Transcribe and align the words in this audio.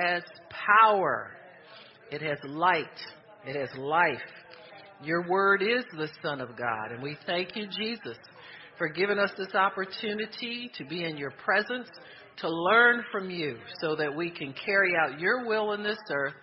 has 0.00 0.22
power. 0.50 1.30
It 2.10 2.22
has 2.22 2.38
light. 2.44 2.86
It 3.46 3.56
has 3.56 3.68
life. 3.78 4.18
Your 5.02 5.26
word 5.28 5.62
is 5.62 5.84
the 5.96 6.08
Son 6.22 6.40
of 6.40 6.56
God. 6.56 6.92
And 6.92 7.02
we 7.02 7.16
thank 7.26 7.56
you, 7.56 7.66
Jesus, 7.66 8.18
for 8.76 8.88
giving 8.88 9.18
us 9.18 9.30
this 9.38 9.54
opportunity 9.54 10.70
to 10.76 10.84
be 10.84 11.04
in 11.04 11.16
your 11.16 11.30
presence, 11.30 11.88
to 12.38 12.48
learn 12.48 13.04
from 13.10 13.30
you 13.30 13.56
so 13.80 13.96
that 13.96 14.14
we 14.14 14.30
can 14.30 14.54
carry 14.64 14.92
out 14.96 15.18
your 15.18 15.46
will 15.46 15.72
in 15.72 15.82
this 15.82 15.98
earth. 16.12 16.34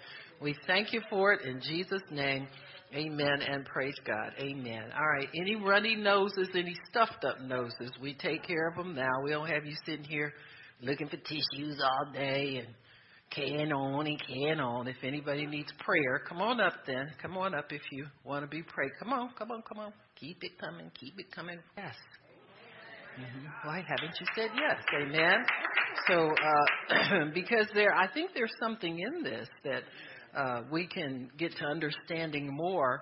We 0.41 0.55
thank 0.65 0.93
you 0.93 1.01
for 1.09 1.33
it 1.33 1.45
in 1.45 1.61
Jesus' 1.61 2.01
name. 2.11 2.47
Amen 2.95 3.41
and 3.41 3.65
praise 3.65 3.95
God. 4.05 4.31
Amen. 4.39 4.85
All 4.97 5.07
right. 5.07 5.27
Any 5.35 5.55
runny 5.55 5.95
noses, 5.95 6.47
any 6.55 6.75
stuffed 6.89 7.25
up 7.25 7.41
noses, 7.41 7.91
we 8.01 8.13
take 8.13 8.47
care 8.47 8.69
of 8.69 8.75
them 8.75 8.95
now. 8.95 9.21
We 9.23 9.31
don't 9.31 9.47
have 9.47 9.65
you 9.65 9.75
sitting 9.85 10.05
here 10.05 10.31
looking 10.81 11.09
for 11.09 11.17
tissues 11.17 11.81
all 11.83 12.13
day 12.13 12.63
and 12.63 12.67
can 13.31 13.71
on 13.71 14.07
and 14.07 14.21
can 14.27 14.59
on. 14.59 14.87
If 14.87 14.97
anybody 15.03 15.45
needs 15.45 15.71
prayer, 15.79 16.21
come 16.27 16.41
on 16.41 16.59
up 16.59 16.73
then. 16.85 17.07
Come 17.21 17.37
on 17.37 17.53
up 17.53 17.71
if 17.71 17.81
you 17.91 18.05
want 18.23 18.43
to 18.43 18.47
be 18.47 18.63
prayed. 18.63 18.91
Come 18.99 19.13
on, 19.13 19.29
come 19.37 19.51
on, 19.51 19.61
come 19.67 19.79
on. 19.79 19.93
Keep 20.19 20.43
it 20.43 20.59
coming, 20.59 20.91
keep 20.99 21.13
it 21.17 21.31
coming. 21.33 21.59
Yes. 21.77 21.95
Mm-hmm. 23.19 23.67
Why 23.67 23.83
haven't 23.87 24.15
you 24.19 24.27
said 24.35 24.49
yes? 24.55 24.83
Amen. 25.01 25.45
So, 26.07 26.29
uh, 26.29 27.25
because 27.33 27.67
there, 27.73 27.93
I 27.93 28.11
think 28.13 28.31
there's 28.35 28.53
something 28.61 28.99
in 28.99 29.23
this 29.23 29.47
that 29.63 29.83
uh, 30.39 30.61
we 30.71 30.87
can 30.87 31.29
get 31.37 31.55
to 31.57 31.65
understanding 31.65 32.55
more 32.55 33.01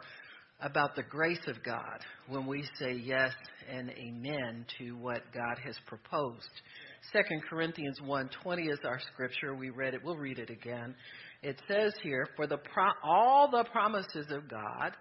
about 0.61 0.95
the 0.95 1.03
grace 1.03 1.45
of 1.47 1.57
God 1.63 1.99
when 2.29 2.45
we 2.45 2.63
say 2.79 2.93
yes 2.93 3.33
and 3.69 3.89
amen 3.89 4.65
to 4.79 4.93
what 4.93 5.21
God 5.33 5.57
has 5.65 5.75
proposed. 5.85 6.49
2 7.11 7.41
Corinthians 7.49 7.99
1:20 8.01 8.69
is 8.69 8.79
our 8.83 8.99
scripture. 8.99 9.55
We 9.55 9.69
read 9.69 9.93
it. 9.93 10.03
We'll 10.03 10.17
read 10.17 10.39
it 10.39 10.49
again. 10.49 10.95
It 11.41 11.61
says 11.67 11.93
here, 12.01 12.27
"For 12.35 12.47
the 12.47 12.57
pro- 12.57 12.91
all 13.03 13.49
the 13.49 13.65
promises 13.65 14.31
of 14.31 14.47
God 14.47 14.95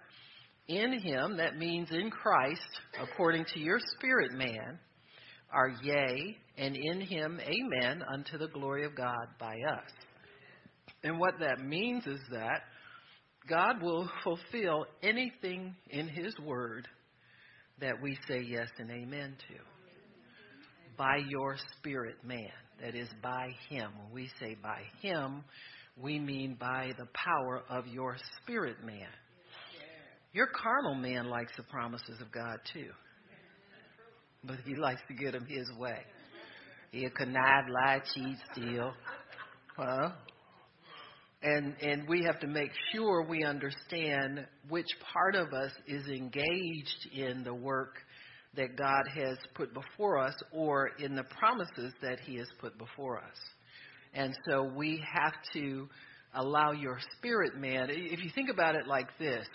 in 0.67 0.99
him, 0.99 1.37
that 1.37 1.57
means 1.57 1.91
in 1.91 2.09
Christ, 2.11 2.81
according 2.99 3.45
to 3.45 3.59
your 3.59 3.79
spirit 3.79 4.31
man, 4.33 4.79
are 5.51 5.69
yea, 5.81 6.37
and 6.57 6.75
in 6.75 7.01
him 7.01 7.39
amen 7.39 8.03
unto 8.03 8.37
the 8.37 8.47
glory 8.49 8.85
of 8.85 8.95
God 8.95 9.27
by 9.39 9.55
us." 9.61 9.91
And 11.03 11.19
what 11.19 11.39
that 11.39 11.59
means 11.59 12.05
is 12.07 12.21
that 12.31 12.63
God 13.47 13.81
will 13.81 14.07
fulfill 14.23 14.87
anything 15.01 15.75
in 15.89 16.07
his 16.07 16.37
word 16.39 16.87
that 17.77 17.99
we 18.01 18.15
say 18.27 18.41
yes 18.41 18.69
and 18.79 18.89
amen 18.89 19.37
to 19.47 19.74
by 20.97 21.17
your 21.27 21.57
spirit 21.77 22.15
man. 22.23 22.51
That 22.81 22.95
is 22.95 23.07
by 23.23 23.51
him. 23.69 23.91
When 24.03 24.13
we 24.13 24.29
say 24.39 24.57
by 24.61 24.81
him, 25.01 25.43
we 26.01 26.19
mean 26.19 26.57
by 26.59 26.91
the 26.97 27.07
power 27.13 27.63
of 27.69 27.87
your 27.87 28.17
spirit 28.41 28.83
man. 28.83 29.07
Your 30.33 30.47
carnal 30.47 30.95
man 30.95 31.29
likes 31.29 31.53
the 31.55 31.63
promises 31.63 32.19
of 32.21 32.31
God 32.31 32.57
too. 32.73 32.89
But 34.43 34.57
he 34.65 34.75
likes 34.75 35.01
to 35.07 35.13
get 35.13 35.31
them 35.31 35.45
his 35.47 35.71
way. 35.79 35.99
He'll 36.91 37.09
connive, 37.11 37.65
lie, 37.69 38.01
cheat, 38.13 38.37
steal. 38.51 38.93
Huh? 39.77 40.09
And 41.41 41.75
and 41.81 42.07
we 42.07 42.23
have 42.25 42.39
to 42.41 42.47
make 42.47 42.71
sure 42.93 43.25
we 43.27 43.43
understand 43.43 44.45
which 44.67 44.87
part 45.13 45.35
of 45.35 45.53
us 45.53 45.71
is 45.87 46.07
engaged 46.07 47.07
in 47.13 47.43
the 47.43 47.53
work 47.53 47.95
that 48.55 48.77
God 48.77 49.03
has 49.13 49.37
put 49.53 49.73
before 49.73 50.19
us 50.19 50.35
or 50.51 50.91
in 50.99 51.15
the 51.15 51.23
promises 51.23 51.93
that 52.01 52.19
He 52.19 52.35
has 52.37 52.47
put 52.59 52.77
before 52.77 53.19
us. 53.19 53.37
And 54.13 54.33
so 54.49 54.63
we 54.63 55.03
have 55.13 55.33
to 55.53 55.89
allow 56.33 56.71
your 56.71 56.99
spirit 57.17 57.55
man, 57.57 57.87
if 57.89 58.23
you 58.23 58.29
think 58.33 58.49
about 58.49 58.75
it 58.75 58.87
like 58.87 59.07
this, 59.19 59.45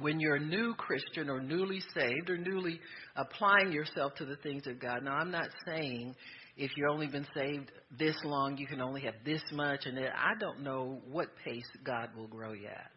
when 0.00 0.20
you're 0.20 0.36
a 0.36 0.40
new 0.40 0.74
Christian 0.74 1.30
or 1.30 1.40
newly 1.40 1.80
saved 1.94 2.28
or 2.28 2.36
newly 2.36 2.80
applying 3.16 3.72
yourself 3.72 4.14
to 4.16 4.24
the 4.24 4.36
things 4.36 4.66
of 4.66 4.78
God. 4.80 5.02
Now, 5.02 5.12
I'm 5.12 5.30
not 5.30 5.48
saying 5.66 6.14
if 6.56 6.72
you've 6.76 6.90
only 6.90 7.06
been 7.06 7.26
saved 7.34 7.70
this 7.98 8.16
long, 8.24 8.58
you 8.58 8.66
can 8.66 8.80
only 8.80 9.00
have 9.02 9.14
this 9.24 9.42
much, 9.52 9.86
and 9.86 9.98
I 9.98 10.38
don't 10.38 10.62
know 10.62 11.00
what 11.10 11.28
pace 11.44 11.68
God 11.84 12.10
will 12.16 12.26
grow 12.26 12.52
you 12.52 12.66
at. 12.66 12.90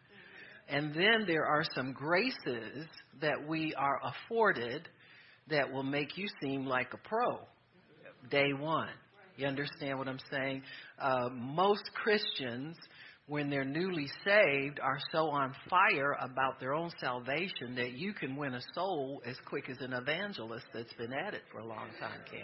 And 0.68 0.94
then 0.94 1.24
there 1.26 1.46
are 1.46 1.64
some 1.74 1.92
graces 1.92 2.86
that 3.20 3.46
we 3.48 3.74
are 3.76 4.00
afforded 4.04 4.88
that 5.48 5.72
will 5.72 5.82
make 5.82 6.16
you 6.16 6.26
seem 6.42 6.66
like 6.66 6.92
a 6.94 7.08
pro 7.08 7.40
day 8.30 8.52
one. 8.52 8.88
You 9.36 9.46
understand 9.46 9.98
what 9.98 10.08
I'm 10.08 10.20
saying? 10.30 10.62
Uh, 11.00 11.28
most 11.32 11.90
Christians, 11.94 12.76
when 13.26 13.48
they're 13.50 13.64
newly 13.64 14.06
saved, 14.24 14.78
are 14.80 14.98
so 15.10 15.30
on 15.30 15.54
fire 15.70 16.16
about 16.20 16.60
their 16.60 16.74
own 16.74 16.90
salvation 17.00 17.74
that 17.76 17.92
you 17.92 18.12
can 18.12 18.36
win 18.36 18.54
a 18.54 18.60
soul 18.74 19.22
as 19.26 19.36
quick 19.46 19.68
as 19.70 19.78
an 19.80 19.94
evangelist 19.94 20.66
that's 20.74 20.92
been 20.94 21.12
at 21.12 21.34
it 21.34 21.42
for 21.50 21.58
a 21.58 21.66
long 21.66 21.88
time 21.98 22.20
can. 22.30 22.42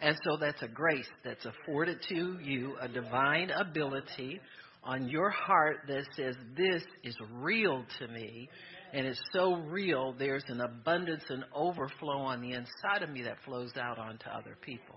And 0.00 0.16
so 0.24 0.36
that's 0.38 0.60
a 0.62 0.68
grace 0.68 1.08
that's 1.24 1.46
afforded 1.46 1.98
to 2.08 2.38
you, 2.42 2.76
a 2.80 2.88
divine 2.88 3.50
ability 3.50 4.40
on 4.82 5.08
your 5.08 5.30
heart 5.30 5.80
that 5.88 6.04
says, 6.16 6.34
This 6.56 6.82
is 7.04 7.16
real 7.32 7.84
to 7.98 8.08
me 8.08 8.48
and 8.92 9.06
it's 9.06 9.20
so 9.32 9.54
real, 9.54 10.14
there's 10.18 10.44
an 10.48 10.60
abundance 10.60 11.24
and 11.28 11.44
overflow 11.54 12.18
on 12.18 12.40
the 12.40 12.52
inside 12.52 13.02
of 13.02 13.10
me 13.10 13.22
that 13.22 13.36
flows 13.44 13.72
out 13.76 13.98
onto 13.98 14.28
other 14.28 14.56
people. 14.60 14.96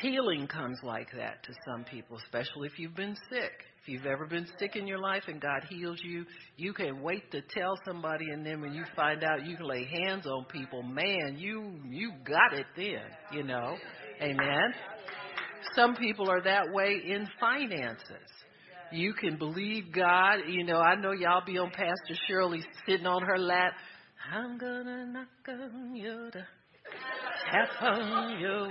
Healing 0.00 0.46
comes 0.46 0.78
like 0.82 1.08
that 1.16 1.42
to 1.44 1.52
some 1.66 1.84
people, 1.84 2.16
especially 2.16 2.68
if 2.68 2.78
you've 2.78 2.96
been 2.96 3.16
sick. 3.30 3.52
If 3.82 3.88
you've 3.88 4.06
ever 4.06 4.26
been 4.26 4.46
sick 4.58 4.76
in 4.76 4.86
your 4.86 4.98
life 4.98 5.24
and 5.28 5.40
God 5.40 5.62
heals 5.68 5.98
you, 6.02 6.24
you 6.56 6.72
can 6.72 7.02
wait 7.02 7.30
to 7.32 7.42
tell 7.42 7.74
somebody, 7.86 8.30
and 8.30 8.44
then 8.44 8.60
when 8.60 8.72
you 8.72 8.84
find 8.96 9.22
out 9.22 9.46
you 9.46 9.56
can 9.56 9.66
lay 9.66 9.84
hands 9.84 10.26
on 10.26 10.46
people, 10.46 10.82
man, 10.82 11.36
you 11.36 11.78
you 11.86 12.12
got 12.24 12.58
it 12.58 12.66
then, 12.76 13.02
you 13.32 13.42
know. 13.42 13.76
Amen. 14.22 14.74
Some 15.76 15.96
people 15.96 16.30
are 16.30 16.42
that 16.42 16.72
way 16.72 17.00
in 17.06 17.28
finances 17.38 18.33
you 18.94 19.12
can 19.12 19.36
believe 19.36 19.92
God. 19.92 20.40
You 20.48 20.64
know, 20.64 20.78
I 20.78 20.94
know 20.94 21.12
y'all 21.12 21.44
be 21.44 21.58
on 21.58 21.70
Pastor 21.70 22.14
Shirley 22.28 22.62
sitting 22.86 23.06
on 23.06 23.22
her 23.22 23.38
lap. 23.38 23.72
I'm 24.32 24.56
gonna 24.58 25.06
knock 25.06 25.28
on 25.48 25.94
your 25.94 26.30
door, 26.30 26.46
tap 27.50 27.82
on 27.82 28.38
your. 28.40 28.68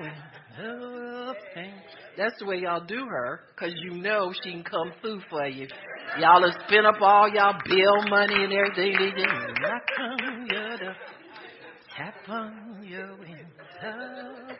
That's 2.15 2.37
the 2.39 2.45
way 2.45 2.57
y'all 2.57 2.85
do 2.85 3.05
her, 3.05 3.41
cause 3.57 3.73
you 3.83 3.95
know 3.95 4.31
she 4.43 4.51
can 4.51 4.63
come 4.63 4.91
through 5.01 5.21
for 5.29 5.47
you. 5.47 5.67
Y'all 6.19 6.43
have 6.47 6.61
spent 6.67 6.85
up 6.85 7.01
all 7.01 7.27
y'all 7.27 7.59
bill 7.65 8.07
money 8.09 8.35
and 8.35 8.53
everything. 8.53 9.15
Knock 9.61 9.83
on 9.99 10.47
your 10.47 10.77
door, 10.77 10.95
tap 11.95 12.29
on 12.29 12.83
your 12.83 13.17
window 13.17 14.55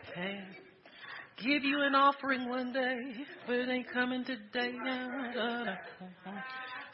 give 1.37 1.63
you 1.63 1.81
an 1.81 1.95
offering 1.95 2.49
one 2.49 2.73
day, 2.73 2.97
but 3.47 3.55
it 3.55 3.69
ain't 3.69 3.91
coming 3.91 4.23
today. 4.23 4.73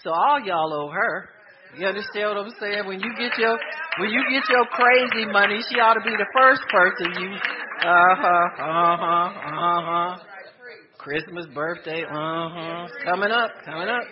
So 0.04 0.12
all 0.12 0.40
y'all 0.46 0.74
owe 0.74 0.90
her. 0.90 1.30
You 1.78 1.86
understand 1.86 2.30
what 2.30 2.38
I'm 2.46 2.52
saying? 2.60 2.88
When 2.88 3.00
you 3.00 3.12
get 3.18 3.38
your 3.38 3.60
when 4.00 4.10
you 4.10 4.24
get 4.32 4.50
your 4.50 4.66
crazy 4.72 5.26
money, 5.32 5.60
she 5.70 5.80
ought 5.80 5.94
to 5.94 6.02
be 6.02 6.16
the 6.16 6.26
first 6.36 6.62
person 6.72 7.22
you 7.22 7.30
uh 7.32 8.16
huh 8.16 8.64
uh 8.64 8.98
huh 8.98 9.30
uh 9.46 9.82
huh. 9.86 10.18
Christmas, 10.98 11.46
birthday, 11.54 12.04
uh 12.04 12.10
huh. 12.12 12.88
Coming 13.06 13.32
up, 13.32 13.52
coming 13.66 13.88
up. 13.88 14.04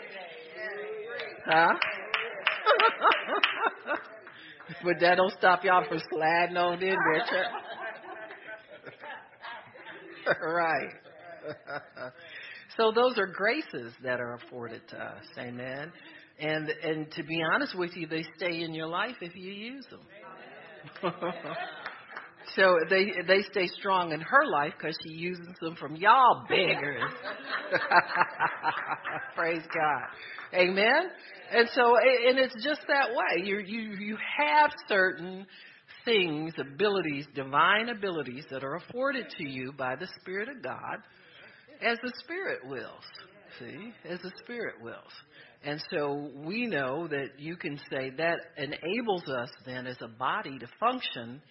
Huh? 1.46 1.74
but 4.84 5.00
that 5.00 5.16
don't 5.16 5.34
stop 5.38 5.64
y'all 5.64 5.84
from 5.88 6.00
sliding 6.12 6.58
on 6.58 6.74
in 6.76 6.90
there. 6.90 7.46
right. 10.42 10.94
so 12.78 12.92
those 12.92 13.18
are 13.18 13.28
graces 13.28 13.94
that 14.04 14.20
are 14.20 14.34
afforded 14.36 14.82
to 14.90 14.98
us. 14.98 15.24
Amen. 15.38 15.92
And 16.40 16.70
and 16.84 17.12
to 17.14 17.24
be 17.24 17.42
honest 17.54 17.78
with 17.78 17.96
you, 17.96 18.08
they 18.08 18.24
stay 18.36 18.62
in 18.62 18.74
your 18.74 18.88
life 18.88 19.16
if 19.22 19.36
you 19.36 19.52
use 19.52 19.86
them. 19.90 20.02
so 22.56 22.76
they 22.90 23.12
they 23.28 23.42
stay 23.52 23.68
strong 23.80 24.12
in 24.12 24.22
her 24.22 24.46
life 24.46 24.74
because 24.78 24.96
she 25.04 25.14
uses 25.14 25.48
them 25.62 25.76
from 25.76 25.96
y'all 25.96 26.46
beggars. 26.48 27.12
Praise 29.36 29.64
God, 29.74 30.60
Amen. 30.60 31.10
And 31.52 31.68
so 31.74 31.96
and 32.28 32.38
it's 32.38 32.64
just 32.64 32.82
that 32.88 33.10
way. 33.10 33.44
You 33.44 33.60
you 33.60 33.96
you 34.00 34.18
have 34.38 34.72
certain 34.88 35.48
things, 36.08 36.54
abilities, 36.58 37.26
divine 37.36 37.90
abilities 37.90 38.46
that 38.50 38.64
are 38.64 38.76
afforded 38.76 39.26
to 39.38 39.48
you 39.48 39.74
by 39.78 39.96
the 39.96 40.08
Spirit 40.22 40.50
of 40.50 40.64
God 40.64 40.98
as 41.82 41.98
the 42.02 42.14
Spirit 42.24 42.62
wills. 42.66 43.04
See? 43.60 43.92
As 44.10 44.20
the 44.22 44.32
Spirit 44.44 44.76
wills. 44.82 45.14
And 45.64 45.82
so 45.92 46.30
we 46.46 46.66
know 46.68 47.08
that 47.08 47.40
you 47.40 47.56
can 47.58 47.78
say 47.92 48.12
that 48.18 48.38
enables 48.58 49.28
us 49.28 49.50
then 49.66 49.88
as 49.88 49.98
a 50.02 50.08
body 50.08 50.58
to 50.60 50.68
function 50.80 51.42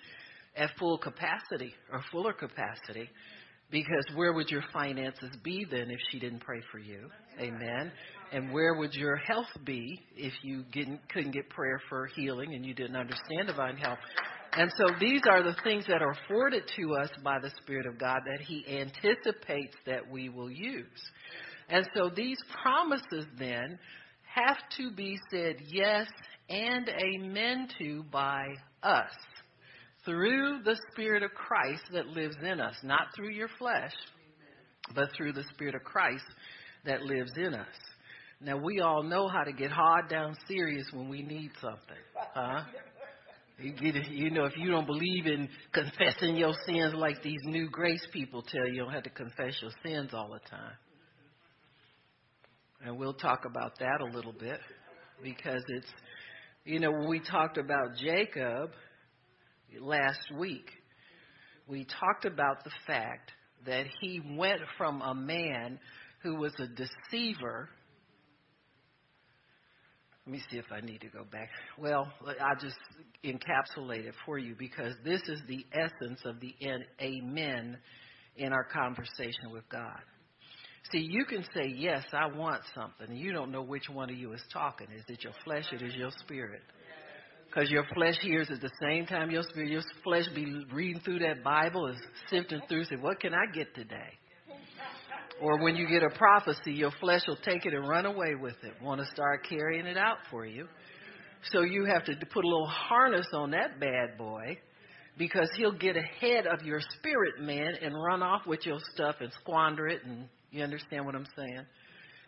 at 0.56 0.70
full 0.78 0.98
capacity 0.98 1.74
or 1.92 2.02
fuller 2.10 2.32
capacity 2.32 3.10
Because 3.70 4.04
where 4.14 4.32
would 4.32 4.48
your 4.48 4.62
finances 4.72 5.30
be 5.42 5.66
then 5.68 5.90
if 5.90 5.98
she 6.10 6.20
didn't 6.20 6.40
pray 6.40 6.60
for 6.70 6.78
you? 6.78 7.08
Amen. 7.40 7.90
And 8.32 8.52
where 8.52 8.74
would 8.74 8.94
your 8.94 9.16
health 9.16 9.50
be 9.64 10.00
if 10.16 10.32
you 10.42 10.64
couldn't 10.72 11.32
get 11.32 11.48
prayer 11.50 11.80
for 11.88 12.08
healing 12.14 12.54
and 12.54 12.64
you 12.64 12.74
didn't 12.74 12.96
understand 12.96 13.48
divine 13.48 13.76
health? 13.76 13.98
And 14.56 14.72
so 14.78 14.86
these 14.98 15.20
are 15.28 15.42
the 15.42 15.56
things 15.64 15.84
that 15.86 16.00
are 16.02 16.12
afforded 16.12 16.62
to 16.76 16.94
us 16.94 17.10
by 17.22 17.38
the 17.38 17.50
Spirit 17.62 17.86
of 17.86 17.98
God 17.98 18.20
that 18.24 18.40
He 18.40 18.64
anticipates 18.66 19.76
that 19.84 20.10
we 20.10 20.30
will 20.30 20.50
use. 20.50 20.86
And 21.68 21.86
so 21.94 22.10
these 22.14 22.38
promises 22.62 23.26
then 23.38 23.78
have 24.34 24.56
to 24.78 24.90
be 24.92 25.18
said 25.30 25.56
yes 25.68 26.06
and 26.48 26.88
amen 26.88 27.68
to 27.78 28.04
by 28.10 28.46
us 28.82 29.12
through 30.06 30.60
the 30.64 30.78
Spirit 30.92 31.22
of 31.22 31.32
Christ 31.32 31.82
that 31.92 32.06
lives 32.06 32.36
in 32.42 32.60
us, 32.60 32.76
not 32.82 33.08
through 33.14 33.32
your 33.32 33.48
flesh, 33.58 33.92
but 34.94 35.10
through 35.16 35.32
the 35.32 35.44
Spirit 35.52 35.74
of 35.74 35.82
Christ 35.82 36.24
that 36.84 37.02
lives 37.02 37.32
in 37.36 37.52
us. 37.52 37.66
Now 38.40 38.56
we 38.56 38.80
all 38.80 39.02
know 39.02 39.28
how 39.28 39.42
to 39.42 39.52
get 39.52 39.70
hard 39.70 40.08
down 40.08 40.34
serious 40.46 40.86
when 40.92 41.08
we 41.08 41.22
need 41.22 41.50
something, 41.60 41.96
huh? 42.34 42.62
You, 43.58 43.72
get, 43.72 44.10
you 44.10 44.30
know, 44.30 44.44
if 44.44 44.52
you 44.56 44.70
don't 44.70 44.86
believe 44.86 45.26
in 45.26 45.48
confessing 45.72 46.36
your 46.36 46.52
sins 46.66 46.92
like 46.94 47.22
these 47.22 47.40
new 47.44 47.70
grace 47.70 48.06
people 48.12 48.42
tell 48.42 48.66
you, 48.66 48.74
you 48.74 48.80
don't 48.82 48.92
have 48.92 49.04
to 49.04 49.10
confess 49.10 49.54
your 49.62 49.70
sins 49.84 50.10
all 50.12 50.28
the 50.30 50.46
time. 50.50 50.74
And 52.84 52.98
we'll 52.98 53.14
talk 53.14 53.44
about 53.46 53.78
that 53.78 54.00
a 54.02 54.14
little 54.14 54.34
bit 54.34 54.60
because 55.22 55.62
it's, 55.68 55.86
you 56.64 56.80
know, 56.80 56.90
when 56.90 57.08
we 57.08 57.20
talked 57.20 57.56
about 57.56 57.96
Jacob 57.96 58.70
last 59.80 60.20
week, 60.38 60.70
we 61.66 61.84
talked 61.84 62.26
about 62.26 62.62
the 62.62 62.70
fact 62.86 63.32
that 63.64 63.86
he 64.00 64.20
went 64.36 64.60
from 64.76 65.00
a 65.00 65.14
man 65.14 65.78
who 66.22 66.36
was 66.36 66.52
a 66.58 66.66
deceiver 66.66 67.70
let 70.26 70.32
me 70.32 70.42
see 70.50 70.58
if 70.58 70.64
I 70.72 70.80
need 70.80 71.00
to 71.02 71.08
go 71.08 71.24
back. 71.30 71.48
Well, 71.78 72.12
I'll 72.40 72.58
just 72.60 72.76
encapsulate 73.24 74.06
it 74.06 74.14
for 74.24 74.38
you 74.38 74.56
because 74.58 74.92
this 75.04 75.22
is 75.28 75.40
the 75.46 75.64
essence 75.72 76.20
of 76.24 76.40
the 76.40 76.52
amen 77.00 77.78
in 78.36 78.52
our 78.52 78.64
conversation 78.64 79.52
with 79.52 79.62
God. 79.70 80.00
See, 80.90 80.98
you 80.98 81.24
can 81.24 81.44
say, 81.54 81.72
Yes, 81.76 82.04
I 82.12 82.26
want 82.26 82.62
something. 82.74 83.16
You 83.16 83.32
don't 83.32 83.52
know 83.52 83.62
which 83.62 83.88
one 83.88 84.10
of 84.10 84.16
you 84.16 84.32
is 84.32 84.42
talking. 84.52 84.88
Is 84.96 85.04
it 85.08 85.22
your 85.22 85.32
flesh 85.44 85.64
or 85.72 85.76
is 85.76 85.94
it 85.94 85.98
your 85.98 86.10
spirit? 86.24 86.62
Because 87.46 87.70
your 87.70 87.84
flesh 87.94 88.16
hears 88.20 88.50
at 88.50 88.60
the 88.60 88.70
same 88.82 89.06
time 89.06 89.30
your 89.30 89.42
spirit. 89.44 89.70
Your 89.70 89.82
flesh 90.02 90.24
be 90.34 90.64
reading 90.72 91.00
through 91.02 91.20
that 91.20 91.44
Bible, 91.44 91.86
is 91.86 91.96
sifting 92.30 92.60
through, 92.68 92.84
say, 92.84 92.96
What 92.96 93.20
can 93.20 93.32
I 93.32 93.46
get 93.54 93.74
today? 93.74 94.10
Or 95.40 95.62
when 95.62 95.76
you 95.76 95.86
get 95.86 96.02
a 96.02 96.10
prophecy, 96.16 96.72
your 96.72 96.92
flesh 97.00 97.22
will 97.26 97.36
take 97.36 97.66
it 97.66 97.74
and 97.74 97.86
run 97.86 98.06
away 98.06 98.34
with 98.40 98.56
it, 98.62 98.72
want 98.82 99.00
to 99.00 99.06
start 99.12 99.46
carrying 99.48 99.86
it 99.86 99.98
out 99.98 100.16
for 100.30 100.46
you. 100.46 100.66
So 101.52 101.62
you 101.62 101.84
have 101.84 102.04
to 102.04 102.14
put 102.32 102.44
a 102.44 102.48
little 102.48 102.66
harness 102.66 103.26
on 103.34 103.50
that 103.50 103.78
bad 103.78 104.16
boy 104.16 104.58
because 105.18 105.48
he'll 105.56 105.76
get 105.76 105.96
ahead 105.96 106.46
of 106.46 106.64
your 106.64 106.80
spirit 106.98 107.40
man 107.40 107.74
and 107.82 107.94
run 107.94 108.22
off 108.22 108.46
with 108.46 108.64
your 108.66 108.78
stuff 108.94 109.16
and 109.20 109.30
squander 109.40 109.86
it. 109.86 110.04
And 110.04 110.28
you 110.50 110.62
understand 110.62 111.04
what 111.04 111.14
I'm 111.14 111.26
saying? 111.36 111.66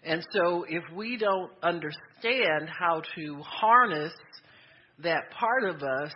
And 0.05 0.25
so 0.33 0.65
if 0.69 0.85
we 0.95 1.17
don't 1.17 1.51
understand 1.63 2.69
how 2.69 3.03
to 3.17 3.43
harness 3.43 4.13
that 5.03 5.31
part 5.39 5.65
of 5.65 5.83
us 5.83 6.13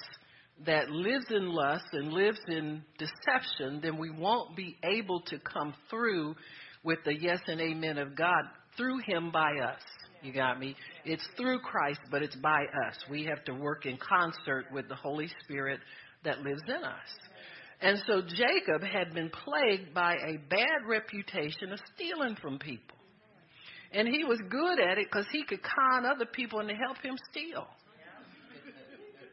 that 0.64 0.90
lives 0.90 1.26
in 1.30 1.48
lust 1.48 1.86
and 1.92 2.12
lives 2.12 2.38
in 2.48 2.82
deception, 2.98 3.80
then 3.82 3.98
we 3.98 4.10
won't 4.10 4.54
be 4.56 4.76
able 4.84 5.20
to 5.22 5.38
come 5.40 5.74
through 5.90 6.34
with 6.84 6.98
the 7.04 7.14
yes 7.14 7.40
and 7.46 7.60
amen 7.60 7.98
of 7.98 8.16
God 8.16 8.44
through 8.76 8.98
Him 9.06 9.30
by 9.30 9.50
us. 9.64 9.80
You 10.22 10.32
got 10.32 10.60
me? 10.60 10.76
It's 11.04 11.26
through 11.36 11.60
Christ, 11.60 12.00
but 12.10 12.22
it's 12.22 12.36
by 12.36 12.62
us. 12.88 12.96
We 13.10 13.24
have 13.24 13.44
to 13.44 13.54
work 13.54 13.86
in 13.86 13.96
concert 13.96 14.66
with 14.72 14.88
the 14.88 14.94
Holy 14.94 15.28
Spirit 15.42 15.80
that 16.24 16.40
lives 16.42 16.62
in 16.68 16.84
us. 16.84 17.08
And 17.80 17.98
so 18.06 18.22
Jacob 18.22 18.82
had 18.84 19.12
been 19.12 19.30
plagued 19.30 19.92
by 19.92 20.14
a 20.14 20.38
bad 20.48 20.86
reputation 20.86 21.72
of 21.72 21.80
stealing 21.94 22.36
from 22.40 22.58
people. 22.60 22.96
And 23.92 24.06
he 24.08 24.24
was 24.24 24.38
good 24.48 24.80
at 24.80 24.98
it 24.98 25.08
because 25.10 25.26
he 25.32 25.44
could 25.44 25.60
con 25.62 26.06
other 26.06 26.24
people 26.24 26.60
and 26.60 26.70
help 26.70 26.98
him 27.02 27.16
steal. 27.30 27.66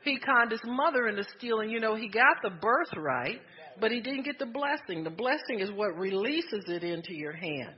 He 0.04 0.18
conned 0.18 0.52
his 0.52 0.62
mother 0.66 1.08
into 1.08 1.24
stealing. 1.38 1.70
You 1.70 1.80
know, 1.80 1.96
he 1.96 2.08
got 2.08 2.38
the 2.42 2.50
birthright, 2.50 3.42
but 3.80 3.92
he 3.92 4.02
didn't 4.02 4.24
get 4.24 4.40
the 4.40 4.46
blessing. 4.46 5.04
The 5.04 5.10
blessing 5.10 5.60
is 5.60 5.72
what 5.72 5.98
releases 5.98 6.66
it 6.68 6.84
into 6.84 7.14
your 7.14 7.34
hand. 7.34 7.76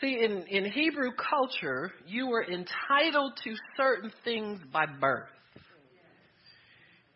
See, 0.00 0.24
in, 0.24 0.44
in 0.48 0.70
Hebrew 0.70 1.10
culture, 1.12 1.92
you 2.06 2.26
were 2.26 2.44
entitled 2.44 3.38
to 3.44 3.54
certain 3.76 4.10
things 4.24 4.60
by 4.72 4.86
birth. 4.86 5.28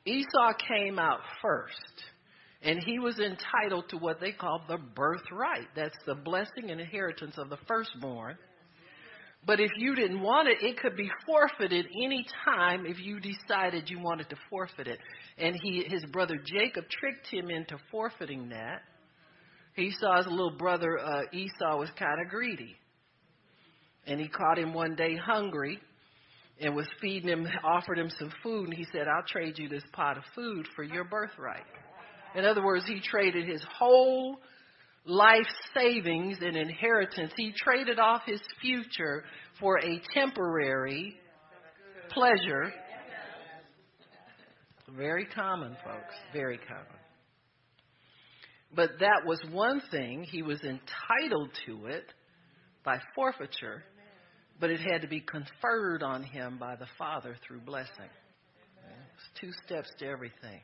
Esau 0.04 0.52
came 0.68 0.98
out 0.98 1.20
first, 1.42 2.04
and 2.62 2.78
he 2.84 2.98
was 2.98 3.18
entitled 3.18 3.88
to 3.88 3.96
what 3.96 4.20
they 4.20 4.30
called 4.30 4.62
the 4.68 4.78
birthright. 4.78 5.68
That's 5.74 5.96
the 6.06 6.14
blessing 6.14 6.70
and 6.70 6.80
inheritance 6.80 7.34
of 7.38 7.48
the 7.48 7.58
firstborn. 7.66 8.36
But 9.46 9.60
if 9.60 9.70
you 9.76 9.94
didn't 9.94 10.20
want 10.20 10.48
it, 10.48 10.58
it 10.60 10.78
could 10.78 10.96
be 10.96 11.08
forfeited 11.24 11.86
any 12.04 12.26
time 12.44 12.84
if 12.84 12.98
you 12.98 13.20
decided 13.20 13.88
you 13.88 14.00
wanted 14.00 14.28
to 14.30 14.36
forfeit 14.50 14.88
it. 14.88 14.98
And 15.38 15.56
he, 15.62 15.84
his 15.86 16.04
brother 16.06 16.36
Jacob 16.44 16.84
tricked 16.90 17.28
him 17.28 17.48
into 17.48 17.76
forfeiting 17.90 18.48
that. 18.48 18.82
He 19.74 19.92
saw 19.92 20.16
his 20.16 20.26
little 20.26 20.56
brother 20.56 20.98
uh, 20.98 21.22
Esau 21.32 21.78
was 21.78 21.90
kind 21.96 22.20
of 22.20 22.28
greedy. 22.28 22.74
And 24.06 24.20
he 24.20 24.26
caught 24.26 24.58
him 24.58 24.74
one 24.74 24.96
day 24.96 25.16
hungry 25.16 25.78
and 26.60 26.74
was 26.74 26.88
feeding 27.00 27.28
him, 27.28 27.46
offered 27.62 27.98
him 27.98 28.10
some 28.18 28.32
food, 28.42 28.68
and 28.68 28.74
he 28.74 28.86
said, 28.92 29.06
I'll 29.06 29.26
trade 29.28 29.58
you 29.58 29.68
this 29.68 29.82
pot 29.92 30.16
of 30.16 30.24
food 30.34 30.66
for 30.74 30.82
your 30.82 31.04
birthright. 31.04 31.66
In 32.34 32.44
other 32.44 32.64
words, 32.64 32.86
he 32.86 33.00
traded 33.00 33.46
his 33.46 33.62
whole 33.78 34.38
life 35.06 35.46
savings 35.72 36.38
and 36.40 36.56
inheritance. 36.56 37.32
He 37.36 37.52
traded 37.56 37.98
off 37.98 38.22
his 38.26 38.40
future 38.60 39.24
for 39.60 39.78
a 39.78 40.00
temporary 40.12 41.16
pleasure. 42.10 42.72
Very 44.96 45.26
common, 45.26 45.76
folks. 45.84 46.14
Very 46.32 46.58
common. 46.58 46.84
But 48.74 48.90
that 49.00 49.22
was 49.24 49.40
one 49.50 49.80
thing. 49.90 50.24
He 50.24 50.42
was 50.42 50.60
entitled 50.62 51.50
to 51.66 51.86
it 51.86 52.04
by 52.84 52.98
forfeiture, 53.14 53.84
but 54.60 54.70
it 54.70 54.80
had 54.80 55.02
to 55.02 55.08
be 55.08 55.20
conferred 55.20 56.02
on 56.02 56.22
him 56.22 56.58
by 56.58 56.76
the 56.76 56.86
Father 56.98 57.36
through 57.46 57.60
blessing. 57.60 58.10
It's 59.14 59.40
two 59.40 59.50
steps 59.64 59.90
to 59.98 60.06
everything. 60.06 60.60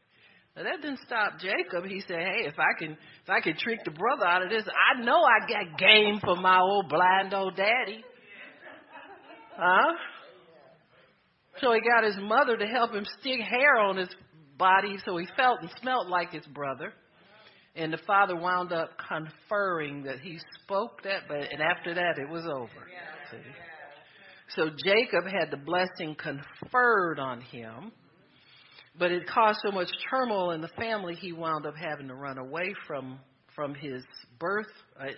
Now 0.56 0.64
that 0.64 0.82
didn't 0.82 1.00
stop 1.06 1.38
Jacob. 1.40 1.86
He 1.86 2.00
said, 2.00 2.18
"Hey, 2.18 2.46
if 2.46 2.58
I 2.58 2.78
can, 2.78 2.92
if 2.92 3.30
I 3.30 3.40
can 3.40 3.56
trick 3.56 3.80
the 3.84 3.90
brother 3.90 4.26
out 4.26 4.42
of 4.42 4.50
this, 4.50 4.64
I 4.68 5.00
know 5.00 5.22
I 5.22 5.46
got 5.48 5.78
game 5.78 6.20
for 6.20 6.36
my 6.36 6.60
old 6.60 6.88
blind 6.88 7.32
old 7.32 7.56
daddy." 7.56 8.04
Huh? 9.56 9.94
So 11.60 11.72
he 11.72 11.80
got 11.80 12.04
his 12.04 12.16
mother 12.18 12.56
to 12.56 12.66
help 12.66 12.92
him 12.92 13.04
stick 13.20 13.40
hair 13.40 13.78
on 13.78 13.96
his 13.96 14.08
body 14.58 14.96
so 15.04 15.16
he 15.16 15.26
felt 15.36 15.60
and 15.60 15.70
smelt 15.80 16.08
like 16.08 16.32
his 16.32 16.46
brother. 16.46 16.92
And 17.74 17.92
the 17.92 17.98
father 18.06 18.36
wound 18.36 18.72
up 18.72 18.90
conferring 18.98 20.02
that 20.02 20.20
he 20.20 20.38
spoke 20.62 21.02
that, 21.04 21.22
but 21.28 21.38
and 21.50 21.62
after 21.62 21.94
that 21.94 22.18
it 22.18 22.28
was 22.28 22.44
over. 22.46 22.88
See? 23.30 23.38
So 24.56 24.68
Jacob 24.84 25.24
had 25.24 25.50
the 25.50 25.56
blessing 25.56 26.14
conferred 26.14 27.18
on 27.18 27.40
him 27.40 27.92
but 28.98 29.10
it 29.10 29.26
caused 29.26 29.58
so 29.64 29.72
much 29.72 29.88
turmoil 30.10 30.50
in 30.50 30.60
the 30.60 30.68
family, 30.68 31.14
he 31.14 31.32
wound 31.32 31.66
up 31.66 31.74
having 31.76 32.08
to 32.08 32.14
run 32.14 32.38
away 32.38 32.74
from 32.86 33.18
from 33.54 33.74
his 33.74 34.02
birth, 34.38 34.72
uh, 34.98 35.08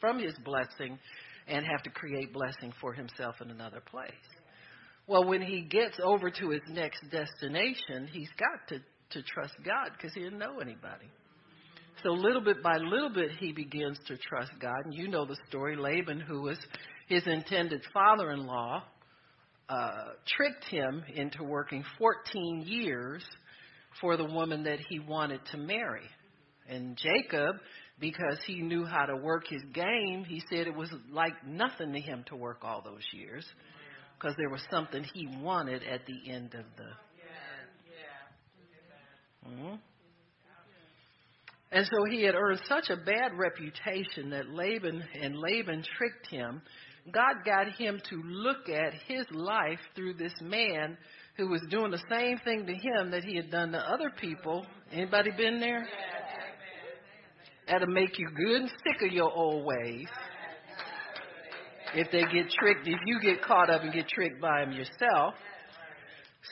from 0.00 0.18
his 0.18 0.32
blessing, 0.46 0.98
and 1.46 1.66
have 1.66 1.82
to 1.82 1.90
create 1.90 2.32
blessing 2.32 2.72
for 2.80 2.94
himself 2.94 3.34
in 3.42 3.50
another 3.50 3.82
place. 3.90 4.12
Well, 5.06 5.24
when 5.24 5.42
he 5.42 5.60
gets 5.60 5.98
over 6.02 6.30
to 6.30 6.50
his 6.50 6.62
next 6.70 7.02
destination, 7.10 8.08
he's 8.10 8.30
got 8.38 8.68
to 8.68 8.78
to 9.12 9.22
trust 9.22 9.54
God 9.64 9.90
because 9.96 10.14
he 10.14 10.20
didn't 10.20 10.38
know 10.38 10.58
anybody. 10.60 11.10
So 12.02 12.10
little 12.10 12.40
bit 12.40 12.62
by 12.62 12.78
little 12.78 13.10
bit, 13.10 13.30
he 13.38 13.52
begins 13.52 13.98
to 14.06 14.16
trust 14.16 14.52
God. 14.60 14.84
And 14.84 14.94
you 14.94 15.08
know 15.08 15.24
the 15.24 15.36
story. 15.48 15.76
Laban, 15.76 16.20
who 16.20 16.42
was 16.42 16.58
his 17.06 17.26
intended 17.26 17.82
father-in-law, 17.92 18.82
uh, 19.68 20.12
tricked 20.26 20.64
him 20.64 21.02
into 21.14 21.44
working 21.44 21.84
14 21.98 22.64
years 22.66 23.22
for 24.00 24.16
the 24.16 24.24
woman 24.24 24.64
that 24.64 24.78
he 24.88 24.98
wanted 24.98 25.40
to 25.52 25.58
marry. 25.58 26.08
And 26.68 26.96
Jacob, 26.96 27.56
because 28.00 28.38
he 28.46 28.60
knew 28.60 28.84
how 28.84 29.06
to 29.06 29.16
work 29.16 29.46
his 29.48 29.62
game, 29.72 30.24
he 30.26 30.42
said 30.50 30.66
it 30.66 30.74
was 30.74 30.90
like 31.10 31.34
nothing 31.46 31.92
to 31.92 32.00
him 32.00 32.24
to 32.28 32.36
work 32.36 32.58
all 32.62 32.82
those 32.82 33.02
years 33.12 33.44
because 34.18 34.34
there 34.36 34.50
was 34.50 34.62
something 34.70 35.04
he 35.14 35.28
wanted 35.40 35.82
at 35.82 36.00
the 36.06 36.32
end 36.32 36.54
of 36.54 36.64
the. 36.76 36.84
Mm-hmm. 39.50 39.74
And 41.72 41.86
so 41.86 42.04
he 42.10 42.22
had 42.22 42.34
earned 42.34 42.60
such 42.68 42.90
a 42.90 42.96
bad 42.96 43.32
reputation 43.36 44.30
that 44.30 44.50
Laban 44.50 45.02
and 45.20 45.36
Laban 45.36 45.82
tricked 45.96 46.28
him. 46.30 46.62
God 47.10 47.44
got 47.44 47.72
him 47.72 48.00
to 48.10 48.22
look 48.24 48.68
at 48.68 48.94
his 49.08 49.26
life 49.32 49.80
through 49.96 50.14
this 50.14 50.34
man 50.40 50.96
who 51.36 51.48
was 51.48 51.62
doing 51.70 51.90
the 51.90 52.02
same 52.10 52.38
thing 52.44 52.66
to 52.66 52.72
him 52.72 53.10
that 53.10 53.24
he 53.24 53.34
had 53.34 53.50
done 53.50 53.72
to 53.72 53.78
other 53.78 54.10
people. 54.20 54.64
Anybody 54.92 55.30
been 55.36 55.58
there? 55.58 55.86
That'll 57.66 57.88
make 57.88 58.18
you 58.18 58.28
good 58.28 58.62
and 58.62 58.68
sick 58.68 59.08
of 59.08 59.12
your 59.12 59.32
old 59.32 59.64
ways. 59.64 60.06
If 61.94 62.10
they 62.10 62.22
get 62.22 62.50
tricked, 62.50 62.86
if 62.86 63.00
you 63.06 63.20
get 63.20 63.42
caught 63.42 63.68
up 63.68 63.82
and 63.82 63.92
get 63.92 64.08
tricked 64.08 64.40
by 64.40 64.60
them 64.60 64.72
yourself. 64.72 65.34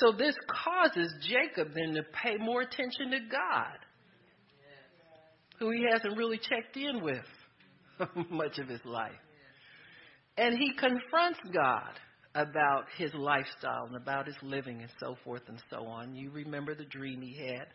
So 0.00 0.12
this 0.12 0.35
causes 0.64 1.12
Jacob 1.23 1.69
then 1.75 1.95
to 1.95 2.02
pay 2.23 2.37
more 2.38 2.62
attention 2.62 3.11
to 3.11 3.19
God, 3.30 3.78
who 5.59 5.71
he 5.71 5.85
hasn't 5.90 6.16
really 6.16 6.38
checked 6.38 6.76
in 6.76 7.02
with 7.02 7.25
much 8.30 8.59
of 8.59 8.69
his 8.69 8.80
life. 8.85 9.12
And 10.41 10.57
he 10.59 10.73
confronts 10.73 11.39
God 11.53 11.93
about 12.35 12.87
his 12.97 13.13
lifestyle 13.13 13.85
and 13.87 13.97
about 13.97 14.27
his 14.27 14.37
living 14.41 14.81
and 14.81 14.91
so 14.99 15.15
forth 15.23 15.43
and 15.49 15.63
so 15.69 15.85
on. 15.85 16.17
You 16.17 16.31
remember 16.31 16.75
the 16.75 16.87
dream 16.87 17.21
he 17.21 17.37
had. 17.47 17.67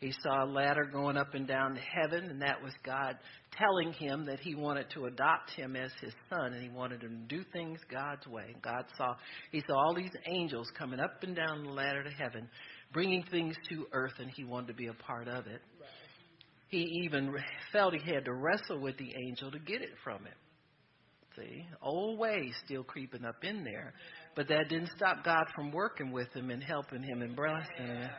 He 0.00 0.12
saw 0.20 0.44
a 0.44 0.50
ladder 0.50 0.88
going 0.90 1.16
up 1.16 1.34
and 1.34 1.46
down 1.46 1.76
to 1.76 1.80
heaven, 1.80 2.24
and 2.24 2.42
that 2.42 2.60
was 2.60 2.72
God 2.84 3.14
telling 3.56 3.92
him 3.92 4.26
that 4.26 4.40
he 4.40 4.56
wanted 4.56 4.90
to 4.94 5.04
adopt 5.04 5.50
him 5.52 5.76
as 5.76 5.92
his 6.00 6.12
son, 6.28 6.52
and 6.52 6.60
he 6.60 6.68
wanted 6.68 7.00
him 7.00 7.28
to 7.28 7.36
do 7.36 7.44
things 7.52 7.78
God's 7.88 8.26
way. 8.26 8.56
God 8.60 8.86
saw 8.96 9.14
he 9.52 9.60
saw 9.60 9.74
all 9.76 9.94
these 9.94 10.10
angels 10.26 10.66
coming 10.76 10.98
up 10.98 11.22
and 11.22 11.36
down 11.36 11.62
the 11.62 11.70
ladder 11.70 12.02
to 12.02 12.10
heaven, 12.10 12.48
bringing 12.92 13.22
things 13.30 13.54
to 13.68 13.86
earth, 13.92 14.14
and 14.18 14.32
he 14.34 14.42
wanted 14.42 14.68
to 14.68 14.74
be 14.74 14.88
a 14.88 14.94
part 14.94 15.28
of 15.28 15.46
it. 15.46 15.60
He 16.70 17.04
even 17.04 17.32
felt 17.70 17.94
he 17.94 18.12
had 18.12 18.24
to 18.24 18.34
wrestle 18.34 18.80
with 18.80 18.96
the 18.96 19.14
angel 19.28 19.52
to 19.52 19.60
get 19.60 19.80
it 19.80 19.92
from 20.02 20.24
him. 20.24 20.34
See, 21.40 21.66
old 21.80 22.18
ways 22.18 22.52
still 22.64 22.82
creeping 22.84 23.24
up 23.24 23.42
in 23.42 23.64
there, 23.64 23.94
but 24.34 24.48
that 24.48 24.68
didn't 24.68 24.90
stop 24.96 25.24
God 25.24 25.44
from 25.54 25.72
working 25.72 26.12
with 26.12 26.32
him 26.34 26.50
and 26.50 26.62
helping 26.62 27.02
him 27.02 27.22
and 27.22 27.34
blessing 27.34 27.86
him. 27.86 28.10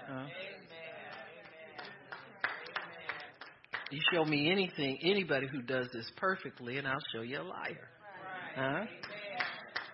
You 3.91 3.99
show 4.13 4.23
me 4.23 4.49
anything, 4.49 4.99
anybody 5.03 5.47
who 5.51 5.61
does 5.61 5.87
this 5.93 6.09
perfectly, 6.15 6.77
and 6.77 6.87
I'll 6.87 7.03
show 7.13 7.21
you 7.21 7.41
a 7.41 7.43
liar. 7.43 7.89
Huh? 8.55 8.85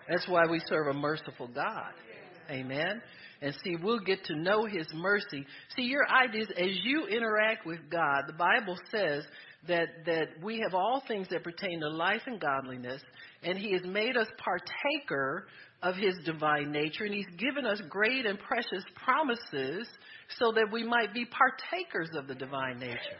That's 0.08 0.26
why 0.28 0.46
we 0.48 0.60
serve 0.68 0.86
a 0.86 0.94
merciful 0.94 1.48
God. 1.48 1.92
Amen. 2.50 3.02
And 3.42 3.54
see, 3.62 3.76
we'll 3.82 4.00
get 4.00 4.24
to 4.24 4.36
know 4.36 4.64
His 4.64 4.86
mercy. 4.94 5.44
See, 5.76 5.82
your 5.82 6.08
ideas 6.08 6.48
as 6.56 6.70
you 6.82 7.06
interact 7.06 7.66
with 7.66 7.78
God, 7.90 8.22
the 8.26 8.32
Bible 8.32 8.76
says 8.90 9.24
that, 9.66 9.88
that 10.06 10.28
we 10.42 10.60
have 10.60 10.74
all 10.74 11.02
things 11.06 11.26
that 11.30 11.42
pertain 11.42 11.80
to 11.80 11.88
life 11.88 12.22
and 12.26 12.40
godliness, 12.40 13.02
and 13.42 13.58
He 13.58 13.72
has 13.72 13.82
made 13.84 14.16
us 14.16 14.26
partaker 14.38 15.46
of 15.82 15.96
His 15.96 16.14
divine 16.24 16.70
nature, 16.70 17.04
and 17.04 17.14
He's 17.14 17.26
given 17.38 17.66
us 17.66 17.80
great 17.88 18.24
and 18.24 18.38
precious 18.38 18.84
promises 19.04 19.88
so 20.38 20.52
that 20.52 20.68
we 20.72 20.84
might 20.84 21.12
be 21.12 21.26
partakers 21.26 22.10
of 22.16 22.26
the 22.28 22.34
divine 22.34 22.78
nature. 22.78 23.18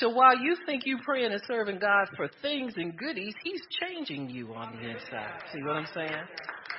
So 0.00 0.08
while 0.08 0.36
you 0.36 0.56
think 0.66 0.82
you're 0.86 0.98
praying 1.04 1.32
and 1.32 1.40
serving 1.46 1.78
God 1.78 2.08
for 2.16 2.28
things 2.42 2.72
and 2.76 2.96
goodies, 2.96 3.34
He's 3.44 3.62
changing 3.80 4.30
you 4.30 4.54
on 4.54 4.76
the 4.76 4.90
inside. 4.90 5.40
See 5.52 5.62
what 5.62 5.76
I'm 5.76 5.86
saying? 5.94 6.22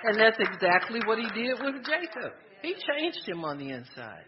And 0.03 0.19
that's 0.19 0.37
exactly 0.39 0.99
what 1.05 1.17
He 1.17 1.27
did 1.29 1.55
with 1.63 1.75
Jacob. 1.85 2.33
He 2.61 2.73
changed 2.73 3.27
him 3.27 3.45
on 3.45 3.57
the 3.57 3.69
inside. 3.69 4.25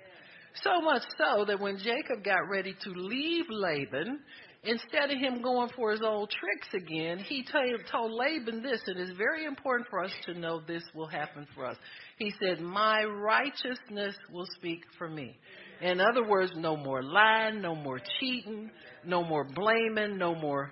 So 0.63 0.81
much 0.81 1.03
so 1.17 1.45
that 1.45 1.59
when 1.59 1.77
Jacob 1.77 2.23
got 2.23 2.49
ready 2.49 2.75
to 2.83 2.89
leave 2.89 3.45
Laban, 3.49 4.19
instead 4.63 5.11
of 5.11 5.17
him 5.17 5.41
going 5.41 5.69
for 5.75 5.91
his 5.91 6.01
old 6.01 6.31
tricks 6.31 6.67
again, 6.73 7.19
he 7.19 7.45
told 7.91 8.11
Laban 8.11 8.63
this, 8.63 8.81
and 8.87 8.99
it's 8.99 9.17
very 9.17 9.45
important 9.45 9.87
for 9.89 10.03
us 10.03 10.11
to 10.25 10.33
know 10.33 10.61
this 10.65 10.83
will 10.95 11.07
happen 11.07 11.45
for 11.53 11.65
us. 11.65 11.77
He 12.17 12.33
said, 12.41 12.61
My 12.61 13.03
righteousness 13.03 14.15
will 14.31 14.47
speak 14.55 14.81
for 14.97 15.09
me. 15.09 15.37
In 15.81 15.99
other 15.99 16.27
words, 16.27 16.51
no 16.55 16.75
more 16.75 17.03
lying, 17.03 17.61
no 17.61 17.75
more 17.75 17.99
cheating, 18.19 18.71
no 19.05 19.23
more 19.23 19.43
blaming, 19.43 20.17
no 20.17 20.33
more. 20.33 20.71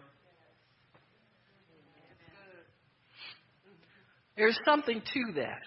There's 4.35 4.57
something 4.65 4.99
to 4.99 5.33
that. 5.35 5.61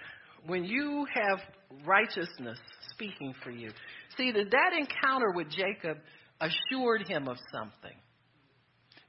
When 0.44 0.64
you 0.64 1.06
have 1.14 1.38
righteousness 1.86 2.58
speaking 2.98 3.34
for 3.42 3.50
you. 3.50 3.70
See, 4.18 4.32
that, 4.32 4.50
that 4.50 4.72
encounter 4.76 5.30
with 5.30 5.48
Jacob 5.48 5.98
assured 6.40 7.06
him 7.06 7.28
of 7.28 7.36
something. 7.52 7.96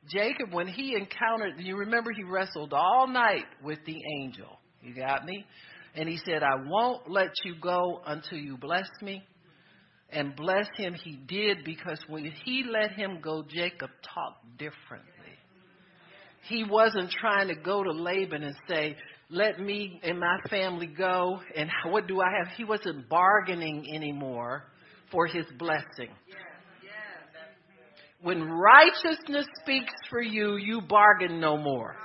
Jacob, 0.07 0.53
when 0.53 0.67
he 0.67 0.95
encountered, 0.95 1.55
you 1.59 1.77
remember 1.77 2.11
he 2.11 2.23
wrestled 2.23 2.73
all 2.73 3.07
night 3.07 3.45
with 3.63 3.79
the 3.85 3.97
angel. 4.21 4.59
You 4.81 4.95
got 4.95 5.25
me? 5.25 5.45
And 5.95 6.07
he 6.07 6.17
said, 6.17 6.43
I 6.43 6.55
won't 6.65 7.09
let 7.09 7.31
you 7.43 7.55
go 7.59 8.01
until 8.05 8.37
you 8.37 8.57
bless 8.57 8.89
me. 9.01 9.23
And 10.11 10.35
bless 10.35 10.67
him 10.75 10.93
he 10.95 11.19
did 11.27 11.63
because 11.63 11.99
when 12.07 12.31
he 12.45 12.63
let 12.71 12.91
him 12.91 13.19
go, 13.21 13.43
Jacob 13.47 13.89
talked 14.13 14.57
differently. 14.57 15.09
He 16.47 16.63
wasn't 16.63 17.11
trying 17.11 17.49
to 17.49 17.55
go 17.55 17.83
to 17.83 17.91
Laban 17.91 18.43
and 18.43 18.55
say, 18.67 18.95
let 19.29 19.59
me 19.59 19.99
and 20.01 20.19
my 20.19 20.37
family 20.49 20.87
go, 20.87 21.39
and 21.55 21.69
what 21.85 22.07
do 22.07 22.21
I 22.21 22.27
have? 22.39 22.55
He 22.57 22.63
wasn't 22.63 23.07
bargaining 23.07 23.85
anymore 23.93 24.63
for 25.11 25.27
his 25.27 25.45
blessing. 25.57 26.09
When 28.21 28.43
righteousness 28.43 29.47
speaks 29.61 29.93
for 30.09 30.21
you, 30.21 30.57
you 30.57 30.81
bargain 30.81 31.39
no 31.39 31.57
more. 31.57 31.95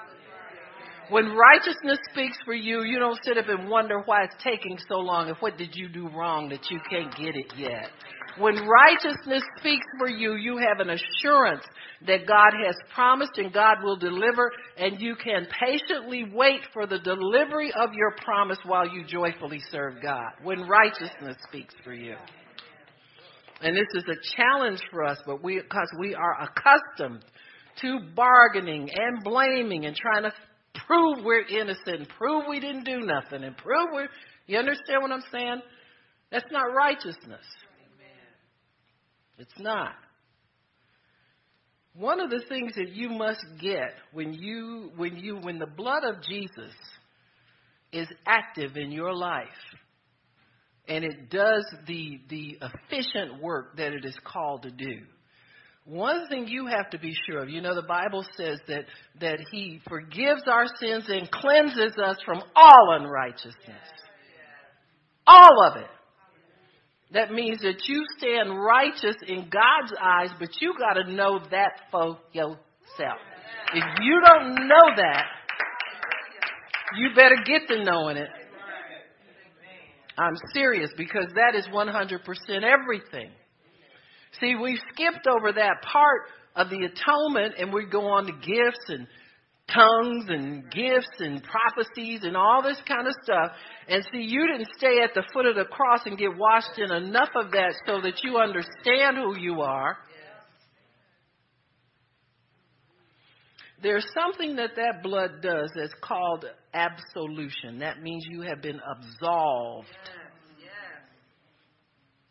When 1.11 1.35
righteousness 1.37 1.99
speaks 2.13 2.39
for 2.45 2.55
you, 2.55 2.83
you 2.83 2.99
don't 2.99 3.19
sit 3.25 3.37
up 3.37 3.49
and 3.49 3.69
wonder 3.69 4.01
why 4.07 4.25
it's 4.25 4.43
taking 4.43 4.79
so 4.89 4.97
long 4.97 5.29
and 5.29 5.37
what 5.39 5.59
did 5.59 5.75
you 5.75 5.89
do 5.89 6.09
wrong 6.09 6.49
that 6.49 6.71
you 6.71 6.81
can't 6.89 7.15
get 7.17 7.35
it 7.37 7.53
yet. 7.59 7.91
When 8.39 8.67
righteousness 8.67 9.43
speaks 9.59 9.87
for 9.99 10.09
you, 10.09 10.35
you 10.35 10.57
have 10.57 10.81
an 10.81 10.91
assurance 10.91 11.63
that 12.07 12.27
God 12.27 12.53
has 12.67 12.75
promised 12.95 13.37
and 13.37 13.53
God 13.53 13.77
will 13.83 13.97
deliver, 13.97 14.51
and 14.77 15.01
you 15.01 15.15
can 15.15 15.47
patiently 15.61 16.25
wait 16.33 16.61
for 16.73 16.87
the 16.87 16.99
delivery 16.99 17.73
of 17.73 17.91
your 17.93 18.13
promise 18.25 18.59
while 18.65 18.89
you 18.89 19.05
joyfully 19.05 19.61
serve 19.71 20.03
God. 20.03 20.33
When 20.43 20.67
righteousness 20.67 21.37
speaks 21.49 21.75
for 21.85 21.93
you. 21.93 22.17
And 23.61 23.77
this 23.77 23.87
is 23.95 24.05
a 24.09 24.37
challenge 24.37 24.81
for 24.91 25.05
us, 25.05 25.19
but 25.27 25.43
we, 25.43 25.61
because 25.61 25.91
we 25.99 26.15
are 26.15 26.37
accustomed 26.43 27.25
to 27.81 27.99
bargaining 28.15 28.91
and 28.95 29.23
blaming 29.25 29.87
and 29.87 29.97
trying 29.97 30.25
to 30.25 30.33
prove 30.87 31.25
we're 31.25 31.47
innocent 31.47 31.87
and 31.87 32.09
prove 32.09 32.45
we 32.49 32.61
didn't 32.61 32.85
do 32.85 33.01
nothing 33.01 33.45
and 33.45 33.57
prove 33.57 33.89
we're, 33.93 34.09
you 34.47 34.59
understand 34.59 35.03
what 35.03 35.13
I'm 35.13 35.25
saying? 35.33 35.63
That's 36.31 36.51
not 36.51 36.65
righteousness. 36.75 37.45
It's 39.39 39.59
not. 39.59 39.93
One 41.95 42.21
of 42.21 42.31
the 42.31 42.43
things 42.49 42.75
that 42.77 42.91
you 42.91 43.09
must 43.09 43.45
get 43.61 43.95
when 44.13 44.33
you 44.33 44.91
when 44.97 45.17
you 45.17 45.37
when 45.37 45.59
the 45.59 45.67
blood 45.67 46.03
of 46.05 46.23
Jesus 46.23 46.73
is 47.93 48.09
active 48.27 48.77
in 48.77 48.91
your 48.91 49.15
life 49.15 49.47
and 50.89 51.05
it 51.05 51.31
does 51.31 51.65
the 51.87 52.21
the 52.29 52.59
efficient 52.61 53.43
work 53.43 53.77
that 53.77 53.93
it 53.93 54.05
is 54.05 54.17
called 54.25 54.63
to 54.63 54.71
do. 54.71 55.01
One 55.87 56.29
thing 56.29 56.49
you 56.49 56.67
have 56.67 56.89
to 56.91 56.99
be 56.99 57.15
sure 57.27 57.43
of, 57.43 57.51
you 57.51 57.61
know, 57.61 57.75
the 57.75 57.83
Bible 57.83 58.25
says 58.37 58.59
that 58.69 58.85
that 59.21 59.39
He 59.51 59.81
forgives 59.89 60.43
our 60.47 60.67
sins 60.81 61.05
and 61.09 61.31
cleanses 61.31 61.97
us 62.03 62.17
from 62.25 62.43
all 62.57 62.97
unrighteousness. 62.99 63.55
All 65.27 65.67
of 65.67 65.77
it. 65.77 65.91
That 67.13 67.33
means 67.33 67.61
that 67.61 67.87
you 67.87 68.03
stand 68.19 68.59
righteous 68.59 69.17
in 69.27 69.49
God's 69.49 69.93
eyes, 70.03 70.31
but 70.39 70.49
you 70.61 70.75
got 70.79 70.95
to 70.95 71.13
know 71.13 71.39
that 71.51 71.83
for 71.91 72.19
yourself. 72.33 73.21
If 73.73 73.85
you 74.03 74.21
don't 74.27 74.55
know 74.67 74.97
that, 74.97 75.25
you 76.99 77.11
better 77.15 77.37
get 77.47 77.69
to 77.69 77.85
knowing 77.85 78.17
it. 78.17 78.29
I'm 80.19 80.37
serious 80.53 80.91
because 80.97 81.27
that 81.35 81.55
is 81.57 81.67
100% 81.67 82.21
everything. 82.63 83.31
See, 84.41 84.55
we've 84.55 84.79
skipped 84.93 85.27
over 85.27 85.53
that 85.53 85.83
part 85.83 86.23
of 86.57 86.71
the 86.71 86.85
atonement 86.85 87.55
and 87.59 87.73
we 87.73 87.87
go 87.87 88.07
on 88.07 88.27
to 88.27 88.33
gifts 88.33 88.89
and 88.89 89.07
tongues 89.73 90.27
and 90.29 90.71
gifts 90.71 91.21
and 91.21 91.43
prophecies 91.43 92.21
and 92.23 92.37
all 92.37 92.63
this 92.63 92.81
kind 92.87 93.07
of 93.07 93.15
stuff. 93.23 93.53
And 93.89 94.05
see, 94.13 94.21
you 94.21 94.47
didn't 94.47 94.69
stay 94.77 95.01
at 95.03 95.15
the 95.15 95.25
foot 95.33 95.47
of 95.47 95.57
the 95.57 95.65
cross 95.65 96.01
and 96.07 96.19
get 96.19 96.37
washed 96.37 96.79
in 96.79 96.93
enough 96.93 97.31
of 97.35 97.51
that 97.53 97.75
so 97.87 98.01
that 98.03 98.23
you 98.23 98.37
understand 98.39 99.17
who 99.17 99.39
you 99.39 99.63
are. 99.63 99.97
There's 103.85 104.07
something 104.19 104.57
that 104.57 104.71
that 104.77 105.03
blood 105.03 105.43
does 105.43 105.71
that's 105.77 105.93
called 106.01 106.47
absolution. 106.73 107.81
That 107.81 108.01
means 108.03 108.25
you 108.31 108.41
have 108.41 108.63
been 108.63 108.81
absolved. 108.81 109.89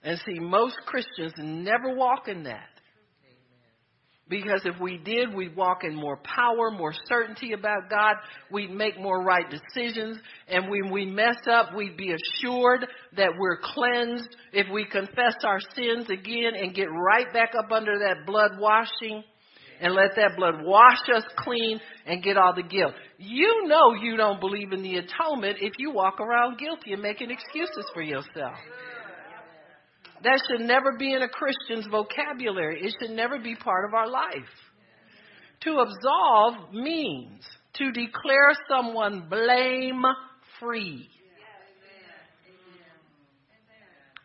And 0.03 0.19
see, 0.25 0.39
most 0.39 0.75
Christians 0.87 1.33
never 1.37 1.95
walk 1.95 2.27
in 2.27 2.43
that. 2.45 2.69
Because 4.27 4.61
if 4.65 4.81
we 4.81 4.97
did, 4.97 5.35
we'd 5.35 5.55
walk 5.55 5.83
in 5.83 5.93
more 5.93 6.17
power, 6.23 6.71
more 6.71 6.93
certainty 7.07 7.53
about 7.53 7.87
God. 7.87 8.15
We'd 8.49 8.71
make 8.71 8.99
more 8.99 9.21
right 9.21 9.45
decisions. 9.47 10.17
And 10.47 10.71
when 10.71 10.91
we 10.91 11.05
mess 11.05 11.37
up, 11.47 11.75
we'd 11.75 11.97
be 11.97 12.13
assured 12.13 12.87
that 13.15 13.29
we're 13.37 13.59
cleansed. 13.61 14.35
If 14.53 14.65
we 14.73 14.85
confess 14.85 15.35
our 15.43 15.59
sins 15.75 16.09
again 16.09 16.53
and 16.59 16.73
get 16.73 16.87
right 16.89 17.31
back 17.31 17.51
up 17.55 17.71
under 17.71 17.99
that 17.99 18.25
blood 18.25 18.53
washing 18.57 19.23
and 19.81 19.93
let 19.93 20.15
that 20.15 20.35
blood 20.37 20.55
wash 20.63 20.99
us 21.15 21.23
clean 21.37 21.79
and 22.05 22.23
get 22.23 22.37
all 22.37 22.53
the 22.55 22.63
guilt. 22.63 22.93
You 23.17 23.65
know 23.67 23.93
you 23.93 24.17
don't 24.17 24.39
believe 24.39 24.71
in 24.71 24.81
the 24.81 24.97
atonement 24.97 25.57
if 25.61 25.73
you 25.77 25.91
walk 25.91 26.19
around 26.19 26.57
guilty 26.57 26.93
and 26.93 27.01
making 27.01 27.31
excuses 27.31 27.85
for 27.93 28.01
yourself. 28.01 28.57
That 30.23 30.41
should 30.47 30.65
never 30.65 30.97
be 30.97 31.13
in 31.13 31.21
a 31.21 31.27
Christian's 31.27 31.85
vocabulary. 31.91 32.81
It 32.81 32.95
should 32.99 33.15
never 33.15 33.39
be 33.39 33.55
part 33.55 33.85
of 33.85 33.93
our 33.93 34.09
life. 34.09 34.33
To 35.61 35.79
absolve 35.79 36.73
means 36.73 37.43
to 37.75 37.91
declare 37.91 38.53
someone 38.69 39.27
blame 39.29 40.03
free. 40.59 41.09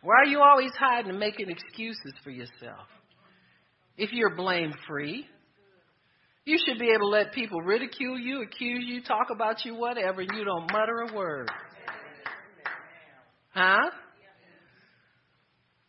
Why 0.01 0.15
are 0.21 0.25
you 0.25 0.41
always 0.41 0.71
hiding 0.79 1.09
and 1.09 1.19
making 1.19 1.49
excuses 1.49 2.13
for 2.23 2.29
yourself? 2.29 2.87
If 3.97 4.13
you're 4.13 4.35
blame 4.35 4.73
free, 4.87 5.27
you 6.49 6.57
should 6.65 6.79
be 6.79 6.89
able 6.89 7.11
to 7.11 7.17
let 7.17 7.31
people 7.31 7.61
ridicule 7.61 8.17
you, 8.17 8.41
accuse 8.41 8.83
you, 8.87 9.03
talk 9.03 9.27
about 9.31 9.63
you, 9.63 9.75
whatever, 9.75 10.23
you 10.23 10.43
don't 10.43 10.71
mutter 10.71 11.05
a 11.07 11.15
word. 11.15 11.49
Huh? 13.53 13.91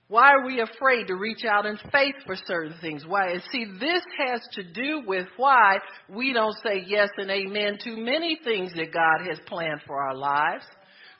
Why 0.09 0.33
are 0.33 0.45
we 0.45 0.61
afraid 0.61 1.07
to 1.07 1.15
reach 1.15 1.45
out 1.45 1.65
in 1.65 1.79
faith 1.91 2.17
for 2.27 2.35
certain 2.35 2.75
things? 2.81 3.05
Why? 3.07 3.31
And 3.31 3.43
see, 3.51 3.65
this 3.79 4.03
has 4.27 4.41
to 4.55 4.65
do 4.65 5.03
with 5.07 5.29
why 5.37 5.79
we 6.09 6.33
don't 6.35 6.57
say 6.65 6.85
yes 6.87 7.09
and 7.17 7.31
amen 7.31 7.79
to 7.85 7.97
many 7.97 8.39
things 8.43 8.73
that 8.75 8.93
God 8.93 9.27
has 9.29 9.39
planned 9.47 9.81
for 9.87 10.03
our 10.03 10.17
lives. 10.17 10.65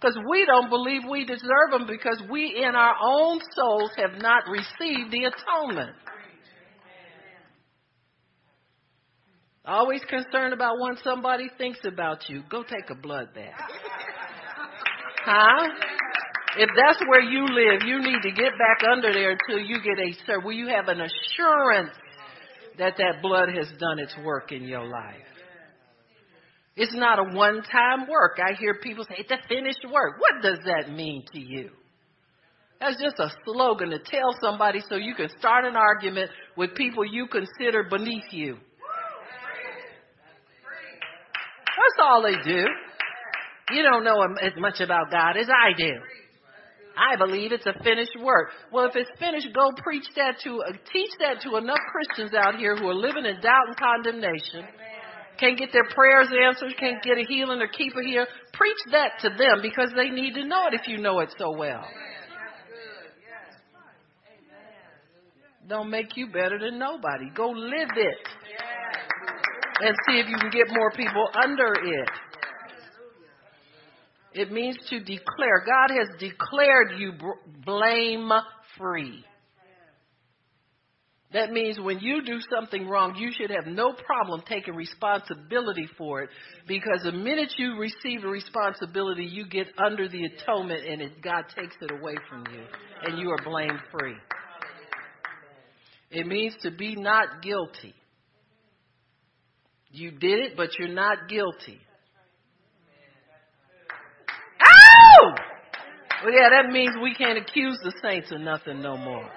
Because 0.01 0.19
we 0.31 0.45
don't 0.45 0.69
believe 0.69 1.03
we 1.09 1.25
deserve 1.25 1.71
them 1.71 1.87
because 1.87 2.21
we 2.31 2.63
in 2.63 2.75
our 2.75 2.95
own 3.03 3.39
souls 3.55 3.91
have 3.97 4.21
not 4.21 4.43
received 4.49 5.13
the 5.13 5.25
atonement. 5.25 5.95
Always 9.67 10.01
concerned 10.09 10.55
about 10.55 10.81
when 10.81 10.97
somebody 11.05 11.51
thinks 11.59 11.81
about 11.85 12.29
you. 12.29 12.43
Go 12.51 12.63
take 12.63 12.89
a 12.91 12.95
blood 12.95 13.29
bath. 13.35 13.53
Huh? 15.25 15.69
If 16.57 16.71
that's 16.75 17.01
where 17.09 17.21
you 17.21 17.45
live, 17.45 17.83
you 17.87 18.01
need 18.01 18.23
to 18.23 18.31
get 18.31 18.53
back 18.59 18.89
under 18.91 19.13
there 19.13 19.33
until 19.33 19.65
you 19.65 19.77
get 19.83 19.99
a 19.99 20.13
sir. 20.27 20.41
Will 20.41 20.53
you 20.53 20.69
have 20.69 20.89
an 20.89 21.01
assurance 21.01 21.91
that 22.79 22.95
that 22.97 23.23
blood 23.23 23.51
has 23.55 23.69
done 23.79 23.99
its 23.99 24.15
work 24.25 24.51
in 24.51 24.65
your 24.65 24.85
life? 24.85 25.27
It's 26.75 26.95
not 26.95 27.19
a 27.19 27.37
one-time 27.37 28.09
work. 28.09 28.39
I 28.43 28.55
hear 28.59 28.77
people 28.83 29.05
say 29.05 29.17
it's 29.19 29.31
a 29.31 29.47
finished 29.49 29.85
work. 29.93 30.19
What 30.19 30.43
does 30.43 30.59
that 30.65 30.91
mean 30.91 31.25
to 31.33 31.39
you? 31.39 31.71
That's 32.81 33.01
just 33.01 33.19
a 33.19 33.29
slogan 33.45 33.91
to 33.91 33.99
tell 33.99 34.35
somebody 34.41 34.81
so 34.89 34.97
you 34.97 35.15
can 35.15 35.29
start 35.39 35.67
an 35.67 35.77
argument 35.77 36.31
with 36.57 36.75
people 36.75 37.05
you 37.05 37.27
consider 37.27 37.85
beneath 37.85 38.33
you. 38.33 38.57
That's 41.81 41.99
all 42.03 42.23
they 42.23 42.37
do. 42.45 42.65
You 43.73 43.83
don't 43.83 44.05
know 44.05 44.21
as 44.43 44.53
much 44.59 44.81
about 44.81 45.11
God 45.11 45.37
as 45.37 45.49
I 45.49 45.73
do. 45.77 45.93
I 46.99 47.17
believe 47.17 47.53
it's 47.53 47.67
a 47.67 47.73
finished 47.83 48.17
work. 48.21 48.51
Well, 48.73 48.85
if 48.85 48.97
it's 48.97 49.11
finished, 49.19 49.49
go 49.55 49.71
preach 49.83 50.05
that 50.17 50.35
to, 50.45 50.61
uh, 50.61 50.73
teach 50.93 51.11
that 51.21 51.41
to 51.43 51.57
enough 51.57 51.79
Christians 51.91 52.35
out 52.35 52.57
here 52.57 52.77
who 52.77 52.89
are 52.89 52.95
living 52.95 53.25
in 53.25 53.41
doubt 53.41 53.69
and 53.69 53.77
condemnation. 53.77 54.67
Can't 55.39 55.57
get 55.57 55.73
their 55.73 55.89
prayers 55.95 56.29
answered, 56.47 56.77
can't 56.79 57.03
get 57.03 57.17
a 57.17 57.25
healing 57.27 57.63
or 57.63 57.69
keep 57.69 57.95
a 57.97 58.03
heal. 58.05 58.27
Preach 58.53 58.77
that 58.91 59.13
to 59.23 59.31
them 59.31 59.63
because 59.63 59.91
they 59.97 60.11
need 60.11 60.35
to 60.35 60.45
know 60.45 60.67
it 60.67 60.75
if 60.75 60.87
you 60.87 60.99
know 60.99 61.21
it 61.21 61.33
so 61.39 61.57
well. 61.57 61.85
Don't 65.69 65.89
make 65.89 66.17
you 66.17 66.27
better 66.27 66.59
than 66.59 66.79
nobody. 66.79 67.31
Go 67.35 67.49
live 67.51 67.91
it. 67.97 68.29
And 69.81 69.97
see 70.09 70.19
if 70.19 70.29
you 70.29 70.37
can 70.37 70.51
get 70.51 70.67
more 70.71 70.91
people 70.93 71.27
under 71.43 71.73
it. 71.73 72.11
It 74.33 74.53
means 74.53 74.77
to 74.91 75.01
declare. 75.01 75.65
God 75.67 75.91
has 75.91 76.09
declared 76.21 76.93
you 76.99 77.13
blame 77.65 78.31
free. 78.79 79.25
That 81.33 81.53
means 81.53 81.79
when 81.79 82.01
you 82.01 82.25
do 82.25 82.41
something 82.53 82.89
wrong, 82.89 83.15
you 83.17 83.31
should 83.33 83.51
have 83.51 83.67
no 83.67 83.93
problem 83.93 84.43
taking 84.49 84.75
responsibility 84.75 85.89
for 85.97 86.23
it 86.23 86.31
because 86.67 87.03
the 87.05 87.13
minute 87.13 87.53
you 87.57 87.79
receive 87.79 88.25
a 88.25 88.29
responsibility, 88.29 89.25
you 89.25 89.47
get 89.47 89.69
under 89.85 90.09
the 90.09 90.25
atonement 90.25 90.85
and 90.85 91.01
it, 91.01 91.23
God 91.23 91.45
takes 91.57 91.77
it 91.81 91.93
away 91.93 92.17
from 92.29 92.45
you 92.53 92.63
and 93.05 93.19
you 93.19 93.31
are 93.31 93.39
blame 93.45 93.79
free. 93.93 94.17
It 96.11 96.27
means 96.27 96.57
to 96.63 96.73
be 96.73 96.97
not 96.97 97.43
guilty. 97.43 97.95
You 99.93 100.13
did 100.13 100.39
it, 100.39 100.57
but 100.57 100.79
you're 100.79 100.89
not 100.89 101.29
guilty. 101.29 101.81
Oh! 104.63 105.33
Well, 106.25 106.33
yeah, 106.33 106.49
that 106.51 106.71
means 106.71 106.91
we 107.03 107.15
can't 107.15 107.39
accuse 107.39 107.79
the 107.83 107.93
saints 108.03 108.31
of 108.31 108.41
nothing 108.41 108.83
no 108.83 108.97
more. 108.97 109.29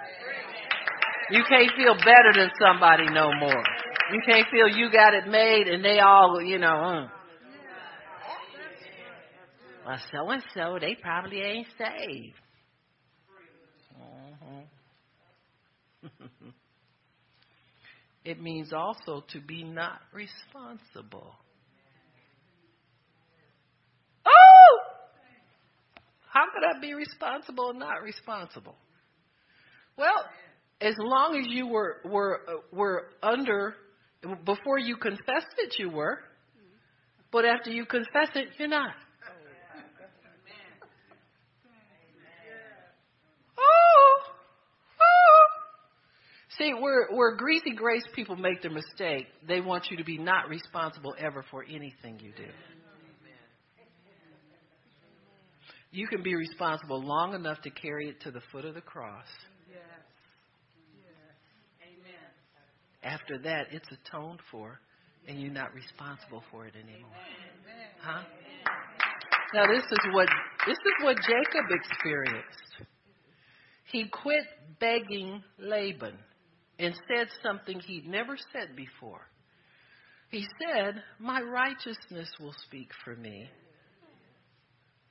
You 1.31 1.43
can't 1.49 1.71
feel 1.75 1.95
better 1.95 2.33
than 2.35 2.51
somebody 2.61 3.05
no 3.09 3.31
more. 3.39 3.63
You 4.11 4.19
can't 4.27 4.45
feel 4.51 4.67
you 4.67 4.91
got 4.91 5.13
it 5.13 5.27
made 5.27 5.67
and 5.67 5.83
they 5.83 5.99
all, 5.99 6.41
you 6.41 6.59
know, 6.59 6.67
uh. 6.67 7.07
Well, 9.85 9.99
so 10.11 10.29
and 10.29 10.43
so, 10.53 10.77
they 10.79 10.95
probably 11.01 11.41
ain't 11.41 11.67
saved. 11.77 12.35
Uh-huh. 13.99 14.61
it 18.25 18.41
means 18.41 18.71
also 18.73 19.23
to 19.31 19.41
be 19.41 19.63
not 19.63 19.99
responsible. 20.13 21.33
Oh! 24.25 24.79
How 26.29 26.45
could 26.53 26.63
I 26.63 26.79
be 26.79 26.93
responsible 26.93 27.71
and 27.71 27.79
not 27.79 28.01
responsible? 28.01 28.75
Well, 29.97 30.25
as 30.81 30.95
long 30.97 31.37
as 31.37 31.45
you 31.49 31.67
were 31.67 31.97
were 32.05 32.41
were 32.71 33.09
under 33.21 33.75
before 34.45 34.79
you 34.79 34.95
confessed 34.97 35.55
it, 35.57 35.75
you 35.77 35.89
were, 35.89 36.19
but 37.31 37.45
after 37.45 37.71
you 37.71 37.85
confess 37.85 38.29
it, 38.35 38.49
you're 38.57 38.67
not. 38.67 38.93
Oh, 43.57 44.19
oh. 44.99 45.45
See, 46.57 46.71
where 46.73 47.07
where 47.11 47.35
greasy 47.35 47.73
grace 47.75 48.03
people 48.13 48.35
make 48.35 48.61
their 48.61 48.71
mistake, 48.71 49.27
they 49.47 49.59
want 49.59 49.89
you 49.89 49.97
to 49.97 50.03
be 50.03 50.17
not 50.17 50.49
responsible 50.49 51.15
ever 51.17 51.43
for 51.49 51.63
anything 51.63 52.19
you 52.19 52.31
do. 52.35 52.45
you 55.93 56.07
can 56.07 56.23
be 56.23 56.35
responsible 56.35 57.01
long 57.01 57.35
enough 57.35 57.61
to 57.61 57.69
carry 57.69 58.09
it 58.09 58.19
to 58.21 58.31
the 58.31 58.41
foot 58.51 58.65
of 58.65 58.73
the 58.73 58.81
cross. 58.81 59.27
After 63.03 63.37
that, 63.43 63.67
it's 63.71 63.87
atoned 63.91 64.39
for, 64.49 64.79
and 65.27 65.39
you're 65.39 65.51
not 65.51 65.73
responsible 65.73 66.41
for 66.49 66.65
it 66.65 66.73
anymore. 66.75 67.11
Huh? 68.01 68.23
Now 69.53 69.67
this 69.67 69.83
is 69.83 69.99
what 70.13 70.27
this 70.65 70.77
is 70.77 71.03
what 71.03 71.17
Jacob 71.17 71.65
experienced. 71.69 72.87
He 73.91 74.05
quit 74.05 74.45
begging 74.79 75.43
Laban 75.59 76.17
and 76.79 76.93
said 77.07 77.27
something 77.43 77.79
he'd 77.79 78.07
never 78.07 78.37
said 78.51 78.75
before. 78.75 79.27
He 80.29 80.45
said, 80.59 81.03
"My 81.19 81.41
righteousness 81.41 82.29
will 82.39 82.55
speak 82.65 82.89
for 83.03 83.15
me." 83.15 83.49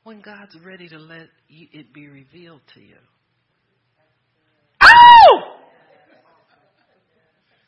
when 0.05 0.21
God's 0.21 0.57
ready 0.65 0.89
to 0.89 0.99
let 0.99 1.29
you, 1.49 1.69
it 1.73 1.93
be 1.93 2.09
revealed 2.09 2.61
to 2.75 2.81
you. 2.81 2.97
Oh! 4.83 5.59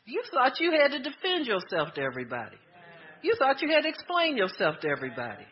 You 0.05 0.21
thought 0.33 0.59
you 0.59 0.71
had 0.71 0.91
to 0.91 0.99
defend 0.99 1.47
yourself 1.47 1.93
to 1.95 2.01
everybody. 2.01 2.57
You 3.21 3.33
thought 3.39 3.61
you 3.61 3.69
had 3.69 3.83
to 3.83 3.89
explain 3.89 4.37
yourself 4.37 4.75
to 4.81 4.87
everybody. 4.89 5.45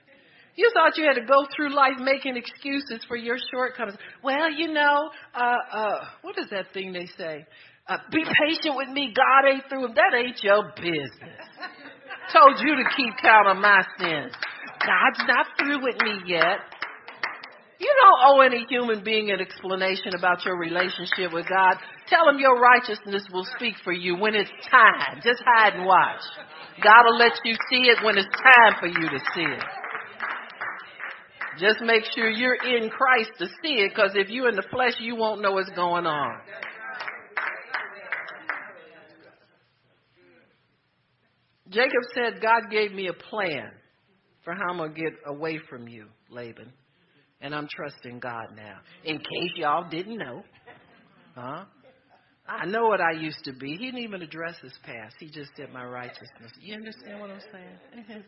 You 0.55 0.69
thought 0.73 0.97
you 0.97 1.05
had 1.05 1.19
to 1.19 1.25
go 1.25 1.47
through 1.55 1.73
life 1.73 1.97
making 1.99 2.37
excuses 2.37 3.03
for 3.07 3.15
your 3.15 3.37
shortcomings. 3.51 3.97
Well, 4.23 4.51
you 4.51 4.71
know, 4.71 5.09
uh, 5.33 5.75
uh, 5.75 6.05
what 6.21 6.37
is 6.37 6.47
that 6.51 6.71
thing 6.73 6.93
they 6.93 7.07
say? 7.17 7.47
Uh, 7.87 7.97
be 8.11 8.23
patient 8.23 8.75
with 8.77 8.89
me. 8.89 9.13
God 9.13 9.49
ain't 9.51 9.67
through. 9.67 9.89
That 9.95 10.15
ain't 10.15 10.41
your 10.41 10.71
business. 10.75 11.43
Told 12.31 12.59
you 12.59 12.75
to 12.77 12.85
keep 12.95 13.11
count 13.21 13.49
of 13.49 13.57
my 13.57 13.83
sins. 13.99 14.31
God's 14.79 15.27
not 15.27 15.45
through 15.59 15.83
with 15.83 15.95
me 16.01 16.23
yet. 16.25 16.59
You 17.79 17.91
don't 18.01 18.21
owe 18.23 18.39
any 18.39 18.65
human 18.69 19.03
being 19.03 19.31
an 19.31 19.41
explanation 19.41 20.15
about 20.17 20.45
your 20.45 20.57
relationship 20.57 21.33
with 21.33 21.45
God. 21.49 21.75
Tell 22.07 22.29
him 22.29 22.39
your 22.39 22.57
righteousness 22.57 23.27
will 23.33 23.45
speak 23.57 23.75
for 23.83 23.91
you 23.91 24.15
when 24.15 24.35
it's 24.35 24.51
time. 24.71 25.19
Just 25.21 25.43
hide 25.45 25.73
and 25.73 25.85
watch. 25.85 26.21
God 26.81 27.03
will 27.03 27.17
let 27.17 27.33
you 27.43 27.55
see 27.69 27.89
it 27.89 28.01
when 28.03 28.17
it's 28.17 28.31
time 28.31 28.79
for 28.79 28.87
you 28.87 29.09
to 29.09 29.19
see 29.35 29.43
it. 29.43 29.63
Just 31.59 31.81
make 31.81 32.03
sure 32.15 32.29
you're 32.29 32.55
in 32.55 32.89
Christ 32.89 33.31
to 33.39 33.47
see 33.61 33.83
it, 33.83 33.91
because 33.93 34.11
if 34.15 34.29
you're 34.29 34.47
in 34.47 34.55
the 34.55 34.65
flesh, 34.71 34.93
you 34.99 35.15
won't 35.15 35.41
know 35.41 35.51
what's 35.51 35.69
going 35.71 36.05
on. 36.05 36.39
Jacob 41.69 42.03
said, 42.13 42.41
God 42.41 42.69
gave 42.69 42.91
me 42.91 43.07
a 43.07 43.13
plan 43.13 43.71
for 44.43 44.53
how 44.53 44.71
I'm 44.71 44.77
going 44.77 44.93
to 44.93 45.01
get 45.01 45.13
away 45.25 45.59
from 45.69 45.87
you, 45.87 46.07
Laban. 46.29 46.71
And 47.41 47.53
I'm 47.53 47.67
trusting 47.73 48.19
God 48.19 48.55
now. 48.55 48.77
In 49.03 49.17
case 49.17 49.51
y'all 49.55 49.89
didn't 49.89 50.17
know. 50.17 50.43
Huh? 51.35 51.65
I 52.47 52.65
know 52.65 52.83
what 52.83 52.99
I 52.99 53.13
used 53.19 53.43
to 53.45 53.53
be. 53.53 53.71
He 53.77 53.85
didn't 53.85 54.01
even 54.01 54.21
address 54.21 54.55
his 54.61 54.73
past. 54.83 55.15
He 55.19 55.27
just 55.27 55.51
said 55.55 55.71
my 55.73 55.85
righteousness. 55.85 56.51
You 56.59 56.75
understand 56.75 57.19
what 57.21 57.29
I'm 57.29 57.39
saying? 57.51 57.79
Mm-hmm. 57.97 58.21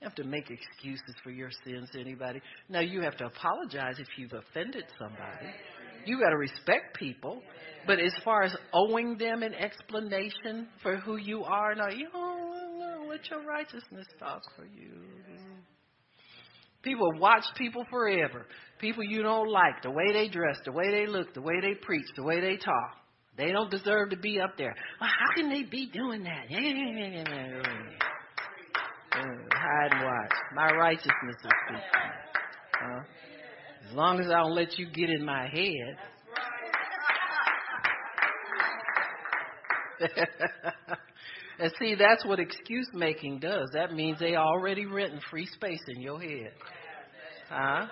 You 0.00 0.04
have 0.04 0.14
to 0.16 0.24
make 0.24 0.50
excuses 0.50 1.14
for 1.22 1.30
your 1.30 1.50
sins 1.64 1.88
to 1.92 2.00
anybody. 2.00 2.40
Now 2.68 2.80
you 2.80 3.00
have 3.02 3.16
to 3.18 3.26
apologize 3.26 3.98
if 3.98 4.08
you've 4.18 4.32
offended 4.32 4.84
somebody. 4.98 5.46
You 6.06 6.20
got 6.20 6.30
to 6.30 6.36
respect 6.36 6.96
people, 6.96 7.42
but 7.86 7.98
as 7.98 8.12
far 8.24 8.42
as 8.42 8.56
owing 8.72 9.18
them 9.18 9.42
an 9.42 9.54
explanation 9.54 10.68
for 10.82 10.96
who 10.96 11.16
you 11.16 11.44
are, 11.44 11.74
no, 11.74 11.88
you 11.88 12.08
don't 12.12 13.08
let 13.08 13.28
your 13.30 13.42
righteousness 13.44 14.06
talk 14.18 14.42
for 14.56 14.64
you. 14.64 14.92
People 16.82 17.10
watch 17.18 17.44
people 17.56 17.84
forever. 17.90 18.46
People 18.78 19.02
you 19.02 19.22
don't 19.22 19.50
like, 19.50 19.82
the 19.82 19.90
way 19.90 20.12
they 20.12 20.28
dress, 20.28 20.56
the 20.64 20.72
way 20.72 20.90
they 20.90 21.06
look, 21.10 21.34
the 21.34 21.42
way 21.42 21.60
they 21.60 21.74
preach, 21.74 22.06
the 22.16 22.22
way 22.22 22.40
they 22.40 22.56
talk. 22.56 22.96
They 23.36 23.50
don't 23.50 23.70
deserve 23.70 24.10
to 24.10 24.16
be 24.16 24.40
up 24.40 24.56
there. 24.56 24.74
Well, 25.00 25.10
how 25.10 25.34
can 25.34 25.50
they 25.50 25.64
be 25.64 25.90
doing 25.92 26.22
that? 26.24 26.46
Uh, 29.12 29.22
hide 29.52 29.92
and 29.92 30.04
watch. 30.04 30.32
My 30.54 30.70
righteousness 30.72 31.36
is 31.42 31.50
speaking. 31.66 31.82
Huh? 32.80 33.02
As 33.88 33.94
long 33.94 34.20
as 34.20 34.26
I 34.26 34.38
don't 34.40 34.54
let 34.54 34.78
you 34.78 34.86
get 34.90 35.10
in 35.10 35.24
my 35.24 35.46
head. 35.46 35.96
and 41.58 41.72
see, 41.78 41.94
that's 41.94 42.24
what 42.24 42.40
excuse 42.40 42.88
making 42.92 43.38
does. 43.38 43.70
That 43.72 43.92
means 43.92 44.18
they 44.18 44.34
already 44.36 44.86
renting 44.86 45.20
free 45.30 45.46
space 45.46 45.80
in 45.88 46.00
your 46.00 46.20
head. 46.20 46.52
Huh? 47.48 47.86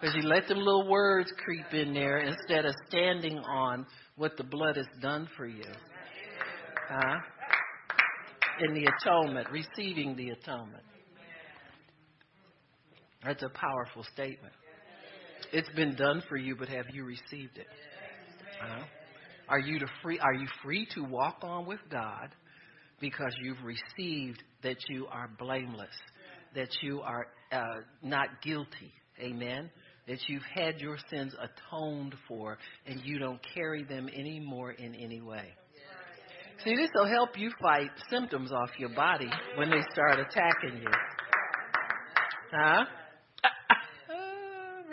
Because 0.00 0.14
you 0.16 0.22
let 0.22 0.46
them 0.48 0.58
little 0.58 0.86
words 0.88 1.32
creep 1.42 1.72
in 1.72 1.94
there 1.94 2.18
instead 2.18 2.66
of 2.66 2.74
standing 2.88 3.38
on 3.38 3.86
what 4.16 4.36
the 4.36 4.44
blood 4.44 4.76
has 4.76 4.86
done 5.00 5.28
for 5.34 5.46
you. 5.46 5.64
Huh? 6.90 7.16
In 8.60 8.74
the 8.74 8.86
atonement, 9.00 9.48
receiving 9.50 10.14
the 10.14 10.28
atonement. 10.30 10.82
That's 13.24 13.42
a 13.42 13.48
powerful 13.48 14.04
statement. 14.12 14.52
It's 15.52 15.68
been 15.70 15.94
done 15.94 16.22
for 16.28 16.36
you, 16.36 16.56
but 16.56 16.68
have 16.68 16.86
you 16.92 17.04
received 17.04 17.56
it? 17.58 17.66
Uh, 18.62 18.82
are 19.48 19.58
you 19.58 19.78
to 19.78 19.86
free? 20.02 20.18
Are 20.18 20.34
you 20.34 20.46
free 20.62 20.86
to 20.94 21.02
walk 21.02 21.38
on 21.42 21.66
with 21.66 21.80
God 21.90 22.30
because 23.00 23.32
you've 23.42 23.62
received 23.62 24.42
that 24.62 24.76
you 24.88 25.06
are 25.06 25.30
blameless, 25.38 25.94
that 26.54 26.68
you 26.82 27.00
are 27.00 27.26
uh, 27.52 27.80
not 28.02 28.42
guilty? 28.42 28.92
Amen. 29.20 29.70
That 30.06 30.18
you've 30.28 30.42
had 30.54 30.80
your 30.80 30.98
sins 31.10 31.34
atoned 31.40 32.14
for, 32.28 32.58
and 32.86 33.00
you 33.04 33.18
don't 33.18 33.40
carry 33.54 33.84
them 33.84 34.08
anymore 34.08 34.72
in 34.72 34.94
any 34.94 35.22
way. 35.22 35.54
See, 36.62 36.76
this 36.76 36.90
will 36.94 37.08
help 37.08 37.38
you 37.38 37.50
fight 37.60 37.90
symptoms 38.10 38.52
off 38.52 38.70
your 38.78 38.94
body 38.94 39.30
when 39.56 39.70
they 39.70 39.80
start 39.92 40.18
attacking 40.18 40.82
you. 40.82 40.90
Huh? 42.52 42.84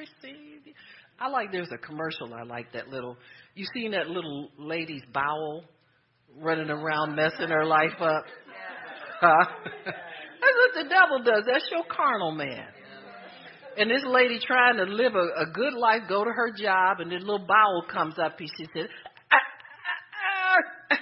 receive. 0.02 0.74
I 1.22 1.28
like 1.28 1.52
there's 1.52 1.70
a 1.72 1.78
commercial 1.78 2.34
I 2.34 2.44
like 2.44 2.74
that 2.74 2.90
little 2.90 3.16
you 3.54 3.66
seen 3.74 3.92
that 3.92 4.08
little 4.08 4.50
lady's 4.58 5.04
bowel 5.14 5.64
running 6.40 6.70
around 6.70 7.16
messing 7.16 7.50
her 7.50 7.66
life 7.66 8.00
up? 8.00 8.24
Huh? 9.20 9.46
That's 9.86 10.58
what 10.58 10.84
the 10.84 10.90
devil 10.90 11.24
does. 11.24 11.44
That's 11.46 11.70
your 11.72 11.84
carnal 11.84 12.32
man. 12.32 12.68
And 13.78 13.90
this 13.90 14.04
lady 14.06 14.40
trying 14.46 14.78
to 14.78 14.84
live 14.84 15.14
a, 15.16 15.44
a 15.44 15.46
good 15.54 15.74
life, 15.74 16.02
go 16.10 16.24
to 16.24 16.30
her 16.30 16.52
job, 16.52 17.00
and 17.00 17.12
this 17.12 17.22
little 17.22 17.46
bowel 17.46 17.86
comes 17.92 18.16
up, 18.20 18.38
and 18.40 18.50
she 18.58 18.66
said, 18.76 18.90
ah, 19.32 19.38
ah, 20.18 20.58
ah, 20.92 20.98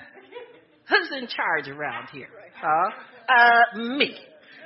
"Who's 0.90 1.10
in 1.20 1.28
charge 1.28 1.68
around 1.68 2.10
here? 2.12 2.30
Huh? 2.62 2.92
Uh, 3.28 3.80
me." 3.98 4.16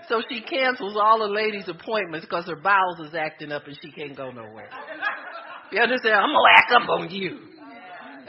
So 0.10 0.22
she 0.30 0.42
cancels 0.42 0.98
all 0.98 1.20
the 1.20 1.34
ladies' 1.34 1.70
appointments 1.70 2.26
because 2.26 2.46
her 2.48 2.58
bowels 2.58 3.00
is 3.08 3.16
acting 3.16 3.54
up 3.54 3.68
and 3.68 3.78
she 3.82 3.92
can't 3.92 4.18
go 4.18 4.32
nowhere. 4.32 4.70
You 5.74 5.82
understand? 5.82 6.14
I'm 6.14 6.30
gonna 6.30 6.54
act 6.56 6.72
up 6.72 6.88
on 6.88 7.10
you. 7.10 7.40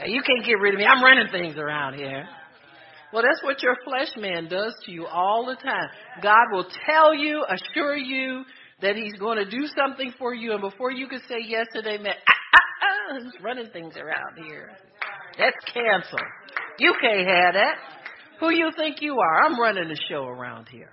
You 0.03 0.21
can't 0.23 0.43
get 0.43 0.59
rid 0.59 0.73
of 0.73 0.79
me. 0.79 0.85
I'm 0.85 1.03
running 1.03 1.27
things 1.31 1.57
around 1.57 1.93
here. 1.93 2.27
Well, 3.13 3.21
that's 3.21 3.41
what 3.43 3.61
your 3.61 3.77
flesh 3.85 4.09
man 4.17 4.49
does 4.49 4.75
to 4.85 4.91
you 4.91 5.05
all 5.05 5.45
the 5.45 5.55
time. 5.55 5.87
God 6.23 6.47
will 6.51 6.65
tell 6.89 7.13
you, 7.13 7.45
assure 7.47 7.95
you 7.95 8.43
that 8.81 8.95
He's 8.95 9.13
going 9.13 9.37
to 9.37 9.49
do 9.49 9.67
something 9.77 10.11
for 10.17 10.33
you, 10.33 10.53
and 10.53 10.61
before 10.61 10.91
you 10.91 11.07
can 11.07 11.19
say 11.29 11.37
yes 11.45 11.67
and 11.75 11.85
amen, 11.85 12.13
ah, 12.27 12.33
ah, 12.55 13.13
ah, 13.13 13.43
running 13.43 13.69
things 13.71 13.93
around 13.95 14.43
here. 14.43 14.71
That's 15.37 15.55
canceled. 15.71 16.21
You 16.79 16.93
can't 16.99 17.27
have 17.27 17.53
that. 17.53 17.75
Who 18.39 18.49
you 18.49 18.71
think 18.75 19.01
you 19.01 19.19
are? 19.19 19.45
I'm 19.45 19.59
running 19.59 19.87
the 19.87 19.99
show 20.09 20.25
around 20.25 20.67
here. 20.69 20.91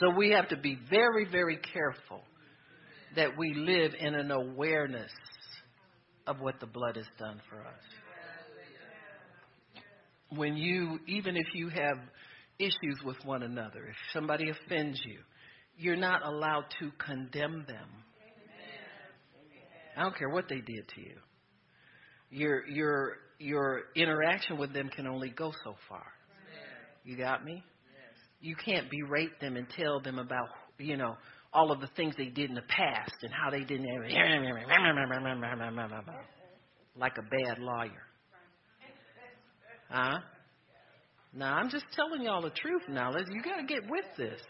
So 0.00 0.10
we 0.10 0.30
have 0.30 0.48
to 0.50 0.56
be 0.56 0.78
very, 0.90 1.24
very 1.24 1.56
careful 1.56 2.20
that 3.16 3.30
we 3.38 3.54
live 3.54 3.92
in 3.98 4.14
an 4.14 4.30
awareness 4.30 5.10
of 6.26 6.40
what 6.40 6.60
the 6.60 6.66
blood 6.66 6.96
has 6.96 7.06
done 7.18 7.40
for 7.48 7.60
us. 7.60 7.82
When 10.30 10.56
you, 10.56 10.98
even 11.06 11.36
if 11.36 11.46
you 11.54 11.68
have 11.68 11.98
issues 12.58 12.98
with 13.04 13.16
one 13.24 13.42
another, 13.42 13.86
if 13.86 13.96
somebody 14.12 14.50
offends 14.50 15.00
you, 15.04 15.18
you're 15.78 15.96
not 15.96 16.24
allowed 16.26 16.64
to 16.80 16.90
condemn 16.98 17.64
them. 17.68 17.88
I 19.96 20.02
don't 20.02 20.16
care 20.16 20.28
what 20.28 20.48
they 20.48 20.56
did 20.56 20.88
to 20.94 21.00
you. 21.00 21.16
Your 22.28 22.66
your 22.66 23.12
your 23.38 23.82
interaction 23.94 24.58
with 24.58 24.74
them 24.74 24.90
can 24.94 25.06
only 25.06 25.30
go 25.30 25.52
so 25.64 25.76
far. 25.88 26.04
You 27.04 27.16
got 27.16 27.44
me? 27.44 27.62
you 28.40 28.54
can't 28.54 28.90
berate 28.90 29.40
them 29.40 29.56
and 29.56 29.66
tell 29.70 30.00
them 30.00 30.18
about, 30.18 30.48
you 30.78 30.96
know, 30.96 31.16
all 31.56 31.72
of 31.72 31.80
the 31.80 31.88
things 31.96 32.14
they 32.18 32.26
did 32.26 32.50
in 32.50 32.54
the 32.54 32.62
past 32.68 33.14
and 33.22 33.32
how 33.32 33.50
they 33.50 33.64
didn't 33.64 33.86
like 36.96 37.14
a 37.18 37.22
bad 37.22 37.58
lawyer. 37.58 38.02
Huh? 39.88 40.18
Now 41.32 41.54
I'm 41.54 41.70
just 41.70 41.84
telling 41.94 42.22
y'all 42.22 42.42
the 42.42 42.50
truth 42.50 42.82
now. 42.88 43.12
You 43.12 43.42
got 43.42 43.56
to 43.56 43.66
get 43.66 43.88
with 43.88 44.04
this. 44.16 44.40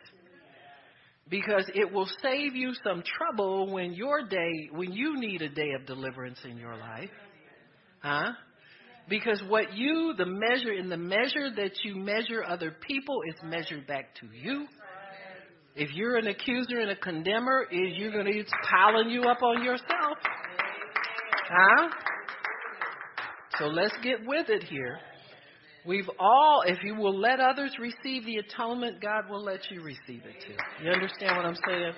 Because 1.28 1.68
it 1.74 1.92
will 1.92 2.08
save 2.22 2.54
you 2.54 2.72
some 2.84 3.02
trouble 3.02 3.72
when 3.72 3.92
your 3.94 4.26
day 4.28 4.68
when 4.70 4.92
you 4.92 5.18
need 5.18 5.42
a 5.42 5.48
day 5.48 5.72
of 5.78 5.84
deliverance 5.86 6.38
in 6.44 6.56
your 6.56 6.76
life. 6.76 7.10
Huh? 8.00 8.32
Because 9.08 9.42
what 9.48 9.76
you, 9.76 10.14
the 10.16 10.26
measure, 10.26 10.72
in 10.72 10.88
the 10.88 10.96
measure 10.96 11.50
that 11.56 11.72
you 11.84 11.94
measure 11.96 12.44
other 12.44 12.74
people 12.86 13.20
is 13.28 13.36
measured 13.44 13.86
back 13.86 14.14
to 14.20 14.26
you. 14.32 14.66
If 15.76 15.92
you're 15.92 16.16
an 16.16 16.26
accuser 16.26 16.80
and 16.80 16.90
a 16.90 16.96
condemner, 16.96 17.66
is 17.70 17.92
you're 17.96 18.10
going 18.10 18.24
to 18.24 18.32
be 18.32 18.44
piling 18.70 19.10
you 19.10 19.24
up 19.24 19.42
on 19.42 19.62
yourself. 19.62 20.18
Huh? 21.48 21.88
So 23.58 23.66
let's 23.66 23.94
get 24.02 24.26
with 24.26 24.48
it 24.48 24.62
here. 24.64 24.98
We've 25.86 26.08
all, 26.18 26.62
if 26.66 26.78
you 26.82 26.94
will 26.96 27.16
let 27.18 27.40
others 27.40 27.72
receive 27.78 28.24
the 28.24 28.38
atonement, 28.38 29.00
God 29.00 29.30
will 29.30 29.42
let 29.42 29.70
you 29.70 29.82
receive 29.82 30.22
it 30.24 30.44
too. 30.46 30.56
You 30.82 30.90
understand 30.90 31.36
what 31.36 31.44
I'm 31.46 31.56
saying? 31.68 31.92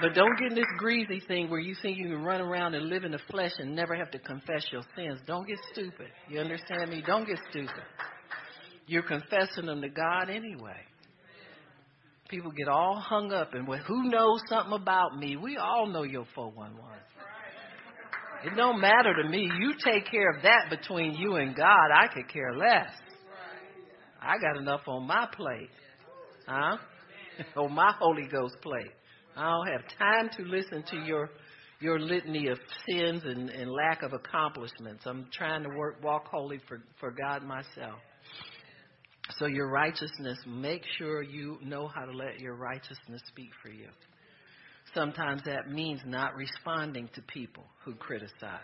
But 0.00 0.14
don't 0.14 0.38
get 0.38 0.52
in 0.52 0.54
this 0.54 0.64
greasy 0.78 1.20
thing 1.28 1.50
where 1.50 1.60
you 1.60 1.74
think 1.82 1.98
you 1.98 2.04
can 2.04 2.22
run 2.22 2.40
around 2.40 2.74
and 2.74 2.86
live 2.86 3.04
in 3.04 3.12
the 3.12 3.20
flesh 3.30 3.52
and 3.58 3.74
never 3.74 3.94
have 3.94 4.10
to 4.12 4.18
confess 4.20 4.64
your 4.72 4.82
sins. 4.96 5.20
Don't 5.26 5.46
get 5.46 5.58
stupid. 5.72 6.08
You 6.28 6.40
understand 6.40 6.90
me? 6.90 7.02
Don't 7.06 7.26
get 7.26 7.38
stupid. 7.50 7.82
You're 8.86 9.02
confessing 9.02 9.66
them 9.66 9.82
to 9.82 9.88
God 9.88 10.30
anyway. 10.30 10.80
People 12.34 12.50
get 12.50 12.66
all 12.66 12.96
hung 12.98 13.32
up 13.32 13.54
and 13.54 13.64
well, 13.64 13.78
who 13.86 14.10
knows 14.10 14.40
something 14.48 14.72
about 14.72 15.16
me? 15.16 15.36
We 15.36 15.56
all 15.56 15.86
know 15.86 16.02
your 16.02 16.24
411. 16.34 16.82
It 18.44 18.56
don't 18.56 18.80
matter 18.80 19.22
to 19.22 19.28
me. 19.28 19.48
You 19.60 19.74
take 19.84 20.10
care 20.10 20.32
of 20.32 20.42
that 20.42 20.68
between 20.68 21.14
you 21.14 21.36
and 21.36 21.54
God. 21.54 21.92
I 21.94 22.08
could 22.12 22.28
care 22.28 22.52
less. 22.56 22.90
I 24.20 24.34
got 24.38 24.60
enough 24.60 24.80
on 24.88 25.06
my 25.06 25.28
plate. 25.32 25.70
Huh? 26.48 26.76
oh, 27.56 27.68
my 27.68 27.94
Holy 28.00 28.26
Ghost 28.26 28.56
plate. 28.62 28.90
I 29.36 29.50
don't 29.50 29.68
have 29.68 29.82
time 29.96 30.28
to 30.36 30.42
listen 30.44 30.82
to 30.90 31.06
your 31.06 31.30
your 31.78 32.00
litany 32.00 32.48
of 32.48 32.58
sins 32.88 33.22
and, 33.24 33.48
and 33.48 33.70
lack 33.70 34.02
of 34.02 34.12
accomplishments. 34.12 35.04
I'm 35.06 35.28
trying 35.32 35.62
to 35.62 35.68
work 35.68 36.02
walk 36.02 36.26
holy 36.32 36.58
for, 36.66 36.82
for 36.98 37.12
God 37.12 37.44
myself. 37.44 38.00
So 39.38 39.46
your 39.46 39.68
righteousness, 39.68 40.38
make 40.46 40.82
sure 40.98 41.22
you 41.22 41.58
know 41.62 41.88
how 41.88 42.04
to 42.04 42.12
let 42.12 42.40
your 42.40 42.54
righteousness 42.54 43.22
speak 43.28 43.50
for 43.62 43.70
you. 43.70 43.88
Sometimes 44.94 45.42
that 45.46 45.70
means 45.70 46.00
not 46.06 46.36
responding 46.36 47.08
to 47.14 47.22
people 47.22 47.64
who 47.84 47.94
criticize, 47.94 48.60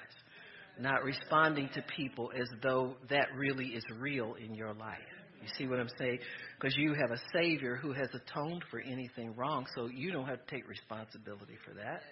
not 0.78 1.02
responding 1.02 1.70
to 1.74 1.82
people 1.96 2.30
as 2.38 2.46
though 2.62 2.94
that 3.08 3.28
really 3.34 3.68
is 3.68 3.84
real 3.98 4.34
in 4.34 4.54
your 4.54 4.74
life. 4.74 4.98
You 5.42 5.48
see 5.56 5.66
what 5.66 5.80
I'm 5.80 5.88
saying? 5.98 6.18
Because 6.60 6.76
you 6.76 6.94
have 6.94 7.10
a 7.10 7.20
Savior 7.32 7.76
who 7.76 7.92
has 7.92 8.08
atoned 8.14 8.62
for 8.70 8.80
anything 8.80 9.34
wrong, 9.34 9.66
so 9.74 9.86
you 9.86 10.12
don't 10.12 10.26
have 10.26 10.44
to 10.46 10.54
take 10.54 10.68
responsibility 10.68 11.56
for 11.66 11.72
that. 11.74 12.02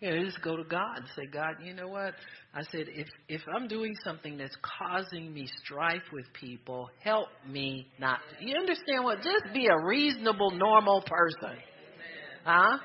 You 0.00 0.24
just 0.24 0.40
go 0.42 0.56
to 0.56 0.62
God 0.62 0.98
and 0.98 1.06
say, 1.16 1.26
God, 1.26 1.56
you 1.64 1.74
know 1.74 1.88
what? 1.88 2.14
I 2.54 2.62
said, 2.70 2.86
if 2.88 3.08
if 3.28 3.40
I'm 3.54 3.66
doing 3.66 3.94
something 4.04 4.36
that's 4.36 4.56
causing 4.62 5.32
me 5.32 5.48
strife 5.64 6.02
with 6.12 6.26
people, 6.34 6.88
help 7.02 7.28
me 7.48 7.88
not. 7.98 8.20
To. 8.38 8.46
You 8.46 8.56
understand 8.56 9.02
what? 9.02 9.22
Just 9.22 9.52
be 9.52 9.66
a 9.66 9.86
reasonable, 9.86 10.52
normal 10.52 11.02
person. 11.02 11.58
Huh? 12.44 12.78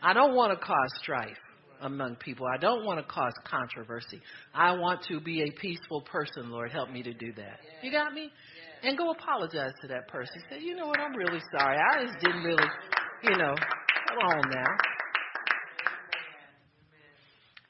I 0.00 0.12
don't 0.12 0.36
want 0.36 0.58
to 0.58 0.64
cause 0.64 0.90
strife 1.02 1.36
among 1.80 2.16
people. 2.16 2.46
I 2.46 2.58
don't 2.58 2.84
want 2.84 3.00
to 3.00 3.12
cause 3.12 3.32
controversy. 3.44 4.20
I 4.54 4.72
want 4.72 5.02
to 5.08 5.20
be 5.20 5.42
a 5.42 5.50
peaceful 5.60 6.02
person, 6.02 6.50
Lord. 6.50 6.70
Help 6.70 6.90
me 6.90 7.02
to 7.02 7.12
do 7.12 7.32
that. 7.36 7.58
You 7.82 7.90
got 7.90 8.14
me? 8.14 8.30
And 8.84 8.96
go 8.96 9.10
apologize 9.10 9.72
to 9.82 9.88
that 9.88 10.06
person. 10.08 10.34
Say, 10.50 10.60
you 10.60 10.76
know 10.76 10.86
what? 10.86 11.00
I'm 11.00 11.16
really 11.16 11.40
sorry. 11.58 11.78
I 11.78 12.04
just 12.04 12.18
didn't 12.20 12.44
really, 12.44 12.68
you 13.24 13.36
know, 13.36 13.54
come 13.56 14.18
on 14.18 14.50
now. 14.50 14.93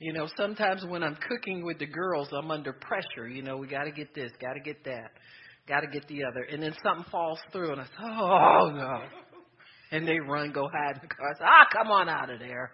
You 0.04 0.12
know, 0.12 0.28
sometimes 0.36 0.84
when 0.86 1.02
I'm 1.02 1.16
cooking 1.26 1.64
with 1.64 1.78
the 1.78 1.86
girls, 1.86 2.28
I'm 2.30 2.50
under 2.50 2.74
pressure. 2.74 3.26
You 3.26 3.40
know, 3.40 3.56
we 3.56 3.66
got 3.66 3.84
to 3.84 3.90
get 3.90 4.14
this, 4.14 4.30
got 4.38 4.52
to 4.52 4.60
get 4.60 4.84
that, 4.84 5.12
got 5.66 5.80
to 5.80 5.86
get 5.86 6.06
the 6.08 6.24
other. 6.24 6.42
And 6.42 6.62
then 6.62 6.74
something 6.84 7.06
falls 7.10 7.38
through, 7.50 7.72
and 7.72 7.80
I 7.80 7.84
say, 7.84 7.90
oh, 8.02 8.70
no. 8.74 8.98
And 9.92 10.06
they 10.06 10.18
run, 10.20 10.52
go 10.52 10.68
hide 10.70 10.96
in 10.96 11.00
the 11.00 11.08
car. 11.08 11.30
I 11.30 11.38
say, 11.38 11.44
ah, 11.46 11.66
come 11.72 11.90
on 11.90 12.10
out 12.10 12.28
of 12.28 12.38
there. 12.38 12.72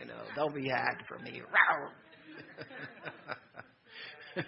You 0.00 0.08
know, 0.08 0.20
don't 0.34 0.52
be 0.52 0.68
hiding 0.68 1.06
from 1.08 1.22
me. 1.22 1.40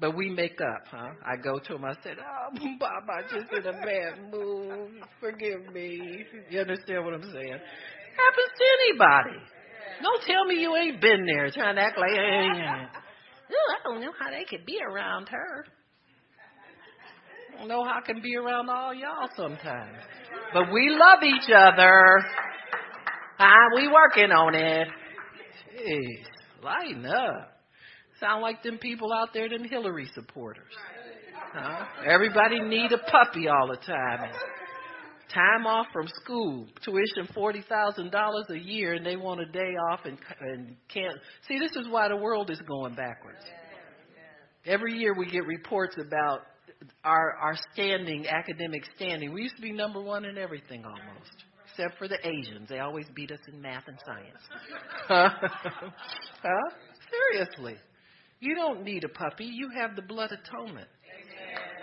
but 0.00 0.16
we 0.16 0.30
make 0.30 0.58
up, 0.62 0.86
huh? 0.90 1.10
I 1.22 1.36
go 1.36 1.58
to 1.58 1.74
him. 1.74 1.84
I 1.84 1.92
said, 2.02 2.16
"Oh, 2.18 2.48
Bob, 2.80 3.04
I 3.10 3.22
just 3.24 3.52
in 3.52 3.66
a 3.66 3.72
bad 3.72 4.32
mood. 4.32 5.02
Forgive 5.20 5.66
me." 5.72 6.24
You 6.48 6.60
understand 6.60 7.04
what 7.04 7.12
I'm 7.14 7.22
saying? 7.22 7.58
Happens 8.16 8.52
to 8.56 8.64
anybody. 8.80 9.55
Don't 10.02 10.22
tell 10.26 10.44
me 10.44 10.60
you 10.60 10.76
ain't 10.76 11.00
been 11.00 11.26
there 11.26 11.50
trying 11.50 11.76
to 11.76 11.82
act 11.82 11.98
like, 11.98 12.10
hey, 12.10 12.18
I 13.48 13.82
don't 13.84 14.00
know 14.00 14.12
how 14.18 14.30
they 14.30 14.44
could 14.44 14.66
be 14.66 14.78
around 14.82 15.28
her. 15.28 15.64
I 17.54 17.58
don't 17.60 17.68
know 17.68 17.84
how 17.84 18.00
I 18.02 18.06
can 18.06 18.20
be 18.20 18.36
around 18.36 18.68
all 18.68 18.92
y'all 18.92 19.28
sometimes. 19.36 19.96
But 20.52 20.72
we 20.72 20.90
love 20.90 21.22
each 21.22 21.50
other. 21.54 22.22
Huh? 23.38 23.68
We 23.74 23.88
working 23.88 24.30
on 24.30 24.54
it. 24.54 24.88
Jeez, 25.74 26.24
lighten 26.62 27.06
up. 27.06 27.52
Sound 28.20 28.42
like 28.42 28.62
them 28.62 28.78
people 28.78 29.12
out 29.12 29.28
there, 29.32 29.48
them 29.48 29.64
Hillary 29.64 30.08
supporters. 30.14 30.72
Huh? 31.54 31.84
Everybody 32.06 32.60
need 32.60 32.92
a 32.92 32.98
puppy 32.98 33.48
all 33.48 33.68
the 33.68 33.78
time 33.86 34.30
time 35.32 35.66
off 35.66 35.86
from 35.92 36.06
school, 36.22 36.66
tuition 36.84 37.32
forty 37.34 37.62
thousand 37.68 38.10
dollars 38.10 38.46
a 38.50 38.58
year, 38.58 38.94
and 38.94 39.04
they 39.04 39.16
want 39.16 39.40
a 39.40 39.46
day 39.46 39.74
off 39.90 40.00
and 40.04 40.18
and 40.40 40.76
can't. 40.88 41.16
See, 41.48 41.58
this 41.58 41.72
is 41.76 41.88
why 41.88 42.08
the 42.08 42.16
world 42.16 42.50
is 42.50 42.60
going 42.66 42.94
backwards. 42.94 43.44
Every 44.64 44.94
year 44.98 45.14
we 45.16 45.30
get 45.30 45.46
reports 45.46 45.96
about 45.98 46.40
our 47.04 47.36
our 47.40 47.56
standing, 47.72 48.26
academic 48.26 48.82
standing. 48.96 49.32
We 49.32 49.42
used 49.42 49.56
to 49.56 49.62
be 49.62 49.72
number 49.72 50.00
one 50.00 50.24
in 50.24 50.38
everything 50.38 50.84
almost, 50.84 51.44
except 51.70 51.98
for 51.98 52.08
the 52.08 52.18
Asians. 52.26 52.68
They 52.68 52.80
always 52.80 53.06
beat 53.14 53.30
us 53.30 53.40
in 53.52 53.60
math 53.60 53.84
and 53.86 53.98
science. 54.04 54.42
huh? 56.42 56.50
Seriously, 57.32 57.76
you 58.40 58.54
don't 58.54 58.82
need 58.82 59.04
a 59.04 59.08
puppy. 59.08 59.44
You 59.44 59.70
have 59.76 59.96
the 59.96 60.02
blood 60.02 60.30
atonement. 60.32 60.88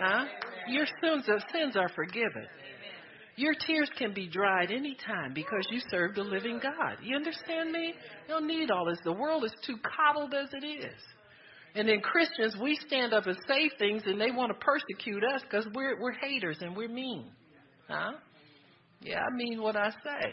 Huh? 0.00 0.24
Your 0.68 0.86
sins, 1.02 1.24
sins 1.52 1.76
are 1.76 1.88
forgiven. 1.94 2.46
Your 3.36 3.54
tears 3.66 3.90
can 3.98 4.14
be 4.14 4.28
dried 4.28 4.70
anytime 4.70 5.34
because 5.34 5.66
you 5.70 5.80
serve 5.90 6.14
the 6.14 6.22
living 6.22 6.60
God. 6.62 6.98
You 7.02 7.16
understand 7.16 7.72
me? 7.72 7.88
You 7.88 8.28
don't 8.28 8.46
need 8.46 8.70
all 8.70 8.86
this. 8.86 8.98
The 9.04 9.12
world 9.12 9.44
is 9.44 9.52
too 9.66 9.76
coddled 9.82 10.34
as 10.34 10.48
it 10.52 10.64
is. 10.64 11.00
And 11.74 11.88
then 11.88 12.00
Christians, 12.00 12.56
we 12.62 12.78
stand 12.86 13.12
up 13.12 13.26
and 13.26 13.36
say 13.48 13.68
things 13.78 14.02
and 14.06 14.20
they 14.20 14.30
want 14.30 14.52
to 14.52 14.64
persecute 14.64 15.24
us 15.24 15.42
because 15.42 15.66
we're, 15.74 16.00
we're 16.00 16.12
haters 16.12 16.58
and 16.60 16.76
we're 16.76 16.88
mean. 16.88 17.26
Huh? 17.88 18.12
Yeah, 19.00 19.20
I 19.20 19.34
mean 19.34 19.60
what 19.60 19.76
I 19.76 19.90
say. 19.90 20.32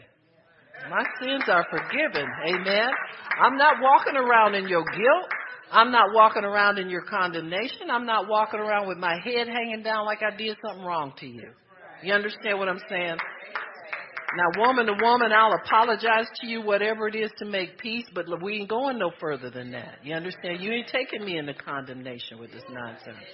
My 0.89 1.03
sins 1.21 1.43
are 1.47 1.65
forgiven. 1.69 2.27
Amen. 2.47 2.89
I'm 3.43 3.57
not 3.57 3.75
walking 3.81 4.15
around 4.15 4.55
in 4.55 4.67
your 4.67 4.83
guilt. 4.83 5.29
I'm 5.71 5.91
not 5.91 6.13
walking 6.13 6.43
around 6.43 6.77
in 6.77 6.89
your 6.89 7.03
condemnation. 7.03 7.89
I'm 7.91 8.05
not 8.05 8.27
walking 8.27 8.59
around 8.59 8.87
with 8.87 8.97
my 8.97 9.15
head 9.23 9.47
hanging 9.47 9.83
down 9.83 10.05
like 10.05 10.19
I 10.21 10.35
did 10.35 10.57
something 10.65 10.85
wrong 10.85 11.13
to 11.19 11.27
you. 11.27 11.51
You 12.03 12.13
understand 12.13 12.57
what 12.57 12.67
I'm 12.67 12.81
saying? 12.89 13.17
Now, 14.37 14.61
woman 14.65 14.85
to 14.85 14.93
woman, 15.01 15.31
I'll 15.33 15.53
apologize 15.53 16.27
to 16.41 16.47
you, 16.47 16.61
whatever 16.61 17.07
it 17.07 17.15
is 17.15 17.31
to 17.39 17.45
make 17.45 17.77
peace, 17.77 18.05
but 18.15 18.25
we 18.41 18.59
ain't 18.59 18.69
going 18.69 18.97
no 18.97 19.11
further 19.19 19.49
than 19.49 19.71
that. 19.71 19.99
You 20.03 20.15
understand? 20.15 20.61
You 20.61 20.71
ain't 20.71 20.87
taking 20.87 21.25
me 21.25 21.37
into 21.37 21.53
condemnation 21.53 22.39
with 22.39 22.51
this 22.51 22.63
nonsense. 22.69 23.25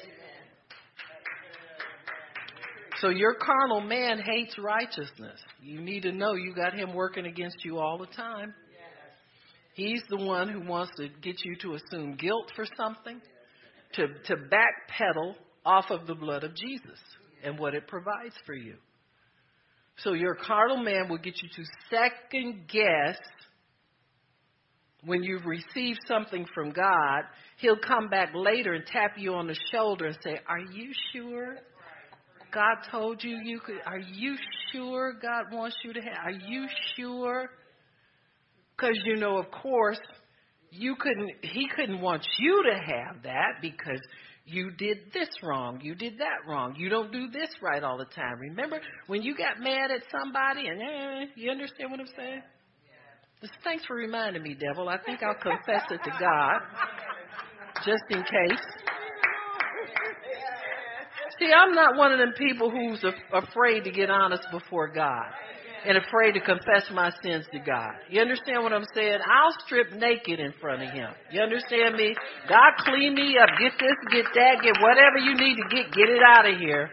So 2.99 3.10
your 3.10 3.36
carnal 3.36 3.82
man 3.82 4.19
hates 4.19 4.58
righteousness. 4.58 5.39
You 5.62 5.82
need 5.82 6.01
to 6.01 6.12
know 6.12 6.34
you 6.34 6.56
got 6.56 6.73
him 6.73 6.95
working 6.95 7.27
against 7.27 7.63
you 7.63 7.77
all 7.77 7.99
the 7.99 8.08
time. 8.08 8.56
He's 9.75 10.01
the 10.10 10.17
one 10.17 10.49
who 10.49 10.67
wants 10.67 10.93
to 10.97 11.08
get 11.21 11.36
you 11.45 11.56
to 11.62 11.75
assume 11.75 12.15
guilt 12.15 12.51
for 12.56 12.65
something, 12.75 13.21
to, 13.93 14.08
to 14.08 14.36
backpedal 14.36 15.36
off 15.63 15.86
of 15.91 16.08
the 16.08 16.15
blood 16.15 16.43
of 16.43 16.56
Jesus 16.56 16.97
and 17.47 17.57
what 17.57 17.73
it 17.73 17.88
provides 17.88 18.36
for 18.45 18.53
you. 18.53 18.75
So 19.97 20.13
your 20.13 20.36
carnal 20.36 20.77
man 20.77 21.10
will 21.10 21.17
get 21.17 21.36
you 21.41 21.49
to 21.55 21.63
second 21.89 22.67
guess 22.67 23.17
when 25.03 25.23
you've 25.23 25.45
received 25.45 25.99
something 26.07 26.45
from 26.53 26.71
God. 26.71 27.23
He'll 27.57 27.79
come 27.79 28.10
back 28.10 28.29
later 28.36 28.73
and 28.73 28.86
tap 28.86 29.13
you 29.17 29.33
on 29.33 29.47
the 29.47 29.57
shoulder 29.71 30.05
and 30.07 30.17
say, 30.23 30.39
Are 30.47 30.60
you 30.60 30.91
sure? 31.13 31.55
God 32.53 32.77
told 32.91 33.23
you 33.23 33.39
you 33.43 33.60
could. 33.60 33.77
Are 33.86 33.99
you 33.99 34.36
sure 34.71 35.13
God 35.21 35.45
wants 35.51 35.75
you 35.83 35.93
to 35.93 36.01
have? 36.01 36.17
Are 36.25 36.47
you 36.47 36.67
sure? 36.95 37.49
Because 38.75 38.97
you 39.05 39.17
know, 39.17 39.38
of 39.38 39.49
course, 39.51 39.99
you 40.71 40.95
couldn't. 40.99 41.31
He 41.41 41.67
couldn't 41.75 42.01
want 42.01 42.25
you 42.39 42.63
to 42.63 42.93
have 42.93 43.23
that 43.23 43.62
because 43.62 43.99
you 44.47 44.71
did 44.71 45.12
this 45.13 45.29
wrong, 45.43 45.79
you 45.81 45.93
did 45.93 46.17
that 46.19 46.49
wrong, 46.49 46.73
you 46.77 46.89
don't 46.89 47.12
do 47.12 47.27
this 47.29 47.49
right 47.62 47.83
all 47.83 47.97
the 47.97 48.05
time. 48.05 48.39
Remember 48.39 48.79
when 49.07 49.21
you 49.21 49.36
got 49.36 49.60
mad 49.60 49.91
at 49.91 50.01
somebody 50.10 50.67
and 50.67 50.81
eh, 50.81 51.25
you 51.36 51.51
understand 51.51 51.91
what 51.91 51.99
I'm 51.99 52.07
saying? 52.15 52.41
Just 53.41 53.53
Thanks 53.63 53.86
for 53.86 53.95
reminding 53.95 54.41
me, 54.41 54.55
devil. 54.55 54.89
I 54.89 54.97
think 55.05 55.21
I'll 55.21 55.36
confess 55.36 55.83
it 55.91 55.99
to 56.03 56.12
God, 56.19 56.62
just 57.86 58.03
in 58.10 58.23
case. 58.23 58.65
See, 61.39 61.51
I'm 61.53 61.75
not 61.75 61.97
one 61.97 62.12
of 62.12 62.17
them 62.17 62.33
people 62.38 62.71
who's 62.71 63.03
afraid 63.31 63.83
to 63.83 63.91
get 63.91 64.10
honest 64.10 64.47
before 64.51 64.88
God 64.88 65.27
and 65.85 65.97
afraid 65.97 66.33
to 66.33 66.41
confess 66.41 66.89
my 66.91 67.11
sins 67.23 67.45
to 67.51 67.59
God. 67.59 67.93
You 68.09 68.21
understand 68.21 68.63
what 68.63 68.73
I'm 68.73 68.85
saying? 68.93 69.19
I'll 69.25 69.55
strip 69.65 69.91
naked 69.93 70.39
in 70.39 70.53
front 70.59 70.83
of 70.83 70.89
Him. 70.89 71.09
You 71.31 71.41
understand 71.41 71.95
me? 71.95 72.15
God, 72.49 72.73
clean 72.79 73.13
me 73.13 73.37
up. 73.41 73.49
Get 73.59 73.73
this, 73.79 73.97
get 74.11 74.25
that, 74.33 74.61
get 74.63 74.73
whatever 74.81 75.17
you 75.17 75.35
need 75.35 75.55
to 75.55 75.75
get. 75.75 75.91
Get 75.91 76.09
it 76.09 76.21
out 76.25 76.51
of 76.51 76.59
here. 76.59 76.89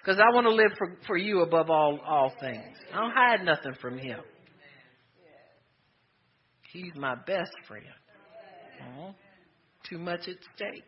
Because 0.00 0.20
I 0.20 0.34
want 0.34 0.46
to 0.46 0.52
live 0.52 0.72
for, 0.76 0.96
for 1.06 1.16
you 1.16 1.40
above 1.40 1.70
all, 1.70 1.98
all 2.06 2.32
things. 2.40 2.76
I 2.92 3.00
don't 3.00 3.12
hide 3.14 3.44
nothing 3.44 3.74
from 3.80 3.98
Him. 3.98 4.20
He's 6.72 6.94
my 6.96 7.14
best 7.14 7.52
friend. 7.68 7.84
Oh, 8.98 9.14
too 9.88 9.98
much 9.98 10.28
at 10.28 10.36
stake. 10.56 10.82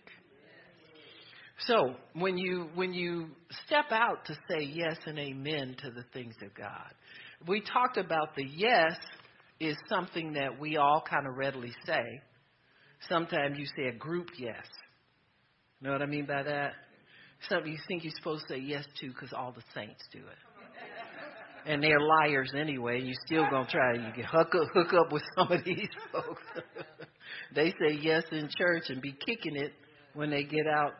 So 1.60 1.94
when 2.14 2.36
you 2.36 2.68
when 2.74 2.92
you 2.92 3.28
step 3.66 3.86
out 3.90 4.26
to 4.26 4.34
say 4.34 4.64
yes 4.64 4.96
and 5.06 5.18
amen 5.18 5.76
to 5.82 5.90
the 5.90 6.04
things 6.12 6.34
of 6.42 6.54
God, 6.54 6.92
we 7.46 7.60
talked 7.60 7.96
about 7.96 8.34
the 8.34 8.44
yes 8.44 8.96
is 9.60 9.76
something 9.88 10.34
that 10.34 10.58
we 10.60 10.76
all 10.76 11.02
kind 11.08 11.26
of 11.26 11.36
readily 11.36 11.72
say. 11.84 12.20
Sometimes 13.08 13.58
you 13.58 13.66
say 13.76 13.88
a 13.88 13.98
group 13.98 14.28
yes. 14.38 14.64
Know 15.80 15.92
what 15.92 16.02
I 16.02 16.06
mean 16.06 16.26
by 16.26 16.42
that? 16.42 16.72
Something 17.48 17.72
you 17.72 17.78
think 17.86 18.04
you're 18.04 18.12
supposed 18.16 18.44
to 18.48 18.54
say 18.54 18.60
yes 18.60 18.84
to 19.00 19.08
because 19.08 19.32
all 19.32 19.52
the 19.52 19.62
saints 19.74 20.02
do 20.12 20.18
it. 20.18 21.70
and 21.70 21.82
they're 21.82 22.00
liars 22.00 22.52
anyway. 22.56 23.00
you're 23.02 23.14
still 23.26 23.44
try 23.70 23.96
to 23.96 24.02
you 24.02 24.12
can 24.14 24.24
hook 24.24 24.54
up, 24.54 24.68
hook 24.72 24.94
up 24.94 25.12
with 25.12 25.22
some 25.36 25.52
of 25.52 25.64
these 25.64 25.88
folks. 26.12 26.42
they 27.54 27.70
say 27.70 27.98
yes 28.00 28.24
in 28.32 28.48
church 28.56 28.84
and 28.88 29.00
be 29.02 29.12
kicking 29.12 29.56
it 29.56 29.72
when 30.14 30.30
they 30.30 30.44
get 30.44 30.66
out, 30.66 30.92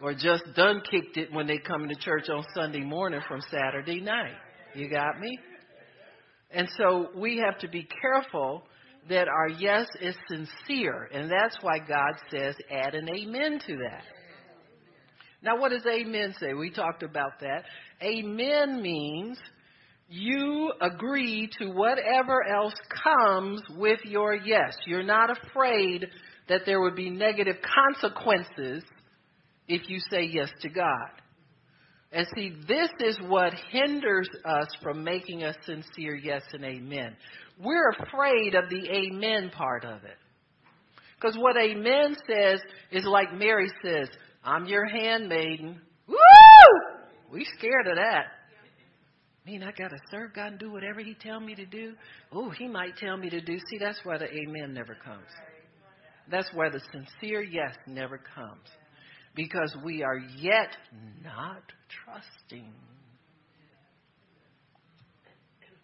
or 0.00 0.14
just 0.14 0.44
done 0.54 0.82
kicked 0.90 1.16
it 1.16 1.32
when 1.32 1.46
they 1.46 1.58
come 1.58 1.88
to 1.88 1.94
church 1.96 2.28
on 2.28 2.44
Sunday 2.54 2.80
morning 2.80 3.20
from 3.26 3.40
Saturday 3.50 4.00
night. 4.00 4.36
You 4.74 4.88
got 4.88 5.18
me? 5.20 5.38
And 6.50 6.68
so 6.76 7.08
we 7.16 7.38
have 7.38 7.58
to 7.60 7.68
be 7.68 7.86
careful 8.00 8.62
that 9.08 9.28
our 9.28 9.48
yes 9.48 9.86
is 10.00 10.14
sincere, 10.28 11.08
and 11.12 11.30
that's 11.30 11.56
why 11.62 11.78
God 11.78 12.14
says 12.30 12.54
add 12.70 12.94
an 12.94 13.08
amen 13.08 13.60
to 13.66 13.76
that. 13.76 14.04
Now, 15.42 15.58
what 15.58 15.70
does 15.70 15.86
amen 15.86 16.34
say? 16.40 16.52
We 16.52 16.70
talked 16.70 17.02
about 17.02 17.40
that. 17.40 17.64
Amen 18.02 18.82
means 18.82 19.38
you 20.08 20.72
agree 20.80 21.48
to 21.58 21.68
whatever 21.68 22.44
else 22.44 22.74
comes 23.04 23.62
with 23.76 24.00
your 24.04 24.34
yes. 24.34 24.76
You're 24.86 25.02
not 25.02 25.30
afraid 25.30 26.06
that 26.48 26.62
there 26.66 26.80
would 26.80 26.96
be 26.96 27.10
negative 27.10 27.56
consequences 27.62 28.82
if 29.68 29.88
you 29.88 29.98
say 30.10 30.22
yes 30.32 30.50
to 30.62 30.68
God. 30.68 31.10
And 32.10 32.26
see, 32.34 32.54
this 32.66 32.88
is 33.00 33.18
what 33.26 33.52
hinders 33.70 34.28
us 34.44 34.66
from 34.82 35.04
making 35.04 35.44
a 35.44 35.52
sincere 35.66 36.16
yes 36.16 36.42
and 36.52 36.64
amen. 36.64 37.14
We're 37.62 37.90
afraid 37.90 38.54
of 38.54 38.70
the 38.70 38.88
amen 38.90 39.50
part 39.54 39.84
of 39.84 40.04
it. 40.04 40.16
Because 41.20 41.36
what 41.36 41.56
amen 41.56 42.16
says 42.26 42.60
is 42.90 43.04
like 43.04 43.34
Mary 43.34 43.68
says, 43.84 44.08
I'm 44.42 44.66
your 44.66 44.86
handmaiden. 44.86 45.80
Woo! 46.06 46.16
We 47.30 47.44
scared 47.58 47.88
of 47.88 47.96
that. 47.96 48.24
I 49.46 49.50
mean, 49.50 49.62
I 49.62 49.72
got 49.72 49.88
to 49.88 49.98
serve 50.10 50.34
God 50.34 50.52
and 50.52 50.58
do 50.58 50.70
whatever 50.70 51.00
He 51.00 51.14
tell 51.14 51.40
me 51.40 51.54
to 51.54 51.66
do. 51.66 51.94
Oh, 52.32 52.50
He 52.50 52.68
might 52.68 52.96
tell 52.96 53.16
me 53.16 53.28
to 53.30 53.40
do. 53.40 53.58
See, 53.58 53.78
that's 53.78 54.00
why 54.04 54.16
the 54.18 54.26
amen 54.26 54.72
never 54.72 54.96
comes. 55.04 55.26
That's 56.30 56.48
where 56.54 56.70
the 56.70 56.80
sincere 56.92 57.42
yes 57.42 57.74
never 57.86 58.18
comes. 58.18 58.68
Because 59.34 59.76
we 59.84 60.02
are 60.02 60.18
yet 60.18 60.76
not 61.22 61.62
trusting. 62.04 62.72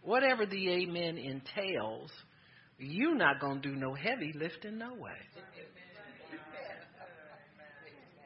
Whatever 0.03 0.45
the 0.47 0.71
amen 0.71 1.17
entails, 1.17 2.11
you're 2.79 3.17
not 3.17 3.41
going 3.41 3.63
to 3.63 3.69
do 3.69 3.77
no 3.77 3.95
heavy 3.95 4.33
lifting, 4.35 4.79
no 4.79 4.95
way 4.95 5.13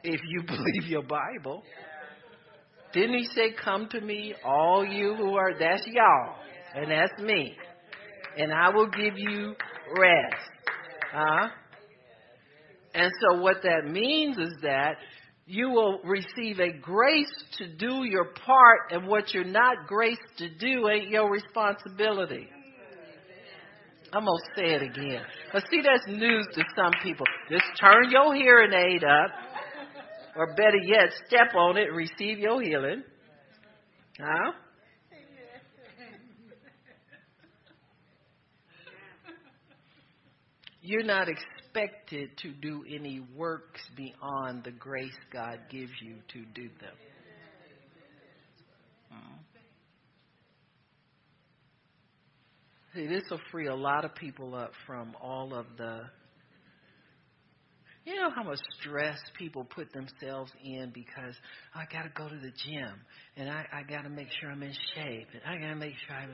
if 0.03 0.21
you 0.27 0.43
believe 0.47 0.89
your 0.89 1.03
Bible. 1.03 1.63
Didn't 2.93 3.17
he 3.19 3.25
say, 3.35 3.53
Come 3.63 3.87
to 3.91 4.01
me, 4.01 4.33
all 4.43 4.85
you 4.85 5.15
who 5.15 5.35
are, 5.35 5.53
that's 5.57 5.85
y'all, 5.87 6.35
and 6.75 6.89
that's 6.91 7.21
me, 7.21 7.55
and 8.37 8.51
I 8.51 8.69
will 8.69 8.87
give 8.87 9.17
you 9.17 9.55
rest. 9.99 10.75
Huh? 11.13 11.49
And 12.93 13.11
so, 13.21 13.41
what 13.41 13.57
that 13.63 13.89
means 13.89 14.37
is 14.37 14.53
that 14.63 14.95
you 15.45 15.69
will 15.69 15.99
receive 16.03 16.59
a 16.59 16.71
grace 16.79 17.31
to 17.57 17.67
do 17.75 18.03
your 18.03 18.33
part, 18.45 18.91
and 18.91 19.07
what 19.07 19.33
you're 19.33 19.43
not 19.43 19.87
graced 19.87 20.21
to 20.37 20.49
do 20.49 20.87
ain't 20.89 21.09
your 21.09 21.29
responsibility. 21.31 22.47
I'm 24.11 24.25
going 24.25 24.37
to 24.37 24.61
say 24.61 24.73
it 24.73 24.81
again. 24.81 25.21
But 25.53 25.63
see, 25.69 25.81
that's 25.83 26.07
news 26.07 26.47
to 26.53 26.63
some 26.75 26.93
people. 27.03 27.25
Just 27.49 27.65
turn 27.79 28.09
your 28.09 28.33
hearing 28.33 28.73
aid 28.73 29.03
up 29.03 29.31
or 30.35 30.55
better 30.55 30.77
yet, 30.83 31.09
step 31.27 31.53
on 31.55 31.77
it, 31.77 31.89
and 31.89 31.97
receive 31.97 32.39
your 32.39 32.61
healing. 32.61 33.03
Huh? 34.19 34.51
You're 40.81 41.03
not 41.03 41.27
expected 41.79 42.29
to 42.37 42.51
do 42.51 42.83
any 42.87 43.21
works 43.35 43.81
beyond 43.95 44.63
the 44.63 44.71
grace 44.71 45.11
God 45.31 45.59
gives 45.69 45.91
you 46.01 46.15
to 46.33 46.45
do 46.53 46.69
them. 46.79 46.95
See, 52.95 53.05
this 53.05 53.21
will 53.29 53.39
free 53.51 53.67
a 53.67 53.75
lot 53.75 54.03
of 54.03 54.15
people 54.15 54.55
up 54.55 54.71
from 54.87 55.15
all 55.21 55.53
of 55.53 55.67
the 55.77 56.01
you 58.03 58.15
know 58.15 58.31
how 58.35 58.41
much 58.41 58.57
stress 58.79 59.19
people 59.37 59.63
put 59.63 59.93
themselves 59.93 60.51
in 60.63 60.91
because 60.91 61.35
oh, 61.75 61.79
I 61.79 61.85
got 61.93 62.03
to 62.03 62.09
go 62.15 62.27
to 62.27 62.35
the 62.35 62.51
gym 62.65 62.93
and 63.37 63.47
I, 63.47 63.65
I 63.71 63.83
got 63.83 64.03
to 64.03 64.09
make 64.09 64.29
sure 64.41 64.49
I'm 64.49 64.63
in 64.63 64.73
shape 64.95 65.27
and 65.33 65.43
I 65.45 65.61
got 65.61 65.73
to 65.73 65.75
make 65.75 65.93
sure 66.07 66.15
I'm, 66.15 66.31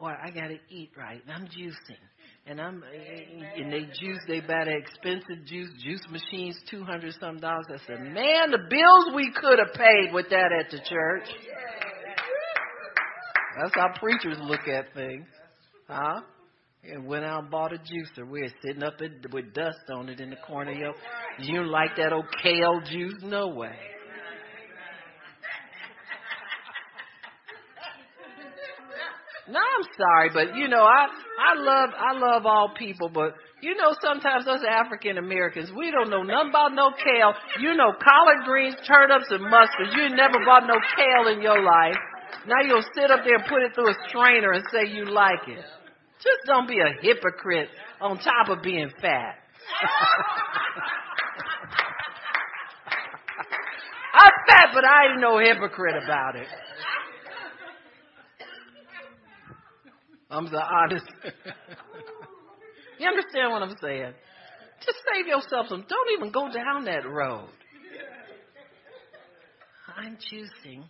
or 0.00 0.10
I 0.10 0.30
got 0.30 0.48
to 0.48 0.58
eat 0.68 0.90
right 0.96 1.22
and 1.24 1.32
I'm 1.32 1.46
juicing 1.46 2.02
and 2.46 2.60
I'm 2.60 2.82
and 3.56 3.72
they 3.72 3.84
juice 4.00 4.18
they 4.26 4.40
buy 4.40 4.64
the 4.64 4.76
expensive 4.76 5.44
juice 5.46 5.70
juice 5.82 6.04
machines 6.10 6.58
two 6.70 6.84
hundred 6.84 7.14
some 7.20 7.38
dollars. 7.38 7.66
I 7.68 7.78
said, 7.86 8.00
man, 8.00 8.50
the 8.50 8.58
bills 8.68 9.14
we 9.14 9.32
could 9.34 9.58
have 9.58 9.74
paid 9.74 10.12
with 10.12 10.28
that 10.30 10.50
at 10.58 10.70
the 10.70 10.78
church. 10.78 11.28
That's 13.60 13.74
how 13.74 13.88
preachers 14.00 14.38
look 14.40 14.66
at 14.66 14.94
things, 14.94 15.26
huh? 15.88 16.22
and 16.84 17.06
went 17.06 17.24
out 17.24 17.42
and 17.42 17.50
bought 17.50 17.72
a 17.72 17.76
juicer. 17.76 18.28
We're 18.28 18.48
sitting 18.64 18.82
up 18.82 19.00
in, 19.00 19.22
with 19.32 19.54
dust 19.54 19.78
on 19.94 20.08
it 20.08 20.20
in 20.20 20.30
the 20.30 20.36
corner. 20.36 20.72
Yo, 20.72 20.92
you 21.38 21.64
like 21.64 21.96
that 21.96 22.12
old 22.12 22.26
kale 22.42 22.80
juice? 22.84 23.14
No 23.22 23.48
way. 23.48 23.76
No, 29.52 29.60
I'm 29.60 29.84
sorry, 30.00 30.32
but 30.32 30.56
you 30.56 30.66
know, 30.66 30.80
I 30.80 31.04
I 31.04 31.52
love 31.60 31.90
I 31.92 32.16
love 32.16 32.46
all 32.46 32.72
people, 32.72 33.10
but 33.12 33.36
you 33.60 33.76
know, 33.76 33.92
sometimes 34.00 34.48
us 34.48 34.64
African 34.66 35.18
Americans, 35.18 35.70
we 35.76 35.90
don't 35.90 36.08
know 36.08 36.22
nothing 36.22 36.48
about 36.48 36.72
no 36.72 36.88
kale. 36.96 37.34
You 37.60 37.76
know, 37.76 37.92
collard 37.92 38.46
greens, 38.46 38.76
turnips, 38.88 39.28
and 39.28 39.44
mustard. 39.44 39.92
You 39.92 40.08
never 40.16 40.40
bought 40.46 40.66
no 40.66 40.80
kale 40.96 41.36
in 41.36 41.42
your 41.42 41.62
life. 41.62 42.00
Now 42.48 42.64
you'll 42.64 42.84
sit 42.96 43.10
up 43.10 43.20
there 43.24 43.36
and 43.36 43.44
put 43.44 43.60
it 43.60 43.74
through 43.74 43.90
a 43.90 43.94
strainer 44.08 44.52
and 44.52 44.64
say 44.72 44.88
you 44.88 45.04
like 45.04 45.46
it. 45.46 45.64
Just 46.16 46.40
don't 46.46 46.66
be 46.66 46.80
a 46.80 46.88
hypocrite 47.02 47.68
on 48.00 48.16
top 48.18 48.48
of 48.48 48.62
being 48.62 48.90
fat. 49.02 49.36
I'm 54.14 54.32
fat, 54.48 54.68
but 54.72 54.84
I 54.84 55.12
ain't 55.12 55.20
no 55.20 55.38
hypocrite 55.38 56.02
about 56.02 56.36
it. 56.36 56.48
I'm 60.32 60.46
the 60.46 60.62
honest. 60.62 61.06
you 62.98 63.06
understand 63.06 63.52
what 63.52 63.62
I'm 63.62 63.76
saying? 63.80 64.14
Just 64.84 64.98
save 65.12 65.26
yourself 65.26 65.66
some. 65.68 65.84
Don't 65.88 66.10
even 66.18 66.32
go 66.32 66.50
down 66.52 66.84
that 66.86 67.08
road. 67.08 67.48
I'm 69.96 70.16
choosing 70.30 70.84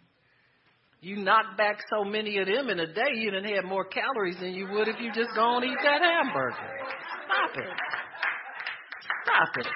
you 1.02 1.16
knock 1.16 1.56
back 1.58 1.78
so 1.92 2.04
many 2.04 2.38
of 2.38 2.46
them 2.46 2.70
in 2.70 2.78
a 2.78 2.86
day, 2.86 3.10
you 3.16 3.32
didn't 3.32 3.52
have 3.56 3.64
more 3.64 3.84
calories 3.84 4.36
than 4.38 4.52
you 4.54 4.68
would 4.70 4.86
if 4.86 5.00
you 5.00 5.10
just 5.12 5.34
go 5.34 5.56
and 5.56 5.64
eat 5.64 5.76
that 5.82 6.00
hamburger. 6.00 6.54
Stop 7.26 7.56
it. 7.56 7.68
Stop 9.24 9.56
it. 9.56 9.66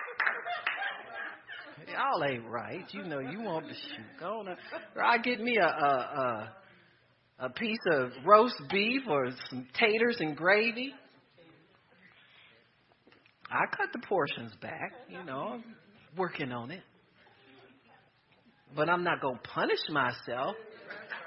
Y'all 1.90 2.24
ain't 2.30 2.46
right. 2.46 2.84
You 2.92 3.02
know 3.02 3.18
you 3.18 3.42
want 3.42 3.66
to 3.66 3.74
shoot. 3.74 4.06
Go 4.20 4.38
on. 4.38 4.48
Or 4.94 5.02
I 5.02 5.18
get 5.18 5.40
me 5.40 5.56
a, 5.56 5.66
a 5.66 5.68
a 5.68 6.52
a 7.38 7.50
piece 7.50 7.78
of 7.92 8.12
roast 8.24 8.56
beef 8.70 9.02
or 9.08 9.28
some 9.50 9.66
taters 9.74 10.16
and 10.20 10.36
gravy. 10.36 10.92
I 13.50 13.64
cut 13.76 13.88
the 13.92 14.06
portions 14.06 14.52
back. 14.60 14.92
You 15.08 15.22
know, 15.24 15.60
working 16.16 16.52
on 16.52 16.70
it. 16.70 16.82
But 18.74 18.88
I'm 18.88 19.04
not 19.04 19.20
going 19.20 19.36
to 19.36 19.48
punish 19.48 19.78
myself 19.90 20.56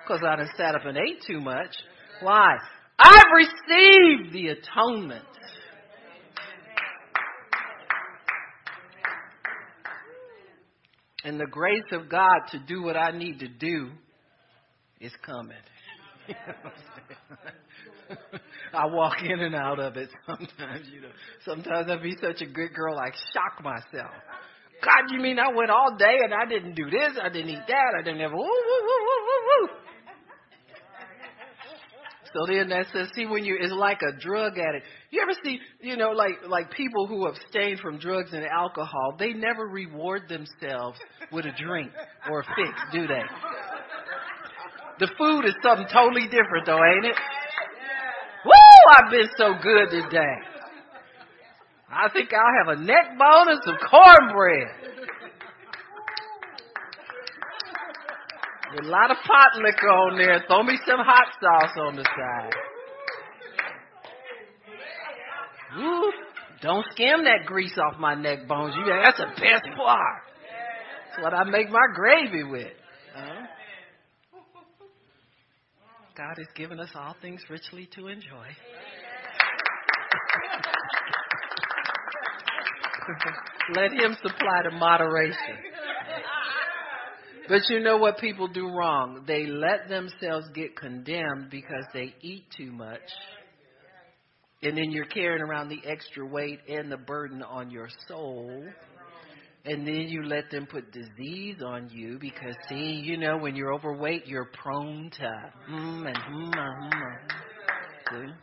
because 0.04 0.22
I 0.26 0.36
done 0.36 0.50
sat 0.58 0.76
up 0.76 0.86
and 0.86 0.98
ate 0.98 1.24
too 1.26 1.39
much. 1.39 1.76
Why? 2.22 2.56
I've 2.98 3.24
received 3.36 4.33
the 4.33 4.48
atonement. 4.50 5.25
And 11.23 11.40
the 11.40 11.48
grace 11.50 11.83
of 11.92 12.10
God 12.10 12.40
to 12.52 12.60
do 12.60 12.81
what 12.81 12.98
I 12.98 13.12
need 13.12 13.40
to 13.40 13.48
do 13.48 13.90
is 15.00 15.12
coming. 15.25 15.56
I 18.73 18.86
walk 18.86 19.21
in 19.23 19.40
and 19.40 19.56
out 19.56 19.80
of 19.80 19.98
it 19.98 20.10
sometimes, 20.25 20.88
you 20.94 21.02
know. 21.02 21.12
Sometimes 21.46 21.90
I 21.90 21.98
be 22.02 22.15
such 22.21 22.42
a 22.42 22.46
good 22.46 22.73
girl, 22.73 22.98
I 22.98 23.12
shock 23.34 23.63
myself. 23.63 24.13
God, 24.84 25.12
you 25.12 25.19
mean 25.19 25.40
I 25.40 25.54
went 25.54 25.69
all 25.69 25.98
day 25.98 26.19
and 26.23 26.34
I 26.34 26.46
didn't 26.48 26.75
do 26.75 26.90
this, 26.90 27.17
I 27.21 27.30
didn't 27.30 27.50
eat 27.50 27.67
that, 27.67 27.96
I 28.00 28.04
didn't 28.04 28.21
have 28.21 28.32
woo 28.32 28.38
woo 28.38 28.46
woo 28.46 29.00
woo 29.06 29.21
woo 29.27 29.67
woo. 29.67 29.69
So 32.34 32.46
then 32.48 32.69
that 32.69 32.86
says, 32.94 33.08
see, 33.15 33.25
when 33.25 33.44
you, 33.44 33.58
it's 33.60 33.73
like 33.73 34.02
a 34.04 34.15
drug 34.19 34.54
addict. 34.60 34.86
You 35.10 35.21
ever 35.23 35.32
see, 35.44 35.60
you 35.82 35.98
know, 35.98 36.12
like, 36.12 36.48
like 36.48 36.71
people 36.71 37.08
who 37.08 37.25
abstain 37.25 37.77
from 37.77 37.98
drugs 37.98 38.34
and 38.34 38.46
alcohol, 38.46 39.15
they 39.17 39.34
never 39.34 39.65
reward 39.65 40.30
themselves 40.30 41.00
with 41.32 41.46
a 41.46 41.52
drink 41.60 41.92
or 42.30 42.42
a 42.42 42.44
fix, 42.44 42.80
do 42.94 43.08
they? 43.08 43.23
The 45.00 45.08
food 45.17 45.45
is 45.45 45.56
something 45.63 45.87
totally 45.91 46.27
different 46.27 46.65
though, 46.65 46.83
ain't 46.83 47.06
it? 47.06 47.15
Woo! 48.45 48.52
I've 48.91 49.10
been 49.10 49.29
so 49.37 49.54
good 49.62 49.89
today. 49.89 50.35
I 51.91 52.10
think 52.10 52.29
I'll 52.33 52.67
have 52.67 52.77
a 52.77 52.81
neck 52.83 53.17
bone 53.17 53.50
and 53.50 53.62
some 53.65 53.77
cornbread. 53.89 54.67
a 58.77 58.87
lot 58.87 59.10
of 59.10 59.17
pot 59.25 59.56
liquor 59.63 59.89
on 59.89 60.17
there. 60.17 60.43
Throw 60.47 60.63
me 60.63 60.77
some 60.85 61.00
hot 61.00 61.27
sauce 61.41 61.77
on 61.87 61.95
the 61.95 62.04
side. 62.04 62.54
Woo. 65.77 66.12
Don't 66.62 66.85
skim 66.91 67.23
that 67.23 67.45
grease 67.45 67.77
off 67.77 68.00
my 68.00 68.15
neck 68.15 68.47
bones. 68.47 68.75
You 68.75 68.85
that's 68.85 69.17
the 69.17 69.27
best 69.27 69.63
part. 69.77 70.21
That's 71.10 71.23
what 71.23 71.33
I 71.33 71.45
make 71.45 71.69
my 71.69 71.87
gravy 71.95 72.43
with. 72.43 72.73
Huh? 73.15 73.45
God 76.20 76.36
has 76.38 76.48
given 76.54 76.80
us 76.82 76.90
all 76.96 77.15
things 77.22 77.42
richly 77.50 77.88
to 77.96 78.08
enjoy. 78.08 78.26
Let 83.74 83.94
Him 83.94 84.17
supply 84.22 84.63
the 84.70 84.76
moderation. 84.76 85.38
But 87.48 87.62
you 87.70 87.80
know 87.80 87.96
what 87.96 88.17
people 88.17 88.50
do 88.50 88.67
wrong? 88.67 89.24
They 89.26 89.46
let 89.46 89.88
themselves 89.88 90.46
get 90.54 90.76
condemned 90.76 91.50
because 91.50 91.86
they 91.94 92.13
eat 92.22 92.44
too 92.58 92.74
much 92.74 93.00
and 94.62 94.78
then 94.78 94.92
you're 94.92 95.06
carrying 95.06 95.42
around 95.42 95.70
the 95.70 95.80
extra 95.86 96.26
weight 96.26 96.60
and 96.67 96.92
the 96.92 96.98
burden 96.98 97.42
on 97.42 97.72
your 97.72 97.88
soul. 98.08 98.65
And 99.65 99.85
then 99.85 100.07
you 100.07 100.23
let 100.23 100.49
them 100.49 100.65
put 100.65 100.91
disease 100.91 101.57
on 101.65 101.89
you 101.89 102.17
because, 102.19 102.55
see, 102.69 103.01
you 103.03 103.17
know, 103.17 103.37
when 103.37 103.55
you're 103.55 103.73
overweight, 103.73 104.25
you're 104.25 104.49
prone 104.63 105.12
to 105.19 105.51
mm 105.69 106.07
and 106.07 106.17
mm, 106.17 106.53
mm, 106.53 106.91
mm. 108.13 108.33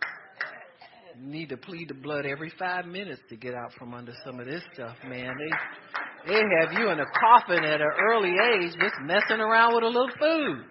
You 1.19 1.27
need 1.27 1.49
to 1.49 1.57
plead 1.57 1.89
the 1.89 1.95
blood 1.95 2.27
every 2.27 2.53
five 2.59 2.85
minutes 2.85 3.23
to 3.31 3.37
get 3.37 3.55
out 3.55 3.73
from 3.79 3.95
under 3.95 4.13
some 4.25 4.39
of 4.39 4.47
this 4.47 4.63
stuff, 4.75 4.97
man. 5.09 5.33
They 5.39 6.33
they 6.33 6.43
have 6.61 6.73
you 6.73 6.91
in 6.91 7.01
a 7.01 7.07
coffin 7.21 7.65
at 7.65 7.81
an 7.81 7.91
early 8.11 8.31
age 8.31 8.73
just 8.79 8.95
messing 9.03 9.41
around 9.41 9.75
with 9.75 9.85
a 9.85 9.87
little 9.87 10.11
food. 10.21 10.65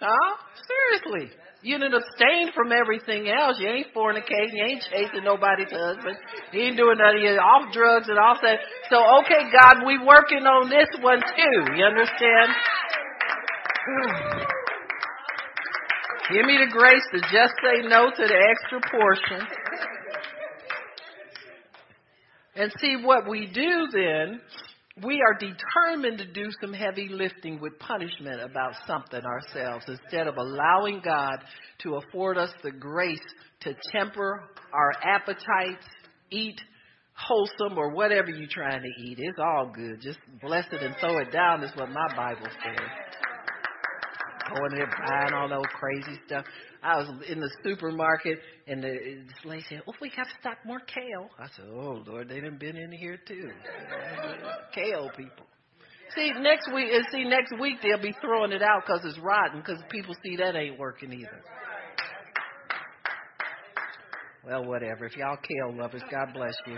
Huh? 0.00 0.36
Seriously. 1.02 1.36
You 1.62 1.78
done 1.78 1.94
abstained 1.94 2.50
from 2.54 2.72
everything 2.72 3.30
else. 3.30 3.56
You 3.60 3.68
ain't 3.68 3.94
fornicating. 3.94 4.50
You 4.52 4.64
ain't 4.64 4.82
chasing 4.90 5.22
nobody's 5.22 5.70
husband. 5.70 6.16
You 6.52 6.60
ain't 6.62 6.76
doing 6.76 6.98
none 6.98 7.16
of 7.16 7.22
your 7.22 7.40
off 7.40 7.72
drugs 7.72 8.08
and 8.08 8.18
off 8.18 8.38
that. 8.42 8.58
So, 8.90 8.98
okay, 9.22 9.46
God, 9.46 9.86
we 9.86 9.96
working 9.98 10.42
on 10.42 10.68
this 10.68 10.88
one 11.00 11.20
too. 11.20 11.72
You 11.78 11.84
understand? 11.84 12.50
Give 16.32 16.44
me 16.46 16.58
the 16.58 16.70
grace 16.70 17.06
to 17.14 17.20
just 17.30 17.54
say 17.62 17.86
no 17.86 18.10
to 18.10 18.22
the 18.26 18.38
extra 18.50 18.80
portion. 18.90 19.46
And 22.56 22.72
see 22.80 22.96
what 23.02 23.28
we 23.28 23.46
do 23.46 23.86
then 23.92 24.40
we 25.00 25.22
are 25.22 25.38
determined 25.38 26.18
to 26.18 26.32
do 26.32 26.50
some 26.60 26.74
heavy 26.74 27.08
lifting 27.08 27.60
with 27.60 27.78
punishment 27.78 28.42
about 28.42 28.74
something 28.86 29.22
ourselves 29.24 29.86
instead 29.88 30.26
of 30.26 30.36
allowing 30.36 31.00
God 31.02 31.38
to 31.82 31.96
afford 31.96 32.36
us 32.36 32.50
the 32.62 32.72
grace 32.72 33.18
to 33.60 33.74
temper 33.90 34.42
our 34.72 34.92
appetites, 35.02 35.86
eat 36.30 36.60
wholesome 37.14 37.78
or 37.78 37.94
whatever 37.94 38.28
you're 38.30 38.48
trying 38.50 38.82
to 38.82 39.02
eat. 39.02 39.18
It's 39.18 39.38
all 39.38 39.72
good. 39.74 40.00
Just 40.02 40.18
bless 40.42 40.66
it 40.72 40.82
and 40.82 40.94
throw 41.00 41.18
it 41.18 41.32
down 41.32 41.62
is 41.62 41.70
what 41.76 41.88
my 41.90 42.14
Bible 42.14 42.48
says. 42.62 43.21
Going 44.54 44.74
there 44.74 44.86
buying 44.86 45.32
all 45.34 45.48
those 45.48 45.64
crazy 45.78 46.20
stuff. 46.26 46.44
I 46.82 46.96
was 46.98 47.08
in 47.28 47.40
the 47.40 47.50
supermarket 47.64 48.38
and 48.66 48.82
the, 48.82 48.88
this 48.88 49.44
lady 49.44 49.64
said, 49.68 49.82
"Oh, 49.88 49.94
we 50.00 50.10
have 50.16 50.26
to 50.26 50.34
stock 50.40 50.58
more 50.64 50.80
kale." 50.80 51.28
I 51.38 51.46
said, 51.56 51.66
"Oh 51.70 52.02
Lord, 52.06 52.28
they 52.28 52.40
done 52.40 52.58
been 52.58 52.76
in 52.76 52.92
here 52.92 53.18
too, 53.26 53.50
kale 54.74 55.10
people." 55.16 55.46
See 56.14 56.30
next 56.40 56.68
week, 56.74 56.88
see 57.10 57.24
next 57.24 57.52
week 57.58 57.78
they'll 57.82 58.02
be 58.02 58.14
throwing 58.20 58.52
it 58.52 58.62
out 58.62 58.82
because 58.86 59.00
it's 59.04 59.18
rotten 59.18 59.60
because 59.60 59.82
people 59.90 60.14
see 60.22 60.36
that 60.36 60.54
ain't 60.54 60.78
working 60.78 61.12
either. 61.12 61.42
Well, 64.44 64.64
whatever. 64.64 65.06
If 65.06 65.16
y'all 65.16 65.36
kale 65.36 65.74
lovers, 65.74 66.02
God 66.10 66.34
bless 66.34 66.54
you. 66.66 66.76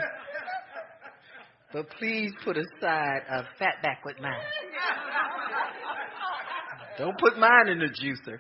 But 1.73 1.91
please 1.99 2.31
put 2.45 2.57
aside 2.57 3.23
a 3.29 3.43
fat 3.59 3.83
back 3.83 4.05
with 4.05 4.21
mine. 4.21 4.39
Don't 6.99 7.19
put 7.19 7.39
mine 7.39 7.69
in 7.69 7.79
the 7.79 7.87
juicer. 7.87 8.39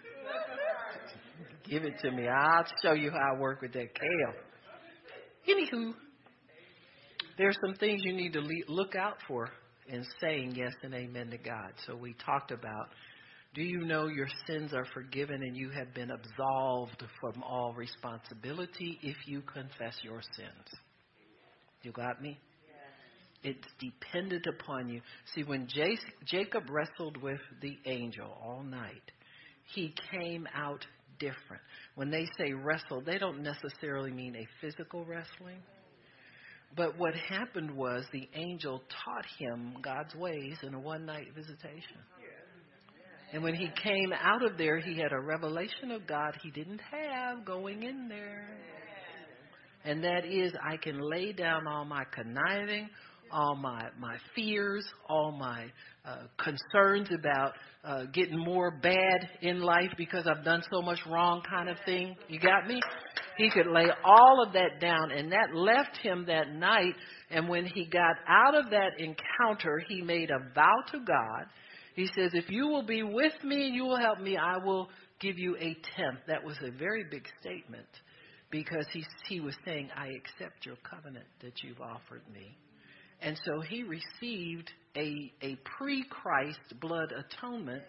Give 1.68 1.84
it 1.84 1.98
to 2.02 2.10
me. 2.10 2.28
I'll 2.28 2.66
show 2.82 2.92
you 2.92 3.10
how 3.10 3.34
I 3.34 3.40
work 3.40 3.62
with 3.62 3.72
that 3.72 3.88
kale. 3.94 4.34
Anywho, 5.48 5.94
there's 7.36 7.56
some 7.64 7.74
things 7.76 8.02
you 8.04 8.12
need 8.12 8.32
to 8.34 8.42
look 8.68 8.94
out 8.94 9.16
for 9.26 9.48
in 9.88 10.04
saying 10.20 10.54
yes 10.56 10.72
and 10.82 10.94
amen 10.94 11.30
to 11.30 11.38
God. 11.38 11.72
So 11.86 11.96
we 11.96 12.14
talked 12.24 12.50
about 12.50 12.88
do 13.54 13.62
you 13.62 13.84
know 13.84 14.08
your 14.08 14.26
sins 14.46 14.72
are 14.74 14.86
forgiven 14.92 15.36
and 15.42 15.56
you 15.56 15.70
have 15.70 15.94
been 15.94 16.10
absolved 16.10 17.04
from 17.20 17.42
all 17.44 17.72
responsibility 17.74 18.98
if 19.02 19.16
you 19.26 19.42
confess 19.42 19.94
your 20.02 20.20
sins? 20.36 20.80
You 21.82 21.92
got 21.92 22.20
me? 22.20 22.38
It's 23.44 23.68
dependent 23.78 24.46
upon 24.46 24.88
you. 24.88 25.02
See, 25.34 25.42
when 25.44 25.68
Jacob 26.24 26.64
wrestled 26.70 27.18
with 27.22 27.40
the 27.60 27.78
angel 27.86 28.36
all 28.42 28.62
night, 28.62 29.12
he 29.74 29.94
came 30.10 30.48
out 30.54 30.84
different. 31.18 31.62
When 31.94 32.10
they 32.10 32.26
say 32.38 32.52
wrestle, 32.52 33.02
they 33.04 33.18
don't 33.18 33.42
necessarily 33.42 34.10
mean 34.10 34.34
a 34.34 34.46
physical 34.60 35.04
wrestling. 35.04 35.62
But 36.76 36.98
what 36.98 37.14
happened 37.14 37.70
was 37.70 38.04
the 38.12 38.28
angel 38.34 38.82
taught 38.88 39.26
him 39.38 39.76
God's 39.80 40.14
ways 40.14 40.56
in 40.62 40.74
a 40.74 40.80
one 40.80 41.06
night 41.06 41.28
visitation. 41.34 41.98
And 43.32 43.42
when 43.42 43.54
he 43.54 43.68
came 43.82 44.12
out 44.12 44.44
of 44.44 44.56
there, 44.56 44.78
he 44.78 44.96
had 44.96 45.12
a 45.12 45.20
revelation 45.20 45.90
of 45.90 46.06
God 46.06 46.36
he 46.42 46.50
didn't 46.50 46.80
have 46.90 47.44
going 47.44 47.82
in 47.82 48.08
there. 48.08 48.48
And 49.84 50.02
that 50.02 50.24
is, 50.24 50.52
I 50.64 50.76
can 50.78 50.98
lay 50.98 51.32
down 51.32 51.66
all 51.66 51.84
my 51.84 52.04
conniving, 52.12 52.88
all 53.34 53.56
my, 53.56 53.88
my 53.98 54.16
fears, 54.34 54.86
all 55.08 55.32
my 55.32 55.66
uh, 56.04 56.22
concerns 56.38 57.08
about 57.18 57.52
uh, 57.84 58.04
getting 58.12 58.38
more 58.38 58.70
bad 58.70 59.28
in 59.42 59.60
life 59.60 59.90
because 59.98 60.26
I've 60.26 60.44
done 60.44 60.62
so 60.72 60.80
much 60.80 61.00
wrong 61.10 61.42
kind 61.48 61.68
of 61.68 61.76
thing. 61.84 62.14
You 62.28 62.38
got 62.38 62.66
me? 62.66 62.80
He 63.36 63.50
could 63.50 63.66
lay 63.66 63.86
all 64.04 64.44
of 64.46 64.52
that 64.52 64.80
down, 64.80 65.10
and 65.10 65.32
that 65.32 65.54
left 65.54 65.96
him 65.96 66.24
that 66.28 66.52
night. 66.52 66.94
And 67.30 67.48
when 67.48 67.66
he 67.66 67.84
got 67.84 68.16
out 68.28 68.54
of 68.54 68.70
that 68.70 68.92
encounter, 68.98 69.82
he 69.88 70.00
made 70.02 70.30
a 70.30 70.54
vow 70.54 70.76
to 70.92 71.00
God. 71.00 71.46
He 71.96 72.06
says, 72.16 72.30
If 72.32 72.48
you 72.48 72.68
will 72.68 72.86
be 72.86 73.02
with 73.02 73.32
me 73.42 73.66
and 73.66 73.74
you 73.74 73.84
will 73.84 73.98
help 73.98 74.20
me, 74.20 74.36
I 74.36 74.58
will 74.58 74.88
give 75.20 75.38
you 75.38 75.56
a 75.56 75.76
tenth. 75.96 76.20
That 76.28 76.44
was 76.44 76.56
a 76.62 76.70
very 76.70 77.04
big 77.10 77.26
statement 77.40 77.88
because 78.50 78.86
he, 78.92 79.04
he 79.28 79.40
was 79.40 79.54
saying, 79.64 79.90
I 79.96 80.08
accept 80.08 80.64
your 80.64 80.76
covenant 80.88 81.26
that 81.42 81.62
you've 81.62 81.80
offered 81.80 82.22
me. 82.32 82.56
And 83.22 83.38
so 83.44 83.60
he 83.60 83.82
received 83.82 84.70
a, 84.96 85.32
a 85.42 85.56
pre 85.78 86.04
Christ 86.08 86.80
blood 86.80 87.12
atonement 87.12 87.84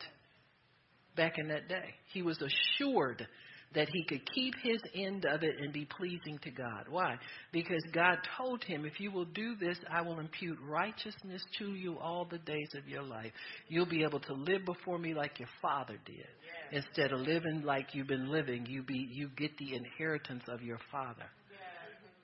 back 1.15 1.33
in 1.37 1.47
that 1.49 1.67
day. 1.67 1.93
He 2.13 2.21
was 2.21 2.39
assured 2.41 3.27
that 3.73 3.89
he 3.91 4.03
could 4.05 4.21
keep 4.33 4.53
his 4.63 4.79
end 4.95 5.25
of 5.25 5.43
it 5.43 5.55
and 5.59 5.73
be 5.73 5.85
pleasing 5.85 6.39
to 6.43 6.49
God. 6.49 6.85
Why? 6.89 7.17
Because 7.51 7.83
God 7.93 8.17
told 8.37 8.63
him, 8.63 8.85
if 8.85 8.99
you 8.99 9.11
will 9.11 9.25
do 9.25 9.55
this, 9.57 9.77
I 9.91 10.01
will 10.01 10.19
impute 10.19 10.57
righteousness 10.65 11.43
to 11.59 11.73
you 11.73 11.97
all 11.99 12.25
the 12.25 12.37
days 12.39 12.69
of 12.77 12.87
your 12.87 13.03
life. 13.03 13.31
You'll 13.67 13.85
be 13.85 14.03
able 14.03 14.21
to 14.21 14.33
live 14.33 14.65
before 14.65 14.97
me 14.97 15.13
like 15.13 15.39
your 15.39 15.49
father 15.61 15.97
did. 16.05 16.25
Instead 16.71 17.11
of 17.11 17.19
living 17.19 17.63
like 17.63 17.93
you've 17.93 18.07
been 18.07 18.31
living, 18.31 18.65
you 18.65 18.81
be 18.81 19.07
you 19.11 19.29
get 19.37 19.57
the 19.57 19.75
inheritance 19.75 20.43
of 20.47 20.61
your 20.61 20.79
father. 20.91 21.25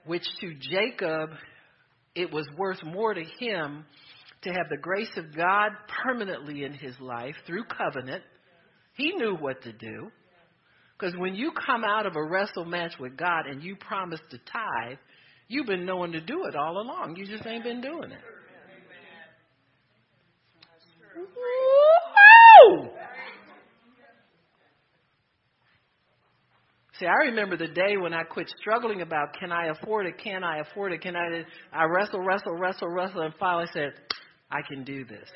Which 0.06 0.26
to 0.40 0.54
Jacob 0.56 1.32
it 2.16 2.32
was 2.32 2.46
worth 2.58 2.84
more 2.84 3.14
to 3.14 3.24
him 3.40 3.86
to 4.44 4.50
have 4.50 4.70
the 4.70 4.78
grace 4.82 5.12
of 5.18 5.36
God 5.36 5.72
permanently 6.04 6.64
in 6.64 6.74
his 6.74 7.00
life 7.00 7.36
through 7.46 7.64
covenant. 7.66 8.24
He 8.96 9.12
knew 9.14 9.36
what 9.36 9.62
to 9.64 9.72
do. 9.72 10.12
Because 10.98 11.16
when 11.18 11.36
you 11.36 11.52
come 11.66 11.84
out 11.84 12.06
of 12.06 12.16
a 12.16 12.24
wrestle 12.24 12.66
match 12.66 12.94
with 13.00 13.18
God 13.18 13.48
and 13.48 13.64
you 13.64 13.76
promise 13.76 14.20
to 14.30 14.38
tithe, 14.38 14.98
you've 15.48 15.66
been 15.66 15.86
knowing 15.86 16.12
to 16.12 16.22
do 16.22 16.46
it 16.46 16.56
all 16.56 16.80
along. 16.80 17.16
You 17.18 17.26
just 17.26 17.46
ain't 17.46 17.64
been 17.64 17.82
doing 17.82 18.12
it. 18.12 18.22
Woo! 21.16 22.90
See, 27.02 27.08
I 27.08 27.26
remember 27.30 27.58
the 27.58 27.68
day 27.68 27.98
when 28.00 28.14
I 28.14 28.22
quit 28.22 28.48
struggling 28.60 29.02
about 29.02 29.34
can 29.40 29.52
I 29.52 29.70
afford 29.70 30.06
it, 30.06 30.20
can 30.24 30.44
I 30.44 30.60
afford 30.60 30.94
it, 30.94 31.02
can 31.02 31.16
I 31.16 31.44
I 31.74 31.86
wrestle, 31.86 32.22
wrestle, 32.22 32.54
wrestle, 32.54 32.90
wrestle, 32.90 33.22
and 33.22 33.34
finally 33.40 33.66
said, 33.74 33.94
I 34.52 34.60
can 34.68 34.84
do 34.84 35.04
this. 35.04 35.28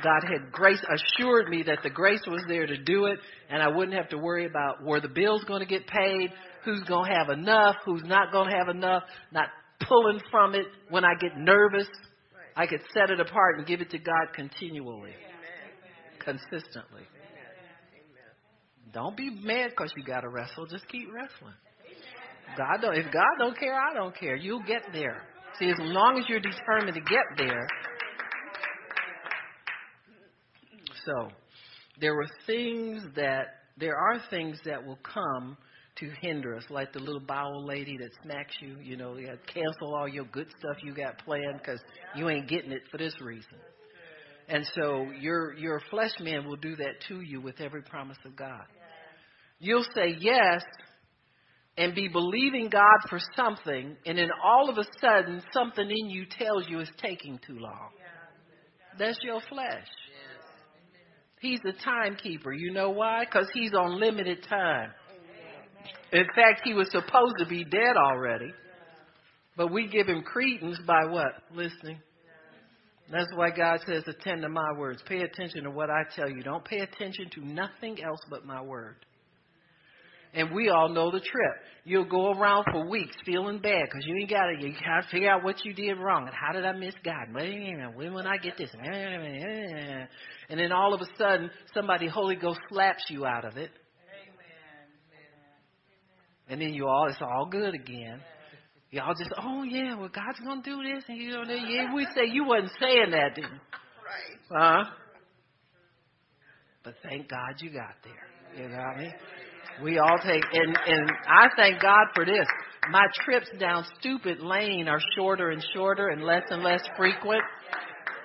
God 0.00 0.20
had 0.22 0.52
grace, 0.52 0.80
assured 0.94 1.48
me 1.48 1.64
that 1.64 1.80
the 1.82 1.90
grace 1.90 2.22
was 2.28 2.44
there 2.46 2.66
to 2.66 2.76
do 2.84 3.06
it, 3.06 3.18
and 3.50 3.60
I 3.60 3.66
wouldn't 3.66 3.96
have 3.96 4.10
to 4.10 4.18
worry 4.18 4.46
about 4.46 4.84
were 4.84 5.00
the 5.00 5.08
bills 5.08 5.42
going 5.42 5.58
to 5.58 5.66
get 5.66 5.88
paid, 5.88 6.30
who's 6.64 6.84
going 6.84 7.10
to 7.10 7.16
have 7.16 7.30
enough, 7.30 7.74
who's 7.84 8.04
not 8.04 8.30
going 8.30 8.48
to 8.50 8.56
have 8.56 8.68
enough, 8.68 9.02
not 9.32 9.48
pulling 9.88 10.20
from 10.30 10.54
it. 10.54 10.66
When 10.88 11.04
I 11.04 11.14
get 11.20 11.36
nervous. 11.36 11.88
I 12.54 12.66
could 12.66 12.82
set 12.94 13.10
it 13.10 13.18
apart 13.18 13.56
and 13.58 13.66
give 13.66 13.80
it 13.80 13.90
to 13.90 13.98
God 13.98 14.34
continually, 14.34 15.14
consistently. 16.22 17.08
Don't 18.92 19.16
be 19.16 19.30
mad 19.30 19.70
because 19.70 19.92
you 19.96 20.04
got 20.04 20.20
to 20.20 20.28
wrestle. 20.28 20.66
Just 20.66 20.86
keep 20.88 21.08
wrestling. 21.12 21.54
God 22.56 22.80
don't. 22.82 22.96
If 22.96 23.10
God 23.12 23.34
don't 23.38 23.58
care, 23.58 23.74
I 23.74 23.94
don't 23.94 24.14
care. 24.18 24.36
You'll 24.36 24.62
get 24.62 24.82
there. 24.92 25.22
See, 25.58 25.68
as 25.68 25.76
long 25.78 26.18
as 26.18 26.24
you're 26.28 26.40
determined 26.40 26.94
to 26.94 27.00
get 27.00 27.24
there. 27.36 27.66
So, 31.04 31.28
there 32.00 32.14
were 32.14 32.26
things 32.46 33.02
that 33.16 33.46
there 33.78 33.96
are 33.96 34.20
things 34.30 34.58
that 34.64 34.84
will 34.84 34.98
come 35.02 35.56
to 35.96 36.10
hinder 36.20 36.54
us, 36.56 36.64
like 36.70 36.92
the 36.92 36.98
little 36.98 37.20
bowel 37.20 37.66
lady 37.66 37.96
that 37.98 38.10
smacks 38.22 38.54
you. 38.60 38.76
You 38.82 38.96
know, 38.96 39.16
you 39.16 39.28
cancel 39.46 39.94
all 39.94 40.08
your 40.08 40.24
good 40.26 40.48
stuff 40.58 40.82
you 40.82 40.94
got 40.94 41.18
planned 41.24 41.58
because 41.58 41.80
you 42.16 42.28
ain't 42.28 42.48
getting 42.48 42.72
it 42.72 42.82
for 42.90 42.98
this 42.98 43.14
reason. 43.20 43.58
And 44.48 44.66
so 44.74 45.06
your 45.18 45.54
your 45.54 45.80
flesh 45.90 46.12
man 46.20 46.46
will 46.46 46.56
do 46.56 46.76
that 46.76 47.00
to 47.08 47.20
you 47.20 47.40
with 47.40 47.60
every 47.60 47.82
promise 47.82 48.18
of 48.24 48.36
God. 48.36 48.64
You'll 49.64 49.86
say 49.94 50.16
yes 50.18 50.64
and 51.78 51.94
be 51.94 52.08
believing 52.08 52.68
God 52.68 53.08
for 53.08 53.20
something, 53.36 53.96
and 54.04 54.18
then 54.18 54.28
all 54.44 54.68
of 54.68 54.76
a 54.76 54.84
sudden 55.00 55.40
something 55.54 55.88
in 55.88 56.10
you 56.10 56.26
tells 56.26 56.68
you 56.68 56.80
it's 56.80 56.90
taking 57.00 57.38
too 57.46 57.60
long. 57.60 57.90
That's 58.98 59.20
your 59.22 59.40
flesh. 59.48 59.86
He's 61.40 61.60
the 61.62 61.74
timekeeper. 61.84 62.52
You 62.52 62.72
know 62.72 62.90
why? 62.90 63.24
Because 63.24 63.46
he's 63.54 63.72
on 63.72 64.00
limited 64.00 64.44
time. 64.48 64.90
In 66.12 66.26
fact, 66.34 66.62
he 66.64 66.74
was 66.74 66.90
supposed 66.90 67.36
to 67.38 67.46
be 67.46 67.62
dead 67.62 67.96
already. 67.96 68.52
But 69.56 69.72
we 69.72 69.86
give 69.86 70.08
him 70.08 70.22
credence 70.22 70.80
by 70.84 71.04
what? 71.08 71.34
Listening. 71.54 72.00
That's 73.12 73.30
why 73.36 73.50
God 73.50 73.78
says, 73.86 74.02
attend 74.08 74.42
to 74.42 74.48
my 74.48 74.72
words. 74.76 75.02
Pay 75.06 75.20
attention 75.20 75.62
to 75.64 75.70
what 75.70 75.88
I 75.88 76.02
tell 76.16 76.28
you. 76.28 76.42
Don't 76.42 76.64
pay 76.64 76.78
attention 76.78 77.30
to 77.34 77.46
nothing 77.46 78.02
else 78.02 78.20
but 78.28 78.44
my 78.44 78.60
word. 78.60 78.96
And 80.34 80.54
we 80.54 80.70
all 80.70 80.88
know 80.88 81.10
the 81.10 81.20
trip. 81.20 81.54
You'll 81.84 82.08
go 82.08 82.32
around 82.32 82.64
for 82.72 82.88
weeks 82.88 83.14
feeling 83.26 83.58
bad 83.58 83.84
because 83.84 84.06
you 84.06 84.16
ain't 84.16 84.30
got 84.30 84.46
to. 84.46 84.66
You 84.66 84.72
got 84.72 85.02
to 85.02 85.08
figure 85.10 85.30
out 85.30 85.44
what 85.44 85.64
you 85.64 85.74
did 85.74 85.98
wrong 85.98 86.26
and 86.26 86.34
how 86.34 86.52
did 86.52 86.64
I 86.64 86.72
miss 86.72 86.94
God? 87.04 87.34
When 87.34 88.14
will 88.14 88.26
I 88.26 88.38
get 88.38 88.56
this? 88.56 88.70
And 88.72 90.08
then 90.58 90.72
all 90.72 90.94
of 90.94 91.00
a 91.00 91.06
sudden, 91.18 91.50
somebody 91.74 92.08
Holy 92.08 92.36
Ghost 92.36 92.60
slaps 92.70 93.04
you 93.10 93.26
out 93.26 93.44
of 93.44 93.56
it. 93.56 93.70
And 96.48 96.60
then 96.60 96.74
you 96.74 96.86
all, 96.86 97.08
it's 97.08 97.20
all 97.20 97.46
good 97.50 97.74
again. 97.74 98.20
Y'all 98.90 99.14
just, 99.14 99.30
oh 99.38 99.62
yeah, 99.62 99.96
well 99.96 100.10
God's 100.10 100.38
gonna 100.44 100.60
do 100.62 100.82
this, 100.82 101.04
and 101.08 101.16
you 101.16 101.30
know, 101.30 101.44
yeah, 101.48 101.94
we 101.94 102.04
say 102.14 102.26
you 102.30 102.44
wasn't 102.44 102.72
saying 102.78 103.10
that, 103.12 103.34
didn't? 103.34 103.50
Right. 103.50 104.38
Huh? 104.50 104.84
But 106.84 106.94
thank 107.02 107.28
God 107.30 107.54
you 107.60 107.70
got 107.70 107.94
there. 108.04 108.62
You 108.62 108.68
know 108.68 108.76
what 108.76 108.84
I 108.84 108.98
mean? 108.98 109.14
We 109.82 109.98
all 109.98 110.18
take, 110.18 110.44
and 110.52 110.78
and 110.86 111.10
I 111.26 111.48
thank 111.56 111.80
God 111.80 112.06
for 112.14 112.24
this. 112.24 112.46
My 112.90 113.06
trips 113.24 113.48
down 113.58 113.84
stupid 114.00 114.40
lane 114.40 114.88
are 114.88 115.00
shorter 115.16 115.50
and 115.50 115.64
shorter 115.74 116.08
and 116.08 116.22
less 116.22 116.42
and 116.50 116.62
less 116.62 116.82
frequent. 116.96 117.42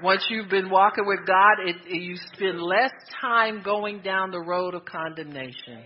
Once 0.02 0.26
you've 0.30 0.50
been 0.50 0.70
walking 0.70 1.06
with 1.06 1.26
God, 1.26 1.54
it, 1.66 1.76
it, 1.88 2.02
you 2.02 2.16
spend 2.34 2.62
less 2.62 2.92
time 3.22 3.62
going 3.64 4.02
down 4.02 4.32
the 4.32 4.40
road 4.40 4.76
of 4.76 4.86
condemnation. 4.86 5.84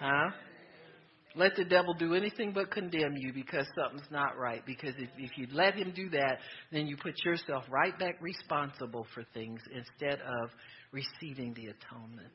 Huh? 0.00 0.30
Let 1.34 1.56
the 1.56 1.64
devil 1.64 1.94
do 1.94 2.14
anything 2.14 2.52
but 2.52 2.70
condemn 2.70 3.14
you 3.16 3.32
because 3.32 3.66
something's 3.74 4.10
not 4.10 4.36
right. 4.36 4.64
Because 4.66 4.94
if, 4.98 5.08
if 5.16 5.30
you 5.36 5.46
let 5.52 5.74
him 5.74 5.92
do 5.94 6.10
that, 6.10 6.38
then 6.70 6.86
you 6.86 6.96
put 6.96 7.14
yourself 7.24 7.64
right 7.70 7.98
back 7.98 8.20
responsible 8.20 9.06
for 9.14 9.24
things 9.32 9.60
instead 9.74 10.20
of 10.20 10.50
receiving 10.92 11.54
the 11.54 11.68
atonement. 11.68 12.32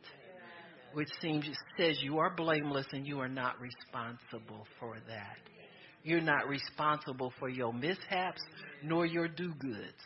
Which 0.94 1.10
seems 1.22 1.46
says 1.78 1.98
you 2.02 2.18
are 2.18 2.34
blameless 2.36 2.88
and 2.92 3.06
you 3.06 3.20
are 3.20 3.30
not 3.30 3.56
responsible 3.60 4.66
for 4.80 4.98
that. 5.08 5.38
You're 6.04 6.22
not 6.22 6.48
responsible 6.48 7.34
for 7.38 7.50
your 7.50 7.74
mishaps 7.74 8.42
nor 8.84 9.06
your 9.06 9.28
do 9.28 9.54
goods. 9.60 10.02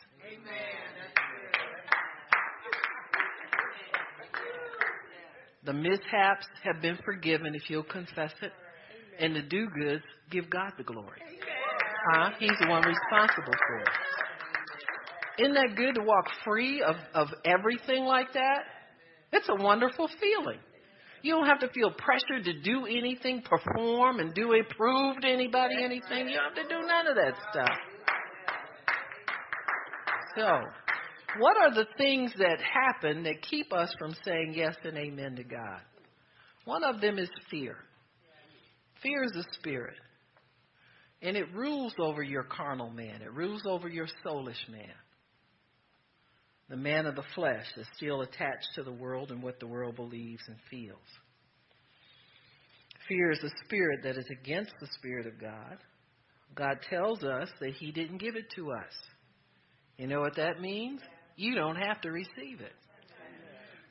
The 5.64 5.74
mishaps 5.74 6.48
have 6.64 6.82
been 6.82 6.98
forgiven 7.06 7.54
if 7.54 7.70
you'll 7.70 7.84
confess 7.84 8.34
it 8.42 8.52
and 9.20 9.36
the 9.36 9.44
do 9.44 9.68
goods 9.80 10.04
give 10.32 10.50
God 10.50 10.72
the 10.78 10.84
glory. 10.84 11.22
Huh? 12.14 12.32
He's 12.40 12.58
the 12.60 12.68
one 12.68 12.84
responsible 12.84 13.54
for 13.68 13.80
it. 13.80 13.90
Isn't 15.38 15.54
that 15.54 15.76
good 15.76 15.96
to 15.96 16.02
walk 16.04 16.26
free 16.44 16.82
of, 16.82 16.96
of 17.14 17.28
everything 17.46 18.06
like 18.06 18.34
that? 18.34 18.64
It's 19.32 19.48
a 19.50 19.64
wonderful 19.64 20.10
feeling. 20.20 20.60
You 21.24 21.36
don't 21.36 21.46
have 21.46 21.60
to 21.60 21.70
feel 21.70 21.92
pressured 21.92 22.46
to 22.46 22.62
do 22.62 22.86
anything, 22.86 23.44
perform, 23.44 24.20
and 24.20 24.34
do 24.34 24.54
it, 24.54 24.70
prove 24.70 25.22
to 25.22 25.28
anybody 25.28 25.76
anything. 25.84 26.30
You 26.30 26.38
don't 26.38 26.56
have 26.56 26.68
to 26.68 26.70
do 26.70 26.88
none 26.88 27.08
of 27.08 27.16
that 27.16 27.34
stuff. 27.52 27.78
So, 30.38 30.62
what 31.40 31.58
are 31.58 31.74
the 31.74 31.86
things 31.98 32.34
that 32.38 32.58
happen 32.62 33.24
that 33.24 33.42
keep 33.44 33.72
us 33.74 33.94
from 34.00 34.16
saying 34.26 34.54
yes 34.56 34.76
and 34.84 34.98
amen 34.98 35.36
to 35.36 35.44
God? 35.44 35.82
One 36.66 36.84
of 36.84 37.02
them 37.02 37.20
is 37.20 37.30
fear. 37.50 37.78
Fear 39.04 39.24
is 39.24 39.36
a 39.36 39.44
spirit. 39.60 39.98
And 41.22 41.38
it 41.38 41.54
rules 41.54 41.94
over 42.00 42.24
your 42.24 42.44
carnal 42.44 42.90
man. 42.90 43.22
It 43.22 43.32
rules 43.34 43.62
over 43.68 43.88
your 43.88 44.08
soulish 44.26 44.70
man. 44.70 44.94
The 46.72 46.78
man 46.78 47.06
of 47.06 47.16
the 47.16 47.24
flesh 47.36 47.66
is 47.76 47.86
still 47.98 48.22
attached 48.22 48.70
to 48.76 48.84
the 48.84 48.94
world 48.94 49.30
and 49.32 49.44
what 49.44 49.60
the 49.60 49.68
world 49.68 49.98
believes 49.98 50.42
and 50.48 50.56
feels. 50.70 50.98
Fear 53.10 53.32
is 53.32 53.44
a 53.44 53.66
spirit 53.66 54.00
that 54.04 54.18
is 54.18 54.26
against 54.32 54.72
the 54.80 54.88
Spirit 54.98 55.28
of 55.28 55.38
God. 55.38 55.78
God 56.56 56.78
tells 56.90 57.26
us 57.26 57.50
that 57.60 57.74
He 57.74 57.92
didn't 57.92 58.20
give 58.20 58.38
it 58.38 58.46
to 58.56 58.72
us. 58.72 58.94
You 59.98 60.08
know 60.08 60.22
what 60.22 60.38
that 60.38 60.62
means? 60.62 61.02
You 61.36 61.56
don't 61.56 61.76
have 61.76 62.00
to 62.02 62.10
receive 62.10 62.62
it. 62.62 62.72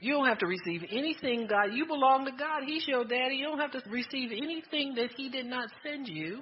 You 0.00 0.14
don't 0.14 0.26
have 0.26 0.38
to 0.38 0.46
receive 0.46 0.80
anything, 0.90 1.46
God. 1.50 1.74
You 1.74 1.84
belong 1.84 2.24
to 2.24 2.30
God. 2.30 2.62
He's 2.64 2.88
your 2.88 3.04
daddy. 3.04 3.34
You 3.34 3.44
don't 3.44 3.60
have 3.60 3.72
to 3.72 3.82
receive 3.90 4.30
anything 4.32 4.94
that 4.94 5.10
He 5.18 5.28
did 5.28 5.44
not 5.44 5.68
send 5.86 6.08
you. 6.08 6.40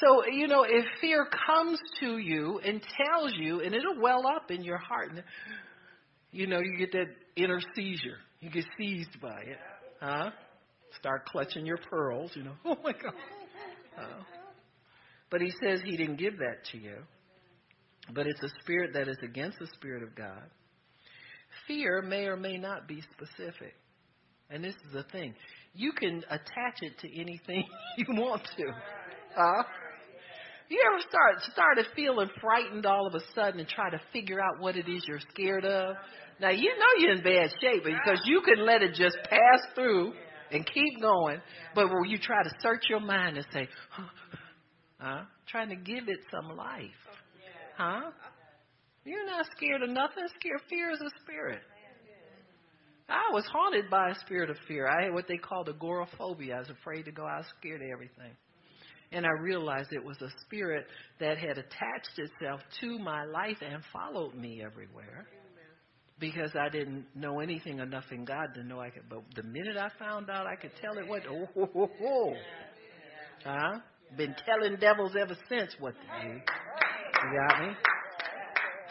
So, 0.00 0.26
you 0.26 0.48
know, 0.48 0.64
if 0.64 0.84
fear 1.00 1.26
comes 1.46 1.78
to 2.00 2.18
you 2.18 2.60
and 2.64 2.80
tells 2.82 3.34
you, 3.36 3.60
and 3.60 3.74
it'll 3.74 4.00
well 4.00 4.26
up 4.26 4.50
in 4.50 4.62
your 4.62 4.78
heart, 4.78 5.10
and, 5.10 5.22
you 6.30 6.46
know, 6.46 6.60
you 6.60 6.78
get 6.78 6.92
that 6.92 7.08
inner 7.36 7.60
seizure. 7.76 8.18
You 8.40 8.50
get 8.50 8.64
seized 8.78 9.20
by 9.20 9.40
it. 9.40 9.58
Huh? 10.00 10.30
Start 10.98 11.26
clutching 11.26 11.66
your 11.66 11.78
pearls, 11.90 12.32
you 12.34 12.44
know. 12.44 12.54
Oh 12.64 12.76
my 12.82 12.92
God. 12.92 13.12
But 15.30 15.40
he 15.40 15.52
says 15.62 15.80
he 15.84 15.96
didn't 15.96 16.16
give 16.16 16.38
that 16.38 16.64
to 16.72 16.78
you. 16.78 16.96
But 18.12 18.26
it's 18.26 18.42
a 18.42 18.48
spirit 18.62 18.92
that 18.94 19.08
is 19.08 19.16
against 19.22 19.58
the 19.58 19.66
Spirit 19.78 20.02
of 20.02 20.14
God 20.14 20.42
fear 21.66 22.02
may 22.02 22.26
or 22.26 22.36
may 22.36 22.56
not 22.56 22.88
be 22.88 23.02
specific. 23.12 23.74
And 24.50 24.62
this 24.62 24.74
is 24.74 24.92
the 24.92 25.04
thing. 25.04 25.34
You 25.74 25.92
can 25.92 26.22
attach 26.28 26.78
it 26.82 26.98
to 27.00 27.20
anything 27.20 27.64
you 27.96 28.06
want 28.10 28.42
to. 28.56 28.64
Huh? 29.34 29.62
You 30.68 30.82
ever 30.90 31.02
start 31.08 31.42
started 31.52 31.86
feeling 31.94 32.28
frightened 32.40 32.86
all 32.86 33.06
of 33.06 33.14
a 33.14 33.20
sudden 33.34 33.60
and 33.60 33.68
try 33.68 33.90
to 33.90 34.00
figure 34.12 34.40
out 34.40 34.60
what 34.60 34.76
it 34.76 34.88
is 34.88 35.04
you're 35.06 35.20
scared 35.30 35.64
of? 35.64 35.96
Now 36.40 36.50
you 36.50 36.70
know 36.76 36.86
you're 36.98 37.12
in 37.12 37.22
bad 37.22 37.50
shape 37.60 37.84
because 37.84 38.20
you 38.24 38.40
can 38.42 38.64
let 38.64 38.82
it 38.82 38.94
just 38.94 39.16
pass 39.28 39.60
through 39.74 40.12
and 40.50 40.66
keep 40.66 41.00
going, 41.00 41.40
but 41.74 41.88
when 41.88 42.08
you 42.08 42.18
try 42.18 42.42
to 42.42 42.50
search 42.60 42.84
your 42.88 43.00
mind 43.00 43.36
and 43.36 43.46
say, 43.52 43.68
huh? 44.98 45.22
Trying 45.48 45.70
to 45.70 45.76
give 45.76 46.08
it 46.08 46.18
some 46.30 46.56
life. 46.56 46.90
Huh? 47.76 48.10
You're 49.04 49.26
not 49.26 49.46
scared 49.56 49.82
of 49.82 49.90
nothing. 49.90 50.24
Scared 50.38 50.60
fear 50.68 50.90
is 50.90 51.00
a 51.00 51.10
spirit. 51.22 51.60
I 53.08 53.32
was 53.32 53.44
haunted 53.52 53.90
by 53.90 54.10
a 54.10 54.14
spirit 54.20 54.48
of 54.48 54.56
fear. 54.68 54.86
I 54.86 55.04
had 55.04 55.14
what 55.14 55.26
they 55.28 55.36
called 55.36 55.68
agoraphobia. 55.68 56.56
I 56.56 56.58
was 56.60 56.70
afraid 56.70 57.04
to 57.06 57.12
go 57.12 57.26
out, 57.26 57.44
scared 57.58 57.82
of 57.82 57.88
everything. 57.88 58.32
And 59.12 59.26
I 59.26 59.30
realized 59.40 59.92
it 59.92 60.02
was 60.02 60.16
a 60.22 60.30
spirit 60.44 60.86
that 61.20 61.36
had 61.36 61.58
attached 61.58 62.18
itself 62.18 62.60
to 62.80 62.98
my 62.98 63.24
life 63.24 63.58
and 63.60 63.82
followed 63.92 64.34
me 64.34 64.62
everywhere. 64.64 65.26
Because 66.18 66.50
I 66.58 66.68
didn't 66.68 67.04
know 67.14 67.40
anything 67.40 67.78
enough 67.78 68.04
in 68.10 68.24
God 68.24 68.46
to 68.54 68.64
know 68.64 68.80
I 68.80 68.90
could. 68.90 69.02
But 69.10 69.22
the 69.34 69.42
minute 69.42 69.76
I 69.76 69.88
found 69.98 70.30
out, 70.30 70.46
I 70.46 70.56
could 70.56 70.70
tell 70.80 70.96
it 70.96 71.06
what. 71.06 71.22
Oh, 71.28 71.46
ho, 71.54 71.68
ho, 71.74 71.90
ho. 72.00 72.34
Huh? 73.44 73.80
Been 74.16 74.34
telling 74.46 74.76
devils 74.78 75.12
ever 75.20 75.36
since 75.48 75.74
what 75.78 75.94
to 75.94 76.28
do. 76.28 76.34
You 76.34 77.48
got 77.48 77.66
me? 77.66 77.74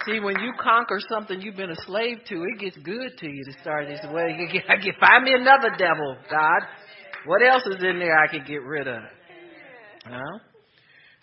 See, 0.05 0.19
when 0.19 0.39
you 0.39 0.53
conquer 0.59 0.99
something 1.09 1.41
you've 1.41 1.55
been 1.55 1.69
a 1.69 1.81
slave 1.85 2.17
to, 2.27 2.43
it 2.43 2.59
gets 2.59 2.77
good 2.77 3.17
to 3.19 3.27
you 3.27 3.43
to 3.45 3.61
start 3.61 3.87
this 3.87 4.03
way. 4.11 4.49
Get, 4.51 4.95
find 4.99 5.23
me 5.23 5.33
another 5.33 5.69
devil, 5.77 6.17
God. 6.29 6.61
What 7.25 7.41
else 7.45 7.63
is 7.67 7.83
in 7.83 7.99
there 7.99 8.17
I 8.17 8.27
can 8.27 8.43
get 8.45 8.63
rid 8.63 8.87
of? 8.87 9.03
Huh? 10.05 10.39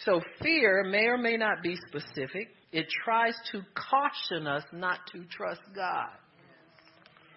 So 0.05 0.21
fear 0.43 0.85
may 0.85 1.07
or 1.07 1.19
may 1.19 1.37
not 1.37 1.63
be 1.63 1.77
specific. 1.89 2.49
It 2.73 2.87
tries 3.05 3.35
to 3.53 3.63
caution 3.75 4.47
us 4.47 4.63
not 4.73 4.99
to 5.13 5.25
trust 5.25 5.63
God. 5.75 6.11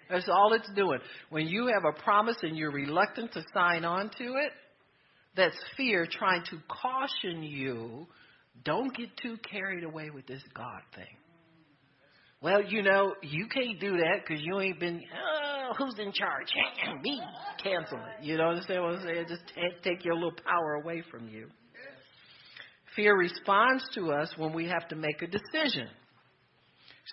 That's 0.09 0.27
all 0.27 0.53
it's 0.53 0.69
doing. 0.75 0.99
When 1.29 1.47
you 1.47 1.67
have 1.67 1.85
a 1.85 2.01
promise 2.03 2.35
and 2.41 2.57
you're 2.57 2.71
reluctant 2.71 3.31
to 3.33 3.43
sign 3.53 3.85
on 3.85 4.09
to 4.17 4.23
it, 4.23 4.51
that's 5.35 5.55
fear 5.77 6.05
trying 6.05 6.43
to 6.49 6.57
caution 6.67 7.41
you 7.43 8.05
don't 8.65 8.95
get 8.95 9.09
too 9.17 9.37
carried 9.49 9.85
away 9.85 10.09
with 10.13 10.27
this 10.27 10.43
God 10.53 10.81
thing. 10.93 11.15
Well, 12.41 12.63
you 12.63 12.81
know, 12.81 13.13
you 13.21 13.47
can't 13.47 13.79
do 13.79 13.97
that 13.97 14.21
because 14.25 14.43
you 14.43 14.59
ain't 14.59 14.79
been, 14.79 14.99
oh, 15.15 15.73
who's 15.77 15.93
in 15.99 16.11
charge? 16.11 16.47
Me. 17.03 17.21
Cancel 17.63 17.99
it. 17.99 18.25
You 18.25 18.37
know 18.37 18.49
understand 18.49 18.83
what 18.83 18.95
I'm 18.95 19.03
saying? 19.05 19.25
Just 19.29 19.43
take 19.83 20.03
your 20.03 20.15
little 20.15 20.33
power 20.43 20.73
away 20.83 21.03
from 21.11 21.29
you. 21.29 21.47
Fear 22.95 23.15
responds 23.15 23.83
to 23.93 24.11
us 24.11 24.33
when 24.37 24.53
we 24.53 24.67
have 24.67 24.87
to 24.89 24.95
make 24.95 25.21
a 25.21 25.27
decision. 25.27 25.87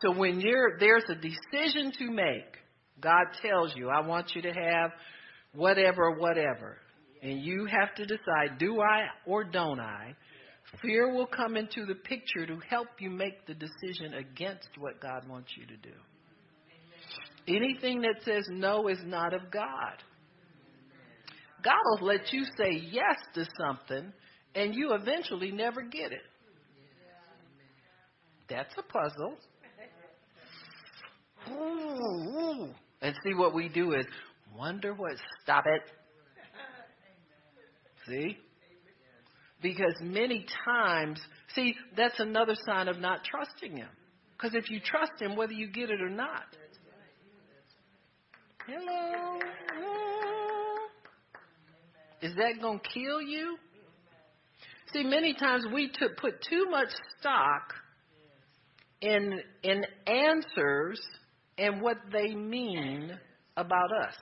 So 0.03 0.12
when 0.16 0.41
there's 0.81 1.05
a 1.11 1.14
decision 1.14 1.93
to 1.99 2.11
make, 2.11 2.57
God 3.01 3.26
tells 3.43 3.76
you, 3.76 3.91
I 3.91 4.01
want 4.01 4.33
you 4.35 4.43
to 4.43 4.53
have 4.53 4.93
whatever, 5.53 6.12
whatever. 6.18 6.79
And 7.22 7.43
you 7.43 7.66
have 7.66 7.95
to 7.97 8.07
decide, 8.07 8.59
do 8.59 8.81
I 8.81 9.07
or 9.26 9.45
don't 9.45 9.81
I? 9.81 10.14
Fear 10.83 11.14
will 11.14 11.27
come 11.27 11.57
into 11.57 11.87
the 11.87 11.95
picture 11.95 12.47
to 12.47 12.59
help 12.69 12.89
you 12.99 13.11
make 13.11 13.47
the 13.47 13.55
decision 13.55 14.14
against 14.14 14.69
what 14.79 15.01
God 15.01 15.29
wants 15.29 15.51
you 15.57 15.66
to 15.66 15.77
do. 15.77 15.95
Anything 17.47 18.03
that 18.03 18.23
says 18.25 18.45
no 18.51 18.89
is 18.89 18.99
not 19.05 19.33
of 19.33 19.51
God. 19.51 20.03
God 21.64 21.81
will 21.85 22.07
let 22.07 22.33
you 22.33 22.45
say 22.57 22.71
yes 22.71 23.16
to 23.35 23.47
something 23.59 24.12
and 24.55 24.75
you 24.75 24.93
eventually 24.93 25.51
never 25.51 25.83
get 25.83 26.12
it. 26.12 26.23
That's 28.49 28.75
a 28.79 28.83
puzzle. 28.83 29.37
Ooh, 31.51 32.69
and 33.01 33.14
see 33.25 33.35
what 33.35 33.55
we 33.55 33.69
do 33.69 33.93
is 33.93 34.05
wonder 34.57 34.95
what 34.95 35.12
stop 35.43 35.64
it. 35.66 35.83
See? 38.07 38.39
Because 39.61 39.94
many 40.00 40.46
times, 40.64 41.20
see, 41.54 41.74
that's 41.96 42.20
another 42.20 42.54
sign 42.66 42.88
of 42.88 42.98
not 42.98 43.20
trusting 43.24 43.76
Him. 43.76 43.88
Because 44.36 44.54
if 44.54 44.70
you 44.70 44.78
trust 44.80 45.12
Him, 45.20 45.34
whether 45.36 45.52
you 45.52 45.68
get 45.68 45.90
it 45.90 46.00
or 46.00 46.11
not. 46.11 46.44
Hello? 48.66 49.38
Is 52.20 52.34
that 52.34 52.61
going 52.61 52.80
to 52.80 52.88
kill 52.88 53.22
you? 53.22 53.56
See, 54.92 55.04
many 55.04 55.34
times 55.34 55.66
we 55.72 55.90
put 56.20 56.42
too 56.48 56.66
much 56.70 56.88
stock 57.18 57.74
in, 59.00 59.40
in 59.62 59.84
answers 60.06 61.00
and 61.56 61.80
what 61.80 61.98
they 62.12 62.34
mean 62.34 63.12
about 63.56 63.92
us. 63.92 64.14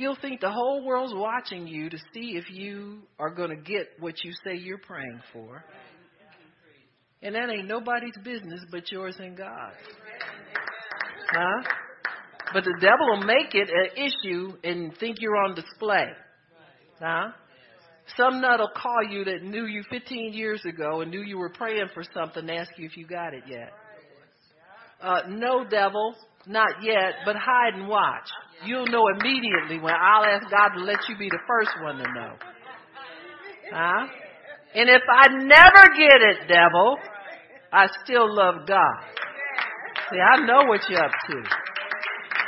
You'll 0.00 0.16
think 0.16 0.40
the 0.40 0.50
whole 0.50 0.82
world's 0.82 1.12
watching 1.14 1.66
you 1.66 1.90
to 1.90 1.98
see 2.14 2.30
if 2.38 2.50
you 2.50 3.02
are 3.18 3.28
going 3.28 3.50
to 3.50 3.62
get 3.62 3.86
what 3.98 4.14
you 4.24 4.32
say 4.42 4.56
you're 4.56 4.78
praying 4.78 5.20
for. 5.30 5.62
And 7.20 7.34
that 7.34 7.50
ain't 7.50 7.68
nobody's 7.68 8.16
business 8.24 8.60
but 8.70 8.90
yours 8.90 9.16
and 9.18 9.36
God's. 9.36 9.76
Huh? 11.30 11.68
But 12.54 12.64
the 12.64 12.78
devil 12.80 13.10
will 13.10 13.26
make 13.26 13.54
it 13.54 13.68
an 13.68 14.06
issue 14.06 14.56
and 14.64 14.96
think 14.96 15.18
you're 15.20 15.36
on 15.36 15.54
display. 15.54 16.06
Huh? 16.98 17.32
Some 18.16 18.40
nut 18.40 18.58
will 18.58 18.70
call 18.74 19.04
you 19.10 19.24
that 19.24 19.42
knew 19.42 19.66
you 19.66 19.82
15 19.90 20.32
years 20.32 20.62
ago 20.64 21.02
and 21.02 21.10
knew 21.10 21.20
you 21.20 21.36
were 21.36 21.50
praying 21.50 21.90
for 21.92 22.04
something 22.14 22.48
and 22.48 22.58
ask 22.58 22.70
you 22.78 22.86
if 22.86 22.96
you 22.96 23.06
got 23.06 23.34
it 23.34 23.42
yet. 23.46 23.70
Uh, 25.02 25.20
no, 25.28 25.62
devil, 25.68 26.14
not 26.46 26.82
yet, 26.82 27.16
but 27.26 27.36
hide 27.36 27.74
and 27.74 27.86
watch. 27.86 28.30
You'll 28.64 28.86
know 28.86 29.08
immediately 29.08 29.78
when 29.78 29.94
I'll 29.94 30.24
ask 30.24 30.50
God 30.50 30.76
to 30.76 30.84
let 30.84 31.08
you 31.08 31.16
be 31.16 31.28
the 31.28 31.40
first 31.46 31.70
one 31.82 31.96
to 31.96 32.04
know. 32.04 32.32
Huh? 33.72 34.06
And 34.74 34.88
if 34.88 35.02
I 35.08 35.28
never 35.28 35.82
get 35.96 36.20
it, 36.20 36.48
devil, 36.48 36.96
I 37.72 37.86
still 38.04 38.28
love 38.34 38.66
God. 38.66 39.00
See, 40.10 40.18
I 40.18 40.44
know 40.44 40.66
what 40.66 40.80
you're 40.88 41.02
up 41.02 41.10
to. 41.10 41.36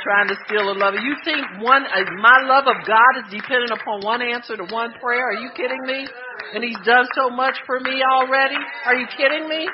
Trying 0.03 0.27
to 0.27 0.35
steal 0.45 0.69
a 0.69 0.75
love. 0.75 0.95
You 0.95 1.15
think 1.23 1.63
one, 1.63 1.83
uh, 1.87 2.03
my 2.21 2.43
love 2.43 2.67
of 2.67 2.85
God 2.85 3.23
is 3.23 3.31
dependent 3.31 3.71
upon 3.71 4.01
one 4.03 4.21
answer 4.21 4.57
to 4.57 4.67
one 4.67 4.91
prayer? 5.01 5.31
Are 5.31 5.39
you 5.39 5.49
kidding 5.55 5.79
me? 5.85 6.05
And 6.53 6.63
He's 6.63 6.77
done 6.85 7.07
so 7.15 7.29
much 7.29 7.55
for 7.65 7.79
me 7.79 8.03
already? 8.03 8.59
Are 8.85 8.95
you 8.95 9.07
kidding 9.15 9.47
me? 9.47 9.67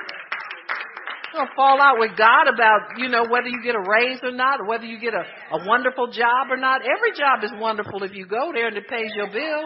Going 1.34 1.48
to 1.48 1.56
fall 1.56 1.82
out 1.82 2.00
with 2.00 2.18
God 2.18 2.48
about, 2.48 2.98
you 2.98 3.10
know, 3.10 3.26
whether 3.30 3.48
you 3.48 3.62
get 3.64 3.76
a 3.76 3.80
raise 3.80 4.20
or 4.24 4.32
not, 4.32 4.62
or 4.62 4.68
whether 4.68 4.86
you 4.86 5.00
get 5.00 5.14
a, 5.14 5.24
a 5.58 5.68
wonderful 5.68 6.08
job 6.08 6.48
or 6.50 6.58
not. 6.58 6.82
Every 6.82 7.12
job 7.18 7.44
is 7.44 7.52
wonderful 7.60 8.04
if 8.04 8.14
you 8.14 8.26
go 8.26 8.52
there 8.54 8.68
and 8.68 8.78
it 8.78 8.88
pays 8.88 9.12
your 9.16 9.28
bill. 9.32 9.66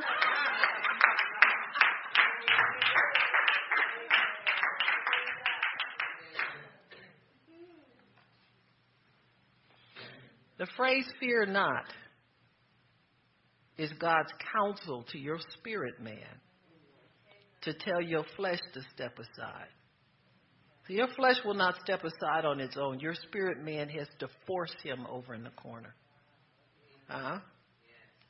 The 10.60 10.68
phrase 10.78 11.06
fear 11.20 11.46
not 11.46 11.84
is 13.78 13.92
God's 14.00 14.32
counsel 14.54 15.04
to 15.12 15.18
your 15.18 15.38
spirit 15.58 16.00
man 16.00 16.16
to 17.64 17.74
tell 17.74 18.02
your 18.02 18.24
flesh 18.38 18.60
to 18.74 18.82
step 18.94 19.18
aside. 19.20 19.68
So 20.88 20.94
your 20.94 21.08
flesh 21.16 21.38
will 21.46 21.54
not 21.54 21.76
step 21.82 22.02
aside 22.04 22.46
on 22.46 22.60
its 22.60 22.76
own. 22.78 23.00
Your 23.00 23.14
spirit 23.14 23.64
man 23.64 23.88
has 23.90 24.08
to 24.20 24.28
force 24.46 24.76
him 24.84 25.06
over 25.10 25.34
in 25.34 25.44
the 25.44 25.50
corner. 25.52 25.96
Uh-huh. 27.10 27.40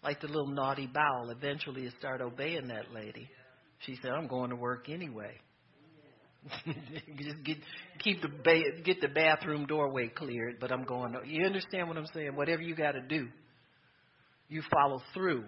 Like 0.04 0.22
the 0.22 0.28
little 0.28 0.48
naughty 0.48 0.88
bowel. 0.88 1.30
Eventually, 1.32 1.84
you 1.84 1.92
start 1.98 2.22
obeying 2.22 2.68
that 2.68 2.94
lady. 2.94 3.30
She 3.80 3.98
said, 4.02 4.12
"I'm 4.12 4.28
going 4.28 4.50
to 4.52 4.56
work 4.56 4.90
anyway." 4.90 5.40
Just 7.18 7.44
get 7.44 7.58
keep 8.00 8.22
the 8.22 8.28
ba- 8.28 8.82
get 8.84 9.00
the 9.00 9.08
bathroom 9.08 9.66
doorway 9.66 10.10
cleared, 10.10 10.60
but 10.60 10.72
I'm 10.72 10.84
going. 10.84 11.14
To, 11.14 11.20
you 11.26 11.46
understand 11.46 11.88
what 11.88 11.98
I'm 11.98 12.08
saying? 12.14 12.36
Whatever 12.36 12.62
you 12.62 12.76
got 12.76 12.92
to 12.92 13.02
do, 13.02 13.30
you 14.50 14.62
follow 14.72 15.02
through 15.14 15.46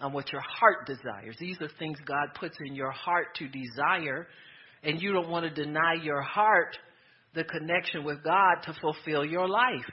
on 0.00 0.12
what 0.12 0.30
your 0.32 0.42
heart 0.42 0.86
desires. 0.86 1.36
These 1.40 1.60
are 1.60 1.68
things 1.78 1.98
God 2.06 2.28
puts 2.38 2.56
in 2.64 2.74
your 2.74 2.92
heart 2.92 3.34
to 3.38 3.48
desire 3.48 4.28
and 4.84 5.00
you 5.00 5.12
don't 5.12 5.28
want 5.28 5.44
to 5.44 5.50
deny 5.64 5.94
your 6.02 6.22
heart 6.22 6.76
the 7.34 7.44
connection 7.44 8.04
with 8.04 8.22
God 8.22 8.56
to 8.64 8.74
fulfill 8.80 9.24
your 9.24 9.48
life. 9.48 9.92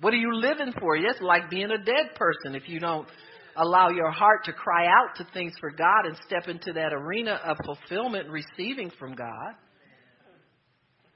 What 0.00 0.12
are 0.12 0.18
you 0.18 0.34
living 0.34 0.72
for? 0.78 0.96
It's 0.96 1.20
like 1.20 1.48
being 1.48 1.70
a 1.70 1.78
dead 1.78 2.14
person 2.16 2.54
if 2.54 2.68
you 2.68 2.80
don't 2.80 3.08
allow 3.56 3.88
your 3.88 4.10
heart 4.10 4.44
to 4.44 4.52
cry 4.52 4.86
out 4.86 5.16
to 5.16 5.26
things 5.32 5.52
for 5.60 5.70
God 5.70 6.04
and 6.04 6.16
step 6.26 6.48
into 6.48 6.72
that 6.74 6.92
arena 6.92 7.40
of 7.44 7.56
fulfillment, 7.64 8.28
receiving 8.28 8.90
from 8.98 9.14
God. 9.14 9.54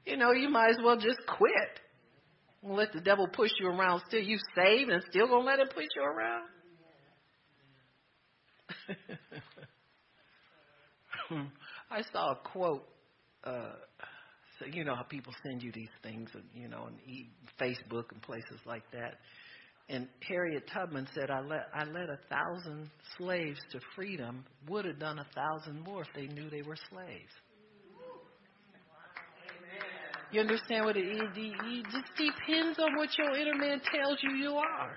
You 0.06 0.16
know, 0.16 0.32
you 0.32 0.48
might 0.48 0.70
as 0.70 0.78
well 0.82 0.96
just 0.96 1.18
quit. 1.26 1.80
let 2.62 2.92
the 2.92 3.00
devil 3.00 3.28
push 3.28 3.50
you 3.60 3.68
around 3.68 4.02
still. 4.08 4.22
You 4.22 4.38
saved 4.56 4.90
and 4.90 5.02
still 5.10 5.26
gonna 5.26 5.44
let 5.44 5.58
him 5.60 5.68
push 5.68 5.86
you 5.94 6.02
around? 6.02 6.48
I 11.90 12.02
saw 12.12 12.32
a 12.32 12.36
quote. 12.36 12.89
Uh, 13.44 13.72
so 14.58 14.66
you 14.66 14.84
know 14.84 14.94
how 14.94 15.02
people 15.02 15.32
send 15.42 15.62
you 15.62 15.72
these 15.72 15.88
things, 16.02 16.28
you 16.54 16.68
know, 16.68 16.82
on 16.82 16.94
Facebook 17.60 18.12
and 18.12 18.20
places 18.22 18.60
like 18.66 18.84
that. 18.92 19.14
And 19.88 20.06
Harriet 20.26 20.68
Tubman 20.72 21.08
said, 21.14 21.30
"I 21.30 21.40
let 21.40 21.68
I 21.74 21.84
led 21.84 22.10
a 22.10 22.18
thousand 22.28 22.90
slaves 23.18 23.58
to 23.72 23.80
freedom. 23.96 24.44
Would 24.68 24.84
have 24.84 25.00
done 25.00 25.18
a 25.18 25.26
thousand 25.34 25.80
more 25.80 26.02
if 26.02 26.08
they 26.14 26.26
knew 26.26 26.48
they 26.50 26.62
were 26.62 26.76
slaves." 26.90 27.32
You 30.32 30.40
understand 30.40 30.84
what 30.84 30.96
it 30.96 31.08
is? 31.08 31.22
it 31.34 31.84
just 31.90 32.06
depends 32.16 32.78
on 32.78 32.96
what 32.96 33.08
your 33.18 33.36
inner 33.36 33.56
man 33.56 33.80
tells 33.92 34.18
you 34.22 34.36
you 34.36 34.54
are. 34.54 34.92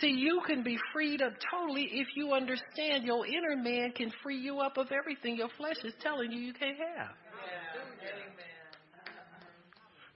See, 0.00 0.10
you 0.10 0.40
can 0.46 0.62
be 0.62 0.78
freed 0.92 1.20
up 1.22 1.32
totally 1.50 1.88
if 1.92 2.06
you 2.14 2.32
understand 2.32 3.04
your 3.04 3.26
inner 3.26 3.56
man 3.56 3.92
can 3.96 4.12
free 4.22 4.38
you 4.38 4.60
up 4.60 4.76
of 4.76 4.86
everything 4.92 5.36
your 5.36 5.50
flesh 5.56 5.76
is 5.84 5.92
telling 6.00 6.30
you 6.30 6.38
you 6.38 6.52
can't 6.52 6.78
have. 6.78 7.10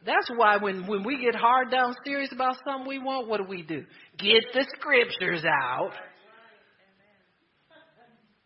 That's 0.06 0.30
why 0.36 0.56
when, 0.58 0.86
when 0.86 1.02
we 1.02 1.20
get 1.20 1.34
hard 1.34 1.70
down 1.70 1.92
serious 2.04 2.30
about 2.32 2.56
something 2.64 2.88
we 2.88 3.00
want, 3.00 3.28
what 3.28 3.38
do 3.38 3.44
we 3.48 3.62
do? 3.62 3.84
Get 4.18 4.44
the 4.54 4.64
scriptures 4.78 5.44
out. 5.44 5.90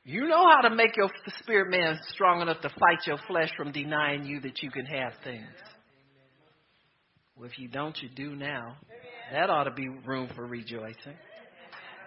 You 0.04 0.26
know 0.26 0.48
how 0.48 0.68
to 0.68 0.74
make 0.74 0.96
your 0.96 1.08
spirit 1.38 1.70
man 1.70 1.98
strong 2.08 2.40
enough 2.40 2.62
to 2.62 2.70
fight 2.70 3.06
your 3.06 3.18
flesh 3.28 3.50
from 3.56 3.70
denying 3.72 4.24
you 4.24 4.40
that 4.40 4.62
you 4.62 4.70
can 4.70 4.86
have 4.86 5.12
things. 5.22 5.46
Well, 7.36 7.48
if 7.48 7.58
you 7.58 7.68
don't, 7.68 7.96
you 8.02 8.08
do 8.08 8.34
now. 8.34 8.76
That 9.32 9.50
ought 9.50 9.64
to 9.64 9.70
be 9.70 9.88
room 10.06 10.28
for 10.34 10.46
rejoicing. 10.46 11.16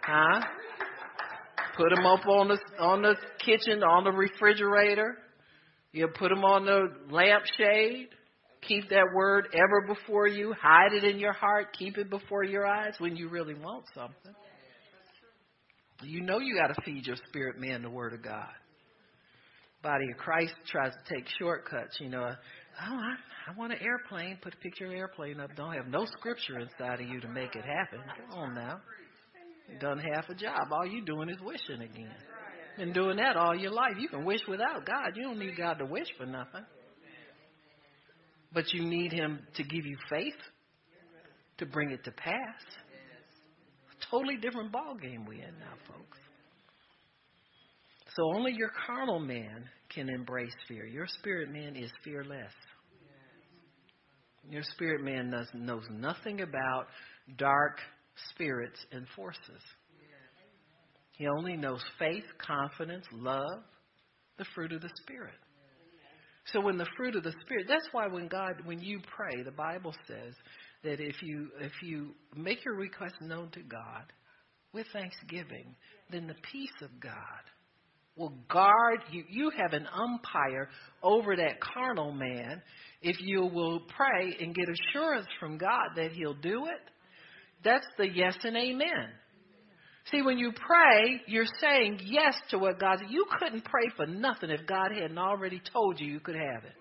Huh? 0.02 0.42
Put 1.78 1.90
them 1.96 2.06
up 2.06 2.28
on 2.28 2.50
the 2.50 2.58
on 2.80 3.02
the 3.04 3.16
kitchen, 3.44 3.84
on 3.84 4.04
the 4.04 4.12
refrigerator. 4.12 5.18
You 5.92 6.08
put 6.08 6.30
them 6.30 6.44
on 6.44 6.66
the 6.66 6.88
lampshade. 7.10 8.10
Keep 8.68 8.90
that 8.90 9.08
word 9.14 9.48
ever 9.54 9.94
before 9.94 10.28
you. 10.28 10.54
Hide 10.62 10.94
it 10.94 11.04
in 11.04 11.20
your 11.20 11.34
heart. 11.34 11.76
Keep 11.78 11.98
it 11.98 12.10
before 12.10 12.44
your 12.44 12.66
eyes 12.66 12.94
when 13.00 13.16
you 13.16 13.30
really 13.30 13.54
want 13.54 13.86
something. 13.94 14.34
You 16.04 16.22
know 16.22 16.40
you 16.40 16.56
got 16.56 16.74
to 16.74 16.82
feed 16.84 17.06
your 17.06 17.16
spirit 17.28 17.60
man 17.60 17.82
the 17.82 17.90
word 17.90 18.14
of 18.14 18.24
God. 18.24 18.50
Body 19.82 20.06
of 20.12 20.18
Christ 20.18 20.54
tries 20.68 20.92
to 20.92 21.16
take 21.16 21.28
shortcuts. 21.40 21.98
You 22.00 22.10
know, 22.10 22.24
oh, 22.24 22.96
I, 22.96 23.16
I 23.52 23.58
want 23.58 23.74
an 23.74 23.80
airplane. 23.82 24.38
Put 24.42 24.54
a 24.54 24.58
picture 24.58 24.86
of 24.86 24.92
an 24.92 24.98
airplane 24.98 25.40
up. 25.40 25.56
Don't 25.56 25.74
have 25.74 25.88
no 25.88 26.06
scripture 26.18 26.60
inside 26.60 27.02
of 27.02 27.08
you 27.08 27.20
to 27.20 27.28
make 27.28 27.56
it 27.56 27.66
happen. 27.66 28.00
Come 28.30 28.40
on 28.40 28.56
now. 28.56 28.80
You 29.70 29.80
done 29.80 30.00
half 30.14 30.30
a 30.30 30.36
job. 30.36 30.72
All 30.72 30.86
you 30.86 31.04
doing 31.04 31.30
is 31.30 31.38
wishing 31.42 31.82
again. 31.82 32.16
Been 32.78 32.94
doing 32.94 33.18
that 33.18 33.36
all 33.36 33.56
your 33.56 33.72
life. 33.72 33.94
You 34.00 34.08
can 34.08 34.26
wish 34.26 34.42
without 34.48 34.86
God. 34.86 35.12
You 35.16 35.24
don't 35.24 35.40
need 35.40 35.58
God 35.58 35.76
to 35.76 35.86
wish 35.86 36.08
for 36.18 36.26
nothing. 36.26 36.66
But 38.54 38.74
you 38.74 38.84
need 38.86 39.12
Him 39.12 39.40
to 39.56 39.64
give 39.64 39.86
you 39.86 39.98
faith 40.10 40.40
to 41.58 41.66
bring 41.66 41.92
it 41.92 42.04
to 42.04 42.12
pass. 42.12 42.62
A 43.92 44.12
totally 44.12 44.38
different 44.38 44.72
ball 44.72 44.96
game 45.02 45.26
we 45.26 45.36
in 45.36 45.60
now, 45.60 45.76
folks. 45.88 46.18
So 48.16 48.24
only 48.36 48.54
your 48.54 48.72
carnal 48.86 49.20
man 49.20 49.66
can 49.90 50.10
embrace 50.10 50.54
fear. 50.68 50.86
Your 50.86 51.08
spirit 51.08 51.52
man 51.52 51.76
is 51.76 51.92
fearless. 52.04 52.54
Your 54.50 54.64
spirit 54.64 55.04
man 55.04 55.30
knows, 55.30 55.48
knows 55.54 55.84
nothing 55.90 56.42
about 56.42 56.88
dark 57.38 57.80
spirits 58.30 58.80
and 58.92 59.08
forces. 59.16 59.62
He 61.18 61.28
only 61.28 61.56
knows 61.56 61.82
faith, 62.00 62.26
confidence, 62.40 63.06
love, 63.14 63.64
the 64.38 64.46
fruit 64.56 64.74
of 64.74 64.82
the 64.82 64.90
Spirit. 65.04 65.36
So 66.52 66.60
when 66.60 66.78
the 66.78 66.88
fruit 66.98 67.16
of 67.16 67.24
the 67.24 67.34
Spirit, 67.42 67.68
that's 67.68 67.88
why 67.92 68.08
when 68.08 68.28
God, 68.28 68.54
when 68.66 68.80
you 68.80 69.00
pray, 69.16 69.44
the 69.44 69.52
Bible 69.52 69.94
says 70.08 70.34
that 70.84 71.00
if 71.00 71.22
you 71.22 71.50
if 71.62 71.72
you 71.82 72.12
make 72.36 72.66
your 72.66 72.76
request 72.76 73.16
known 73.22 73.50
to 73.52 73.62
God 73.62 74.12
with 74.74 74.88
thanksgiving, 74.92 75.76
then 76.12 76.28
the 76.28 76.36
peace 76.52 76.74
of 76.82 76.90
God 77.00 77.14
will 78.18 78.34
guard 78.50 79.00
you. 79.12 79.24
You 79.30 79.52
have 79.58 79.74
an 79.74 79.88
umpire 79.88 80.70
over 81.02 81.36
that 81.36 81.62
carnal 81.62 82.12
man 82.12 82.62
if 83.02 83.20
you 83.22 83.42
will 83.46 83.82
pray 83.96 84.36
and 84.40 84.54
get 84.54 84.66
assurance 84.70 85.28
from 85.40 85.58
God 85.58 85.90
that 85.96 86.12
He'll 86.12 86.36
do 86.36 86.66
it 86.66 86.90
that's 87.64 87.88
the 87.98 88.08
yes 88.08 88.36
and 88.44 88.58
amen. 88.58 89.10
See, 90.12 90.22
when 90.22 90.38
you 90.38 90.52
pray, 90.52 91.22
you're 91.28 91.46
saying 91.62 92.02
yes 92.04 92.36
to 92.50 92.60
what 92.60 92.80
God. 92.80 93.00
You 93.10 93.26
couldn't 93.40 93.64
pray 93.64 93.90
for 93.96 94.06
nothing 94.06 94.50
if 94.50 94.68
God 94.68 94.92
hadn't 94.94 95.18
already 95.18 95.62
told 95.72 96.00
you 96.00 96.08
you 96.08 96.20
could 96.20 96.36
have 96.36 96.66
it. 96.66 96.74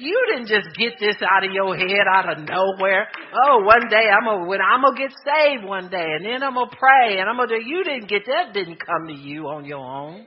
You 0.00 0.18
didn't 0.32 0.48
just 0.48 0.74
get 0.78 0.94
this 0.98 1.16
out 1.22 1.44
of 1.44 1.52
your 1.52 1.76
head 1.76 2.06
out 2.10 2.32
of 2.32 2.44
nowhere. 2.48 3.06
Oh, 3.46 3.62
one 3.64 3.88
day 3.90 4.08
I'm 4.08 4.24
gonna 4.24 4.48
when 4.48 4.60
I'm 4.60 4.82
gonna 4.82 4.96
get 4.96 5.12
saved 5.24 5.64
one 5.64 5.90
day, 5.90 6.04
and 6.16 6.24
then 6.24 6.42
I'm 6.42 6.54
gonna 6.54 6.70
pray, 6.70 7.18
and 7.18 7.28
I'm 7.28 7.36
gonna. 7.36 7.60
You 7.64 7.84
didn't 7.84 8.08
get 8.08 8.22
that. 8.26 8.54
Didn't 8.54 8.78
come 8.84 9.08
to 9.08 9.14
you 9.14 9.48
on 9.48 9.66
your 9.66 9.84
own. 9.84 10.26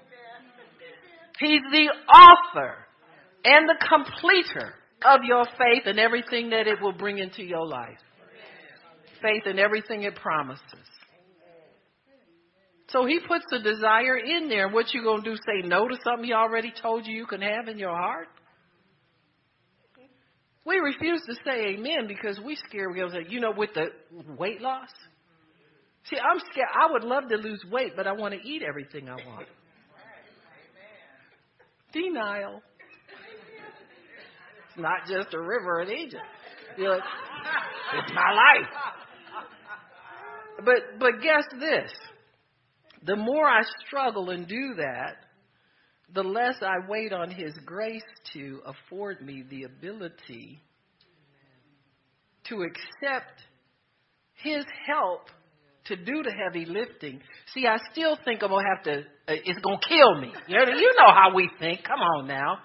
He's 1.39 1.61
the 1.71 1.89
author 2.13 2.75
and 3.43 3.67
the 3.67 3.75
completer 3.89 4.75
of 5.03 5.21
your 5.25 5.43
faith 5.57 5.83
and 5.85 5.99
everything 5.99 6.51
that 6.51 6.67
it 6.67 6.79
will 6.79 6.93
bring 6.93 7.17
into 7.17 7.43
your 7.43 7.65
life 7.65 7.99
faith 9.23 9.47
in 9.47 9.57
everything 9.57 10.03
it 10.03 10.15
promises. 10.15 10.61
So 12.89 13.05
he 13.07 13.19
puts 13.27 13.45
the 13.49 13.57
desire 13.57 14.17
in 14.17 14.49
there. 14.49 14.69
What 14.69 14.93
you 14.93 15.03
gonna 15.03 15.23
do? 15.23 15.35
Say 15.35 15.67
no 15.67 15.87
to 15.87 15.95
something 16.03 16.25
he 16.25 16.33
already 16.33 16.71
told 16.79 17.07
you 17.07 17.15
you 17.15 17.25
can 17.25 17.41
have 17.41 17.67
in 17.67 17.79
your 17.79 17.95
heart? 17.95 18.27
We 20.65 20.77
refuse 20.77 21.21
to 21.25 21.33
say 21.43 21.73
amen 21.73 22.07
because 22.07 22.39
we 22.39 22.55
scared. 22.67 22.93
We 22.93 23.01
say, 23.09 23.25
you 23.27 23.39
know, 23.39 23.51
with 23.55 23.71
the 23.73 23.87
weight 24.37 24.61
loss. 24.61 24.89
See, 26.09 26.17
I'm 26.17 26.39
scared. 26.51 26.69
I 26.73 26.91
would 26.91 27.03
love 27.03 27.23
to 27.29 27.37
lose 27.37 27.63
weight, 27.71 27.93
but 27.95 28.07
I 28.07 28.11
want 28.13 28.33
to 28.33 28.47
eat 28.47 28.61
everything 28.67 29.09
I 29.09 29.15
want. 29.15 29.47
Denial. 31.91 32.61
It's 34.69 34.77
not 34.77 35.05
just 35.07 35.33
a 35.33 35.39
river 35.39 35.81
in 35.81 35.91
Egypt. 35.91 36.23
You're 36.77 36.91
like, 36.91 37.03
it's 37.95 38.13
my 38.13 38.31
life. 38.31 38.69
But 40.57 40.99
but 40.99 41.21
guess 41.21 41.45
this. 41.59 41.91
The 43.05 43.15
more 43.15 43.47
I 43.47 43.61
struggle 43.85 44.29
and 44.29 44.47
do 44.47 44.75
that, 44.77 45.17
the 46.13 46.23
less 46.23 46.55
I 46.61 46.87
wait 46.87 47.11
on 47.11 47.29
his 47.29 47.53
grace 47.65 48.01
to 48.33 48.61
afford 48.65 49.21
me 49.21 49.43
the 49.49 49.63
ability 49.63 50.61
to 52.49 52.63
accept 52.63 53.41
his 54.35 54.63
help 54.87 55.21
to 55.85 55.95
do 55.97 56.23
the 56.23 56.31
heavy 56.31 56.65
lifting. 56.65 57.21
See, 57.53 57.67
I 57.67 57.77
still 57.91 58.17
think 58.23 58.41
I'm 58.41 58.49
gonna 58.49 58.67
have 58.75 58.83
to. 58.85 58.99
Uh, 59.27 59.35
it's 59.45 59.59
gonna 59.59 59.79
kill 59.87 60.21
me. 60.21 60.31
You 60.47 60.57
know, 60.57 60.71
you 60.73 60.93
know 60.97 61.13
how 61.13 61.35
we 61.35 61.49
think. 61.59 61.83
Come 61.83 61.99
on 61.99 62.27
now. 62.27 62.57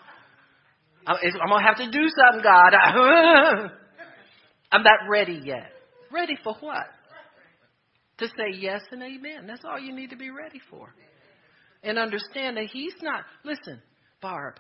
I'm, 1.06 1.16
I'm 1.16 1.48
gonna 1.48 1.66
have 1.66 1.76
to 1.78 1.90
do 1.90 2.06
something, 2.08 2.42
God. 2.42 2.74
I'm 4.72 4.82
not 4.82 5.08
ready 5.10 5.40
yet. 5.42 5.72
Ready 6.12 6.36
for 6.44 6.54
what? 6.60 6.86
To 8.18 8.26
say 8.26 8.56
yes 8.58 8.80
and 8.90 9.02
amen. 9.02 9.46
That's 9.46 9.64
all 9.64 9.78
you 9.78 9.94
need 9.94 10.10
to 10.10 10.16
be 10.16 10.30
ready 10.30 10.60
for. 10.70 10.94
And 11.82 11.98
understand 11.98 12.56
that 12.56 12.66
He's 12.72 12.94
not, 13.00 13.22
listen, 13.44 13.80
Barb, 14.20 14.54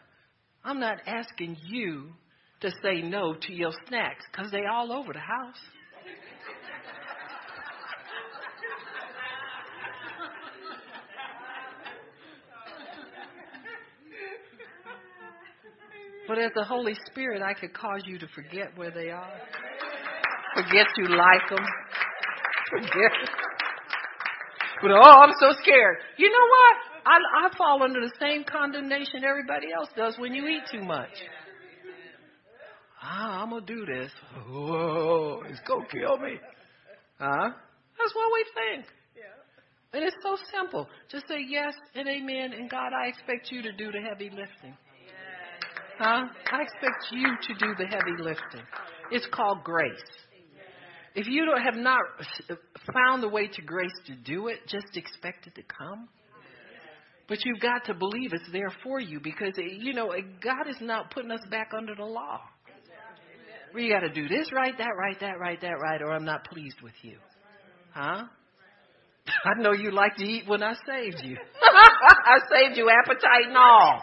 I'm 0.64 0.80
not 0.80 0.98
asking 1.06 1.56
you 1.66 2.12
to 2.60 2.70
say 2.82 3.02
no 3.02 3.34
to 3.34 3.52
your 3.52 3.72
snacks 3.88 4.24
because 4.30 4.50
they're 4.50 4.70
all 4.70 4.92
over 4.92 5.12
the 5.12 5.18
house. 5.18 5.56
But 16.26 16.38
as 16.38 16.50
the 16.54 16.64
Holy 16.64 16.94
Spirit, 17.10 17.40
I 17.40 17.54
could 17.54 17.72
cause 17.72 18.02
you 18.04 18.18
to 18.18 18.26
forget 18.34 18.76
where 18.76 18.90
they 18.90 19.08
are, 19.08 19.32
forget 20.54 20.86
you 20.98 21.08
like 21.08 21.48
them, 21.48 21.64
forget. 22.70 23.47
But 24.82 24.90
oh, 24.92 25.20
I'm 25.22 25.34
so 25.40 25.52
scared. 25.62 25.96
You 26.16 26.28
know 26.28 26.46
what? 26.50 26.76
I, 27.06 27.46
I 27.46 27.56
fall 27.56 27.82
under 27.82 28.00
the 28.00 28.12
same 28.20 28.44
condemnation 28.44 29.24
everybody 29.24 29.66
else 29.74 29.88
does 29.96 30.16
when 30.18 30.34
you 30.34 30.46
eat 30.46 30.62
too 30.70 30.82
much. 30.82 31.10
Ah, 33.02 33.42
I'm 33.42 33.50
gonna 33.50 33.64
do 33.64 33.86
this. 33.86 34.10
Whoa, 34.48 35.42
it's 35.48 35.60
gonna 35.66 35.86
kill 35.86 36.18
me. 36.18 36.38
Huh? 37.18 37.50
That's 37.98 38.14
what 38.14 38.32
we 38.32 38.44
think. 38.54 38.86
And 39.92 40.04
it's 40.04 40.16
so 40.22 40.36
simple. 40.52 40.86
Just 41.10 41.26
say 41.28 41.38
yes 41.48 41.72
and 41.94 42.06
amen, 42.08 42.52
and 42.52 42.68
God, 42.68 42.92
I 42.92 43.08
expect 43.08 43.50
you 43.50 43.62
to 43.62 43.72
do 43.72 43.90
the 43.90 44.00
heavy 44.00 44.28
lifting. 44.28 44.76
Huh? 45.98 46.26
I 46.52 46.62
expect 46.62 47.06
you 47.10 47.26
to 47.26 47.54
do 47.58 47.74
the 47.78 47.86
heavy 47.86 48.22
lifting. 48.22 48.66
It's 49.10 49.26
called 49.32 49.64
grace. 49.64 49.96
If 51.14 51.26
you 51.26 51.44
don't 51.44 51.62
have 51.62 51.76
not 51.76 52.00
found 52.92 53.22
the 53.22 53.28
way 53.28 53.48
to 53.48 53.62
grace 53.62 53.92
to 54.06 54.14
do 54.14 54.48
it, 54.48 54.58
just 54.68 54.96
expect 54.96 55.46
it 55.46 55.54
to 55.56 55.62
come. 55.62 56.08
But 57.28 57.44
you've 57.44 57.60
got 57.60 57.84
to 57.86 57.94
believe 57.94 58.32
it's 58.32 58.50
there 58.52 58.72
for 58.82 59.00
you 59.00 59.20
because, 59.20 59.52
eh, 59.58 59.76
you 59.78 59.92
know, 59.92 60.10
eh, 60.12 60.22
God 60.40 60.68
is 60.68 60.78
not 60.80 61.10
putting 61.10 61.30
us 61.30 61.42
back 61.50 61.72
under 61.76 61.94
the 61.94 62.04
law. 62.04 62.40
We 63.74 63.90
got 63.90 64.00
to 64.00 64.08
do 64.08 64.28
this 64.28 64.50
right, 64.52 64.76
that 64.78 64.96
right, 64.98 65.20
that 65.20 65.38
right, 65.38 65.60
that 65.60 65.78
right, 65.78 66.00
or 66.00 66.12
I'm 66.12 66.24
not 66.24 66.44
pleased 66.46 66.80
with 66.82 66.94
you. 67.02 67.18
Huh? 67.92 68.24
I 69.44 69.60
know 69.60 69.72
you 69.72 69.90
like 69.90 70.16
to 70.16 70.24
eat 70.24 70.44
when 70.46 70.62
I 70.62 70.72
saved 70.86 71.22
you. 71.22 71.36
I 71.62 72.38
saved 72.50 72.78
you 72.78 72.88
appetite 72.88 73.48
and 73.48 73.56
all. 73.58 74.02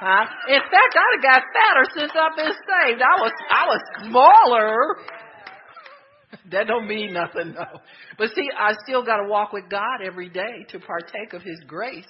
Huh? 0.00 0.24
In 0.48 0.60
fact, 0.60 0.96
I'd 0.96 1.16
have 1.16 1.22
got 1.22 1.42
fatter 1.52 1.84
since 1.98 2.12
I've 2.16 2.36
been 2.36 2.54
saved. 2.56 3.02
I 3.02 3.20
was 3.20 3.32
I 3.50 3.66
was 3.66 3.80
smaller 4.08 5.19
that 6.50 6.66
don't 6.66 6.86
mean 6.86 7.12
nothing, 7.12 7.54
no. 7.54 7.80
But 8.18 8.28
see, 8.34 8.48
I 8.58 8.72
still 8.84 9.04
got 9.04 9.22
to 9.22 9.28
walk 9.28 9.52
with 9.52 9.68
God 9.70 10.00
every 10.04 10.28
day 10.28 10.64
to 10.70 10.78
partake 10.78 11.32
of 11.32 11.42
His 11.42 11.60
grace, 11.66 12.04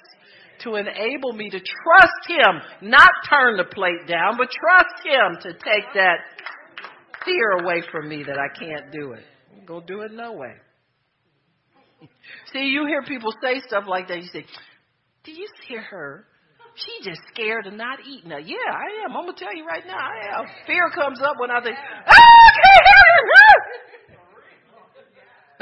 to 0.63 0.75
enable 0.75 1.33
me 1.33 1.49
to 1.49 1.59
trust 1.59 2.27
Him, 2.27 2.89
not 2.89 3.09
turn 3.29 3.57
the 3.57 3.65
plate 3.65 4.07
down, 4.07 4.37
but 4.37 4.49
trust 4.49 5.05
Him 5.05 5.37
to 5.41 5.53
take 5.53 5.93
that 5.95 6.17
fear 7.25 7.63
away 7.63 7.81
from 7.91 8.09
me 8.09 8.23
that 8.23 8.37
I 8.37 8.47
can't 8.57 8.91
do 8.91 9.13
it. 9.13 9.23
Go 9.65 9.81
do 9.81 10.01
it 10.01 10.11
no 10.11 10.33
way. 10.33 10.53
See, 12.51 12.65
you 12.65 12.85
hear 12.87 13.03
people 13.03 13.31
say 13.43 13.61
stuff 13.67 13.83
like 13.87 14.07
that. 14.07 14.17
You 14.17 14.29
say, 14.33 14.45
"Do 15.23 15.31
you 15.31 15.47
hear 15.67 15.81
her? 15.81 16.25
She 16.75 17.01
just 17.03 17.21
scared 17.33 17.67
of 17.67 17.73
not 17.73 17.99
eating." 18.05 18.29
Now, 18.29 18.37
yeah, 18.37 18.55
I 18.71 19.03
am. 19.05 19.15
I'm 19.15 19.25
gonna 19.25 19.37
tell 19.37 19.53
you 19.55 19.65
right 19.65 19.85
now, 19.85 19.97
I 19.97 20.39
am. 20.39 20.45
Fear 20.65 20.89
comes 20.91 21.21
up 21.21 21.37
when 21.37 21.51
I 21.51 21.61
think, 21.61 21.77
"Ah, 21.77 22.07
I 22.07 22.51
can't 22.61 22.87
have 22.87 23.25
it! 23.25 23.31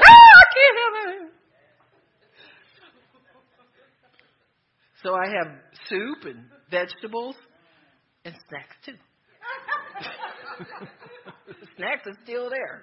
Ah, 0.00 0.04
I 0.06 0.44
can't 0.54 0.78
have 0.78 0.94
it!" 1.14 1.20
So 5.02 5.14
I 5.14 5.26
have 5.28 5.46
soup 5.88 6.24
and 6.24 6.44
vegetables 6.70 7.36
and 8.24 8.34
snacks 8.48 8.76
too. 8.84 8.92
snacks 11.76 12.06
are 12.06 12.16
still 12.22 12.48
there, 12.50 12.82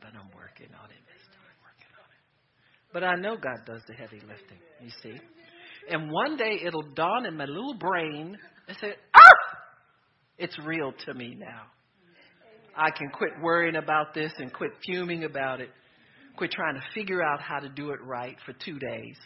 but 0.00 0.14
I'm 0.14 0.30
working 0.34 0.68
on 0.82 0.90
it. 0.90 0.96
But 2.92 3.04
I 3.04 3.14
know 3.16 3.36
God 3.36 3.64
does 3.66 3.82
the 3.86 3.92
heavy 3.92 4.20
lifting, 4.20 4.58
you 4.80 4.90
see. 5.02 5.20
And 5.90 6.10
one 6.10 6.36
day 6.36 6.60
it'll 6.64 6.90
dawn 6.94 7.26
in 7.26 7.36
my 7.36 7.44
little 7.44 7.74
brain 7.74 8.36
and 8.68 8.76
say, 8.80 8.94
ah! 9.14 9.20
It's 10.38 10.56
real 10.64 10.92
to 11.06 11.14
me 11.14 11.34
now. 11.38 11.62
I 12.76 12.90
can 12.90 13.08
quit 13.10 13.30
worrying 13.40 13.76
about 13.76 14.12
this 14.12 14.32
and 14.38 14.52
quit 14.52 14.70
fuming 14.84 15.24
about 15.24 15.60
it. 15.60 15.70
Quit 16.36 16.50
trying 16.50 16.74
to 16.74 16.82
figure 16.94 17.22
out 17.22 17.40
how 17.40 17.58
to 17.58 17.70
do 17.70 17.90
it 17.90 18.00
right 18.02 18.36
for 18.44 18.52
two 18.52 18.78
days. 18.78 19.16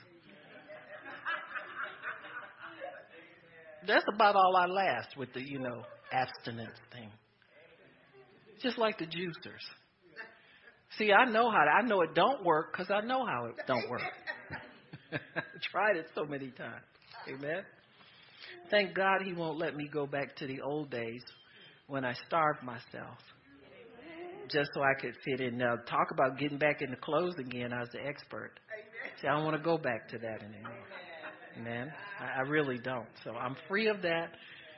That's 3.86 4.04
about 4.14 4.36
all 4.36 4.54
I 4.56 4.66
last 4.66 5.16
with 5.16 5.32
the, 5.32 5.40
you 5.40 5.58
know, 5.58 5.82
abstinence 6.12 6.78
thing. 6.92 7.10
Just 8.62 8.78
like 8.78 8.98
the 8.98 9.06
juicers. 9.06 9.64
See, 10.98 11.10
I 11.12 11.24
know 11.24 11.50
how 11.50 11.64
to, 11.64 11.70
I 11.70 11.82
know 11.82 12.02
it 12.02 12.14
don't 12.14 12.44
work 12.44 12.72
because 12.72 12.90
I 12.90 13.00
know 13.04 13.24
how 13.24 13.46
it 13.46 13.54
don't 13.66 13.88
work. 13.88 14.02
Tried 15.70 15.96
it 15.96 16.06
so 16.14 16.24
many 16.24 16.50
times. 16.50 16.84
Amen. 17.28 17.62
Thank 18.70 18.94
God 18.94 19.22
he 19.24 19.32
won't 19.32 19.58
let 19.58 19.76
me 19.76 19.88
go 19.92 20.06
back 20.06 20.36
to 20.36 20.46
the 20.46 20.60
old 20.60 20.90
days 20.90 21.22
when 21.86 22.04
I 22.04 22.14
starved 22.26 22.62
myself 22.62 23.18
just 24.50 24.70
so 24.74 24.82
I 24.82 25.00
could 25.00 25.14
fit 25.24 25.40
in. 25.40 25.58
Now, 25.58 25.76
talk 25.76 26.10
about 26.10 26.38
getting 26.38 26.58
back 26.58 26.82
in 26.82 26.90
the 26.90 26.96
clothes 26.96 27.34
again. 27.38 27.72
I 27.72 27.80
was 27.80 27.88
the 27.92 28.04
expert. 28.04 28.52
See, 29.20 29.28
I 29.28 29.34
don't 29.34 29.44
want 29.44 29.56
to 29.56 29.62
go 29.62 29.78
back 29.78 30.08
to 30.08 30.18
that 30.18 30.42
anymore. 30.42 30.72
Amen. 31.58 31.92
I, 32.18 32.40
I 32.40 32.48
really 32.48 32.78
don't. 32.78 33.08
So 33.24 33.32
I'm 33.32 33.56
free 33.68 33.88
of 33.88 34.02
that 34.02 34.30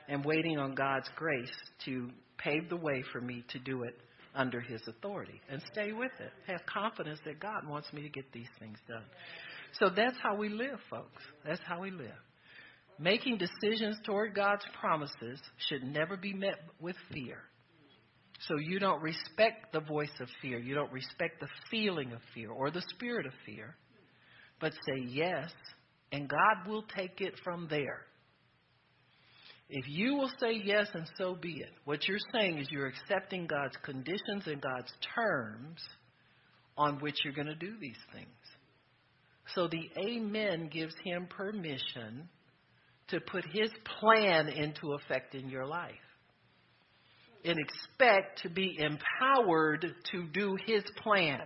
and 0.07 0.23
waiting 0.25 0.57
on 0.57 0.75
God's 0.75 1.09
grace 1.15 1.51
to 1.85 2.09
pave 2.37 2.69
the 2.69 2.77
way 2.77 3.03
for 3.11 3.21
me 3.21 3.43
to 3.49 3.59
do 3.59 3.83
it 3.83 3.95
under 4.35 4.59
His 4.59 4.81
authority 4.87 5.39
and 5.49 5.61
stay 5.71 5.91
with 5.91 6.11
it. 6.19 6.31
Have 6.47 6.61
confidence 6.65 7.19
that 7.25 7.39
God 7.39 7.67
wants 7.67 7.91
me 7.93 8.01
to 8.01 8.09
get 8.09 8.25
these 8.33 8.49
things 8.59 8.77
done. 8.87 9.05
So 9.79 9.89
that's 9.95 10.17
how 10.21 10.35
we 10.35 10.49
live, 10.49 10.79
folks. 10.89 11.21
That's 11.45 11.61
how 11.65 11.81
we 11.81 11.91
live. 11.91 12.11
Making 12.99 13.37
decisions 13.37 13.97
toward 14.05 14.35
God's 14.35 14.65
promises 14.79 15.41
should 15.67 15.83
never 15.83 16.15
be 16.15 16.33
met 16.33 16.59
with 16.79 16.95
fear. 17.11 17.39
So 18.47 18.57
you 18.57 18.79
don't 18.79 19.01
respect 19.01 19.71
the 19.73 19.79
voice 19.79 20.11
of 20.19 20.27
fear. 20.41 20.59
You 20.59 20.75
don't 20.75 20.91
respect 20.91 21.39
the 21.39 21.47
feeling 21.71 22.11
of 22.11 22.19
fear 22.33 22.51
or 22.51 22.71
the 22.71 22.83
spirit 22.89 23.25
of 23.25 23.33
fear, 23.45 23.75
but 24.59 24.73
say 24.73 25.05
yes, 25.07 25.51
and 26.11 26.29
God 26.29 26.69
will 26.69 26.83
take 26.95 27.21
it 27.21 27.33
from 27.43 27.67
there. 27.69 28.01
If 29.69 29.85
you 29.87 30.15
will 30.15 30.29
say 30.39 30.61
yes 30.63 30.87
and 30.93 31.09
so 31.17 31.35
be 31.35 31.53
it, 31.53 31.71
what 31.85 32.07
you're 32.07 32.19
saying 32.33 32.59
is 32.59 32.67
you're 32.69 32.87
accepting 32.87 33.47
God's 33.47 33.75
conditions 33.83 34.43
and 34.45 34.61
God's 34.61 34.91
terms 35.15 35.81
on 36.77 36.99
which 36.99 37.15
you're 37.23 37.33
going 37.33 37.47
to 37.47 37.55
do 37.55 37.73
these 37.79 37.97
things. 38.13 38.27
So 39.55 39.67
the 39.67 39.89
Amen 39.97 40.69
gives 40.71 40.93
him 41.03 41.27
permission 41.27 42.29
to 43.09 43.19
put 43.19 43.45
his 43.51 43.69
plan 43.99 44.47
into 44.47 44.93
effect 44.93 45.35
in 45.35 45.49
your 45.49 45.65
life. 45.65 45.91
And 47.45 47.57
expect 47.59 48.41
to 48.43 48.49
be 48.49 48.77
empowered 48.79 49.85
to 50.11 50.27
do 50.33 50.57
his 50.65 50.83
plan. 51.03 51.41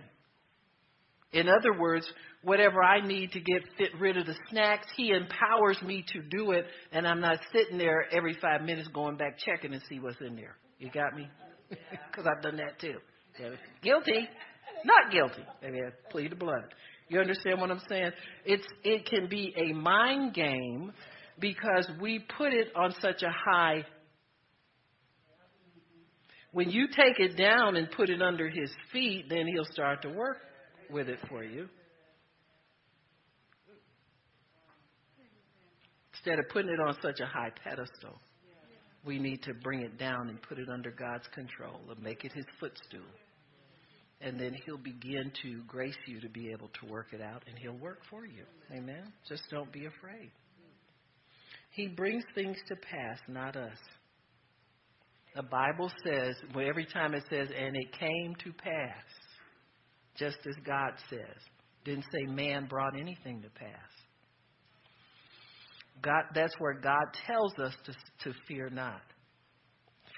In 1.32 1.48
other 1.48 1.78
words, 1.78 2.10
whatever 2.42 2.82
I 2.82 3.06
need 3.06 3.32
to 3.32 3.40
get 3.40 3.62
fit 3.76 3.90
rid 3.98 4.16
of 4.16 4.26
the 4.26 4.36
snacks, 4.48 4.86
he 4.96 5.10
empowers 5.10 5.80
me 5.82 6.04
to 6.12 6.22
do 6.22 6.52
it, 6.52 6.66
and 6.92 7.06
I'm 7.06 7.20
not 7.20 7.38
sitting 7.52 7.78
there 7.78 8.06
every 8.16 8.34
five 8.40 8.62
minutes 8.62 8.88
going 8.88 9.16
back 9.16 9.38
checking 9.38 9.72
to 9.72 9.80
see 9.88 9.98
what's 9.98 10.20
in 10.20 10.36
there. 10.36 10.56
You 10.78 10.90
got 10.90 11.14
me? 11.14 11.28
Because 12.10 12.26
I've 12.26 12.42
done 12.42 12.56
that 12.56 12.80
too. 12.80 12.96
Guilty, 13.82 14.28
not 14.84 15.12
guilty. 15.12 15.44
Maybe 15.62 15.78
I 15.78 15.90
plead 16.10 16.32
the 16.32 16.36
blood. 16.36 16.64
You 17.08 17.20
understand 17.20 17.60
what 17.60 17.70
I'm 17.70 17.80
saying? 17.88 18.10
It's 18.44 18.66
it 18.84 19.06
can 19.06 19.28
be 19.28 19.54
a 19.56 19.72
mind 19.72 20.34
game 20.34 20.92
because 21.38 21.88
we 22.00 22.24
put 22.36 22.52
it 22.52 22.68
on 22.76 22.94
such 23.00 23.22
a 23.22 23.30
high. 23.30 23.84
When 26.52 26.70
you 26.70 26.88
take 26.88 27.18
it 27.18 27.36
down 27.36 27.76
and 27.76 27.90
put 27.90 28.10
it 28.10 28.20
under 28.20 28.48
his 28.48 28.70
feet, 28.92 29.26
then 29.28 29.46
he'll 29.46 29.70
start 29.72 30.02
to 30.02 30.08
work 30.08 30.38
with 30.90 31.08
it 31.08 31.18
for 31.28 31.44
you. 31.44 31.68
Instead 36.14 36.38
of 36.40 36.48
putting 36.50 36.70
it 36.70 36.80
on 36.80 36.96
such 37.00 37.20
a 37.20 37.26
high 37.26 37.52
pedestal, 37.62 38.18
we 39.04 39.18
need 39.18 39.42
to 39.42 39.54
bring 39.62 39.82
it 39.82 39.98
down 39.98 40.28
and 40.28 40.42
put 40.42 40.58
it 40.58 40.68
under 40.68 40.90
God's 40.90 41.26
control 41.32 41.80
and 41.90 42.02
make 42.02 42.24
it 42.24 42.32
his 42.32 42.44
footstool. 42.58 43.06
And 44.20 44.38
then 44.38 44.54
he'll 44.64 44.78
begin 44.78 45.30
to 45.42 45.62
grace 45.68 45.96
you 46.06 46.20
to 46.20 46.28
be 46.28 46.50
able 46.50 46.70
to 46.80 46.86
work 46.90 47.08
it 47.12 47.20
out, 47.20 47.44
and 47.46 47.56
he'll 47.56 47.78
work 47.78 48.00
for 48.10 48.26
you. 48.26 48.44
Amen? 48.72 49.12
Just 49.28 49.42
don't 49.50 49.72
be 49.72 49.86
afraid. 49.86 50.32
He 51.70 51.86
brings 51.86 52.24
things 52.34 52.56
to 52.68 52.74
pass, 52.74 53.18
not 53.28 53.54
us. 53.54 53.78
The 55.36 55.44
Bible 55.44 55.90
says, 56.04 56.34
well, 56.52 56.66
every 56.68 56.86
time 56.86 57.14
it 57.14 57.22
says, 57.30 57.48
and 57.56 57.76
it 57.76 57.92
came 57.92 58.34
to 58.42 58.52
pass, 58.52 59.04
just 60.16 60.38
as 60.48 60.54
God 60.66 60.94
says. 61.08 61.42
Didn't 61.84 62.06
say 62.12 62.26
man 62.26 62.66
brought 62.66 62.98
anything 62.98 63.40
to 63.42 63.48
pass. 63.50 63.90
God, 66.02 66.24
that's 66.34 66.54
where 66.58 66.74
God 66.74 67.04
tells 67.26 67.52
us 67.58 67.74
to, 67.86 67.92
to 68.24 68.38
fear 68.46 68.68
not. 68.68 69.02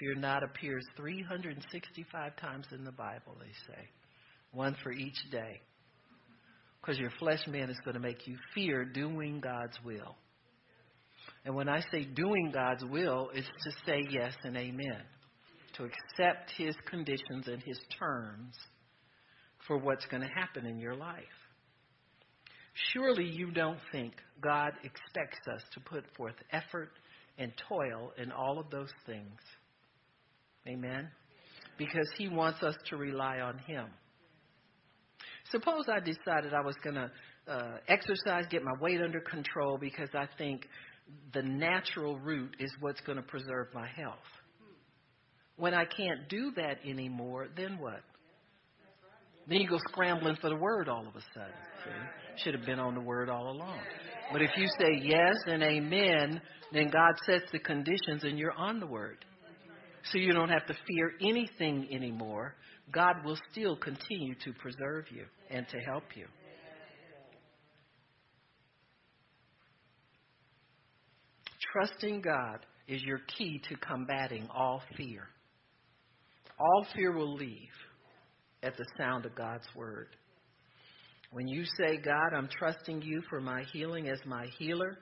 Fear 0.01 0.15
not 0.15 0.43
appears 0.43 0.83
365 0.97 2.35
times 2.37 2.65
in 2.71 2.83
the 2.83 2.91
Bible, 2.91 3.37
they 3.39 3.53
say. 3.71 3.87
One 4.51 4.75
for 4.81 4.91
each 4.91 5.17
day. 5.31 5.61
Because 6.81 6.97
your 6.97 7.11
flesh 7.19 7.45
man 7.47 7.69
is 7.69 7.77
going 7.85 7.93
to 7.93 7.99
make 7.99 8.25
you 8.25 8.35
fear 8.55 8.83
doing 8.83 9.39
God's 9.39 9.77
will. 9.85 10.15
And 11.45 11.53
when 11.53 11.69
I 11.69 11.81
say 11.91 12.03
doing 12.03 12.49
God's 12.51 12.83
will, 12.83 13.29
it's 13.35 13.45
to 13.45 13.71
say 13.85 14.01
yes 14.09 14.33
and 14.43 14.57
amen. 14.57 15.03
To 15.77 15.83
accept 15.83 16.49
his 16.57 16.75
conditions 16.89 17.47
and 17.47 17.61
his 17.61 17.79
terms 17.99 18.55
for 19.67 19.77
what's 19.77 20.07
going 20.07 20.23
to 20.23 20.33
happen 20.33 20.65
in 20.65 20.79
your 20.79 20.95
life. 20.95 21.21
Surely 22.91 23.25
you 23.25 23.51
don't 23.51 23.79
think 23.91 24.13
God 24.41 24.71
expects 24.83 25.47
us 25.53 25.61
to 25.75 25.79
put 25.81 26.05
forth 26.17 26.35
effort 26.51 26.89
and 27.37 27.53
toil 27.69 28.13
in 28.17 28.31
all 28.31 28.57
of 28.57 28.71
those 28.71 28.91
things. 29.05 29.37
Amen? 30.67 31.09
Because 31.77 32.09
He 32.17 32.27
wants 32.27 32.61
us 32.63 32.75
to 32.89 32.97
rely 32.97 33.39
on 33.39 33.57
Him. 33.59 33.87
Suppose 35.51 35.85
I 35.89 35.99
decided 35.99 36.53
I 36.53 36.61
was 36.61 36.75
going 36.83 36.95
to 36.95 37.11
uh, 37.47 37.77
exercise, 37.87 38.45
get 38.49 38.63
my 38.63 38.73
weight 38.79 39.01
under 39.01 39.19
control 39.19 39.77
because 39.77 40.09
I 40.13 40.27
think 40.37 40.67
the 41.33 41.41
natural 41.41 42.17
route 42.19 42.55
is 42.59 42.71
what's 42.79 43.01
going 43.01 43.17
to 43.17 43.23
preserve 43.23 43.67
my 43.73 43.87
health. 43.87 44.15
When 45.57 45.73
I 45.73 45.85
can't 45.85 46.29
do 46.29 46.51
that 46.55 46.77
anymore, 46.87 47.47
then 47.55 47.77
what? 47.79 48.01
Then 49.47 49.59
you 49.59 49.67
go 49.67 49.79
scrambling 49.89 50.37
for 50.39 50.49
the 50.49 50.55
word 50.55 50.87
all 50.87 51.01
of 51.07 51.15
a 51.15 51.21
sudden. 51.33 51.53
See? 51.83 52.43
Should 52.43 52.53
have 52.53 52.65
been 52.65 52.79
on 52.79 52.95
the 52.95 53.01
word 53.01 53.29
all 53.29 53.51
along. 53.51 53.79
But 54.31 54.41
if 54.41 54.51
you 54.55 54.67
say 54.79 55.01
yes 55.01 55.35
and 55.47 55.61
amen, 55.61 56.41
then 56.71 56.89
God 56.89 57.13
sets 57.25 57.51
the 57.51 57.59
conditions 57.59 58.23
and 58.23 58.39
you're 58.39 58.53
on 58.53 58.79
the 58.79 58.87
word. 58.87 59.25
So 60.05 60.17
you 60.17 60.33
don't 60.33 60.49
have 60.49 60.65
to 60.67 60.73
fear 60.87 61.13
anything 61.21 61.87
anymore. 61.91 62.55
God 62.91 63.23
will 63.23 63.37
still 63.51 63.75
continue 63.75 64.35
to 64.43 64.53
preserve 64.53 65.05
you 65.11 65.25
and 65.49 65.67
to 65.69 65.77
help 65.79 66.03
you. 66.15 66.25
Trusting 71.73 72.21
God 72.21 72.65
is 72.87 73.01
your 73.03 73.19
key 73.37 73.61
to 73.69 73.75
combating 73.77 74.47
all 74.53 74.81
fear. 74.97 75.29
All 76.59 76.85
fear 76.93 77.13
will 77.13 77.33
leave 77.33 77.69
at 78.61 78.75
the 78.75 78.85
sound 78.97 79.25
of 79.25 79.35
God's 79.35 79.67
word. 79.75 80.09
When 81.31 81.47
you 81.47 81.63
say, 81.77 81.97
God, 81.97 82.33
I'm 82.35 82.49
trusting 82.49 83.01
you 83.01 83.21
for 83.29 83.39
my 83.39 83.63
healing 83.71 84.09
as 84.09 84.19
my 84.25 84.47
healer, 84.59 84.97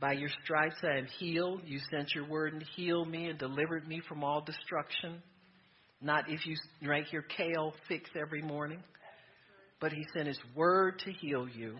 by 0.00 0.12
your 0.12 0.30
stripes 0.44 0.76
I 0.82 0.98
am 0.98 1.06
healed. 1.18 1.62
You 1.66 1.78
sent 1.90 2.14
your 2.14 2.26
word 2.26 2.54
and 2.54 2.64
healed 2.76 3.08
me 3.08 3.26
and 3.26 3.38
delivered 3.38 3.86
me 3.86 4.00
from 4.08 4.24
all 4.24 4.40
destruction. 4.40 5.22
Not 6.00 6.24
if 6.28 6.46
you 6.46 6.56
drank 6.82 7.12
your 7.12 7.22
kale 7.22 7.74
fix 7.88 8.08
every 8.20 8.42
morning. 8.42 8.82
but 9.80 9.92
He 9.92 10.04
sent 10.14 10.26
His 10.26 10.40
word 10.54 10.98
to 11.04 11.12
heal 11.12 11.46
you 11.48 11.76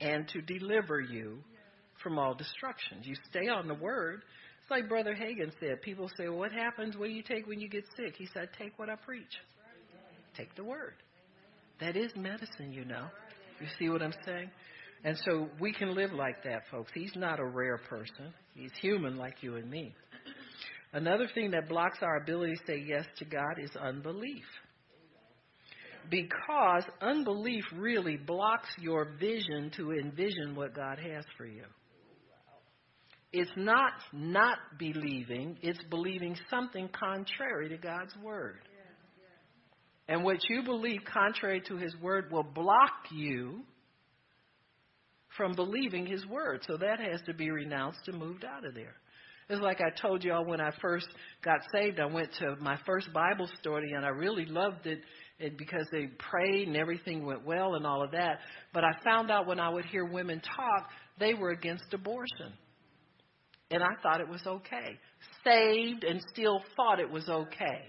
and 0.00 0.28
to 0.28 0.42
deliver 0.42 1.00
you 1.00 1.38
from 2.02 2.18
all 2.18 2.34
destructions. 2.34 3.06
You 3.06 3.14
stay 3.30 3.48
on 3.48 3.66
the 3.66 3.74
word. 3.74 4.22
It's 4.62 4.70
like 4.70 4.88
Brother 4.88 5.14
Hagin 5.14 5.52
said. 5.60 5.80
People 5.80 6.10
say, 6.18 6.28
well, 6.28 6.38
What 6.38 6.52
happens? 6.52 6.96
What 6.96 7.06
do 7.06 7.12
you 7.12 7.22
take 7.22 7.46
when 7.46 7.60
you 7.60 7.68
get 7.68 7.84
sick? 7.96 8.14
He 8.18 8.28
said, 8.34 8.50
Take 8.58 8.78
what 8.78 8.90
I 8.90 8.96
preach. 8.96 9.24
Take 10.36 10.54
the 10.56 10.64
word. 10.64 10.94
That 11.80 11.96
is 11.96 12.10
medicine, 12.16 12.72
you 12.72 12.84
know. 12.84 13.06
You 13.60 13.66
see 13.78 13.88
what 13.88 14.02
I'm 14.02 14.14
saying? 14.26 14.50
And 15.04 15.16
so 15.24 15.48
we 15.60 15.72
can 15.72 15.94
live 15.94 16.12
like 16.12 16.42
that, 16.44 16.62
folks. 16.70 16.90
He's 16.94 17.12
not 17.14 17.38
a 17.38 17.44
rare 17.44 17.78
person, 17.88 18.32
he's 18.54 18.72
human 18.80 19.16
like 19.16 19.42
you 19.42 19.56
and 19.56 19.70
me. 19.70 19.94
Another 20.92 21.28
thing 21.34 21.50
that 21.50 21.68
blocks 21.68 21.98
our 22.00 22.16
ability 22.16 22.54
to 22.54 22.60
say 22.66 22.84
yes 22.86 23.04
to 23.18 23.24
God 23.24 23.58
is 23.62 23.70
unbelief. 23.76 24.44
Because 26.08 26.84
unbelief 27.02 27.64
really 27.74 28.16
blocks 28.16 28.68
your 28.78 29.16
vision 29.18 29.70
to 29.76 29.92
envision 29.92 30.54
what 30.54 30.74
God 30.74 30.98
has 30.98 31.24
for 31.36 31.44
you. 31.46 31.64
It's 33.32 33.50
not 33.56 33.92
not 34.12 34.58
believing, 34.78 35.58
it's 35.60 35.82
believing 35.90 36.36
something 36.48 36.88
contrary 36.88 37.68
to 37.68 37.76
God's 37.76 38.14
word. 38.22 38.60
And 40.08 40.22
what 40.22 40.38
you 40.48 40.62
believe 40.62 41.00
contrary 41.12 41.60
to 41.68 41.76
his 41.76 41.94
word 42.00 42.30
will 42.30 42.44
block 42.44 43.10
you 43.10 43.64
from 45.36 45.54
believing 45.54 46.06
his 46.06 46.24
word. 46.26 46.62
So 46.66 46.76
that 46.76 47.00
has 47.00 47.20
to 47.26 47.34
be 47.34 47.50
renounced 47.50 48.00
and 48.06 48.18
moved 48.18 48.44
out 48.44 48.64
of 48.64 48.74
there. 48.74 48.94
It's 49.48 49.62
like 49.62 49.80
I 49.80 49.90
told 50.00 50.24
y'all 50.24 50.44
when 50.44 50.60
I 50.60 50.72
first 50.82 51.06
got 51.44 51.60
saved, 51.72 52.00
I 52.00 52.06
went 52.06 52.32
to 52.40 52.56
my 52.60 52.76
first 52.84 53.12
Bible 53.12 53.48
study 53.60 53.92
and 53.94 54.04
I 54.04 54.08
really 54.08 54.44
loved 54.44 54.86
it, 54.86 55.00
it 55.38 55.56
because 55.56 55.86
they 55.92 56.08
prayed 56.18 56.66
and 56.66 56.76
everything 56.76 57.24
went 57.24 57.44
well 57.46 57.74
and 57.74 57.86
all 57.86 58.02
of 58.02 58.10
that. 58.10 58.40
But 58.74 58.82
I 58.82 58.90
found 59.04 59.30
out 59.30 59.46
when 59.46 59.60
I 59.60 59.68
would 59.68 59.84
hear 59.84 60.04
women 60.04 60.40
talk, 60.40 60.88
they 61.20 61.34
were 61.34 61.50
against 61.50 61.84
abortion. 61.92 62.52
And 63.70 63.82
I 63.82 64.00
thought 64.02 64.20
it 64.20 64.28
was 64.28 64.44
okay. 64.46 64.98
Saved 65.44 66.02
and 66.02 66.20
still 66.32 66.60
thought 66.76 66.98
it 66.98 67.10
was 67.10 67.28
okay. 67.28 67.84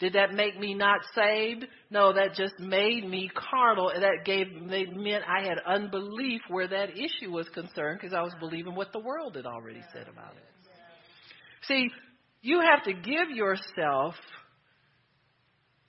Did 0.00 0.14
that 0.14 0.32
make 0.32 0.58
me 0.58 0.74
not 0.74 1.00
saved? 1.14 1.66
No, 1.90 2.14
that 2.14 2.34
just 2.34 2.58
made 2.58 3.06
me 3.06 3.30
carnal. 3.34 3.92
That 3.94 4.24
gave 4.24 4.50
made, 4.50 4.96
meant 4.96 5.24
I 5.28 5.46
had 5.46 5.58
unbelief 5.66 6.40
where 6.48 6.66
that 6.66 6.90
issue 6.96 7.30
was 7.30 7.48
concerned 7.50 8.00
because 8.00 8.14
I 8.14 8.22
was 8.22 8.34
believing 8.40 8.74
what 8.74 8.92
the 8.92 8.98
world 8.98 9.36
had 9.36 9.44
already 9.44 9.82
said 9.92 10.08
about 10.08 10.32
it. 10.36 10.44
See, 11.68 11.88
you 12.40 12.60
have 12.60 12.82
to 12.84 12.94
give 12.94 13.30
yourself 13.30 14.14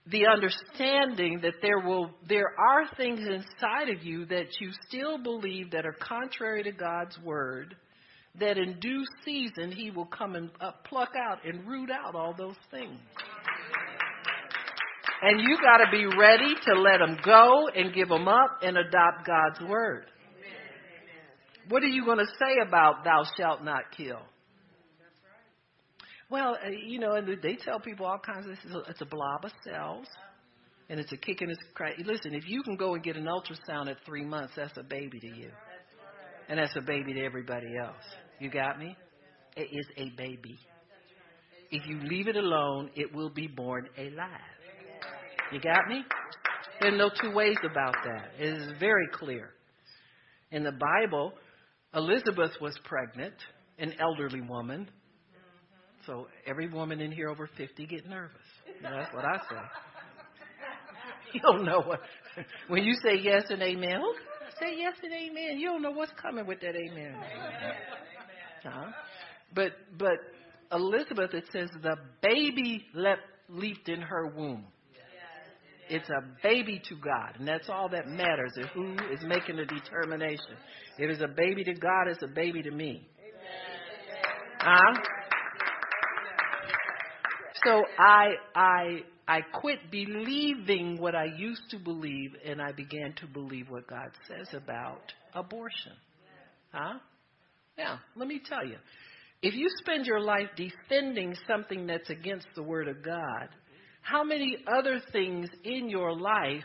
the 0.07 0.25
understanding 0.27 1.39
that 1.43 1.53
there 1.61 1.79
will 1.79 2.11
there 2.27 2.53
are 2.59 2.93
things 2.97 3.19
inside 3.19 3.89
of 3.89 4.03
you 4.03 4.25
that 4.25 4.47
you 4.59 4.71
still 4.89 5.17
believe 5.23 5.71
that 5.71 5.85
are 5.85 5.95
contrary 6.01 6.63
to 6.63 6.71
God's 6.71 7.17
word 7.23 7.75
that 8.39 8.57
in 8.57 8.79
due 8.79 9.03
season 9.23 9.71
he 9.71 9.91
will 9.91 10.05
come 10.05 10.35
and 10.35 10.49
uh, 10.59 10.71
pluck 10.85 11.11
out 11.15 11.45
and 11.45 11.67
root 11.67 11.89
out 11.91 12.15
all 12.15 12.33
those 12.37 12.55
things. 12.71 12.99
And 15.21 15.39
you 15.39 15.57
got 15.57 15.77
to 15.77 15.91
be 15.91 16.05
ready 16.05 16.55
to 16.65 16.81
let 16.81 16.97
them 16.97 17.17
go 17.23 17.67
and 17.75 17.93
give 17.93 18.09
them 18.09 18.27
up 18.27 18.59
and 18.63 18.75
adopt 18.77 19.27
God's 19.27 19.69
word. 19.69 20.05
What 21.69 21.83
are 21.83 21.87
you 21.87 22.03
going 22.05 22.17
to 22.17 22.25
say 22.25 22.67
about 22.67 23.03
thou 23.03 23.23
shalt 23.37 23.63
not 23.63 23.83
kill? 23.95 24.19
Well, 26.29 26.57
uh, 26.65 26.69
you 26.69 26.99
know, 26.99 27.13
and 27.13 27.27
they 27.43 27.55
tell 27.55 27.79
people 27.79 28.05
all 28.05 28.17
kinds 28.17 28.45
of 28.45 28.51
this. 28.51 28.83
It's 28.87 29.01
a 29.01 29.05
blob 29.05 29.43
of 29.43 29.51
cells, 29.65 30.07
and 30.89 30.99
it's 30.99 31.11
a 31.11 31.17
kick 31.17 31.41
in 31.41 31.49
the 31.49 31.57
crack. 31.75 31.95
Listen, 31.99 32.33
if 32.33 32.47
you 32.47 32.63
can 32.63 32.77
go 32.77 32.95
and 32.95 33.03
get 33.03 33.17
an 33.17 33.25
ultrasound 33.25 33.89
at 33.89 33.97
three 34.05 34.23
months, 34.23 34.53
that's 34.55 34.77
a 34.77 34.83
baby 34.83 35.19
to 35.19 35.27
you, 35.27 35.51
and 36.47 36.57
that's 36.57 36.75
a 36.77 36.81
baby 36.81 37.13
to 37.13 37.21
everybody 37.25 37.67
else. 37.77 38.03
You 38.39 38.49
got 38.49 38.79
me? 38.79 38.95
It 39.57 39.67
is 39.73 39.85
a 39.97 40.09
baby. 40.15 40.57
If 41.69 41.85
you 41.85 41.99
leave 42.01 42.29
it 42.29 42.37
alone, 42.37 42.91
it 42.95 43.13
will 43.13 43.29
be 43.29 43.47
born 43.47 43.87
alive. 43.97 44.60
You 45.51 45.59
got 45.59 45.87
me? 45.89 46.03
There's 46.79 46.97
no 46.97 47.09
two 47.21 47.35
ways 47.35 47.57
about 47.69 47.93
that. 48.05 48.31
It 48.39 48.57
is 48.57 48.71
very 48.79 49.07
clear. 49.13 49.49
In 50.51 50.63
the 50.63 50.71
Bible, 50.71 51.33
Elizabeth 51.93 52.51
was 52.61 52.77
pregnant, 52.85 53.35
an 53.77 53.93
elderly 53.99 54.41
woman. 54.41 54.89
So 56.05 56.27
every 56.47 56.67
woman 56.67 57.01
in 57.01 57.11
here 57.11 57.29
over 57.29 57.49
50 57.57 57.85
get 57.85 58.07
nervous. 58.07 58.37
That's 58.81 59.13
what 59.13 59.25
I 59.25 59.37
say. 59.37 59.55
You 61.33 61.39
don't 61.39 61.63
know 61.63 61.81
what. 61.85 62.01
When 62.67 62.83
you 62.83 62.93
say 63.01 63.17
yes 63.21 63.43
and 63.49 63.61
amen, 63.61 64.01
say 64.59 64.75
yes 64.77 64.95
and 65.01 65.13
amen. 65.13 65.59
You 65.59 65.67
don't 65.67 65.81
know 65.81 65.91
what's 65.91 66.11
coming 66.21 66.45
with 66.45 66.59
that 66.59 66.75
amen. 66.75 67.15
Uh-huh. 68.65 68.91
But 69.55 69.71
but 69.97 70.17
Elizabeth, 70.73 71.33
it 71.33 71.45
says 71.53 71.69
the 71.81 71.95
baby 72.21 72.85
leapt, 72.93 73.21
leaped 73.47 73.87
in 73.87 74.01
her 74.01 74.27
womb. 74.27 74.65
It's 75.93 76.09
a 76.09 76.23
baby 76.41 76.81
to 76.87 76.95
God, 76.95 77.35
and 77.37 77.45
that's 77.45 77.67
all 77.67 77.89
that 77.89 78.07
matters 78.07 78.53
is 78.55 78.65
who 78.73 78.93
is 79.11 79.19
making 79.27 79.57
the 79.57 79.65
determination. 79.65 80.55
If 80.97 81.09
it's 81.09 81.21
a 81.21 81.27
baby 81.27 81.65
to 81.65 81.73
God, 81.73 82.07
it's 82.07 82.23
a 82.23 82.33
baby 82.33 82.63
to 82.63 82.71
me. 82.71 83.05
Huh? 84.59 85.01
So 87.65 87.83
I 87.99 88.29
I 88.55 88.99
I 89.27 89.41
quit 89.41 89.91
believing 89.91 90.97
what 90.97 91.13
I 91.13 91.25
used 91.25 91.63
to 91.71 91.77
believe 91.77 92.31
and 92.45 92.61
I 92.61 92.71
began 92.71 93.13
to 93.17 93.27
believe 93.27 93.69
what 93.69 93.85
God 93.85 94.11
says 94.29 94.47
about 94.53 95.11
abortion. 95.33 95.97
Huh? 96.71 96.99
Yeah, 97.77 97.97
let 98.15 98.29
me 98.29 98.39
tell 98.47 98.65
you. 98.65 98.77
If 99.41 99.55
you 99.55 99.67
spend 99.81 100.05
your 100.05 100.21
life 100.21 100.47
defending 100.55 101.35
something 101.49 101.85
that's 101.85 102.09
against 102.09 102.47
the 102.55 102.63
word 102.63 102.87
of 102.87 103.03
God, 103.03 103.49
how 104.01 104.23
many 104.23 104.57
other 104.67 104.99
things 105.11 105.49
in 105.63 105.89
your 105.89 106.15
life 106.15 106.63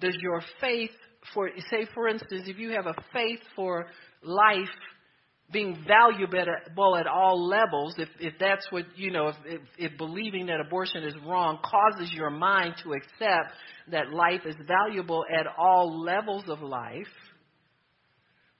does 0.00 0.16
your 0.20 0.42
faith 0.60 0.90
for 1.32 1.50
say 1.70 1.86
for 1.94 2.08
instance 2.08 2.44
if 2.46 2.58
you 2.58 2.70
have 2.70 2.86
a 2.86 2.94
faith 3.12 3.40
for 3.54 3.86
life 4.22 4.68
being 5.52 5.84
valuable 5.86 6.96
at 6.96 7.06
all 7.06 7.46
levels 7.46 7.94
if 7.98 8.08
if 8.18 8.34
that's 8.40 8.66
what 8.70 8.84
you 8.96 9.10
know 9.10 9.28
if, 9.28 9.36
if 9.44 9.60
if 9.78 9.98
believing 9.98 10.46
that 10.46 10.60
abortion 10.60 11.04
is 11.04 11.14
wrong 11.26 11.58
causes 11.62 12.12
your 12.12 12.30
mind 12.30 12.74
to 12.82 12.92
accept 12.92 13.54
that 13.90 14.12
life 14.12 14.40
is 14.44 14.56
valuable 14.66 15.24
at 15.32 15.46
all 15.56 16.02
levels 16.02 16.44
of 16.48 16.60
life 16.60 17.06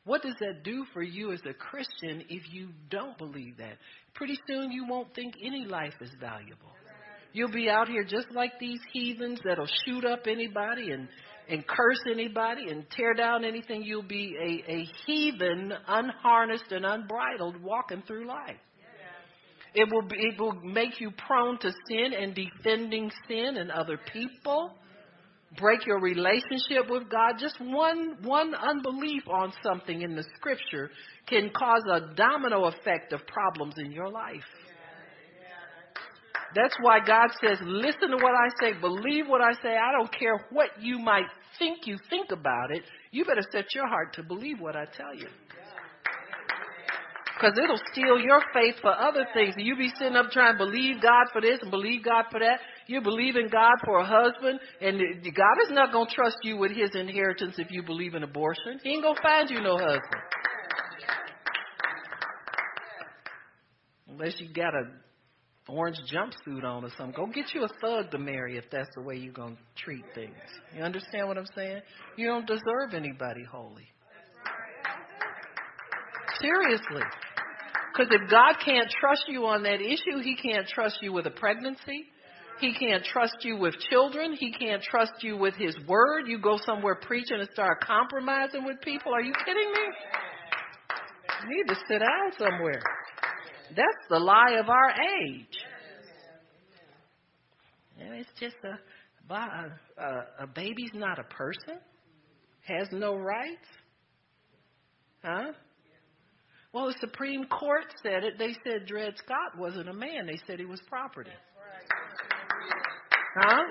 what 0.04 0.22
does 0.22 0.34
that 0.40 0.64
do 0.64 0.84
for 0.92 1.02
you 1.02 1.32
as 1.32 1.40
a 1.48 1.54
Christian 1.54 2.24
if 2.28 2.52
you 2.52 2.70
don't 2.90 3.16
believe 3.18 3.58
that? 3.58 3.76
Pretty 4.14 4.36
soon 4.48 4.72
you 4.72 4.84
won't 4.88 5.14
think 5.14 5.34
any 5.40 5.64
life 5.64 5.94
is 6.00 6.10
valuable. 6.20 6.72
You'll 7.32 7.50
be 7.50 7.68
out 7.68 7.88
here 7.88 8.04
just 8.04 8.30
like 8.32 8.58
these 8.58 8.80
heathens 8.92 9.40
that'll 9.44 9.68
shoot 9.86 10.04
up 10.04 10.26
anybody 10.26 10.90
and, 10.90 11.08
and 11.48 11.66
curse 11.66 12.00
anybody 12.10 12.68
and 12.70 12.84
tear 12.90 13.14
down 13.14 13.44
anything. 13.44 13.82
You'll 13.82 14.02
be 14.02 14.36
a, 14.38 14.70
a 14.70 14.88
heathen, 15.06 15.72
unharnessed 15.88 16.70
and 16.70 16.84
unbridled 16.84 17.62
walking 17.62 18.02
through 18.06 18.26
life. 18.26 18.58
It 19.74 19.88
will, 19.90 20.02
be, 20.02 20.16
it 20.16 20.38
will 20.38 20.52
make 20.52 21.00
you 21.00 21.10
prone 21.26 21.58
to 21.60 21.72
sin 21.88 22.12
and 22.12 22.34
defending 22.34 23.10
sin 23.26 23.56
and 23.56 23.70
other 23.70 23.98
people. 24.12 24.74
Break 25.56 25.86
your 25.86 26.00
relationship 26.00 26.90
with 26.90 27.10
God. 27.10 27.34
Just 27.38 27.58
one, 27.58 28.18
one 28.22 28.54
unbelief 28.54 29.22
on 29.28 29.52
something 29.62 30.02
in 30.02 30.14
the 30.14 30.24
scripture 30.36 30.90
can 31.26 31.50
cause 31.56 31.82
a 31.90 32.14
domino 32.14 32.66
effect 32.66 33.12
of 33.12 33.26
problems 33.26 33.74
in 33.78 33.92
your 33.92 34.10
life. 34.10 34.44
That's 36.54 36.76
why 36.80 36.98
God 37.04 37.28
says, 37.40 37.58
listen 37.62 38.10
to 38.10 38.16
what 38.16 38.34
I 38.34 38.48
say, 38.60 38.78
believe 38.78 39.26
what 39.26 39.40
I 39.40 39.52
say. 39.62 39.76
I 39.76 39.92
don't 39.92 40.12
care 40.12 40.46
what 40.50 40.68
you 40.80 40.98
might 40.98 41.26
think 41.58 41.86
you 41.86 41.96
think 42.10 42.30
about 42.30 42.70
it. 42.70 42.82
You 43.10 43.24
better 43.24 43.46
set 43.50 43.74
your 43.74 43.88
heart 43.88 44.14
to 44.14 44.22
believe 44.22 44.60
what 44.60 44.76
I 44.76 44.84
tell 44.84 45.14
you. 45.14 45.28
Because 47.34 47.58
it'll 47.58 47.80
steal 47.90 48.20
your 48.20 48.40
faith 48.52 48.76
for 48.80 48.92
other 48.92 49.26
things. 49.34 49.54
You 49.56 49.76
be 49.76 49.90
sitting 49.98 50.14
up 50.14 50.30
trying 50.30 50.56
to 50.56 50.64
believe 50.64 51.02
God 51.02 51.26
for 51.32 51.40
this 51.40 51.58
and 51.62 51.70
believe 51.70 52.04
God 52.04 52.26
for 52.30 52.38
that. 52.38 52.60
You 52.86 53.00
believe 53.00 53.36
in 53.36 53.48
God 53.48 53.74
for 53.84 53.98
a 53.98 54.06
husband, 54.06 54.60
and 54.80 54.98
God 55.24 55.56
is 55.64 55.70
not 55.70 55.92
going 55.92 56.06
to 56.06 56.14
trust 56.14 56.36
you 56.42 56.56
with 56.56 56.70
his 56.70 56.90
inheritance 56.94 57.54
if 57.58 57.70
you 57.70 57.82
believe 57.82 58.14
in 58.14 58.22
abortion. 58.22 58.78
He 58.84 58.90
ain't 58.90 59.02
going 59.02 59.16
to 59.16 59.22
find 59.22 59.50
you 59.50 59.60
no 59.60 59.76
husband. 59.76 60.22
Unless 64.08 64.40
you 64.40 64.52
got 64.52 64.74
a 64.74 65.01
orange 65.68 65.98
jumpsuit 66.12 66.64
on 66.64 66.84
or 66.84 66.90
something. 66.96 67.14
Go 67.14 67.26
get 67.26 67.54
you 67.54 67.64
a 67.64 67.68
thug 67.80 68.10
to 68.10 68.18
marry 68.18 68.56
if 68.56 68.64
that's 68.70 68.88
the 68.96 69.02
way 69.02 69.16
you're 69.16 69.32
going 69.32 69.56
to 69.56 69.82
treat 69.82 70.04
things. 70.14 70.34
You 70.76 70.82
understand 70.82 71.28
what 71.28 71.38
I'm 71.38 71.46
saying? 71.54 71.80
You 72.16 72.26
don't 72.26 72.46
deserve 72.46 72.94
anybody 72.94 73.44
holy. 73.50 73.88
Seriously. 76.40 77.02
Because 77.92 78.10
if 78.10 78.30
God 78.30 78.56
can't 78.64 78.90
trust 79.00 79.24
you 79.28 79.46
on 79.46 79.62
that 79.64 79.80
issue, 79.80 80.22
He 80.22 80.36
can't 80.36 80.66
trust 80.66 80.98
you 81.02 81.12
with 81.12 81.26
a 81.26 81.30
pregnancy. 81.30 82.06
He 82.62 82.72
can't 82.72 83.04
trust 83.04 83.38
you 83.42 83.56
with 83.56 83.74
children. 83.90 84.36
He 84.38 84.52
can't 84.52 84.80
trust 84.82 85.14
you 85.20 85.36
with 85.36 85.54
his 85.56 85.74
word. 85.88 86.28
You 86.28 86.38
go 86.38 86.58
somewhere 86.64 86.94
preaching 86.94 87.40
and 87.40 87.48
start 87.52 87.82
compromising 87.84 88.64
with 88.64 88.80
people. 88.80 89.12
Are 89.12 89.20
you 89.20 89.32
kidding 89.44 89.72
me? 89.72 89.80
You 91.42 91.56
need 91.56 91.74
to 91.74 91.80
sit 91.88 91.98
down 91.98 92.32
somewhere. 92.38 92.80
That's 93.76 94.06
the 94.10 94.18
lie 94.18 94.56
of 94.60 94.68
our 94.68 94.90
age. 95.24 95.58
And 98.00 98.14
it's 98.14 98.30
just 98.38 98.56
a, 98.64 99.34
a, 99.34 100.24
a 100.40 100.46
baby's 100.46 100.90
not 100.94 101.18
a 101.18 101.24
person, 101.24 101.78
has 102.62 102.88
no 102.92 103.14
rights. 103.16 103.68
Huh? 105.24 105.52
Well, 106.72 106.86
the 106.86 106.96
Supreme 107.00 107.44
Court 107.44 107.84
said 108.02 108.24
it. 108.24 108.38
They 108.38 108.54
said 108.64 108.86
Dred 108.86 109.14
Scott 109.18 109.58
wasn't 109.58 109.88
a 109.88 109.92
man. 109.92 110.26
They 110.26 110.40
said 110.46 110.58
he 110.58 110.64
was 110.64 110.80
property. 110.88 111.30
Huh? 113.40 113.62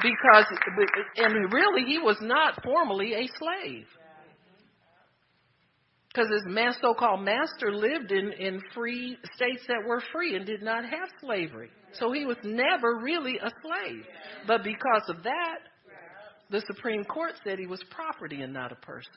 Because, 0.00 0.44
and 1.16 1.52
really, 1.52 1.84
he 1.86 1.98
was 1.98 2.16
not 2.20 2.62
formally 2.62 3.14
a 3.14 3.28
slave. 3.38 3.86
Because 6.18 6.32
his 6.32 6.78
so 6.80 6.94
called 6.94 7.24
master 7.24 7.72
lived 7.72 8.10
in, 8.10 8.32
in 8.32 8.60
free 8.74 9.16
states 9.36 9.62
that 9.68 9.86
were 9.86 10.02
free 10.12 10.34
and 10.34 10.44
did 10.44 10.62
not 10.62 10.82
have 10.82 11.08
slavery. 11.20 11.70
So 11.92 12.10
he 12.10 12.26
was 12.26 12.36
never 12.42 12.98
really 13.00 13.38
a 13.38 13.48
slave. 13.62 14.04
But 14.44 14.64
because 14.64 15.02
of 15.08 15.22
that, 15.22 15.58
the 16.50 16.60
Supreme 16.74 17.04
Court 17.04 17.34
said 17.44 17.60
he 17.60 17.68
was 17.68 17.80
property 17.90 18.42
and 18.42 18.52
not 18.52 18.72
a 18.72 18.74
person. 18.76 19.12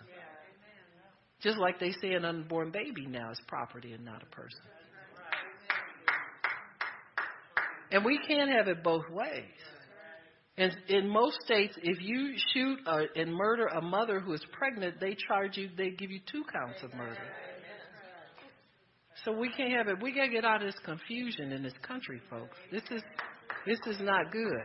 Just 1.41 1.58
like 1.58 1.80
they 1.80 1.91
say 2.04 2.14
an 2.14 2.24
unborn 2.24 2.70
baby 2.70 3.08
now 3.08 3.32
is 3.32 3.39
property 3.47 3.93
and 3.93 4.06
not 4.06 4.22
a 4.22 4.36
person. 4.36 4.62
And 7.91 8.06
we 8.06 8.20
can't 8.28 8.52
have 8.52 8.68
it 8.68 8.84
both 8.84 9.10
ways. 9.10 9.49
And 10.58 10.76
in 10.89 11.08
most 11.08 11.38
states, 11.45 11.74
if 11.82 12.02
you 12.02 12.34
shoot 12.54 12.80
a, 12.86 13.06
and 13.16 13.34
murder 13.34 13.68
a 13.68 13.82
mother 13.82 14.20
who 14.20 14.34
is 14.34 14.45
pregnant, 14.52 14.99
they 14.99 15.16
charge 15.28 15.58
you, 15.58 15.70
they 15.78 15.91
give 15.91 16.12
you 16.12 16.20
two 16.30 16.43
counts 16.52 16.84
of 16.84 16.93
murder. 16.93 17.18
So 19.24 19.32
we 19.32 19.49
can't 19.49 19.72
have 19.74 19.88
it. 19.88 20.02
We 20.02 20.14
gotta 20.14 20.30
get 20.30 20.43
out 20.43 20.62
of 20.62 20.68
this 20.68 20.80
confusion 20.84 21.52
in 21.52 21.64
this 21.64 21.74
country, 21.88 22.22
folks. 22.30 22.58
This 22.72 22.84
is 22.89 23.02
this 23.66 23.80
is 23.86 24.02
not 24.02 24.32
good. 24.32 24.64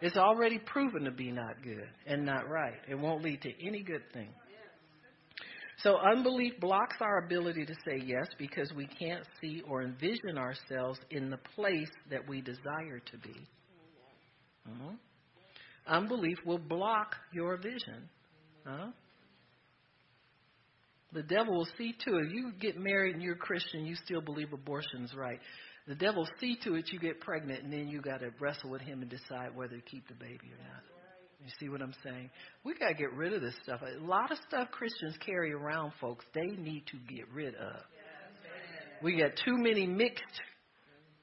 It's 0.00 0.16
already 0.16 0.58
proven 0.58 1.04
to 1.04 1.10
be 1.10 1.30
not 1.30 1.62
good 1.62 1.88
and 2.06 2.24
not 2.24 2.48
right. 2.48 2.78
It 2.88 2.98
won't 2.98 3.22
lead 3.22 3.42
to 3.42 3.66
any 3.66 3.82
good 3.82 4.02
thing. 4.12 4.30
So 5.78 5.98
unbelief 5.98 6.58
blocks 6.60 6.96
our 7.00 7.24
ability 7.24 7.66
to 7.66 7.74
say 7.84 8.00
yes 8.04 8.26
because 8.38 8.72
we 8.74 8.86
can't 8.86 9.24
see 9.40 9.62
or 9.68 9.82
envision 9.82 10.38
ourselves 10.38 10.98
in 11.10 11.28
the 11.28 11.38
place 11.54 11.90
that 12.10 12.26
we 12.26 12.40
desire 12.40 13.00
to 13.10 13.18
be. 13.18 13.46
Unbelief 15.86 16.38
will 16.46 16.58
block 16.58 17.16
your 17.32 17.56
vision. 17.56 18.08
Huh? 18.64 18.88
The 21.12 21.22
devil 21.22 21.54
will 21.54 21.68
see 21.76 21.94
to 22.06 22.16
it. 22.18 22.30
You 22.30 22.52
get 22.58 22.78
married 22.78 23.14
and 23.14 23.22
you're 23.22 23.34
Christian, 23.34 23.84
you 23.84 23.96
still 24.04 24.20
believe 24.20 24.52
abortion's 24.52 25.12
right. 25.14 25.40
The 25.86 25.94
devil 25.94 26.26
see 26.40 26.56
to 26.64 26.74
it 26.76 26.90
you 26.92 27.00
get 27.00 27.20
pregnant, 27.20 27.64
and 27.64 27.72
then 27.72 27.88
you 27.88 28.00
got 28.00 28.20
to 28.20 28.30
wrestle 28.40 28.70
with 28.70 28.82
him 28.82 29.02
and 29.02 29.10
decide 29.10 29.54
whether 29.54 29.76
to 29.76 29.82
keep 29.82 30.06
the 30.06 30.14
baby 30.14 30.52
or 30.52 30.62
not. 30.62 30.82
You 31.44 31.50
see 31.58 31.68
what 31.68 31.82
I'm 31.82 31.94
saying? 32.04 32.30
We 32.62 32.74
got 32.74 32.88
to 32.88 32.94
get 32.94 33.12
rid 33.14 33.32
of 33.32 33.42
this 33.42 33.54
stuff. 33.64 33.80
A 33.82 34.00
lot 34.04 34.30
of 34.30 34.38
stuff 34.48 34.70
Christians 34.70 35.16
carry 35.26 35.52
around, 35.52 35.92
folks, 36.00 36.24
they 36.34 36.56
need 36.56 36.84
to 36.86 37.14
get 37.14 37.28
rid 37.34 37.56
of. 37.56 37.80
We 39.02 39.18
got 39.18 39.32
too 39.44 39.56
many 39.58 39.86
mixed 39.86 40.22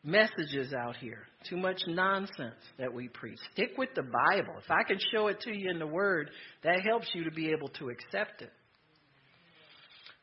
messages 0.03 0.73
out 0.73 0.95
here, 0.95 1.23
too 1.49 1.57
much 1.57 1.81
nonsense 1.87 2.55
that 2.77 2.93
we 2.93 3.09
preach. 3.09 3.39
Stick 3.53 3.71
with 3.77 3.89
the 3.95 4.03
Bible. 4.03 4.53
If 4.57 4.71
I 4.71 4.83
can 4.87 4.97
show 5.11 5.27
it 5.27 5.41
to 5.41 5.51
you 5.55 5.69
in 5.69 5.79
the 5.79 5.87
Word, 5.87 6.31
that 6.63 6.81
helps 6.85 7.07
you 7.13 7.23
to 7.25 7.31
be 7.31 7.51
able 7.51 7.69
to 7.79 7.89
accept 7.89 8.41
it. 8.41 8.51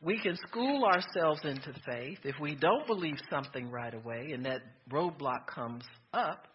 We 0.01 0.19
can 0.19 0.35
school 0.47 0.85
ourselves 0.85 1.41
into 1.43 1.73
faith. 1.85 2.19
If 2.23 2.35
we 2.39 2.55
don't 2.55 2.85
believe 2.85 3.15
something 3.31 3.71
right 3.71 3.93
away 3.93 4.31
and 4.33 4.45
that 4.45 4.61
roadblock 4.91 5.47
comes 5.47 5.83
up, 6.13 6.47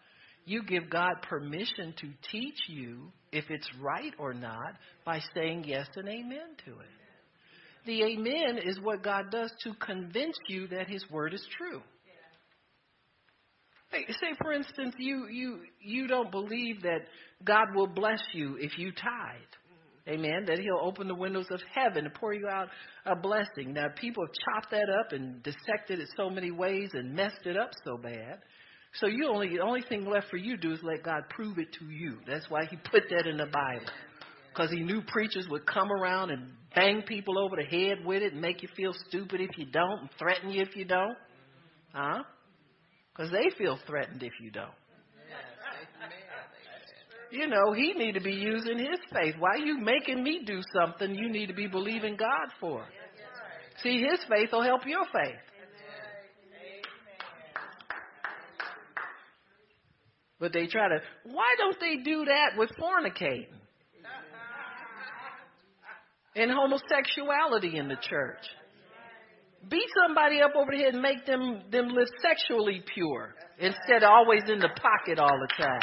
you 0.45 0.63
give 0.63 0.89
God 0.89 1.15
permission 1.27 1.93
to 1.99 2.09
teach 2.31 2.57
you 2.67 3.11
if 3.31 3.45
it's 3.49 3.67
right 3.81 4.13
or 4.17 4.33
not 4.33 4.75
by 5.05 5.19
saying 5.33 5.65
yes 5.65 5.87
and 5.95 6.07
amen 6.07 6.55
to 6.65 6.71
it. 6.71 6.87
The 7.85 8.03
amen 8.03 8.59
is 8.63 8.79
what 8.81 9.03
God 9.03 9.25
does 9.29 9.51
to 9.63 9.73
convince 9.73 10.37
you 10.47 10.67
that 10.67 10.87
His 10.87 11.03
word 11.11 11.33
is 11.33 11.45
true. 11.57 11.81
Say, 13.93 14.35
for 14.41 14.53
instance, 14.53 14.95
you, 14.97 15.27
you, 15.27 15.59
you 15.81 16.07
don't 16.07 16.31
believe 16.31 16.81
that 16.83 17.01
God 17.43 17.67
will 17.75 17.87
bless 17.87 18.21
you 18.33 18.57
if 18.59 18.77
you 18.77 18.91
tithe. 18.91 19.41
Amen. 20.07 20.45
That 20.47 20.59
he'll 20.59 20.81
open 20.81 21.07
the 21.07 21.15
windows 21.15 21.47
of 21.51 21.61
heaven 21.73 22.05
and 22.05 22.13
pour 22.13 22.33
you 22.33 22.47
out 22.49 22.67
a 23.05 23.15
blessing. 23.15 23.73
Now, 23.73 23.87
people 23.95 24.25
have 24.25 24.33
chopped 24.33 24.71
that 24.71 24.89
up 24.99 25.13
and 25.13 25.41
dissected 25.43 25.99
it 25.99 26.09
so 26.17 26.29
many 26.29 26.51
ways 26.51 26.89
and 26.93 27.13
messed 27.13 27.45
it 27.45 27.55
up 27.55 27.71
so 27.85 27.97
bad 27.97 28.39
so 28.99 29.07
you 29.07 29.27
only 29.27 29.49
the 29.49 29.61
only 29.61 29.81
thing 29.81 30.05
left 30.05 30.29
for 30.29 30.37
you 30.37 30.55
to 30.55 30.61
do 30.61 30.73
is 30.73 30.79
let 30.83 31.03
God 31.03 31.23
prove 31.29 31.57
it 31.57 31.73
to 31.79 31.85
you. 31.85 32.19
That's 32.27 32.45
why 32.49 32.65
He 32.65 32.77
put 32.77 33.03
that 33.09 33.27
in 33.27 33.37
the 33.37 33.45
Bible, 33.45 33.91
because 34.49 34.71
He 34.71 34.81
knew 34.81 35.01
preachers 35.07 35.47
would 35.49 35.65
come 35.65 35.91
around 35.91 36.29
and 36.29 36.51
bang 36.75 37.01
people 37.07 37.39
over 37.39 37.55
the 37.55 37.65
head 37.65 38.05
with 38.05 38.21
it 38.21 38.33
and 38.33 38.41
make 38.41 38.61
you 38.61 38.69
feel 38.75 38.93
stupid 39.07 39.41
if 39.41 39.57
you 39.57 39.65
don't 39.65 40.01
and 40.01 40.09
threaten 40.19 40.51
you 40.51 40.61
if 40.61 40.75
you 40.75 40.85
don't, 40.85 41.17
huh? 41.91 42.23
Because 43.15 43.31
they 43.31 43.55
feel 43.57 43.77
threatened 43.85 44.23
if 44.23 44.33
you 44.41 44.51
don't. 44.51 44.71
You 47.31 47.47
know, 47.47 47.73
he 47.73 47.93
need 47.93 48.13
to 48.13 48.21
be 48.21 48.33
using 48.33 48.77
his 48.77 48.99
faith. 49.11 49.35
Why 49.39 49.55
are 49.55 49.65
you 49.65 49.79
making 49.79 50.23
me 50.23 50.43
do 50.45 50.61
something 50.79 51.15
you 51.15 51.29
need 51.29 51.47
to 51.47 51.53
be 51.53 51.65
believing 51.65 52.15
God 52.15 52.49
for? 52.59 52.85
See, 53.81 54.03
his 54.03 54.19
faith 54.29 54.49
will 54.51 54.61
help 54.61 54.81
your 54.85 55.03
faith. 55.05 55.39
But 60.39 60.53
they 60.53 60.67
try 60.67 60.89
to, 60.89 60.99
why 61.23 61.55
don't 61.57 61.79
they 61.79 62.03
do 62.03 62.25
that 62.25 62.57
with 62.57 62.69
fornicating? 62.79 63.47
And 66.35 66.49
homosexuality 66.49 67.77
in 67.77 67.87
the 67.87 67.97
church. 68.09 68.39
Beat 69.69 69.87
somebody 70.05 70.41
up 70.41 70.51
over 70.55 70.71
the 70.71 70.77
head 70.77 70.93
and 70.93 71.01
make 71.01 71.25
them, 71.25 71.61
them 71.71 71.87
live 71.89 72.07
sexually 72.21 72.83
pure 72.93 73.33
instead 73.59 74.03
of 74.03 74.09
always 74.09 74.43
in 74.47 74.59
the 74.59 74.69
pocket 74.69 75.19
all 75.19 75.39
the 75.39 75.63
time. 75.63 75.79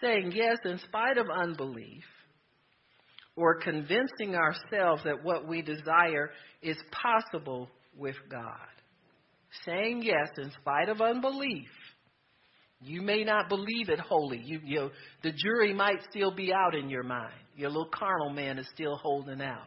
Saying 0.00 0.32
yes 0.34 0.58
in 0.64 0.78
spite 0.78 1.18
of 1.18 1.26
unbelief 1.28 2.04
or 3.36 3.60
convincing 3.60 4.34
ourselves 4.34 5.02
that 5.04 5.22
what 5.22 5.46
we 5.46 5.60
desire 5.60 6.30
is 6.62 6.76
possible 6.90 7.68
with 7.96 8.16
God. 8.30 8.68
Saying 9.64 10.02
yes 10.04 10.28
in 10.38 10.50
spite 10.60 10.88
of 10.88 11.00
unbelief. 11.00 11.68
You 12.80 13.02
may 13.02 13.24
not 13.24 13.48
believe 13.48 13.88
it 13.88 13.98
wholly. 13.98 14.40
You, 14.44 14.60
you 14.64 14.76
know, 14.76 14.90
the 15.22 15.32
jury 15.32 15.74
might 15.74 15.98
still 16.10 16.30
be 16.30 16.52
out 16.52 16.74
in 16.74 16.88
your 16.88 17.02
mind. 17.02 17.34
Your 17.56 17.70
little 17.70 17.90
carnal 17.92 18.30
man 18.30 18.58
is 18.58 18.68
still 18.72 18.96
holding 18.96 19.40
out. 19.40 19.66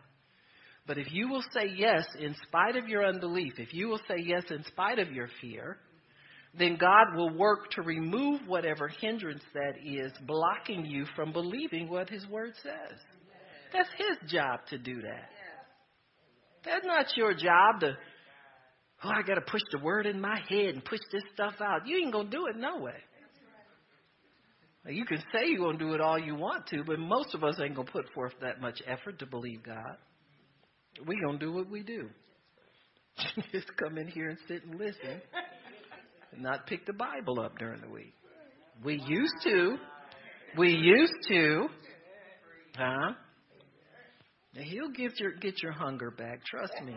But 0.87 0.97
if 0.97 1.11
you 1.11 1.29
will 1.29 1.43
say 1.53 1.71
yes 1.75 2.05
in 2.19 2.35
spite 2.47 2.75
of 2.75 2.87
your 2.87 3.05
unbelief, 3.05 3.53
if 3.57 3.73
you 3.73 3.89
will 3.89 3.99
say 4.07 4.15
yes 4.23 4.43
in 4.49 4.63
spite 4.65 4.97
of 4.97 5.11
your 5.11 5.27
fear, 5.41 5.77
then 6.57 6.77
God 6.79 7.15
will 7.15 7.37
work 7.37 7.69
to 7.71 7.81
remove 7.81 8.41
whatever 8.47 8.87
hindrance 8.87 9.43
that 9.53 9.73
is 9.85 10.11
blocking 10.25 10.85
you 10.85 11.05
from 11.15 11.31
believing 11.31 11.89
what 11.89 12.09
His 12.09 12.25
Word 12.27 12.53
says. 12.63 12.97
That's 13.73 13.89
His 13.97 14.31
job 14.31 14.61
to 14.69 14.77
do 14.77 15.01
that. 15.01 15.29
That's 16.65 16.85
not 16.85 17.05
your 17.15 17.33
job 17.33 17.81
to 17.81 17.97
oh, 19.03 19.09
I 19.09 19.21
got 19.21 19.35
to 19.35 19.41
push 19.41 19.61
the 19.71 19.79
word 19.79 20.05
in 20.05 20.19
my 20.19 20.39
head 20.49 20.75
and 20.75 20.83
push 20.83 20.99
this 21.11 21.23
stuff 21.33 21.55
out. 21.61 21.87
You 21.87 21.97
ain't 21.97 22.11
going 22.11 22.29
to 22.29 22.37
do 22.37 22.47
it 22.47 22.55
no 22.57 22.79
way. 22.79 22.97
You 24.87 25.05
can 25.05 25.19
say 25.31 25.45
you're 25.45 25.59
going 25.59 25.77
to 25.77 25.85
do 25.85 25.93
it 25.93 26.01
all 26.01 26.17
you 26.17 26.35
want 26.35 26.65
to, 26.67 26.83
but 26.83 26.97
most 26.97 27.35
of 27.35 27.43
us 27.43 27.59
ain't 27.63 27.75
going 27.75 27.85
to 27.85 27.93
put 27.93 28.05
forth 28.13 28.33
that 28.41 28.59
much 28.59 28.81
effort 28.87 29.19
to 29.19 29.27
believe 29.27 29.63
God. 29.63 29.97
We're 31.05 31.21
going 31.23 31.39
to 31.39 31.45
do 31.45 31.53
what 31.53 31.69
we 31.69 31.83
do. 31.83 32.09
Just 33.51 33.67
come 33.77 33.97
in 33.97 34.07
here 34.07 34.29
and 34.29 34.39
sit 34.47 34.65
and 34.65 34.79
listen 34.79 35.21
and 36.31 36.41
not 36.41 36.65
pick 36.65 36.85
the 36.85 36.93
Bible 36.93 37.39
up 37.39 37.57
during 37.59 37.81
the 37.81 37.89
week. 37.89 38.13
We 38.83 38.99
used 39.05 39.35
to. 39.43 39.77
We 40.57 40.71
used 40.71 41.13
to. 41.27 41.67
Huh? 42.75 43.11
Now 44.55 44.61
he'll 44.63 44.89
get 44.89 45.19
your 45.19 45.33
get 45.33 45.61
your 45.61 45.71
hunger 45.71 46.09
back. 46.09 46.43
Trust 46.45 46.73
me. 46.83 46.95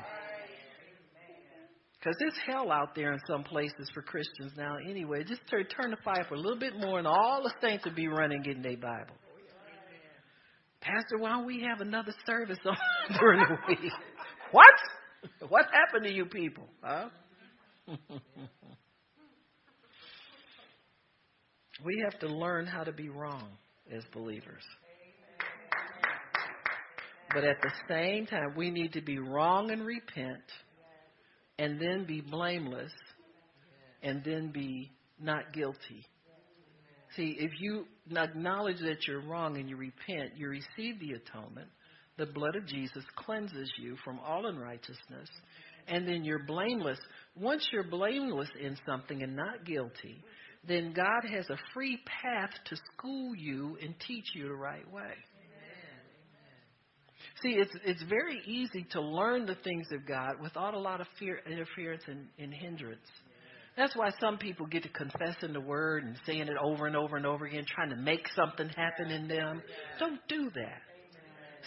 Because 2.05 2.19
it's 2.21 2.37
hell 2.47 2.71
out 2.71 2.95
there 2.95 3.15
in 3.15 3.21
some 3.27 3.43
places 3.45 3.89
for 3.95 4.03
Christians 4.03 4.53
now 4.59 4.77
anyway. 4.77 5.25
Just 5.25 5.41
turn, 5.51 5.65
turn 5.65 5.91
the 5.91 5.97
fire 6.05 6.27
for 6.29 6.35
a 6.35 6.39
little 6.39 6.59
bit 6.59 6.75
more 6.79 6.99
and 6.99 7.07
all 7.07 7.43
the 7.43 7.53
saints 7.67 7.87
will 7.87 7.95
be 7.95 8.09
running 8.09 8.43
getting 8.43 8.61
their 8.61 8.77
Bible. 8.77 9.15
Pastor, 10.83 11.17
why 11.19 11.31
don't 11.31 11.47
we 11.47 11.63
have 11.63 11.81
another 11.81 12.13
service 12.27 12.59
on 12.67 12.77
during 13.19 13.41
the 13.41 13.57
week? 13.69 13.93
What? 14.51 14.75
what 15.49 15.65
happened 15.73 16.05
to 16.05 16.13
you 16.13 16.27
people? 16.27 16.65
Huh? 16.83 17.09
we 21.85 22.03
have 22.05 22.21
to 22.21 22.27
learn 22.27 22.67
how 22.67 22.85
to 22.85 22.93
be 22.93 23.09
wrong 23.09 23.49
as 23.91 24.03
believers. 24.13 24.63
But 27.33 27.45
at 27.45 27.57
the 27.63 27.71
same 27.89 28.27
time, 28.27 28.55
we 28.57 28.71
need 28.71 28.93
to 28.93 29.01
be 29.01 29.19
wrong 29.19 29.71
and 29.71 29.87
repent, 29.87 30.43
and 31.59 31.81
then 31.81 32.05
be 32.07 32.21
blameless, 32.21 32.93
and 34.03 34.23
then 34.25 34.51
be 34.53 34.91
not 35.21 35.53
guilty. 35.53 36.05
See, 37.17 37.37
if 37.39 37.53
you 37.61 37.87
acknowledge 38.17 38.81
that 38.81 39.07
you're 39.07 39.21
wrong 39.23 39.57
and 39.57 39.69
you 39.69 39.77
repent, 39.77 40.37
you 40.37 40.49
receive 40.49 40.99
the 40.99 41.13
atonement. 41.13 41.69
The 42.17 42.27
blood 42.27 42.57
of 42.57 42.67
Jesus 42.67 43.05
cleanses 43.17 43.73
you 43.79 43.97
from 44.05 44.19
all 44.21 44.47
unrighteousness, 44.47 45.29
and 45.89 46.07
then 46.09 46.25
you're 46.25 46.45
blameless. 46.45 46.99
Once 47.37 47.67
you're 47.73 47.89
blameless 47.89 48.49
in 48.61 48.77
something 48.87 49.23
and 49.23 49.37
not 49.37 49.65
guilty, 49.65 50.23
then 50.67 50.93
God 50.93 51.29
has 51.31 51.49
a 51.51 51.59
free 51.73 51.99
path 52.23 52.51
to 52.67 52.77
school 52.93 53.35
you 53.35 53.77
and 53.83 53.95
teach 54.07 54.27
you 54.35 54.49
the 54.49 54.55
right 54.55 54.91
way. 54.93 55.15
See, 57.45 57.51
it's 57.51 57.73
it's 57.85 58.03
very 58.05 58.41
easy 58.47 58.87
to 58.93 59.03
learn 59.03 59.45
the 59.45 59.57
things 59.57 59.87
of 59.93 60.07
God 60.09 60.37
without 60.43 60.73
a 60.73 60.79
lot 60.79 61.03
of 61.03 61.07
fear, 61.19 61.41
interference 61.47 62.03
and, 62.07 62.27
and 62.39 62.55
hindrance. 62.55 63.07
That's 63.77 63.95
why 63.95 64.09
some 64.19 64.39
people 64.39 64.65
get 64.67 64.85
to 64.85 64.89
confessing 64.89 65.53
the 65.53 65.61
word 65.61 66.05
and 66.05 66.17
saying 66.25 66.41
it 66.49 66.57
over 66.65 66.87
and 66.87 66.97
over 66.97 67.17
and 67.19 67.27
over 67.27 67.45
again, 67.45 67.67
trying 67.69 67.91
to 67.91 67.97
make 67.97 68.27
something 68.35 68.71
happen 68.71 69.11
in 69.11 69.29
them. 69.29 69.61
Don't 69.99 70.21
do 70.27 70.49
that. 70.55 70.81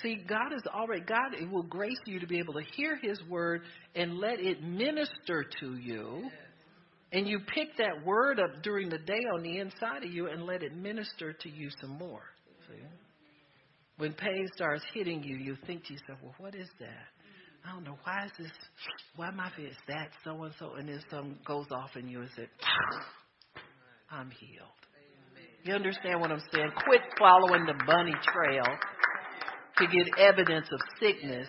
See, 0.01 0.15
God 0.27 0.51
is 0.55 0.63
already 0.65 1.01
God 1.01 1.39
it 1.39 1.47
will 1.47 1.63
grace 1.63 1.99
you 2.07 2.19
to 2.21 2.27
be 2.27 2.39
able 2.39 2.55
to 2.55 2.63
hear 2.75 2.95
his 2.95 3.21
word 3.29 3.61
and 3.93 4.17
let 4.17 4.39
it 4.39 4.63
minister 4.63 5.45
to 5.59 5.75
you. 5.75 6.27
And 7.11 7.27
you 7.27 7.39
pick 7.53 7.77
that 7.77 8.03
word 8.03 8.39
up 8.39 8.63
during 8.63 8.89
the 8.89 8.97
day 8.97 9.21
on 9.35 9.43
the 9.43 9.59
inside 9.59 10.03
of 10.03 10.11
you 10.11 10.27
and 10.27 10.43
let 10.47 10.63
it 10.63 10.75
minister 10.75 11.33
to 11.33 11.49
you 11.49 11.69
some 11.79 11.91
more. 11.99 12.23
See? 12.67 12.83
When 13.97 14.13
pain 14.13 14.47
starts 14.55 14.83
hitting 14.93 15.23
you, 15.23 15.37
you 15.37 15.57
think 15.65 15.85
to 15.85 15.93
yourself, 15.93 16.19
well, 16.21 16.35
what 16.37 16.55
is 16.55 16.69
that? 16.79 17.07
I 17.65 17.73
don't 17.73 17.83
know. 17.83 17.97
Why 18.03 18.25
is 18.25 18.31
this? 18.37 18.51
Why 19.15 19.29
am 19.29 19.39
I 19.39 19.51
feeling 19.55 19.71
that 19.87 20.09
so 20.23 20.43
and 20.43 20.53
so? 20.59 20.75
And 20.75 20.87
then 20.87 21.01
something 21.09 21.37
goes 21.45 21.65
off 21.71 21.95
in 21.95 22.07
you 22.07 22.21
and 22.21 22.29
says, 22.35 22.47
ah, 22.63 23.57
I'm 24.11 24.29
healed. 24.29 24.67
You 25.63 25.73
understand 25.73 26.21
what 26.21 26.31
I'm 26.31 26.41
saying? 26.53 26.71
Quit 26.85 27.01
following 27.19 27.65
the 27.65 27.73
bunny 27.85 28.13
trail 28.23 28.63
to 29.77 29.87
get 29.87 30.17
evidence 30.17 30.67
of 30.71 30.79
sickness 30.99 31.47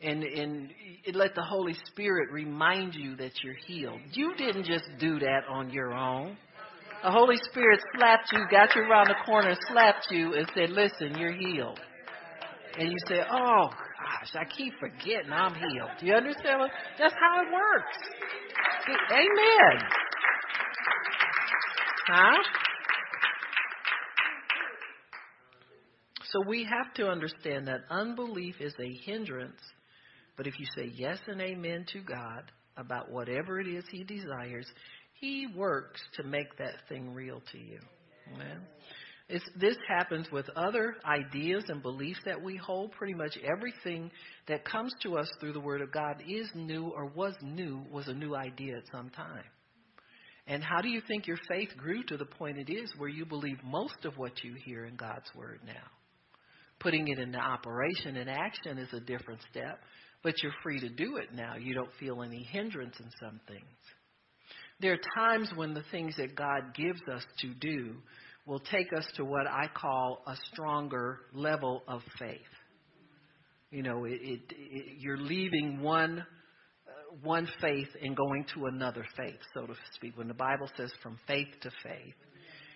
and, 0.00 0.22
and 0.22 0.70
let 1.14 1.34
the 1.34 1.42
Holy 1.42 1.74
Spirit 1.86 2.30
remind 2.30 2.94
you 2.94 3.16
that 3.16 3.32
you're 3.42 3.56
healed. 3.66 4.00
You 4.12 4.34
didn't 4.36 4.64
just 4.64 4.84
do 5.00 5.18
that 5.18 5.40
on 5.50 5.70
your 5.70 5.92
own. 5.92 6.36
The 7.06 7.12
Holy 7.12 7.36
Spirit 7.48 7.78
slapped 7.94 8.32
you, 8.32 8.40
got 8.50 8.74
you 8.74 8.82
around 8.82 9.06
the 9.06 9.24
corner, 9.24 9.54
slapped 9.70 10.08
you, 10.10 10.34
and 10.34 10.44
said, 10.56 10.70
Listen, 10.70 11.16
you're 11.16 11.30
healed. 11.30 11.78
And 12.76 12.90
you 12.90 12.96
say, 13.06 13.20
Oh, 13.30 13.68
gosh, 13.68 14.34
I 14.34 14.44
keep 14.44 14.72
forgetting 14.80 15.30
I'm 15.32 15.54
healed. 15.54 15.90
Do 16.00 16.06
you 16.06 16.14
understand? 16.14 16.62
That's 16.98 17.14
how 17.14 17.42
it 17.42 17.52
works. 17.52 17.96
Amen. 19.12 19.88
Huh? 22.08 22.42
So 26.32 26.42
we 26.48 26.64
have 26.64 26.92
to 26.94 27.06
understand 27.06 27.68
that 27.68 27.82
unbelief 27.88 28.56
is 28.58 28.74
a 28.80 28.92
hindrance, 29.04 29.60
but 30.36 30.48
if 30.48 30.58
you 30.58 30.66
say 30.76 30.90
yes 30.92 31.20
and 31.28 31.40
amen 31.40 31.86
to 31.92 32.00
God 32.00 32.50
about 32.76 33.12
whatever 33.12 33.60
it 33.60 33.68
is 33.68 33.84
He 33.92 34.02
desires, 34.02 34.66
He 35.20 35.46
works 35.54 36.00
to 36.14 36.22
make 36.22 36.56
that 36.58 36.74
thing 36.88 37.14
real 37.14 37.42
to 37.52 37.58
you. 37.58 37.78
Amen. 38.34 38.60
It's, 39.28 39.44
this 39.58 39.76
happens 39.88 40.30
with 40.30 40.48
other 40.50 40.94
ideas 41.04 41.64
and 41.68 41.82
beliefs 41.82 42.20
that 42.26 42.40
we 42.40 42.56
hold. 42.56 42.92
Pretty 42.92 43.14
much 43.14 43.36
everything 43.42 44.10
that 44.46 44.64
comes 44.64 44.92
to 45.02 45.16
us 45.16 45.28
through 45.40 45.52
the 45.52 45.60
Word 45.60 45.80
of 45.80 45.92
God 45.92 46.22
is 46.28 46.48
new 46.54 46.92
or 46.94 47.06
was 47.06 47.34
new, 47.42 47.82
was 47.90 48.06
a 48.06 48.14
new 48.14 48.36
idea 48.36 48.76
at 48.76 48.84
some 48.92 49.10
time. 49.10 49.44
And 50.46 50.62
how 50.62 50.80
do 50.80 50.88
you 50.88 51.00
think 51.08 51.26
your 51.26 51.40
faith 51.48 51.70
grew 51.76 52.04
to 52.04 52.16
the 52.16 52.24
point 52.24 52.58
it 52.58 52.72
is 52.72 52.92
where 52.96 53.08
you 53.08 53.26
believe 53.26 53.58
most 53.64 54.04
of 54.04 54.16
what 54.16 54.44
you 54.44 54.54
hear 54.64 54.84
in 54.84 54.94
God's 54.94 55.28
Word 55.34 55.58
now? 55.66 55.72
Putting 56.78 57.08
it 57.08 57.18
into 57.18 57.38
operation 57.38 58.16
and 58.16 58.30
action 58.30 58.78
is 58.78 58.92
a 58.92 59.00
different 59.00 59.40
step, 59.50 59.80
but 60.22 60.34
you're 60.40 60.52
free 60.62 60.78
to 60.78 60.88
do 60.88 61.16
it 61.16 61.34
now. 61.34 61.56
You 61.56 61.74
don't 61.74 61.90
feel 61.98 62.22
any 62.22 62.44
hindrance 62.44 62.94
in 63.00 63.10
some 63.20 63.40
things. 63.48 63.64
There 64.80 64.92
are 64.92 64.98
times 65.16 65.50
when 65.54 65.72
the 65.72 65.84
things 65.90 66.16
that 66.16 66.36
God 66.36 66.74
gives 66.74 67.00
us 67.12 67.22
to 67.40 67.54
do 67.54 67.94
will 68.46 68.60
take 68.60 68.92
us 68.92 69.06
to 69.16 69.24
what 69.24 69.46
I 69.46 69.68
call 69.74 70.22
a 70.26 70.36
stronger 70.52 71.20
level 71.32 71.82
of 71.88 72.02
faith. 72.18 72.40
You 73.70 73.82
know, 73.82 74.04
it, 74.04 74.20
it, 74.22 74.40
it, 74.50 74.84
you're 75.00 75.18
leaving 75.18 75.80
one 75.80 76.20
uh, 76.20 77.16
one 77.22 77.48
faith 77.60 77.88
and 78.00 78.16
going 78.16 78.44
to 78.54 78.66
another 78.66 79.04
faith, 79.16 79.38
so 79.54 79.66
to 79.66 79.74
speak. 79.94 80.16
When 80.16 80.28
the 80.28 80.34
Bible 80.34 80.70
says 80.76 80.92
from 81.02 81.18
faith 81.26 81.48
to 81.62 81.70
faith, 81.82 82.14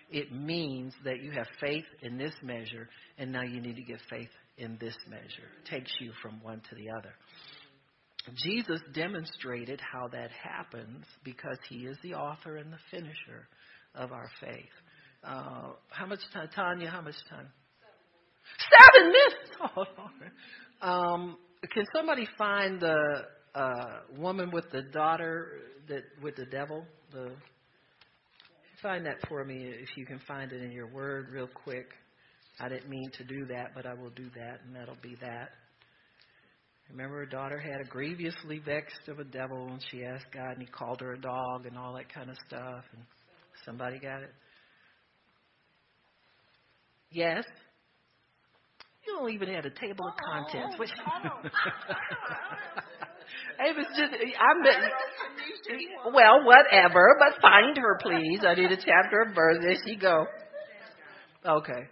it 0.09 0.33
means 0.33 0.93
that 1.05 1.21
you 1.21 1.31
have 1.31 1.47
faith 1.61 1.85
in 2.01 2.17
this 2.17 2.33
measure, 2.43 2.89
and 3.17 3.31
now 3.31 3.43
you 3.43 3.61
need 3.61 3.77
to 3.77 3.83
get 3.83 3.99
faith 4.09 4.29
in 4.57 4.77
this 4.81 4.95
measure. 5.07 5.47
It 5.63 5.69
takes 5.69 5.91
you 5.99 6.11
from 6.21 6.41
one 6.43 6.61
to 6.69 6.75
the 6.75 6.89
other. 6.89 7.13
Jesus 8.35 8.81
demonstrated 8.93 9.81
how 9.81 10.07
that 10.09 10.29
happens 10.31 11.05
because 11.23 11.57
he 11.69 11.85
is 11.85 11.97
the 12.03 12.13
author 12.13 12.57
and 12.57 12.71
the 12.71 12.77
finisher 12.91 13.47
of 13.95 14.11
our 14.11 14.29
faith. 14.39 14.69
Uh, 15.23 15.73
how 15.89 16.05
much 16.05 16.19
time, 16.33 16.49
Tanya? 16.55 16.89
How 16.89 17.01
much 17.01 17.15
time? 17.29 17.47
Seven 18.69 19.07
minutes. 19.07 19.35
Oh, 20.81 20.87
um, 20.87 21.37
can 21.71 21.85
somebody 21.95 22.27
find 22.35 22.81
the 22.81 23.25
uh, 23.53 23.99
woman 24.17 24.49
with 24.49 24.65
the 24.71 24.81
daughter 24.81 25.59
that 25.87 26.01
with 26.23 26.35
the 26.35 26.47
devil? 26.47 26.83
The 27.11 27.33
find 28.81 29.05
that 29.05 29.17
for 29.29 29.45
me 29.45 29.65
if 29.67 29.89
you 29.95 30.05
can 30.05 30.19
find 30.27 30.51
it 30.51 30.63
in 30.63 30.71
your 30.71 30.87
word 30.87 31.29
real 31.31 31.47
quick. 31.47 31.89
I 32.59 32.69
didn't 32.69 32.89
mean 32.89 33.11
to 33.17 33.23
do 33.23 33.45
that, 33.47 33.73
but 33.75 33.85
I 33.85 33.93
will 33.93 34.09
do 34.09 34.29
that, 34.35 34.61
and 34.65 34.75
that'll 34.75 34.97
be 35.01 35.15
that. 35.21 35.49
Remember, 36.91 37.19
her 37.19 37.25
daughter 37.25 37.57
had 37.57 37.79
a 37.81 37.85
grievously 37.85 38.59
vexed 38.59 39.07
of 39.07 39.19
a 39.19 39.23
devil, 39.23 39.67
and 39.67 39.81
she 39.89 40.03
asked 40.03 40.25
God, 40.33 40.51
and 40.51 40.61
He 40.61 40.67
called 40.67 40.99
her 40.99 41.13
a 41.13 41.19
dog 41.19 41.65
and 41.65 41.77
all 41.77 41.93
that 41.95 42.13
kind 42.13 42.29
of 42.29 42.35
stuff. 42.47 42.83
And 42.93 43.03
somebody 43.65 43.97
got 43.97 44.23
it? 44.23 44.33
Yes. 47.11 47.45
You 49.07 49.15
don't 49.17 49.31
even 49.31 49.49
have 49.53 49.65
a 49.65 49.69
table 49.69 50.05
of 50.07 50.13
contents. 50.17 50.77
Which 50.77 50.89
it 53.59 53.75
was 53.75 53.85
just 53.97 54.13
I'm 54.13 54.63
well, 56.13 56.43
whatever. 56.45 57.17
But 57.19 57.41
find 57.41 57.77
her, 57.77 57.97
please. 58.01 58.41
I 58.45 58.53
need 58.55 58.71
a 58.71 58.77
chapter 58.77 59.21
of 59.27 59.33
verse. 59.35 59.57
There 59.61 59.75
she 59.85 59.95
go. 59.95 60.25
Okay. 61.45 61.87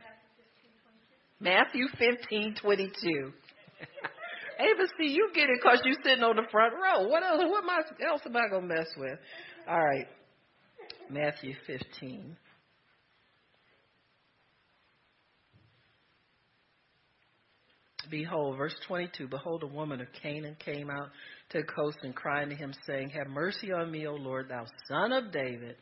Matthew 1.40 1.88
fifteen 1.98 2.56
twenty 2.62 2.92
two. 3.02 3.32
Ava, 4.60 4.88
see, 5.00 5.08
you 5.14 5.30
get 5.34 5.50
it 5.50 5.60
because 5.62 5.80
you're 5.86 5.96
sitting 6.04 6.24
on 6.24 6.36
the 6.36 6.44
front 6.52 6.74
row. 6.74 7.08
What 7.08 7.24
else? 7.24 7.42
What 7.48 7.64
else 8.06 8.22
am 8.26 8.36
I 8.36 8.50
gonna 8.50 8.68
mess 8.68 8.88
with? 8.98 9.18
All 9.68 9.80
right. 9.80 10.08
Matthew 11.10 11.54
fifteen. 11.66 12.36
Behold, 18.10 18.58
verse 18.58 18.76
22 18.88 19.28
Behold, 19.28 19.64
a 19.64 19.68
woman 19.68 20.02
of 20.02 20.08
Canaan 20.22 20.56
came 20.64 20.90
out 20.90 21.10
to 21.52 21.60
the 21.60 21.64
coast 21.64 21.98
and 22.02 22.16
crying 22.16 22.50
to 22.50 22.56
him, 22.56 22.74
saying, 22.88 23.12
Have 23.12 23.28
mercy 23.28 23.72
on 23.72 23.92
me, 23.92 24.08
O 24.08 24.14
Lord, 24.14 24.50
thou 24.50 24.66
son 24.88 25.12
of 25.12 25.32
David. 25.32 25.76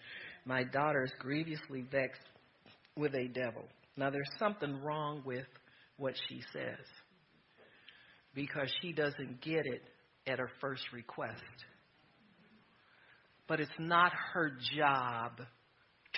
My 0.45 0.64
daughter 0.64 1.04
is 1.04 1.12
grievously 1.20 1.86
vexed 1.90 2.22
with 2.95 3.14
a 3.16 3.28
devil. 3.30 3.64
Now, 3.95 4.10
there's 4.10 4.30
something 4.38 4.82
wrong 4.82 5.22
with 5.26 5.45
what 5.98 6.16
she 6.28 6.41
says 6.54 6.86
because 8.38 8.72
she 8.84 8.93
doesn't 8.93 9.41
get 9.41 9.65
it 9.65 9.81
at 10.27 10.38
her 10.38 10.49
first 10.61 10.84
request. 10.93 11.41
But 13.47 13.59
it's 13.59 13.80
not 13.80 14.11
her 14.34 14.51
job 14.77 15.31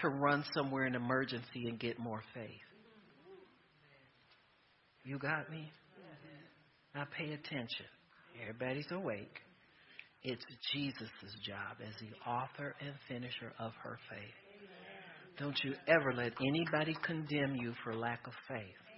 to 0.01 0.09
run 0.09 0.43
somewhere 0.53 0.85
in 0.85 0.95
emergency 0.95 1.69
and 1.69 1.79
get 1.79 1.97
more 1.97 2.21
faith. 2.33 2.49
You 5.05 5.17
got 5.17 5.49
me? 5.49 5.71
Now 6.93 7.05
pay 7.17 7.31
attention. 7.31 7.85
Everybody's 8.41 8.91
awake. 8.91 9.39
It's 10.21 10.43
Jesus' 10.73 11.09
job 11.47 11.77
as 11.87 11.93
the 12.01 12.29
author 12.29 12.75
and 12.81 12.93
finisher 13.07 13.53
of 13.59 13.71
her 13.81 13.97
faith. 14.09 15.39
Don't 15.39 15.57
you 15.63 15.73
ever 15.87 16.13
let 16.13 16.33
anybody 16.45 16.97
condemn 17.01 17.55
you 17.55 17.73
for 17.81 17.95
lack 17.95 18.27
of 18.27 18.33
faith. 18.49 18.88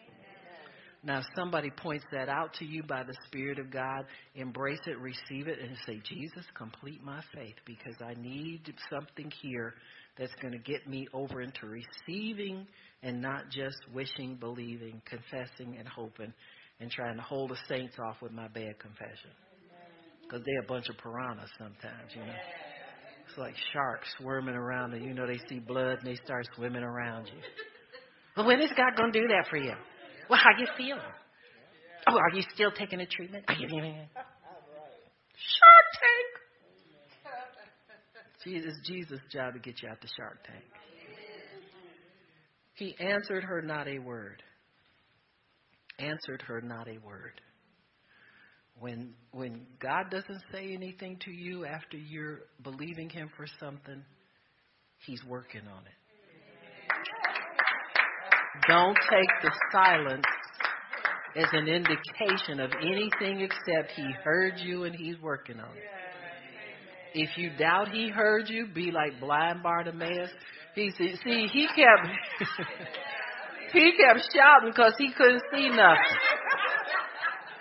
Now, 1.03 1.19
if 1.19 1.25
somebody 1.35 1.71
points 1.71 2.05
that 2.11 2.29
out 2.29 2.53
to 2.59 2.65
you 2.65 2.83
by 2.83 3.01
the 3.01 3.15
Spirit 3.25 3.57
of 3.57 3.71
God, 3.71 4.05
embrace 4.35 4.81
it, 4.85 4.99
receive 4.99 5.47
it, 5.47 5.57
and 5.59 5.75
say, 5.87 5.99
Jesus, 6.03 6.45
complete 6.55 7.03
my 7.03 7.21
faith 7.33 7.55
because 7.65 7.95
I 8.05 8.13
need 8.21 8.71
something 8.91 9.31
here 9.41 9.73
that's 10.19 10.33
going 10.41 10.53
to 10.53 10.59
get 10.59 10.87
me 10.87 11.07
over 11.11 11.41
into 11.41 11.65
receiving 11.65 12.67
and 13.01 13.19
not 13.19 13.49
just 13.49 13.77
wishing, 13.91 14.35
believing, 14.35 15.01
confessing, 15.09 15.75
and 15.79 15.87
hoping, 15.87 16.31
and 16.79 16.91
trying 16.91 17.15
to 17.15 17.23
hold 17.23 17.49
the 17.49 17.57
saints 17.67 17.95
off 18.07 18.17
with 18.21 18.31
my 18.31 18.47
bad 18.49 18.77
confession. 18.77 19.31
Because 20.21 20.45
they're 20.45 20.61
a 20.61 20.67
bunch 20.67 20.87
of 20.89 20.97
piranhas 20.99 21.49
sometimes, 21.57 22.11
you 22.13 22.21
know. 22.21 22.33
It's 23.27 23.37
like 23.39 23.55
sharks 23.73 24.07
swarming 24.19 24.55
around, 24.55 24.93
and 24.93 25.03
you 25.03 25.15
know 25.15 25.25
they 25.25 25.39
see 25.49 25.59
blood 25.59 25.97
and 25.99 26.05
they 26.05 26.19
start 26.23 26.45
swimming 26.55 26.83
around 26.83 27.25
you. 27.27 27.41
Well, 28.37 28.45
when 28.45 28.61
is 28.61 28.69
God 28.77 28.95
going 28.95 29.11
to 29.11 29.19
do 29.19 29.27
that 29.29 29.47
for 29.49 29.57
you? 29.57 29.73
Well, 30.29 30.39
how 30.39 30.51
you 30.59 30.67
feeling? 30.77 31.01
Oh, 32.07 32.17
are 32.17 32.35
you 32.35 32.43
still 32.53 32.71
taking 32.71 32.99
the 32.99 33.05
treatment? 33.05 33.45
Are 33.47 33.55
you 33.55 33.67
Shark 35.41 35.87
Tank. 36.01 36.29
Jesus, 38.43 38.73
Jesus' 38.85 39.19
job 39.31 39.53
to 39.53 39.59
get 39.59 39.81
you 39.81 39.89
out 39.89 40.01
the 40.01 40.07
Shark 40.17 40.43
Tank. 40.45 40.63
He 42.75 42.95
answered 42.99 43.43
her 43.43 43.61
not 43.61 43.87
a 43.87 43.99
word. 43.99 44.41
Answered 45.99 46.41
her 46.47 46.61
not 46.61 46.87
a 46.87 46.97
word. 47.05 47.39
When 48.79 49.13
when 49.31 49.67
God 49.79 50.09
doesn't 50.09 50.41
say 50.51 50.73
anything 50.73 51.19
to 51.25 51.31
you 51.31 51.65
after 51.65 51.97
you're 51.97 52.39
believing 52.63 53.09
Him 53.09 53.29
for 53.37 53.45
something, 53.59 54.03
He's 55.05 55.23
working 55.25 55.67
on 55.67 55.83
it. 55.85 56.00
Don't 58.67 58.97
take 59.09 59.29
the 59.41 59.51
silence 59.71 60.25
as 61.35 61.45
an 61.53 61.67
indication 61.67 62.59
of 62.59 62.71
anything 62.81 63.41
except 63.41 63.91
he 63.95 64.11
heard 64.23 64.59
you 64.59 64.83
and 64.83 64.93
he's 64.93 65.17
working 65.21 65.59
on 65.59 65.69
it. 65.75 65.83
If 67.13 67.37
you 67.37 67.51
doubt 67.57 67.89
he 67.89 68.09
heard 68.09 68.49
you, 68.49 68.67
be 68.67 68.91
like 68.91 69.19
blind 69.19 69.63
Bartimaeus. 69.63 70.29
He 70.75 70.91
said, 70.97 71.19
see, 71.23 71.47
he 71.51 71.67
kept 71.67 72.07
he 73.73 73.93
kept 73.97 74.27
shouting 74.33 74.69
because 74.69 74.93
he 74.97 75.11
couldn't 75.11 75.43
see 75.53 75.69
nothing. 75.69 76.17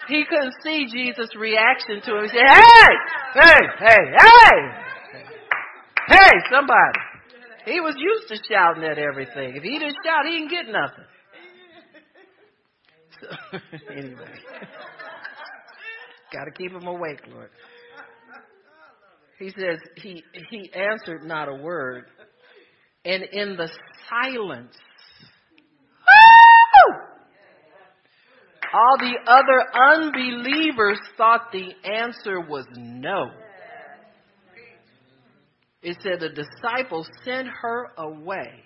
He 0.09 0.25
couldn't 0.29 0.55
see 0.65 0.87
Jesus' 0.93 1.35
reaction 1.37 2.01
to 2.03 2.19
him. 2.19 2.25
He 2.25 2.31
said, 2.31 2.47
"Hey, 2.47 2.87
hey, 3.35 3.59
hey, 3.79 3.99
hey, 4.19 5.25
hey, 6.09 6.31
somebody." 6.51 7.10
He 7.65 7.81
was 7.81 7.95
used 7.99 8.29
to 8.29 8.53
shouting 8.53 8.85
at 8.85 8.99
everything. 8.99 9.57
If 9.57 9.63
he 9.63 9.79
didn't 9.79 9.97
shout, 10.05 10.25
he 10.27 10.39
didn't 10.39 10.51
get 10.51 10.67
nothing. 10.67 11.05
So, 13.21 13.59
anyway, 13.93 14.33
got 16.33 16.45
to 16.45 16.51
keep 16.57 16.73
him 16.73 16.87
awake, 16.87 17.21
Lord. 17.29 17.51
He 19.39 19.51
says 19.51 19.79
he 19.97 20.23
he 20.51 20.71
answered 20.75 21.25
not 21.25 21.49
a 21.49 21.55
word, 21.55 22.05
and 23.05 23.23
in 23.33 23.57
the 23.57 23.71
silence, 24.09 24.77
all 28.73 28.99
the 28.99 29.17
other 29.27 29.65
unbelievers 29.75 30.99
thought 31.17 31.53
the 31.53 31.73
answer 31.85 32.41
was 32.41 32.67
no. 32.77 33.31
It 35.83 35.97
said 36.03 36.21
the 36.21 36.29
disciples 36.29 37.09
sent 37.25 37.49
her 37.49 37.93
away. 37.97 38.65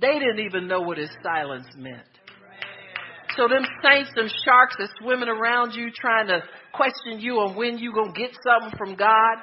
They 0.00 0.18
didn't 0.18 0.40
even 0.40 0.68
know 0.68 0.80
what 0.80 0.98
his 0.98 1.10
silence 1.22 1.66
meant. 1.76 2.06
So 3.36 3.48
them 3.48 3.64
saints, 3.82 4.10
them 4.14 4.28
sharks 4.44 4.76
are 4.78 4.88
swimming 5.00 5.28
around 5.28 5.74
you 5.74 5.90
trying 5.90 6.28
to 6.28 6.42
question 6.72 7.18
you 7.18 7.34
on 7.34 7.56
when 7.56 7.78
you 7.78 7.92
gonna 7.92 8.12
get 8.12 8.30
something 8.46 8.78
from 8.78 8.94
God. 8.94 9.38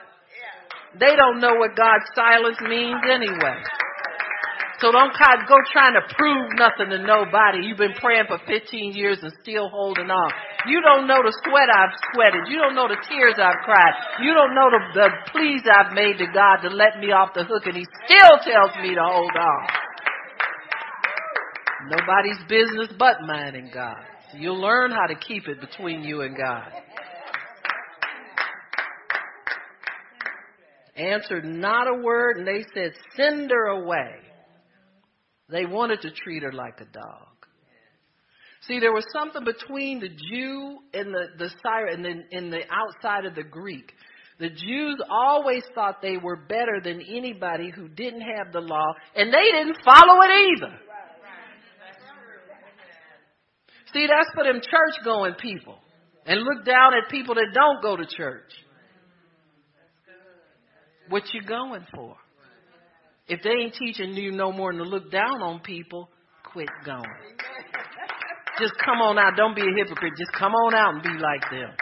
They 1.00 1.16
don't 1.16 1.40
know 1.40 1.56
what 1.56 1.76
God's 1.76 2.06
silence 2.16 2.58
means 2.62 3.00
anyway. 3.10 3.64
So 4.82 4.92
don't 4.92 5.14
go 5.14 5.58
trying 5.72 5.94
to 5.94 6.02
prove 6.18 6.50
nothing 6.58 6.90
to 6.90 6.98
nobody. 7.06 7.62
You've 7.62 7.78
been 7.78 7.94
praying 8.02 8.26
for 8.26 8.42
15 8.50 8.98
years 8.98 9.20
and 9.22 9.32
still 9.44 9.70
holding 9.70 10.10
on. 10.10 10.32
You 10.66 10.82
don't 10.82 11.06
know 11.06 11.22
the 11.22 11.32
sweat 11.46 11.70
I've 11.70 11.94
sweated. 12.10 12.50
You 12.50 12.58
don't 12.58 12.74
know 12.74 12.88
the 12.90 12.98
tears 13.08 13.36
I've 13.38 13.62
cried. 13.62 13.94
You 14.26 14.34
don't 14.34 14.56
know 14.58 14.74
the, 14.74 14.82
the 14.98 15.10
pleas 15.32 15.62
I've 15.70 15.94
made 15.94 16.18
to 16.18 16.26
God 16.34 16.66
to 16.66 16.74
let 16.74 16.98
me 16.98 17.14
off 17.14 17.30
the 17.36 17.46
hook 17.46 17.70
and 17.70 17.78
He 17.78 17.86
still 18.10 18.42
tells 18.42 18.74
me 18.82 18.96
to 18.96 19.06
hold 19.06 19.38
on. 19.38 19.68
Nobody's 21.94 22.42
business 22.50 22.90
but 22.98 23.22
mine 23.22 23.54
and 23.54 23.72
God. 23.72 24.02
You'll 24.34 24.60
learn 24.60 24.90
how 24.90 25.06
to 25.06 25.16
keep 25.16 25.48
it 25.48 25.62
between 25.62 26.04
you 26.04 26.22
and 26.22 26.36
God. 26.36 26.72
Answered 30.96 31.46
not 31.46 31.88
a 31.88 32.02
word 32.02 32.38
and 32.38 32.48
they 32.48 32.66
said, 32.74 32.94
send 33.16 33.52
her 33.52 33.68
away. 33.68 34.31
They 35.52 35.66
wanted 35.66 36.02
to 36.02 36.12
treat 36.12 36.44
her 36.44 36.52
like 36.52 36.80
a 36.80 36.86
dog. 36.86 37.28
See, 38.68 38.80
there 38.80 38.94
was 38.94 39.06
something 39.12 39.44
between 39.44 40.00
the 40.00 40.10
Jew 40.10 40.78
and 40.94 41.14
the, 41.14 41.26
the 41.38 41.50
Syrian 41.64 42.06
and 42.06 42.24
the, 42.32 42.38
and 42.38 42.54
the 42.54 42.62
outside 42.72 43.26
of 43.26 43.36
the 43.36 43.44
Greek. 43.44 43.92
The 44.40 44.50
Jews 44.50 45.02
always 45.10 45.64
thought 45.76 46.02
they 46.02 46.18
were 46.18 46.36
better 46.36 46.80
than 46.84 47.02
anybody 47.02 47.72
who 47.76 47.88
didn't 47.88 48.22
have 48.22 48.54
the 48.54 48.60
law, 48.60 48.94
and 49.16 49.32
they 49.34 49.52
didn't 49.52 49.78
follow 49.84 50.22
it 50.22 50.32
either. 50.32 50.74
See, 53.94 54.08
that's 54.08 54.30
for 54.34 54.44
them 54.44 54.62
church 54.62 55.04
going 55.04 55.34
people. 55.36 55.78
And 56.26 56.42
look 56.42 56.66
down 56.66 56.94
at 56.94 57.12
people 57.12 57.36
that 57.36 57.48
don't 57.54 57.82
go 57.82 57.98
to 57.98 58.06
church. 58.06 58.52
What 61.10 61.24
you 61.34 61.42
going 61.42 61.86
for? 61.94 62.16
If 63.28 63.42
they 63.44 63.52
ain't 63.52 63.74
teaching 63.76 64.14
you 64.14 64.32
no 64.32 64.52
more 64.52 64.74
than 64.74 64.84
to 64.84 64.90
look 64.90 65.12
down 65.12 65.42
on 65.42 65.60
people, 65.62 66.10
quit 66.52 66.70
going. 66.86 67.04
Just 68.60 68.74
come 68.84 69.02
on 69.02 69.18
out. 69.18 69.34
Don't 69.38 69.56
be 69.56 69.62
a 69.62 69.76
hypocrite. 69.76 70.14
Just 70.18 70.34
come 70.38 70.54
on 70.54 70.76
out 70.76 70.94
and 70.96 71.04
be 71.04 71.10
like 71.10 71.50
them. 71.50 71.74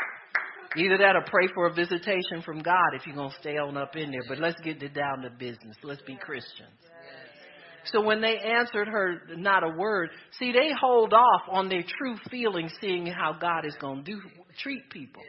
Either 0.77 0.97
that 0.99 1.15
or 1.15 1.23
pray 1.25 1.47
for 1.53 1.65
a 1.67 1.73
visitation 1.73 2.43
from 2.45 2.61
God 2.61 2.93
if 2.93 3.05
you're 3.07 3.15
going 3.15 3.31
to 3.31 3.37
stay 3.39 3.57
on 3.57 3.75
up 3.75 3.95
in 3.95 4.11
there. 4.11 4.21
But 4.27 4.37
let's 4.39 4.59
get 4.61 4.79
down 4.93 5.21
to 5.23 5.29
business. 5.31 5.75
Let's 5.83 6.01
be 6.03 6.15
Christians. 6.15 6.69
So 7.85 8.01
when 8.01 8.21
they 8.21 8.37
answered 8.37 8.87
her 8.87 9.21
not 9.35 9.63
a 9.63 9.69
word, 9.69 10.09
see, 10.37 10.51
they 10.51 10.69
hold 10.79 11.13
off 11.13 11.41
on 11.49 11.69
their 11.69 11.83
true 11.83 12.17
feelings, 12.29 12.71
seeing 12.79 13.07
how 13.07 13.33
God 13.39 13.65
is 13.65 13.75
going 13.79 14.03
to 14.03 14.11
do 14.11 14.21
treat 14.61 14.89
people. 14.89 15.23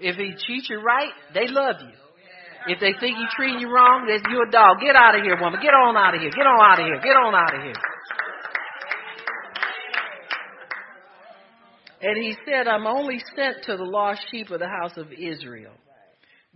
If 0.00 0.16
He 0.16 0.34
treats 0.46 0.70
you 0.70 0.80
right, 0.80 1.12
they 1.34 1.48
love 1.48 1.76
you. 1.80 2.03
If 2.66 2.80
they 2.80 2.92
think 2.98 3.16
He's 3.16 3.34
treating 3.36 3.60
you 3.60 3.70
wrong, 3.70 4.06
then 4.08 4.20
you 4.30 4.42
a 4.42 4.50
dog. 4.50 4.80
Get 4.80 4.96
out 4.96 5.14
of 5.14 5.22
here, 5.22 5.38
woman. 5.40 5.60
Get 5.60 5.74
on 5.74 5.96
out 5.96 6.14
of 6.14 6.20
here. 6.20 6.30
Get 6.30 6.46
on 6.46 6.60
out 6.60 6.80
of 6.80 6.86
here. 6.86 7.00
Get 7.00 7.16
on 7.16 7.34
out 7.34 7.54
of 7.54 7.62
here. 7.62 7.80
And 12.02 12.22
he 12.22 12.36
said, 12.46 12.68
I'm 12.68 12.86
only 12.86 13.18
sent 13.34 13.64
to 13.64 13.76
the 13.76 13.84
lost 13.84 14.20
sheep 14.30 14.50
of 14.50 14.60
the 14.60 14.68
house 14.68 14.96
of 14.96 15.12
Israel. 15.12 15.72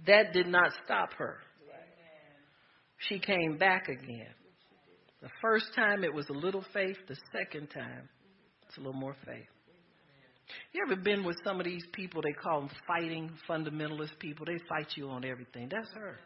That 0.06 0.32
did 0.32 0.46
not 0.46 0.72
stop 0.84 1.14
her. 1.14 1.38
She 2.98 3.18
came 3.18 3.56
back 3.56 3.88
again. 3.88 4.34
The 5.22 5.30
first 5.40 5.74
time 5.74 6.04
it 6.04 6.12
was 6.12 6.28
a 6.28 6.34
little 6.34 6.64
faith, 6.72 6.96
the 7.08 7.16
second 7.32 7.68
time 7.68 8.08
it's 8.66 8.76
a 8.76 8.80
little 8.80 8.92
more 8.92 9.16
faith. 9.24 9.46
You 10.72 10.82
ever 10.86 11.00
been 11.00 11.24
with 11.24 11.36
some 11.44 11.60
of 11.60 11.64
these 11.64 11.84
people, 11.92 12.22
they 12.22 12.32
call 12.32 12.60
them 12.60 12.70
fighting 12.86 13.30
fundamentalist 13.48 14.18
people? 14.18 14.46
They 14.46 14.58
fight 14.68 14.88
you 14.96 15.08
on 15.08 15.24
everything. 15.24 15.68
That's 15.70 15.90
her. 15.94 16.18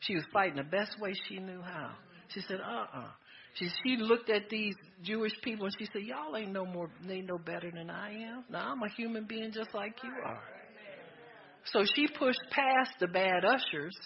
She 0.00 0.14
was 0.14 0.24
fighting 0.32 0.56
the 0.56 0.62
best 0.62 0.96
way 1.00 1.12
she 1.28 1.38
knew 1.38 1.60
how. 1.62 1.92
She 2.28 2.40
said, 2.42 2.58
uh 2.60 2.70
uh-uh. 2.70 2.98
uh 2.98 3.08
She, 3.54 3.68
she 3.84 3.96
looked 3.96 4.30
at 4.30 4.48
these 4.50 4.74
Jewish 5.02 5.32
people 5.42 5.66
and 5.66 5.74
she 5.78 5.86
said, 5.86 6.02
Y'all 6.02 6.36
ain't 6.36 6.52
no 6.52 6.66
more, 6.66 6.90
ain't 7.08 7.26
no 7.26 7.38
better 7.38 7.70
than 7.70 7.90
I 7.90 8.10
am. 8.12 8.44
Now 8.50 8.72
I'm 8.72 8.82
a 8.82 8.88
human 8.96 9.26
being 9.26 9.52
just 9.52 9.74
like 9.74 9.94
you 10.02 10.12
are. 10.24 10.42
So 11.72 11.84
she 11.94 12.06
pushed 12.06 12.40
past 12.52 12.90
the 13.00 13.08
bad 13.08 13.44
ushers 13.44 13.96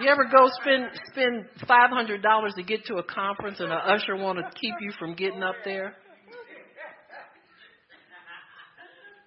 you 0.00 0.08
ever 0.08 0.24
go 0.24 0.48
spend 0.60 0.84
spend 1.12 1.44
five 1.68 1.90
hundred 1.90 2.22
dollars 2.22 2.54
to 2.56 2.62
get 2.62 2.86
to 2.86 2.94
a 2.94 3.02
conference 3.02 3.60
and 3.60 3.70
an 3.70 3.78
usher 3.78 4.16
want 4.16 4.38
to 4.38 4.44
keep 4.58 4.74
you 4.80 4.90
from 4.98 5.14
getting 5.14 5.42
up 5.42 5.54
there? 5.64 5.94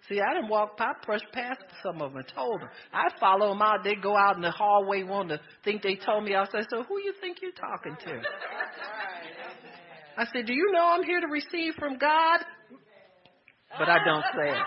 See, 0.07 0.21
I 0.21 0.35
didn't 0.35 0.49
walk, 0.49 0.75
I 0.79 0.93
brushed 1.03 1.25
past 1.33 1.61
some 1.81 2.01
of 2.01 2.11
them 2.11 2.17
and 2.17 2.27
told 2.27 2.61
them. 2.61 2.69
I 2.93 3.07
follow 3.19 3.49
them 3.49 3.61
out. 3.61 3.83
They 3.83 3.95
go 3.95 4.15
out 4.15 4.35
in 4.35 4.43
the 4.43 4.51
hallway 4.51 5.01
wanting 5.01 5.37
to 5.37 5.43
think 5.63 5.81
they 5.81 5.95
told 5.95 6.23
me. 6.23 6.35
I 6.35 6.45
said, 6.51 6.67
so 6.69 6.83
who 6.83 7.01
you 7.01 7.13
think 7.19 7.37
you're 7.41 7.51
talking 7.51 7.97
to? 8.05 8.21
I 10.17 10.25
said, 10.25 10.45
do 10.45 10.53
you 10.53 10.71
know 10.71 10.85
I'm 10.85 11.03
here 11.03 11.21
to 11.21 11.27
receive 11.27 11.73
from 11.79 11.97
God? 11.97 12.39
But 13.77 13.89
I 13.89 13.97
don't 14.05 14.23
say 14.35 14.51
it. 14.51 14.57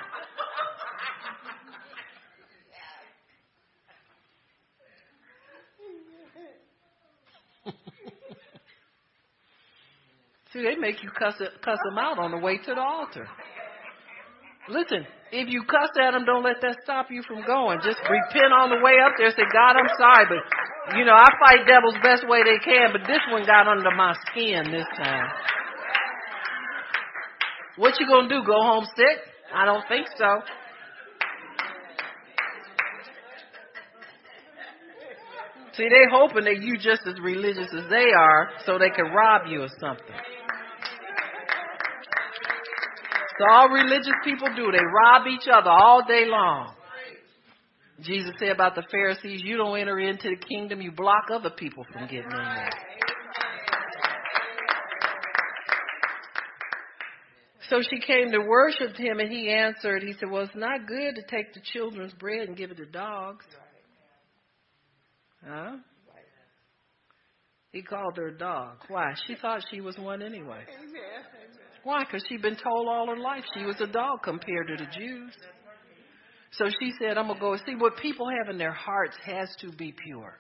See, 10.53 10.63
they 10.63 10.77
make 10.77 11.03
you 11.03 11.11
cuss, 11.11 11.35
cuss 11.39 11.79
them 11.89 11.99
out 11.99 12.19
on 12.19 12.33
the 12.33 12.39
way 12.39 12.59
to 12.59 12.75
the 12.75 12.81
altar. 12.81 13.29
Listen, 14.71 15.07
if 15.33 15.49
you 15.49 15.65
cuss 15.65 15.89
at 15.97 16.13
them, 16.13 16.25
don't 16.25 16.45
let 16.45 16.61
that 16.61 16.77
stop 16.85 17.09
you 17.11 17.23
from 17.27 17.45
going. 17.45 17.81
Just 17.81 17.99
repent 18.05 18.53
on 18.53 18.69
the 18.69 18.81
way 18.85 19.01
up 19.01 19.13
there. 19.17 19.31
Say, 19.31 19.49
God, 19.53 19.77
I'm 19.77 19.89
sorry, 19.97 20.27
but 20.29 20.97
you 20.97 21.05
know 21.05 21.17
I 21.17 21.29
fight 21.41 21.67
devils 21.67 21.97
best 22.03 22.29
way 22.29 22.45
they 22.45 22.61
can, 22.61 22.93
but 22.93 23.07
this 23.09 23.21
one 23.31 23.45
got 23.45 23.69
under 23.69 23.91
my 23.93 24.15
skin 24.29 24.71
this 24.71 24.87
time. 24.97 25.29
What 27.77 27.99
you 28.01 28.07
gonna 28.07 28.29
do? 28.29 28.45
Go 28.45 28.61
home 28.61 28.85
sick? 28.97 29.19
I 29.55 29.65
don't 29.65 29.85
think 29.89 30.07
so. 30.17 30.41
See, 35.73 35.89
they 35.89 36.11
hoping 36.11 36.45
that 36.45 36.61
you 36.61 36.77
just 36.77 37.07
as 37.07 37.15
religious 37.23 37.73
as 37.73 37.89
they 37.89 38.11
are, 38.11 38.51
so 38.67 38.79
they 38.79 38.91
can 38.91 39.13
rob 39.15 39.47
you 39.49 39.63
of 39.63 39.71
something. 39.81 40.17
So 43.39 43.45
all 43.51 43.69
religious 43.69 44.15
people 44.25 44.49
do, 44.57 44.73
they 44.73 44.85
rob 44.85 45.27
each 45.29 45.49
other 45.53 45.71
all 45.71 46.03
day 46.07 46.25
long. 46.27 46.75
Jesus 48.01 48.33
said 48.39 48.51
about 48.51 48.75
the 48.75 48.85
Pharisees, 48.91 49.43
you 49.45 49.57
don't 49.57 49.79
enter 49.79 49.99
into 49.99 50.31
the 50.31 50.37
kingdom, 50.37 50.81
you 50.81 50.93
block 50.93 51.25
other 51.33 51.51
people 51.51 51.85
from 51.93 52.03
getting 52.03 52.31
in 52.31 52.31
there. 52.31 52.71
So 57.69 57.83
she 57.83 58.01
came 58.01 58.31
to 58.31 58.39
worship 58.41 58.97
him, 58.97 59.21
and 59.21 59.31
he 59.31 59.51
answered, 59.51 60.03
he 60.03 60.15
said, 60.15 60.31
Well, 60.31 60.43
it's 60.43 60.55
not 60.55 60.87
good 60.87 61.17
to 61.17 61.23
take 61.29 61.53
the 61.53 61.61
children's 61.73 62.15
bread 62.15 62.49
and 62.49 62.57
give 62.57 62.71
it 62.71 62.79
to 62.79 62.87
dogs. 62.87 63.45
Huh? 65.47 65.77
He 67.73 67.83
called 67.83 68.17
her 68.17 68.29
a 68.29 68.39
dog. 68.39 68.79
Why? 68.89 69.13
She 69.27 69.35
thought 69.35 69.63
she 69.71 69.83
was 69.83 69.99
one 69.99 70.23
anyway. 70.23 70.65
Why? 71.85 72.05
Because 72.05 72.25
she'd 72.29 72.43
been 72.43 72.57
told 72.57 72.89
all 72.89 73.07
her 73.09 73.17
life 73.17 73.45
she 73.55 73.65
was 73.65 73.77
a 73.81 73.87
dog 73.87 74.23
compared 74.23 74.69
to 74.69 74.77
the 74.77 74.91
Jews. 74.99 75.33
So 76.53 76.67
she 76.81 76.93
said, 76.99 77.19
I'm 77.19 77.27
going 77.27 77.39
to 77.39 77.41
go 77.41 77.57
see 77.67 77.75
what 77.77 77.97
people 77.99 78.27
have 78.29 78.49
in 78.51 78.59
their 78.59 78.73
hearts 78.73 79.17
has 79.25 79.49
to 79.61 79.71
be 79.77 79.93
pure. 79.93 80.39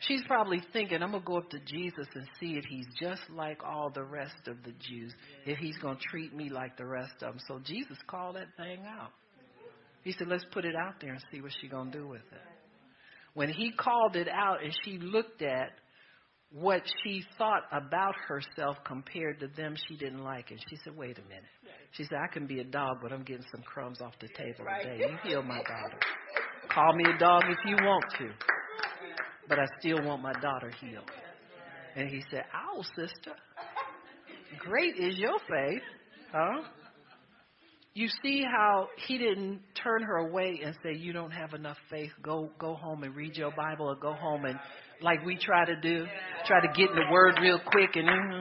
She's 0.00 0.22
probably 0.26 0.62
thinking, 0.72 1.02
I'm 1.02 1.10
going 1.10 1.22
to 1.22 1.26
go 1.26 1.36
up 1.38 1.50
to 1.50 1.58
Jesus 1.58 2.06
and 2.14 2.26
see 2.38 2.52
if 2.52 2.64
he's 2.64 2.86
just 2.98 3.20
like 3.28 3.58
all 3.62 3.90
the 3.90 4.02
rest 4.02 4.46
of 4.46 4.56
the 4.64 4.72
Jews, 4.88 5.12
if 5.44 5.58
he's 5.58 5.76
going 5.78 5.96
to 5.96 6.02
treat 6.10 6.34
me 6.34 6.48
like 6.48 6.78
the 6.78 6.86
rest 6.86 7.12
of 7.22 7.34
them. 7.34 7.40
So 7.46 7.60
Jesus 7.62 7.98
called 8.06 8.36
that 8.36 8.48
thing 8.56 8.80
out. 8.86 9.10
He 10.02 10.12
said, 10.12 10.28
let's 10.28 10.46
put 10.52 10.64
it 10.64 10.74
out 10.74 10.94
there 11.02 11.12
and 11.12 11.22
see 11.30 11.42
what 11.42 11.52
she's 11.60 11.70
going 11.70 11.92
to 11.92 11.98
do 11.98 12.08
with 12.08 12.22
it. 12.32 12.40
When 13.34 13.50
he 13.50 13.72
called 13.72 14.16
it 14.16 14.28
out 14.28 14.64
and 14.64 14.74
she 14.84 14.98
looked 14.98 15.42
at 15.42 15.72
what 16.52 16.82
she 17.02 17.22
thought 17.38 17.62
about 17.72 18.14
herself 18.26 18.76
compared 18.84 19.38
to 19.40 19.48
them 19.48 19.76
she 19.88 19.96
didn't 19.96 20.22
like. 20.22 20.50
And 20.50 20.60
she 20.68 20.76
said, 20.82 20.96
wait 20.96 21.18
a 21.18 21.22
minute. 21.22 21.44
She 21.92 22.04
said, 22.04 22.18
I 22.22 22.32
can 22.32 22.46
be 22.46 22.60
a 22.60 22.64
dog, 22.64 22.98
but 23.02 23.12
I'm 23.12 23.22
getting 23.22 23.44
some 23.52 23.62
crumbs 23.62 24.00
off 24.00 24.14
the 24.20 24.28
table 24.28 24.64
today. 24.82 24.98
You 24.98 25.16
heal 25.28 25.42
my 25.42 25.58
daughter. 25.58 25.98
Call 26.72 26.92
me 26.94 27.04
a 27.04 27.18
dog 27.18 27.44
if 27.48 27.58
you 27.66 27.76
want 27.84 28.04
to, 28.18 28.28
but 29.48 29.58
I 29.58 29.64
still 29.80 30.02
want 30.04 30.22
my 30.22 30.32
daughter 30.34 30.72
healed. 30.80 31.10
And 31.96 32.08
he 32.08 32.22
said, 32.30 32.44
Ow, 32.54 32.82
sister. 32.94 33.32
Great 34.58 34.96
is 34.96 35.16
your 35.18 35.38
faith. 35.48 35.82
Huh? 36.32 36.62
You 37.94 38.08
see 38.22 38.44
how 38.44 38.88
he 39.08 39.18
didn't 39.18 39.60
turn 39.82 40.02
her 40.02 40.18
away 40.18 40.60
and 40.64 40.76
say, 40.82 40.96
You 40.96 41.12
don't 41.12 41.32
have 41.32 41.54
enough 41.54 41.78
faith. 41.90 42.12
Go 42.22 42.50
go 42.58 42.74
home 42.74 43.02
and 43.02 43.16
read 43.16 43.36
your 43.36 43.50
Bible 43.50 43.88
or 43.90 43.96
go 43.96 44.12
home 44.12 44.44
and 44.44 44.58
like 45.02 45.24
we 45.24 45.36
try 45.36 45.64
to 45.64 45.76
do. 45.76 46.06
Try 46.46 46.60
to 46.60 46.68
get 46.68 46.90
in 46.90 46.96
the 46.96 47.10
word 47.10 47.38
real 47.40 47.60
quick 47.64 47.96
and 47.96 48.08
mm-hmm. 48.08 48.40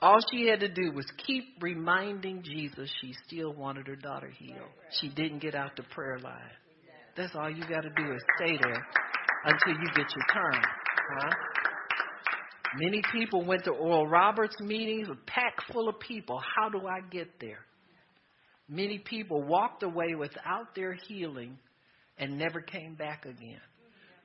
all 0.00 0.18
she 0.32 0.46
had 0.46 0.60
to 0.60 0.68
do 0.68 0.92
was 0.92 1.06
keep 1.26 1.44
reminding 1.60 2.42
Jesus 2.42 2.90
she 3.00 3.14
still 3.26 3.52
wanted 3.52 3.86
her 3.86 3.96
daughter 3.96 4.30
healed. 4.38 4.58
She 5.00 5.08
didn't 5.08 5.40
get 5.40 5.54
out 5.54 5.76
the 5.76 5.84
prayer 5.94 6.18
line. 6.18 6.56
That's 7.16 7.34
all 7.34 7.50
you 7.50 7.62
got 7.62 7.82
to 7.82 7.90
do 7.96 8.12
is 8.12 8.22
stay 8.38 8.58
there 8.62 8.86
until 9.44 9.80
you 9.80 9.88
get 9.94 10.06
your 10.14 10.26
turn. 10.32 10.62
Huh? 11.18 11.30
Many 12.76 13.02
people 13.12 13.44
went 13.44 13.64
to 13.64 13.72
Oral 13.72 14.06
Roberts 14.06 14.54
meetings, 14.60 15.08
a 15.08 15.16
pack 15.26 15.54
full 15.72 15.88
of 15.88 15.98
people. 15.98 16.40
How 16.56 16.68
do 16.68 16.86
I 16.86 17.00
get 17.10 17.28
there? 17.40 17.66
Many 18.68 18.98
people 18.98 19.42
walked 19.42 19.82
away 19.82 20.14
without 20.14 20.74
their 20.76 20.94
healing 21.08 21.58
and 22.16 22.38
never 22.38 22.60
came 22.60 22.94
back 22.94 23.24
again. 23.24 23.60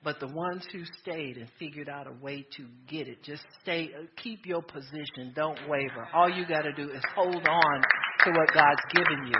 But 0.05 0.19
the 0.19 0.27
ones 0.27 0.63
who 0.71 0.83
stayed 1.01 1.37
and 1.37 1.49
figured 1.57 1.89
out 1.89 2.05
a 2.05 2.13
way 2.23 2.45
to 2.57 2.65
get 2.87 3.07
it, 3.07 3.23
just 3.23 3.41
stay, 3.63 3.89
uh, 3.99 4.03
keep 4.21 4.45
your 4.45 4.61
position. 4.61 5.33
Don't 5.35 5.57
waver. 5.67 6.07
All 6.13 6.29
you 6.29 6.45
got 6.47 6.61
to 6.61 6.71
do 6.73 6.91
is 6.91 7.01
hold 7.15 7.35
on 7.47 7.81
to 8.23 8.29
what 8.29 8.53
God's 8.53 8.81
given 8.93 9.25
you. 9.25 9.39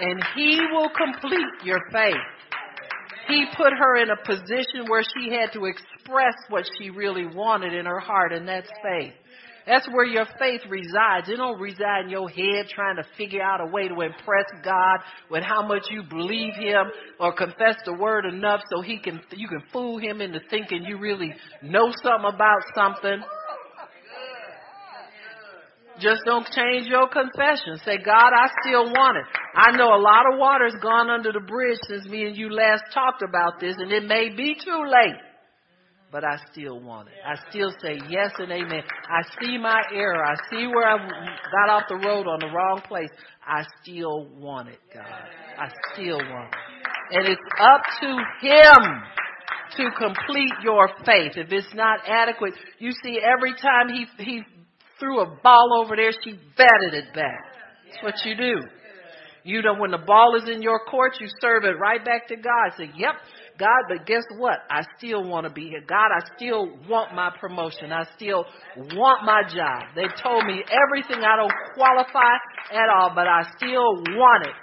And 0.00 0.22
He 0.36 0.60
will 0.70 0.90
complete 0.90 1.64
your 1.64 1.80
faith. 1.90 2.14
He 3.28 3.46
put 3.56 3.72
her 3.72 3.96
in 3.96 4.10
a 4.10 4.16
position 4.26 4.84
where 4.88 5.02
she 5.02 5.32
had 5.32 5.50
to 5.54 5.64
express 5.64 6.34
what 6.50 6.66
she 6.76 6.90
really 6.90 7.26
wanted 7.26 7.72
in 7.72 7.86
her 7.86 8.00
heart, 8.00 8.34
and 8.34 8.46
that's 8.46 8.68
faith. 8.82 9.14
That's 9.66 9.86
where 9.88 10.04
your 10.04 10.26
faith 10.38 10.62
resides. 10.68 11.28
It 11.28 11.36
don't 11.36 11.60
reside 11.60 12.04
in 12.04 12.10
your 12.10 12.28
head 12.28 12.66
trying 12.68 12.96
to 12.96 13.04
figure 13.16 13.42
out 13.42 13.60
a 13.60 13.66
way 13.66 13.88
to 13.88 14.00
impress 14.00 14.46
God 14.64 15.00
with 15.30 15.42
how 15.42 15.66
much 15.66 15.84
you 15.90 16.02
believe 16.02 16.54
Him 16.54 16.86
or 17.18 17.32
confess 17.34 17.76
the 17.84 17.94
word 17.94 18.24
enough 18.26 18.60
so 18.72 18.80
He 18.82 18.98
can 18.98 19.20
you 19.36 19.48
can 19.48 19.62
fool 19.72 19.98
Him 19.98 20.20
into 20.20 20.40
thinking 20.50 20.84
you 20.84 20.98
really 20.98 21.34
know 21.62 21.92
something 22.02 22.30
about 22.32 22.62
something. 22.74 23.22
Just 26.00 26.22
don't 26.24 26.46
change 26.56 26.86
your 26.86 27.08
confession. 27.08 27.76
Say, 27.84 27.98
God, 28.02 28.32
I 28.32 28.48
still 28.64 28.84
want 28.86 29.18
it. 29.18 29.24
I 29.54 29.76
know 29.76 29.94
a 29.94 30.00
lot 30.00 30.24
of 30.32 30.38
water's 30.38 30.74
gone 30.80 31.10
under 31.10 31.30
the 31.30 31.40
bridge 31.40 31.76
since 31.88 32.06
me 32.06 32.24
and 32.24 32.34
you 32.34 32.50
last 32.50 32.84
talked 32.94 33.22
about 33.22 33.60
this, 33.60 33.74
and 33.76 33.92
it 33.92 34.04
may 34.04 34.34
be 34.34 34.54
too 34.54 34.82
late 34.86 35.20
but 36.12 36.24
I 36.24 36.36
still 36.50 36.80
want 36.80 37.08
it. 37.08 37.14
I 37.24 37.36
still 37.50 37.72
say 37.82 37.98
yes 38.08 38.30
and 38.38 38.50
amen. 38.50 38.82
I 39.08 39.22
see 39.40 39.58
my 39.58 39.80
error. 39.94 40.24
I 40.24 40.34
see 40.50 40.66
where 40.66 40.88
I 40.88 40.96
got 40.98 41.70
off 41.70 41.84
the 41.88 41.96
road 41.96 42.26
on 42.26 42.40
the 42.40 42.48
wrong 42.48 42.82
place. 42.86 43.10
I 43.46 43.64
still 43.82 44.26
want 44.38 44.68
it, 44.68 44.78
God. 44.92 45.04
I 45.58 45.68
still 45.92 46.18
want 46.18 46.52
it. 46.52 46.60
And 47.12 47.26
it's 47.26 47.40
up 47.60 47.82
to 48.00 48.46
Him 48.46 49.02
to 49.76 49.90
complete 49.98 50.54
your 50.62 50.88
faith. 51.04 51.32
If 51.36 51.52
it's 51.52 51.74
not 51.74 52.00
adequate, 52.08 52.54
you 52.78 52.92
see, 53.04 53.20
every 53.22 53.54
time 53.54 53.88
He, 53.88 54.06
he 54.22 54.42
threw 54.98 55.20
a 55.20 55.36
ball 55.42 55.82
over 55.84 55.96
there, 55.96 56.12
she 56.24 56.32
batted 56.56 56.94
it 56.94 57.14
back. 57.14 57.44
That's 57.86 58.02
what 58.02 58.14
you 58.24 58.36
do. 58.36 58.60
You 59.42 59.62
know, 59.62 59.74
when 59.74 59.90
the 59.90 59.98
ball 59.98 60.36
is 60.36 60.48
in 60.48 60.60
your 60.60 60.80
court, 60.90 61.12
you 61.18 61.26
serve 61.40 61.64
it 61.64 61.78
right 61.80 62.04
back 62.04 62.28
to 62.28 62.36
God. 62.36 62.76
Say, 62.76 62.90
yep, 62.96 63.14
God, 63.60 63.84
but 63.88 64.06
guess 64.06 64.24
what? 64.38 64.64
I 64.70 64.82
still 64.96 65.22
want 65.22 65.44
to 65.46 65.52
be 65.52 65.68
here. 65.68 65.84
God, 65.86 66.08
I 66.08 66.24
still 66.36 66.72
want 66.88 67.14
my 67.14 67.30
promotion. 67.38 67.92
I 67.92 68.04
still 68.16 68.46
want 68.96 69.24
my 69.24 69.42
job. 69.44 69.92
They 69.94 70.08
told 70.22 70.46
me 70.46 70.64
everything 70.64 71.22
I 71.22 71.36
don't 71.36 71.52
qualify 71.74 72.40
at 72.72 72.88
all, 72.88 73.12
but 73.14 73.28
I 73.28 73.42
still 73.56 74.00
want 74.16 74.46
it. 74.48 74.56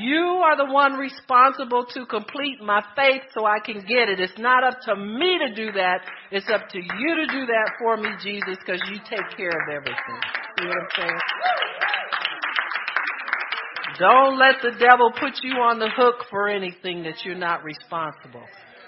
You 0.00 0.40
are 0.42 0.56
the 0.56 0.72
one 0.72 0.94
responsible 0.94 1.84
to 1.92 2.06
complete 2.06 2.62
my 2.62 2.82
faith 2.96 3.22
so 3.34 3.44
I 3.44 3.58
can 3.58 3.80
get 3.84 4.08
it. 4.08 4.20
It's 4.20 4.38
not 4.38 4.64
up 4.64 4.80
to 4.86 4.96
me 4.96 5.38
to 5.38 5.54
do 5.54 5.72
that. 5.72 6.00
It's 6.30 6.48
up 6.48 6.68
to 6.70 6.78
you 6.78 7.10
to 7.16 7.26
do 7.26 7.46
that 7.46 7.72
for 7.78 7.96
me, 7.96 8.08
Jesus, 8.22 8.56
because 8.64 8.80
you 8.88 8.96
take 9.04 9.36
care 9.36 9.50
of 9.50 9.68
everything. 9.68 10.20
You 10.58 10.64
know 10.64 10.70
what 10.70 10.78
I'm 10.78 10.88
saying? 10.96 12.03
Don't 13.98 14.38
let 14.38 14.56
the 14.62 14.72
devil 14.78 15.12
put 15.12 15.32
you 15.42 15.52
on 15.52 15.78
the 15.78 15.90
hook 15.94 16.26
for 16.30 16.48
anything 16.48 17.04
that 17.04 17.24
you're 17.24 17.36
not 17.36 17.62
responsible. 17.62 18.42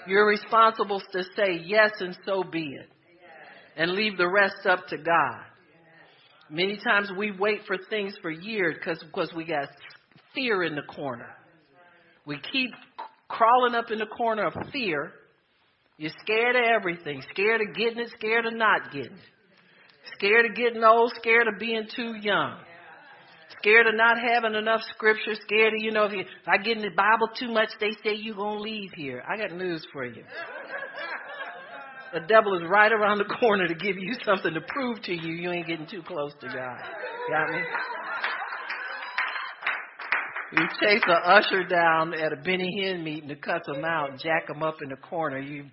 You're 0.05 0.27
responsible 0.27 1.01
to 1.11 1.23
say 1.35 1.61
yes 1.63 1.91
and 1.99 2.17
so 2.25 2.43
be 2.43 2.75
it. 2.79 2.89
And 3.77 3.91
leave 3.91 4.17
the 4.17 4.27
rest 4.27 4.65
up 4.67 4.87
to 4.87 4.97
God. 4.97 5.43
Many 6.49 6.77
times 6.77 7.11
we 7.17 7.31
wait 7.31 7.61
for 7.67 7.77
things 7.89 8.15
for 8.21 8.31
years 8.31 8.75
because 8.79 9.03
because 9.03 9.31
we 9.35 9.45
got 9.45 9.69
fear 10.33 10.63
in 10.63 10.75
the 10.75 10.81
corner. 10.81 11.29
We 12.25 12.39
keep 12.51 12.71
crawling 13.27 13.75
up 13.75 13.91
in 13.91 13.99
the 13.99 14.07
corner 14.07 14.47
of 14.47 14.53
fear. 14.71 15.11
You're 15.97 16.11
scared 16.21 16.55
of 16.55 16.63
everything. 16.63 17.21
Scared 17.31 17.61
of 17.61 17.75
getting 17.75 17.99
it, 17.99 18.09
scared 18.17 18.45
of 18.45 18.53
not 18.53 18.91
getting 18.91 19.13
it. 19.13 19.19
Scared 20.15 20.45
of 20.45 20.55
getting 20.55 20.83
old, 20.83 21.11
scared 21.17 21.47
of 21.47 21.59
being 21.59 21.87
too 21.95 22.15
young 22.15 22.57
scared 23.59 23.87
of 23.87 23.95
not 23.95 24.17
having 24.19 24.55
enough 24.55 24.81
scripture, 24.95 25.33
scared 25.45 25.73
of, 25.73 25.79
you 25.81 25.91
know, 25.91 26.05
if, 26.05 26.13
you, 26.13 26.21
if 26.21 26.47
I 26.47 26.57
get 26.57 26.77
in 26.77 26.83
the 26.83 26.95
Bible 26.95 27.29
too 27.39 27.51
much, 27.51 27.69
they 27.79 27.91
say 28.03 28.15
you're 28.15 28.35
going 28.35 28.57
to 28.57 28.61
leave 28.61 28.91
here. 28.95 29.23
I 29.27 29.37
got 29.37 29.51
news 29.55 29.85
for 29.91 30.05
you. 30.05 30.23
The 32.13 32.21
devil 32.21 32.55
is 32.55 32.63
right 32.69 32.91
around 32.91 33.17
the 33.17 33.35
corner 33.39 33.67
to 33.67 33.75
give 33.75 33.97
you 33.97 34.13
something 34.23 34.53
to 34.53 34.61
prove 34.61 35.01
to 35.03 35.13
you 35.13 35.33
you 35.33 35.51
ain't 35.51 35.67
getting 35.67 35.87
too 35.87 36.01
close 36.07 36.33
to 36.39 36.47
God. 36.47 36.79
Got 37.29 37.49
me? 37.51 37.61
You 40.53 40.63
chase 40.81 41.03
a 41.09 41.29
usher 41.29 41.65
down 41.65 42.13
at 42.13 42.31
a 42.31 42.37
Benny 42.37 42.71
Hinn 42.81 43.03
meeting 43.03 43.27
to 43.27 43.35
cut 43.35 43.65
them 43.65 43.83
out 43.83 44.17
jack 44.19 44.47
them 44.47 44.63
up 44.63 44.77
in 44.81 44.89
the 44.89 44.95
corner. 44.95 45.39
You 45.39 45.65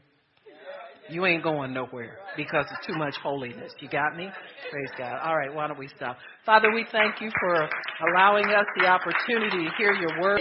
you 1.09 1.26
ain't 1.26 1.43
going 1.43 1.74
nowhere 1.74 2.18
because 2.36 2.66
of 2.70 2.86
too 2.86 2.97
much 2.98 3.14
holiness. 3.22 3.72
You 3.81 3.89
got 3.89 4.16
me? 4.16 4.28
Praise 4.70 4.90
God. 4.97 5.20
All 5.22 5.36
right, 5.36 5.52
why 5.52 5.66
don't 5.68 5.78
we 5.78 5.89
stop? 5.97 6.16
Father, 6.47 6.68
we 6.74 6.86
thank 6.90 7.20
you 7.20 7.31
for 7.40 7.68
allowing 8.09 8.47
us 8.47 8.66
the 8.78 8.86
opportunity 8.86 9.64
to 9.64 9.70
hear 9.78 9.93
your 9.93 10.20
word. 10.20 10.40